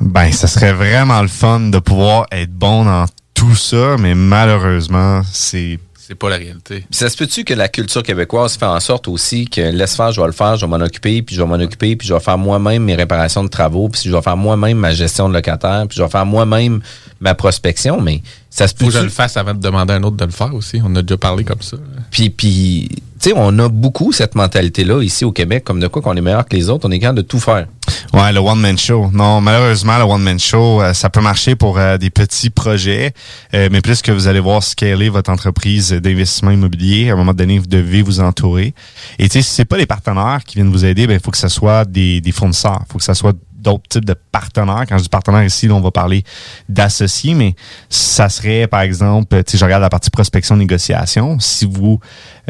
Ben, 0.00 0.30
ce 0.32 0.46
serait 0.46 0.72
vraiment 0.72 1.22
le 1.22 1.28
fun 1.28 1.60
de 1.60 1.78
pouvoir 1.78 2.26
être 2.30 2.52
bon 2.52 2.84
dans 2.84 3.06
tout 3.34 3.54
ça, 3.54 3.96
mais 3.98 4.14
malheureusement, 4.14 5.22
c'est 5.32 5.78
C'est 5.98 6.14
pas 6.14 6.30
la 6.30 6.36
réalité. 6.36 6.84
Puis 6.88 6.98
ça 6.98 7.08
se 7.08 7.16
peut-tu 7.16 7.42
que 7.42 7.52
la 7.52 7.68
culture 7.68 8.02
québécoise 8.02 8.56
fait 8.56 8.66
en 8.66 8.78
sorte 8.78 9.08
aussi 9.08 9.46
que 9.46 9.60
laisse 9.60 9.96
faire, 9.96 10.12
je 10.12 10.20
vais 10.20 10.26
le 10.26 10.32
faire, 10.32 10.56
je 10.56 10.64
vais 10.64 10.70
m'en 10.70 10.84
occuper, 10.84 11.20
puis 11.22 11.34
je 11.34 11.42
vais 11.42 11.48
m'en 11.48 11.56
occuper, 11.56 11.96
puis 11.96 12.06
je 12.06 12.14
vais 12.14 12.20
faire 12.20 12.38
moi-même 12.38 12.84
mes 12.84 12.94
réparations 12.94 13.42
de 13.42 13.48
travaux, 13.48 13.88
puis 13.88 14.02
je 14.04 14.12
vais 14.12 14.22
faire 14.22 14.36
moi-même 14.36 14.78
ma 14.78 14.92
gestion 14.92 15.28
de 15.28 15.34
locataire, 15.34 15.86
puis 15.88 15.98
je 15.98 16.02
vais 16.02 16.08
faire 16.08 16.24
moi-même 16.26 16.80
ma 17.20 17.34
prospection, 17.34 18.00
mais 18.00 18.22
ça 18.50 18.68
se 18.68 18.74
peut 18.74 18.84
Faut 18.84 18.90
que 18.92 18.98
je 18.98 19.02
le 19.02 19.08
fasse 19.08 19.36
avant 19.36 19.54
de 19.54 19.60
demander 19.60 19.94
à 19.94 19.96
un 19.96 20.02
autre 20.04 20.16
de 20.16 20.24
le 20.24 20.30
faire 20.30 20.54
aussi. 20.54 20.80
On 20.84 20.94
a 20.94 21.02
déjà 21.02 21.16
parlé 21.16 21.42
comme 21.44 21.62
ça. 21.62 21.76
Puis, 22.10 22.30
puis 22.30 22.88
tu 23.20 23.30
sais, 23.30 23.34
on 23.36 23.58
a 23.58 23.68
beaucoup 23.68 24.12
cette 24.12 24.34
mentalité-là 24.34 25.02
ici 25.02 25.24
au 25.24 25.32
Québec, 25.32 25.64
comme 25.64 25.80
de 25.80 25.86
quoi 25.86 26.02
qu'on 26.02 26.16
est 26.16 26.20
meilleur 26.20 26.46
que 26.46 26.54
les 26.54 26.68
autres, 26.68 26.86
on 26.88 26.90
est 26.90 26.98
capable 26.98 27.18
de 27.18 27.22
tout 27.22 27.40
faire. 27.40 27.66
Ouais, 28.12 28.32
le 28.32 28.40
one 28.40 28.60
man 28.60 28.76
show. 28.76 29.10
Non, 29.12 29.40
malheureusement, 29.40 29.96
le 29.98 30.04
one 30.04 30.22
man 30.22 30.38
show, 30.38 30.82
euh, 30.82 30.92
ça 30.92 31.08
peut 31.08 31.20
marcher 31.20 31.54
pour 31.54 31.78
euh, 31.78 31.96
des 31.98 32.10
petits 32.10 32.50
projets, 32.50 33.12
euh, 33.54 33.68
mais 33.72 33.80
plus 33.80 34.02
que 34.02 34.12
vous 34.12 34.28
allez 34.28 34.40
voir 34.40 34.62
scaler 34.62 35.08
votre 35.08 35.30
entreprise 35.30 35.92
d'investissement 35.92 36.50
immobilier, 36.50 37.10
à 37.10 37.14
un 37.14 37.16
moment 37.16 37.34
donné, 37.34 37.58
vous 37.58 37.66
devez 37.66 38.02
vous 38.02 38.20
entourer. 38.20 38.74
Et 39.18 39.28
tu 39.28 39.38
sais, 39.38 39.42
si 39.42 39.54
c'est 39.54 39.64
pas 39.64 39.76
les 39.76 39.86
partenaires 39.86 40.40
qui 40.46 40.56
viennent 40.56 40.70
vous 40.70 40.84
aider, 40.84 41.06
ben 41.06 41.18
faut 41.18 41.30
que 41.30 41.38
ce 41.38 41.48
soit 41.48 41.84
des, 41.84 42.20
des 42.20 42.32
fournisseurs, 42.32 42.82
faut 42.90 42.98
que 42.98 43.04
ce 43.04 43.14
soit 43.14 43.36
d'autres 43.66 43.88
types 43.88 44.04
de 44.04 44.14
partenaires. 44.32 44.84
Quand 44.88 44.96
je 44.96 45.02
dis 45.02 45.08
partenaire 45.08 45.44
ici, 45.44 45.66
là, 45.66 45.74
on 45.74 45.80
va 45.80 45.90
parler 45.90 46.24
d'associés, 46.68 47.34
mais 47.34 47.54
ça 47.90 48.28
serait, 48.28 48.66
par 48.68 48.80
exemple, 48.80 49.36
sais, 49.46 49.58
je 49.58 49.64
regarde 49.64 49.82
la 49.82 49.90
partie 49.90 50.10
prospection 50.10 50.56
négociation. 50.56 51.38
Si 51.40 51.66
vous 51.66 52.00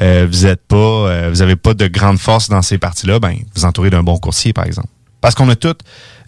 euh, 0.00 0.26
vous 0.30 0.46
êtes 0.46 0.60
pas, 0.66 0.76
euh, 0.76 1.28
vous 1.30 1.42
avez 1.42 1.56
pas 1.56 1.74
de 1.74 1.86
grande 1.86 2.18
force 2.18 2.48
dans 2.48 2.62
ces 2.62 2.78
parties-là, 2.78 3.18
ben 3.18 3.34
vous 3.54 3.64
entourez 3.64 3.90
d'un 3.90 4.02
bon 4.02 4.18
courtier, 4.18 4.52
par 4.52 4.66
exemple. 4.66 4.88
Parce 5.22 5.34
qu'on 5.34 5.48
a 5.48 5.56
tout, 5.56 5.74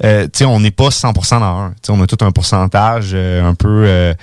euh, 0.04 0.24
tu 0.24 0.30
sais, 0.38 0.44
on 0.46 0.58
n'est 0.58 0.70
pas 0.70 0.88
100% 0.88 1.40
dans 1.40 1.44
un. 1.44 1.74
On 1.90 2.02
a 2.02 2.06
tout 2.06 2.24
un 2.24 2.32
pourcentage 2.32 3.10
euh, 3.12 3.44
un 3.44 3.54
peu 3.54 4.14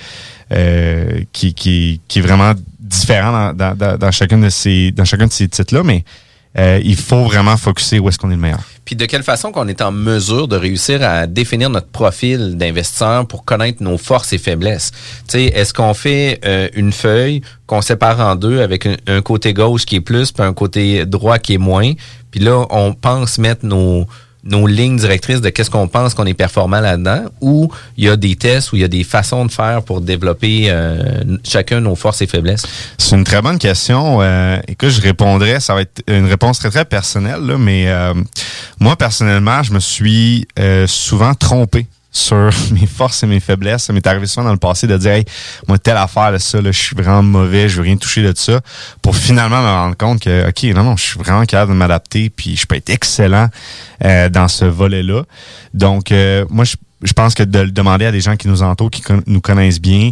qui, 1.31 1.53
qui, 1.53 2.01
qui 2.07 2.19
est 2.19 2.21
vraiment 2.21 2.53
différent 2.79 3.53
dans, 3.53 3.97
dans, 3.97 4.11
chacun 4.11 4.37
de 4.37 4.49
ces 4.49 4.91
dans 4.91 5.05
chacun 5.05 5.27
de 5.27 5.31
ces 5.31 5.47
titres-là, 5.47 5.83
mais 5.83 6.03
euh, 6.57 6.79
il 6.83 6.95
faut 6.95 7.23
vraiment 7.23 7.57
focuser 7.57 7.99
où 7.99 8.07
est-ce 8.09 8.17
qu'on 8.17 8.29
est 8.29 8.35
le 8.35 8.41
meilleur. 8.41 8.63
Puis 8.85 8.95
de 8.95 9.05
quelle 9.05 9.23
façon 9.23 9.51
qu'on 9.51 9.67
est 9.67 9.81
en 9.81 9.91
mesure 9.91 10.47
de 10.47 10.55
réussir 10.55 11.01
à 11.03 11.27
définir 11.27 11.69
notre 11.69 11.87
profil 11.87 12.55
d'investisseur 12.55 13.27
pour 13.27 13.43
connaître 13.43 13.81
nos 13.81 13.97
forces 13.97 14.31
et 14.31 14.37
faiblesses? 14.37 14.91
Tu 15.27 15.31
sais, 15.39 15.43
est-ce 15.45 15.73
qu'on 15.73 15.93
fait 15.93 16.39
euh, 16.45 16.69
une 16.75 16.91
feuille 16.91 17.41
qu'on 17.65 17.81
sépare 17.81 18.19
en 18.19 18.35
deux 18.35 18.61
avec 18.61 18.85
un, 18.85 18.95
un 19.07 19.21
côté 19.21 19.53
gauche 19.53 19.85
qui 19.85 19.95
est 19.95 20.01
plus 20.01 20.31
puis 20.31 20.43
un 20.43 20.53
côté 20.53 21.05
droit 21.05 21.39
qui 21.39 21.55
est 21.55 21.59
moins, 21.59 21.91
puis 22.31 22.39
là 22.39 22.65
on 22.69 22.93
pense 22.93 23.37
mettre 23.37 23.65
nos 23.65 24.05
nos 24.45 24.67
lignes 24.67 24.97
directrices 24.97 25.41
de 25.41 25.49
qu'est-ce 25.49 25.71
qu'on 25.71 25.87
pense 25.87 26.13
qu'on 26.13 26.25
est 26.25 26.35
performant 26.35 26.79
là-dedans, 26.79 27.23
ou 27.41 27.71
il 27.97 28.05
y 28.05 28.09
a 28.09 28.15
des 28.15 28.35
tests, 28.35 28.71
ou 28.71 28.75
il 28.75 28.81
y 28.81 28.85
a 28.85 28.87
des 28.87 29.03
façons 29.03 29.45
de 29.45 29.51
faire 29.51 29.81
pour 29.81 30.01
développer 30.01 30.67
euh, 30.69 31.37
chacun 31.43 31.81
nos 31.81 31.95
forces 31.95 32.21
et 32.21 32.27
faiblesses? 32.27 32.65
C'est 32.97 33.15
une 33.15 33.23
très 33.23 33.41
bonne 33.41 33.57
question. 33.57 34.21
Euh, 34.21 34.59
écoute, 34.67 34.89
je 34.89 35.01
répondrais, 35.01 35.59
ça 35.59 35.73
va 35.73 35.81
être 35.81 36.03
une 36.07 36.25
réponse 36.25 36.59
très, 36.59 36.69
très 36.69 36.85
personnelle, 36.85 37.41
là, 37.41 37.57
mais 37.57 37.87
euh, 37.87 38.13
moi, 38.79 38.95
personnellement, 38.95 39.63
je 39.63 39.73
me 39.73 39.79
suis 39.79 40.47
euh, 40.59 40.85
souvent 40.87 41.33
trompé 41.33 41.87
sur 42.15 42.49
mes 42.71 42.87
forces 42.87 43.23
et 43.23 43.27
mes 43.27 43.39
faiblesses. 43.39 43.83
Ça 43.83 43.93
m'est 43.93 44.05
arrivé 44.07 44.25
souvent 44.25 44.45
dans 44.45 44.53
le 44.53 44.57
passé 44.57 44.87
de 44.87 44.97
dire, 44.97 45.11
hey, 45.11 45.25
moi, 45.67 45.77
telle 45.77 45.97
affaire, 45.97 46.31
là, 46.31 46.39
ça, 46.39 46.61
là, 46.61 46.71
je 46.71 46.79
suis 46.79 46.95
vraiment 46.95 47.21
mauvais, 47.21 47.69
je 47.69 47.77
veux 47.77 47.83
rien 47.83 47.97
toucher 47.97 48.23
de 48.23 48.33
ça, 48.35 48.61
pour 49.01 49.15
finalement 49.15 49.61
me 49.61 49.67
rendre 49.67 49.97
compte 49.97 50.21
que, 50.21 50.47
OK, 50.47 50.63
non, 50.75 50.83
non, 50.83 50.97
je 50.97 51.03
suis 51.03 51.19
vraiment 51.19 51.45
capable 51.45 51.73
de 51.73 51.77
m'adapter, 51.77 52.29
puis 52.29 52.55
je 52.55 52.65
peux 52.65 52.75
être 52.75 52.89
excellent 52.89 53.49
euh, 54.03 54.29
dans 54.29 54.47
ce 54.47 54.65
volet-là. 54.65 55.23
Donc, 55.73 56.11
euh, 56.11 56.45
moi, 56.49 56.63
je, 56.63 56.75
je 57.03 57.13
pense 57.13 57.33
que 57.33 57.43
de 57.43 57.59
le 57.59 57.71
demander 57.71 58.05
à 58.05 58.11
des 58.11 58.21
gens 58.21 58.37
qui 58.37 58.47
nous 58.47 58.63
entourent, 58.63 58.91
qui 58.91 59.03
nous 59.27 59.41
connaissent 59.41 59.81
bien, 59.81 60.11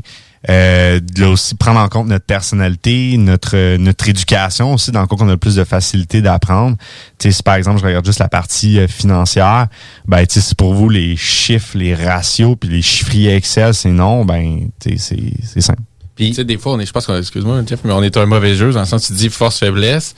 euh, 0.50 1.00
de 1.00 1.26
aussi 1.26 1.56
prendre 1.56 1.80
en 1.80 1.88
compte 1.88 2.08
notre 2.08 2.26
personnalité, 2.26 3.16
notre 3.18 3.78
notre 3.78 4.10
éducation 4.10 4.74
aussi, 4.74 4.92
dans 4.92 5.02
le 5.02 5.08
cas 5.08 5.16
qu'on 5.16 5.28
a 5.30 5.32
le 5.32 5.38
plus 5.38 5.56
de 5.56 5.64
facilité 5.64 6.22
d'apprendre. 6.22 6.78
Tu 7.18 7.30
sais, 7.30 7.38
si 7.38 7.44
par 7.44 7.56
exemple 7.56 7.80
je 7.80 7.86
regarde 7.86 8.06
juste 8.06 8.20
la 8.20 8.28
partie 8.28 8.80
euh, 8.80 8.88
financière, 8.88 9.68
ben 10.06 10.26
tu 10.26 10.36
sais, 10.36 10.42
si 10.42 10.56
pour 10.56 10.74
vous 10.74 10.90
les 10.90 11.16
chiffres, 11.16 11.78
les 11.78 11.96
ratios, 11.96 12.58
puis 12.60 12.70
les 12.70 12.82
chiffriers 12.82 13.36
Excel, 13.36 13.74
c'est 13.74 13.92
non, 13.92 14.26
ben 14.26 14.68
tu 14.82 14.98
sais, 14.98 14.98
c'est 14.98 15.34
c'est 15.44 15.62
simple. 15.62 15.82
Puis, 16.16 16.30
tu 16.30 16.36
sais, 16.36 16.46
des 16.46 16.58
fois, 16.58 16.74
on 16.74 16.80
est, 16.80 16.86
je 16.86 16.92
pense 16.92 17.08
qu'on, 17.08 17.18
excuse-moi, 17.18 17.64
mais 17.84 17.92
on 17.92 18.04
est 18.04 18.18
un 18.18 18.28
mauvais 18.28 18.54
jeu, 18.54 18.72
dans 18.72 18.82
le 18.82 18.86
sens 18.86 19.06
où 19.06 19.08
tu 19.08 19.14
dis 19.14 19.30
force-faiblesse, 19.30 20.14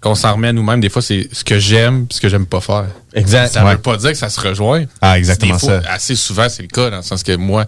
qu'on 0.00 0.14
s'en 0.14 0.32
remet 0.34 0.48
à 0.48 0.52
nous-mêmes. 0.52 0.80
Des 0.80 0.88
fois, 0.88 1.02
c'est 1.02 1.28
ce 1.32 1.44
que 1.44 1.58
j'aime 1.58 2.06
ce 2.10 2.20
que 2.20 2.28
j'aime 2.28 2.46
pas 2.46 2.60
faire. 2.60 2.86
Exact. 3.12 3.52
Ça 3.52 3.64
Ouais. 3.64 3.72
veut 3.72 3.78
pas 3.78 3.96
dire 3.96 4.10
que 4.12 4.16
ça 4.16 4.28
se 4.30 4.40
rejoint. 4.40 4.84
Ah, 5.02 5.18
exactement 5.18 5.54
Des 5.54 5.58
fois, 5.60 5.82
ça. 5.82 5.92
Assez 5.92 6.14
souvent, 6.16 6.48
c'est 6.48 6.62
le 6.62 6.68
cas, 6.68 6.90
dans 6.90 6.98
le 6.98 7.02
sens 7.02 7.22
que 7.24 7.34
moi, 7.36 7.66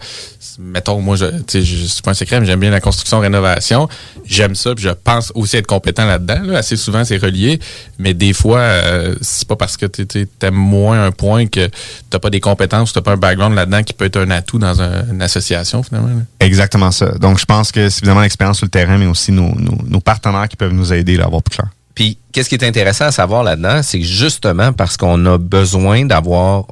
mettons, 0.59 1.01
moi, 1.01 1.17
je, 1.17 1.27
je, 1.53 1.87
c'est 1.87 2.03
pas 2.05 2.13
un 2.13 2.15
secret, 2.15 2.41
mais 2.41 2.47
j'aime 2.47 2.61
bien 2.61 2.71
la 2.71 2.81
construction, 2.81 3.19
rénovation. 3.21 3.89
J'aime 4.25 4.55
ça, 4.55 4.75
puis 4.75 4.85
je 4.85 4.91
pense 4.91 5.33
aussi 5.35 5.57
être 5.57 5.67
compétent 5.67 6.07
là-dedans. 6.07 6.41
là. 6.45 6.59
Assez 6.59 6.77
souvent, 6.77 7.05
c'est 7.05 7.17
relié. 7.17 7.59
Mais 7.99 8.15
des 8.15 8.33
fois, 8.33 8.59
euh, 8.61 9.15
c'est 9.21 9.47
pas 9.49 9.57
parce 9.57 9.77
que 9.77 9.87
tu 9.87 10.07
t'aimes 10.39 10.55
moins 10.55 11.05
un 11.05 11.11
point 11.11 11.47
que 11.47 11.69
t'as 12.09 12.19
pas 12.21 12.31
des 12.31 12.41
compétences, 12.41 12.93
t'as 12.93 13.01
pas 13.03 13.13
un 13.13 13.17
background 13.17 13.55
là-dedans 13.57 13.83
qui 13.83 13.93
peut 13.95 14.05
être 14.07 14.19
un 14.21 14.31
atout 14.31 14.59
dans 14.59 14.81
un- 14.81 15.07
une 15.11 15.23
association, 15.23 15.83
finalement. 15.83 16.09
là. 16.09 16.23
Exactement 16.41 16.93
ça. 16.93 17.09
Donc 17.19 17.39
je 17.41 17.45
pense 17.45 17.73
que 17.73 17.89
c'est 17.91 17.99
évidemment 18.03 18.21
l'expérience 18.23 18.59
sur 18.59 18.67
le 18.67 18.71
terrain, 18.71 18.97
mais 18.97 19.07
aussi 19.07 19.33
nos, 19.33 19.55
nos, 19.57 19.77
nos 19.87 20.01
partenaires 20.01 20.49
qui 20.49 20.57
peuvent 20.57 20.73
nous 20.73 20.93
aider 20.93 21.17
là, 21.17 21.25
à 21.25 21.27
avoir 21.27 21.43
plus 21.43 21.57
clair. 21.57 21.69
Puis, 21.95 22.19
qu'est-ce 22.33 22.49
qui 22.49 22.55
est 22.55 22.65
intéressant 22.65 23.07
à 23.07 23.13
savoir 23.13 23.45
là-dedans, 23.45 23.83
c'est 23.83 24.03
justement 24.03 24.73
parce 24.73 24.97
qu'on 24.97 25.25
a 25.27 25.39
besoin 25.39 26.05
d'avoir 26.05 26.67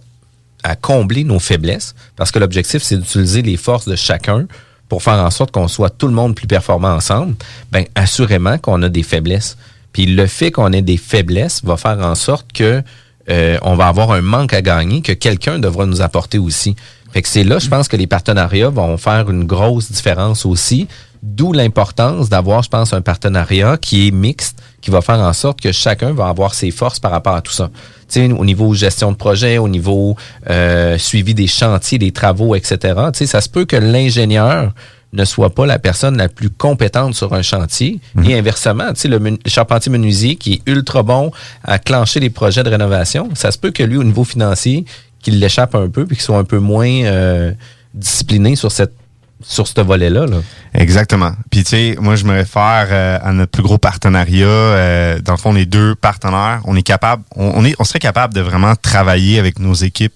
à 0.62 0.77
combler 0.77 1.25
nos 1.25 1.39
faiblesses, 1.39 1.95
parce 2.16 2.31
que 2.31 2.39
l'objectif, 2.39 2.83
c'est 2.83 2.97
d'utiliser 2.97 3.43
les 3.43 3.57
forces 3.57 3.89
de 3.89 3.97
chacun 3.97 4.47
pour 4.89 5.03
faire 5.03 5.14
en 5.14 5.31
sorte 5.31 5.53
qu'on 5.53 5.68
soit 5.68 5.91
tout 5.91 6.09
le 6.09 6.12
monde 6.12 6.35
plus 6.35 6.47
performant 6.47 6.93
ensemble, 6.93 7.35
ben 7.71 7.85
assurément 7.95 8.59
qu'on 8.59 8.83
a 8.83 8.89
des 8.89 9.05
faiblesses. 9.05 9.57
Puis 9.93 10.07
le 10.07 10.27
fait 10.27 10.51
qu'on 10.51 10.73
ait 10.73 10.83
des 10.83 10.97
faiblesses 10.97 11.62
va 11.64 11.77
faire 11.77 11.99
en 12.01 12.14
sorte 12.14 12.53
que 12.53 12.83
euh, 13.29 13.59
on 13.62 13.77
va 13.77 13.87
avoir 13.87 14.11
un 14.12 14.21
manque 14.21 14.53
à 14.53 14.62
gagner 14.62 15.01
que 15.03 15.12
quelqu'un 15.12 15.59
devra 15.59 15.87
nous 15.87 16.03
apporter 16.03 16.39
aussi. 16.39 16.75
Fait 17.12 17.23
que 17.23 17.29
c'est 17.29 17.45
là, 17.45 17.59
je 17.59 17.68
pense 17.68 17.89
que 17.89 17.97
les 17.97 18.07
partenariats 18.07 18.68
vont 18.68 18.97
faire 18.97 19.31
une 19.31 19.45
grosse 19.45 19.91
différence 19.91 20.45
aussi. 20.45 20.89
D'où 21.23 21.53
l'importance 21.53 22.29
d'avoir, 22.29 22.62
je 22.62 22.68
pense, 22.71 22.93
un 22.93 23.03
partenariat 23.03 23.77
qui 23.77 24.09
est 24.09 24.11
mixte, 24.11 24.59
qui 24.81 24.91
va 24.91 25.01
faire 25.03 25.18
en 25.18 25.33
sorte 25.33 25.61
que 25.61 25.72
chacun 25.72 26.12
va 26.12 26.28
avoir 26.28 26.55
ses 26.55 26.70
forces 26.70 26.99
par 27.01 27.11
rapport 27.11 27.35
à 27.35 27.43
tout 27.43 27.53
ça. 27.53 27.70
Tu 28.09 28.26
sais, 28.26 28.33
au 28.33 28.45
niveau 28.45 28.72
gestion 28.74 29.12
de 29.12 29.16
projet, 29.16 29.59
au 29.59 29.68
niveau 29.68 30.16
euh, 30.49 30.97
suivi 30.99 31.35
des 31.35 31.47
chantiers, 31.47 31.99
des 31.99 32.12
travaux, 32.12 32.55
etc. 32.55 32.78
Tu 33.12 33.18
sais, 33.18 33.26
ça 33.26 33.41
se 33.41 33.49
peut 33.49 33.64
que 33.66 33.76
l'ingénieur 33.76 34.72
ne 35.12 35.24
soit 35.24 35.51
pas 35.51 35.66
la 35.66 35.78
personne 35.81 36.16
la 36.16 36.28
plus 36.28 36.51
compétente 36.51 37.14
sur 37.14 37.35
un 37.35 37.43
chantier. 37.43 37.99
Et 38.24 38.39
inversement, 38.39 38.89
tu 38.95 39.01
sais, 39.01 39.09
le, 39.09 39.18
men- 39.18 39.39
le 39.45 39.51
charpentier 39.51 39.91
menuisier 39.91 40.37
qui 40.37 40.55
est 40.55 40.62
ultra 40.70 41.03
bon 41.03 41.33
à 41.64 41.78
clencher 41.78 42.20
des 42.20 42.31
projets 42.31 42.62
de 42.62 42.70
rénovation, 42.70 43.28
ça 43.35 43.51
se 43.51 43.59
peut 43.59 43.72
que 43.72 43.83
lui, 43.83 43.97
au 43.97 44.05
niveau 44.05 44.22
financier, 44.24 44.85
qu'il 45.20 45.39
l'échappe 45.41 45.74
un 45.74 45.89
peu 45.89 46.07
puis 46.07 46.16
qu'il 46.16 46.24
soit 46.24 46.39
un 46.39 46.45
peu 46.45 46.59
moins 46.59 46.89
euh, 47.05 47.53
discipliné 47.95 48.57
sur 48.57 48.70
cette 48.72 48.93
sur 49.43 49.66
ce 49.66 49.80
volet-là. 49.80 50.26
Là. 50.26 50.38
Exactement. 50.74 51.32
Puis 51.51 51.64
tu 51.64 51.70
sais, 51.70 51.97
moi 52.01 52.16
je 52.16 52.24
me 52.24 52.32
réfère 52.32 52.88
euh, 52.91 53.18
à 53.22 53.32
notre 53.32 53.53
plus 53.53 53.62
gros 53.62 53.78
partenariat. 53.78 54.47
euh, 54.47 55.18
dans 55.20 55.32
le 55.32 55.38
fond, 55.38 55.53
les 55.53 55.66
deux 55.66 55.95
partenaires, 55.95 56.61
on 56.64 56.76
est 56.76 56.82
capable, 56.82 57.22
on, 57.36 57.64
est, 57.64 57.74
on 57.78 57.84
serait 57.84 57.99
capable 57.99 58.34
de 58.34 58.41
vraiment 58.41 58.74
travailler 58.76 59.38
avec 59.38 59.59
nos 59.59 59.74
équipes 59.74 60.14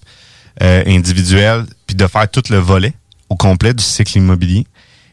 euh, 0.63 0.83
individuelles, 0.87 1.65
puis 1.87 1.95
de 1.95 2.07
faire 2.07 2.29
tout 2.29 2.43
le 2.49 2.57
volet 2.57 2.93
au 3.29 3.35
complet 3.35 3.73
du 3.73 3.83
cycle 3.83 4.17
immobilier. 4.17 4.65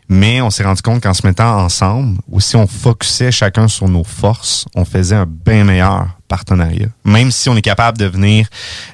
Mais 0.09 0.43
on 0.43 0.51
s'est 0.51 0.65
rendu 0.65 0.83
compte 0.83 1.03
qu'en 1.03 1.15
se 1.15 1.27
mettant 1.27 1.63
ensemble, 1.63 2.19
ou 2.29 2.41
si 2.41 2.57
on 2.57 2.67
focusait 2.67 3.33
chacun 3.33 3.67
sur 3.67 3.89
nos 3.89 4.05
forces, 4.05 4.67
on 4.75 4.85
faisait 4.85 5.17
un 5.17 5.27
bien 5.27 5.65
meilleur 5.65 6.09
partenariat. 6.33 6.89
Même 7.05 7.31
si 7.31 7.51
on 7.51 7.57
est 7.59 7.69
capable 7.75 7.99
de 7.99 8.07
venir 8.07 8.47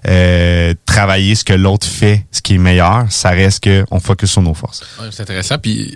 euh, 0.08 0.74
travailler 0.86 1.36
ce 1.36 1.44
que 1.44 1.52
l'autre 1.52 1.86
fait, 1.86 2.26
ce 2.32 2.42
qui 2.42 2.56
est 2.56 2.58
meilleur, 2.58 3.06
ça 3.10 3.30
reste 3.30 3.62
qu'on 3.62 4.00
focus 4.00 4.32
sur 4.32 4.42
nos 4.42 4.54
forces. 4.54 4.82
C'est 5.12 5.22
intéressant. 5.22 5.56
Puis, 5.58 5.94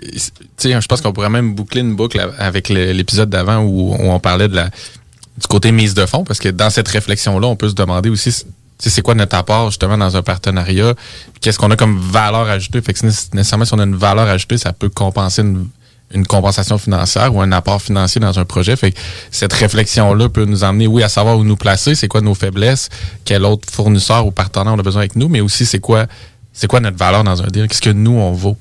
je 0.63 0.87
pense 0.87 1.01
qu'on 1.01 1.11
pourrait 1.11 1.29
même 1.29 1.53
boucler 1.53 1.81
une 1.81 1.97
boucle 1.97 2.17
avec 2.39 2.69
l'épisode 2.69 3.29
d'avant 3.29 3.59
où, 3.59 3.93
on 3.99 4.21
parlait 4.21 4.47
du 4.47 5.47
côté 5.49 5.73
mise 5.73 5.93
de 5.93 6.05
fonds, 6.05 6.23
parce 6.23 6.39
que 6.39 6.47
dans 6.47 6.69
cette 6.69 6.87
réflexion-là, 6.87 7.45
on 7.47 7.57
peut 7.57 7.67
se 7.67 7.75
demander 7.75 8.07
aussi, 8.07 8.33
c'est 8.79 9.01
quoi 9.01 9.13
notre 9.13 9.35
apport 9.35 9.69
justement 9.69 9.97
dans 9.97 10.15
un 10.15 10.21
partenariat, 10.21 10.93
qu'est-ce 11.41 11.59
qu'on 11.59 11.71
a 11.71 11.75
comme 11.75 11.99
valeur 11.99 12.47
ajoutée? 12.47 12.81
Fait 12.81 12.93
que 12.93 13.05
nécessairement, 13.05 13.65
si 13.65 13.73
on 13.73 13.79
a 13.79 13.83
une 13.83 13.97
valeur 13.97 14.29
ajoutée, 14.29 14.57
ça 14.57 14.71
peut 14.71 14.89
compenser 14.89 15.41
une, 15.41 15.67
une 16.13 16.25
compensation 16.27 16.77
financière 16.77 17.33
ou 17.35 17.41
un 17.41 17.51
apport 17.51 17.81
financier 17.81 18.21
dans 18.21 18.37
un 18.39 18.45
projet. 18.45 18.75
Fait 18.75 18.91
que 18.91 18.99
cette 19.31 19.53
réflexion-là 19.53 20.29
peut 20.29 20.45
nous 20.45 20.63
emmener, 20.63 20.87
oui, 20.87 21.03
à 21.03 21.09
savoir 21.09 21.37
où 21.37 21.43
nous 21.43 21.55
placer, 21.57 21.95
c'est 21.95 22.07
quoi 22.07 22.21
nos 22.21 22.35
faiblesses, 22.35 22.89
quel 23.25 23.43
autre 23.45 23.67
fournisseur 23.71 24.25
ou 24.25 24.31
partenaire 24.31 24.73
on 24.73 24.79
a 24.79 24.83
besoin 24.83 25.01
avec 25.01 25.15
nous, 25.15 25.27
mais 25.27 25.41
aussi 25.41 25.65
c'est 25.65 25.79
quoi, 25.79 26.05
c'est 26.53 26.67
quoi 26.67 26.79
notre 26.79 26.97
valeur 26.97 27.23
dans 27.23 27.41
un 27.41 27.47
deal, 27.47 27.67
qu'est-ce 27.67 27.81
que 27.81 27.89
nous 27.89 28.11
on 28.11 28.31
vaut. 28.31 28.57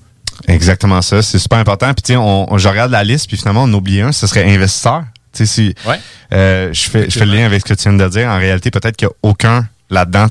Exactement 0.49 1.03
ça, 1.03 1.23
c'est 1.23 1.39
super 1.39 1.59
important. 1.59 1.93
Puis 1.95 2.03
tu 2.03 2.13
sais, 2.13 2.17
on, 2.17 2.53
on- 2.53 2.59
je 2.59 2.69
regarde 2.69 2.91
la 2.91 3.05
liste, 3.05 3.29
puis 3.29 3.37
finalement 3.37 3.65
on 3.65 3.73
oublie 3.75 4.01
un, 4.01 4.13
ce 4.13 4.27
serait 4.27 4.45
investisseur. 4.53 5.05
Tu 5.35 5.47
si 5.47 5.75
Ouais. 5.87 5.99
euh, 6.33 6.71
je 6.73 6.83
fais 6.91 7.09
je 7.09 7.19
fais 7.19 7.25
le 7.27 7.35
lien 7.35 7.47
avec 7.47 7.61
ce 7.67 7.73
que 7.73 7.79
tu 7.79 7.89
viens 7.89 7.99
de 7.99 8.09
dire, 8.09 8.29
en 8.29 8.39
réalité 8.39 8.71
peut-être 8.71 8.97
qu'il 8.97 9.09
n'y 9.09 9.13
a 9.13 9.17
aucun 9.31 9.67
là-dedans 9.91 10.27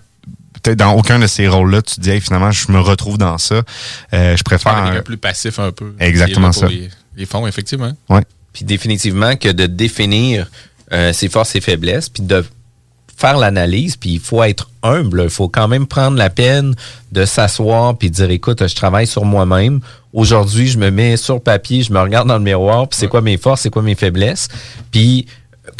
peut-être 0.63 0.77
dans 0.77 0.91
aucun 0.93 1.17
de 1.17 1.25
ces 1.25 1.47
rôles-là, 1.47 1.81
tu 1.81 1.95
te 1.95 2.01
dis, 2.01 2.11
hey, 2.11 2.21
finalement, 2.21 2.51
je 2.51 2.71
me 2.71 2.79
retrouve 2.79 3.17
dans 3.17 3.39
ça. 3.39 3.63
Euh, 4.13 4.37
je 4.37 4.43
préfère. 4.43 4.75
Un- 4.77 5.01
plus 5.01 5.17
passif 5.17 5.57
un 5.57 5.71
peu. 5.71 5.95
Exactement 5.99 6.51
ça. 6.51 6.67
Les, 6.67 6.87
les 7.15 7.25
fonds, 7.25 7.47
effectivement. 7.47 7.93
Ouais. 8.09 8.21
Puis 8.53 8.65
définitivement 8.65 9.35
que 9.35 9.49
de 9.49 9.65
définir 9.65 10.49
euh, 10.91 11.13
ses 11.13 11.29
forces 11.29 11.55
et 11.55 11.61
faiblesses, 11.61 12.09
puis 12.09 12.23
de 12.23 12.43
faire 13.21 13.37
l'analyse, 13.37 13.95
puis 13.95 14.13
il 14.13 14.19
faut 14.19 14.43
être 14.43 14.69
humble. 14.81 15.21
Il 15.23 15.29
faut 15.29 15.47
quand 15.47 15.67
même 15.67 15.85
prendre 15.85 16.17
la 16.17 16.29
peine 16.29 16.73
de 17.11 17.25
s'asseoir 17.25 17.97
puis 17.97 18.09
de 18.09 18.15
dire, 18.15 18.31
écoute, 18.31 18.67
je 18.67 18.75
travaille 18.75 19.07
sur 19.07 19.25
moi-même. 19.25 19.79
Aujourd'hui, 20.11 20.67
je 20.67 20.77
me 20.77 20.89
mets 20.89 21.17
sur 21.17 21.41
papier, 21.41 21.83
je 21.83 21.93
me 21.93 21.99
regarde 21.99 22.27
dans 22.27 22.37
le 22.37 22.43
miroir, 22.43 22.87
puis 22.89 22.99
c'est 22.99 23.07
quoi 23.07 23.21
mes 23.21 23.37
forces, 23.37 23.61
c'est 23.61 23.69
quoi 23.69 23.83
mes 23.83 23.95
faiblesses. 23.95 24.47
Puis 24.91 25.27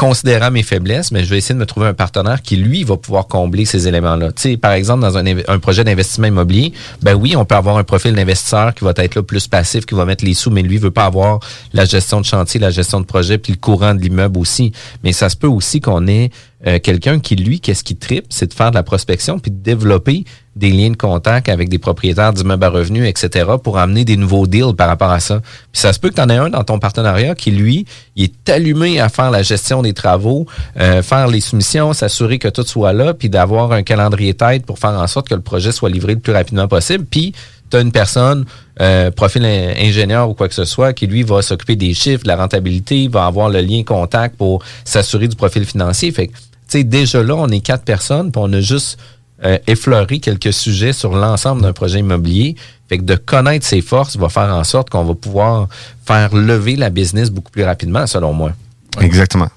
considérant 0.02 0.50
mes 0.50 0.64
faiblesses, 0.64 1.12
mais 1.12 1.24
je 1.24 1.30
vais 1.30 1.38
essayer 1.38 1.54
de 1.54 1.60
me 1.60 1.66
trouver 1.68 1.86
un 1.86 1.94
partenaire 1.94 2.42
qui, 2.42 2.56
lui, 2.56 2.84
va 2.84 2.98
pouvoir 2.98 3.28
combler 3.28 3.66
ces 3.66 3.88
éléments-là. 3.88 4.32
Tu 4.32 4.42
sais, 4.42 4.58
par 4.58 4.72
exemple, 4.72 5.02
dans 5.02 5.16
un, 5.16 5.24
un 5.48 5.60
projet 5.60 5.84
d'investissement 5.84 6.26
immobilier, 6.26 6.74
ben 7.04 7.14
oui, 7.14 7.36
on 7.36 7.46
peut 7.46 7.54
avoir 7.54 7.78
un 7.78 7.84
profil 7.84 8.16
d'investisseur 8.16 8.74
qui 8.74 8.84
va 8.84 8.94
être 8.98 9.14
là 9.14 9.22
plus 9.22 9.48
passif, 9.48 9.86
qui 9.86 9.94
va 9.94 10.06
mettre 10.06 10.26
les 10.26 10.34
sous, 10.34 10.50
mais 10.50 10.64
lui 10.64 10.80
veut 10.80 10.90
pas 10.90 11.06
avoir 11.06 11.40
la 11.74 11.86
gestion 11.86 12.20
de 12.20 12.26
chantier, 12.26 12.60
la 12.60 12.72
gestion 12.72 13.00
de 13.00 13.06
projet, 13.06 13.38
puis 13.38 13.54
le 13.54 13.60
courant 13.60 13.94
de 13.94 14.02
l'immeuble 14.02 14.40
aussi. 14.40 14.72
Mais 15.04 15.14
ça 15.14 15.30
se 15.30 15.38
peut 15.38 15.46
aussi 15.46 15.82
qu'on 15.82 16.08
ait 16.08 16.32
euh, 16.68 16.80
quelqu'un 16.80 17.20
qui, 17.20 17.36
lui, 17.36 17.60
qu'est-ce 17.60 17.84
qui 17.84 17.96
tripe, 17.96 18.26
c'est 18.30 18.48
de 18.48 18.54
faire 18.54 18.70
de 18.72 18.76
la 18.76 18.84
prospection, 18.84 19.40
puis 19.40 19.52
de 19.52 19.58
développer 19.58 20.26
des 20.56 20.70
liens 20.70 20.90
de 20.92 20.98
contact 20.98 21.48
avec 21.50 21.70
des 21.70 21.80
propriétaires 21.80 22.34
d'immeubles 22.34 22.64
à 22.66 22.70
revenus, 22.70 23.08
etc., 23.08 23.52
pour 23.64 23.78
amener 23.80 24.04
des 24.04 24.18
nouveaux 24.18 24.48
deals 24.48 24.76
par 24.78 24.88
rapport 24.90 25.10
à 25.10 25.20
ça. 25.22 25.40
Puis 25.72 25.82
ça 25.82 25.94
se 25.94 26.00
peut 26.00 26.10
que 26.10 26.16
tu 26.16 26.22
en 26.22 26.30
aies 26.30 26.36
un 26.38 26.50
dans 26.50 26.64
ton 26.64 26.78
partenariat 26.78 27.36
qui, 27.36 27.52
lui, 27.52 27.86
il 28.18 28.26
est 28.26 28.50
allumé 28.50 29.00
à 29.00 29.08
faire 29.10 29.32
la 29.32 29.44
gestion 29.44 29.82
des 29.82 29.94
travaux, 29.94 30.46
euh, 30.80 31.02
faire 31.02 31.28
les 31.28 31.40
soumissions, 31.40 31.94
s'assurer 31.94 32.38
que 32.38 32.50
tout 32.50 32.64
soit 32.64 32.92
là, 32.94 33.14
puis 33.14 33.30
d'avoir 33.30 33.72
un 33.72 33.82
calendrier 33.82 34.34
tête 34.34 34.66
pour 34.66 34.78
faire 34.78 34.92
en 34.92 35.08
sorte 35.08 35.30
que 35.30 35.36
le 35.36 35.42
projet 35.42 35.72
soit 35.72 35.90
livré 35.90 36.16
le 36.16 36.20
plus 36.20 36.34
rapidement 36.34 36.68
possible. 36.68 37.06
Puis 37.10 37.34
tu 37.72 37.78
as 37.78 37.80
une 37.80 37.94
personne, 37.94 38.46
euh, 38.82 39.10
profil 39.10 39.46
in- 39.46 39.74
ingénieur 39.78 40.30
ou 40.30 40.34
quoi 40.34 40.50
que 40.50 40.54
ce 40.54 40.66
soit, 40.66 40.92
qui 40.92 41.08
lui 41.08 41.24
va 41.24 41.42
s'occuper 41.42 41.78
des 41.78 41.94
chiffres, 41.94 42.24
de 42.24 42.28
la 42.28 42.36
rentabilité, 42.36 43.08
va 43.08 43.26
avoir 43.26 43.48
le 43.48 43.62
lien 43.62 43.84
contact 43.84 44.36
pour 44.36 44.62
s'assurer 44.84 45.30
du 45.30 45.38
profil 45.38 45.64
financier. 45.66 46.12
Fait 46.12 46.28
que, 46.28 46.34
sais, 46.72 46.84
déjà 46.84 47.24
là, 47.24 47.36
on 47.36 47.48
est 47.50 47.62
quatre 47.62 47.84
personnes, 47.84 48.32
puis 48.32 48.42
on 48.44 48.52
a 48.54 48.62
juste 48.62 48.98
euh, 49.44 49.58
effleurer 49.68 50.20
quelques 50.20 50.54
sujets 50.54 50.94
sur 50.94 51.14
l'ensemble 51.16 51.62
d'un 51.62 51.74
projet 51.74 52.00
immobilier. 52.00 52.56
Fait 52.90 52.98
que 52.98 53.04
de 53.04 53.16
connaître 53.16 53.66
ses 53.66 53.82
forces 53.82 54.18
va 54.18 54.30
faire 54.30 54.54
en 54.54 54.64
sorte 54.64 54.90
qu'on 54.90 55.04
va 55.04 55.16
pouvoir 55.16 55.68
faire 56.06 56.36
lever 56.36 56.76
la 56.76 56.90
business 56.90 57.30
beaucoup 57.30 57.52
plus 57.52 57.64
rapidement, 57.64 58.06
selon 58.06 58.34
moi. 58.34 58.52
Exactement. 59.00 59.50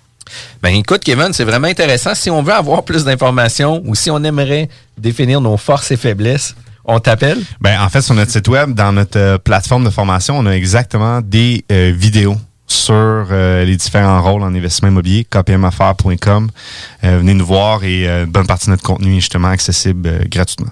Ben 0.62 0.70
écoute, 0.70 1.02
Kevin, 1.04 1.32
c'est 1.32 1.44
vraiment 1.44 1.66
intéressant. 1.66 2.14
Si 2.14 2.30
on 2.30 2.42
veut 2.42 2.52
avoir 2.52 2.82
plus 2.84 3.04
d'informations 3.04 3.82
ou 3.84 3.94
si 3.94 4.10
on 4.10 4.22
aimerait 4.24 4.68
définir 4.96 5.40
nos 5.40 5.56
forces 5.56 5.90
et 5.90 5.96
faiblesses, 5.96 6.54
on 6.84 6.98
t'appelle? 7.00 7.42
Ben, 7.60 7.80
en 7.80 7.88
fait, 7.88 8.02
sur 8.02 8.14
notre 8.14 8.30
site 8.30 8.48
web, 8.48 8.74
dans 8.74 8.92
notre 8.92 9.18
euh, 9.18 9.38
plateforme 9.38 9.84
de 9.84 9.90
formation, 9.90 10.38
on 10.38 10.46
a 10.46 10.52
exactement 10.52 11.20
des 11.20 11.64
euh, 11.72 11.92
vidéos 11.94 12.36
sur 12.66 12.94
euh, 12.94 13.64
les 13.64 13.76
différents 13.76 14.22
rôles 14.22 14.42
en 14.42 14.54
investissement 14.54 14.88
immobilier, 14.88 15.24
kpmaffaires.com. 15.24 16.50
Euh, 17.04 17.18
venez 17.18 17.34
nous 17.34 17.46
voir 17.46 17.84
et 17.84 18.08
euh, 18.08 18.24
une 18.24 18.30
bonne 18.30 18.46
partie 18.46 18.66
de 18.66 18.70
notre 18.70 18.82
contenu 18.82 19.16
est 19.16 19.20
justement 19.20 19.48
accessible 19.48 20.08
euh, 20.08 20.24
gratuitement. 20.28 20.70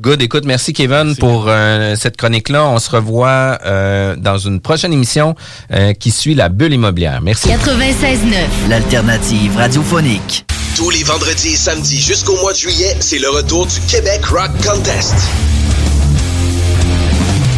Good. 0.00 0.22
Écoute, 0.22 0.44
merci 0.46 0.72
Kevin 0.72 1.16
pour 1.16 1.46
euh, 1.48 1.96
cette 1.96 2.16
chronique-là. 2.16 2.68
On 2.68 2.78
se 2.78 2.88
revoit 2.88 3.58
euh, 3.66 4.14
dans 4.14 4.38
une 4.38 4.60
prochaine 4.60 4.92
émission 4.92 5.34
euh, 5.72 5.92
qui 5.92 6.12
suit 6.12 6.36
la 6.36 6.48
bulle 6.48 6.72
immobilière. 6.72 7.20
Merci. 7.20 7.48
96.9. 7.48 8.68
L'alternative 8.68 9.56
radiophonique. 9.56 10.46
Tous 10.76 10.90
les 10.90 11.02
vendredis 11.02 11.54
et 11.54 11.56
samedis 11.56 12.00
jusqu'au 12.00 12.36
mois 12.36 12.52
de 12.52 12.58
juillet, 12.58 12.96
c'est 13.00 13.18
le 13.18 13.28
retour 13.28 13.66
du 13.66 13.80
Québec 13.88 14.24
Rock 14.26 14.52
Contest. 14.64 15.16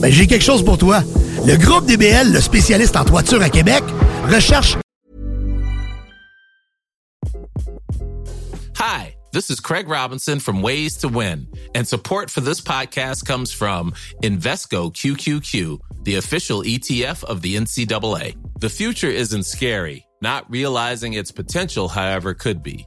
Ben, 0.00 0.12
j'ai 0.12 0.26
quelque 0.26 0.44
chose 0.44 0.64
pour 0.64 0.78
toi. 0.78 1.02
Le 1.46 1.56
groupe 1.56 1.86
DBL, 1.86 2.32
le 2.32 2.40
spécialiste 2.40 2.96
en 2.96 3.04
toiture 3.04 3.42
à 3.42 3.48
Québec, 3.48 3.82
recherche 4.28 4.76
Hi, 8.78 9.14
this 9.32 9.48
is 9.50 9.58
Craig 9.58 9.88
Robinson 9.88 10.38
from 10.38 10.62
Ways 10.62 10.96
to 10.98 11.08
Win, 11.08 11.46
and 11.74 11.86
support 11.86 12.30
for 12.30 12.42
this 12.42 12.60
podcast 12.60 13.24
comes 13.24 13.50
from 13.52 13.92
Invesco 14.22 14.92
QQQ, 14.92 15.78
the 16.04 16.16
official 16.16 16.62
ETF 16.62 17.24
of 17.24 17.40
the 17.40 17.56
NCAA. 17.56 18.36
The 18.60 18.68
future 18.68 19.08
isn't 19.08 19.44
scary. 19.44 20.06
Not 20.22 20.50
realizing 20.50 21.14
its 21.14 21.30
potential, 21.30 21.88
however, 21.88 22.34
could 22.34 22.62
be. 22.62 22.86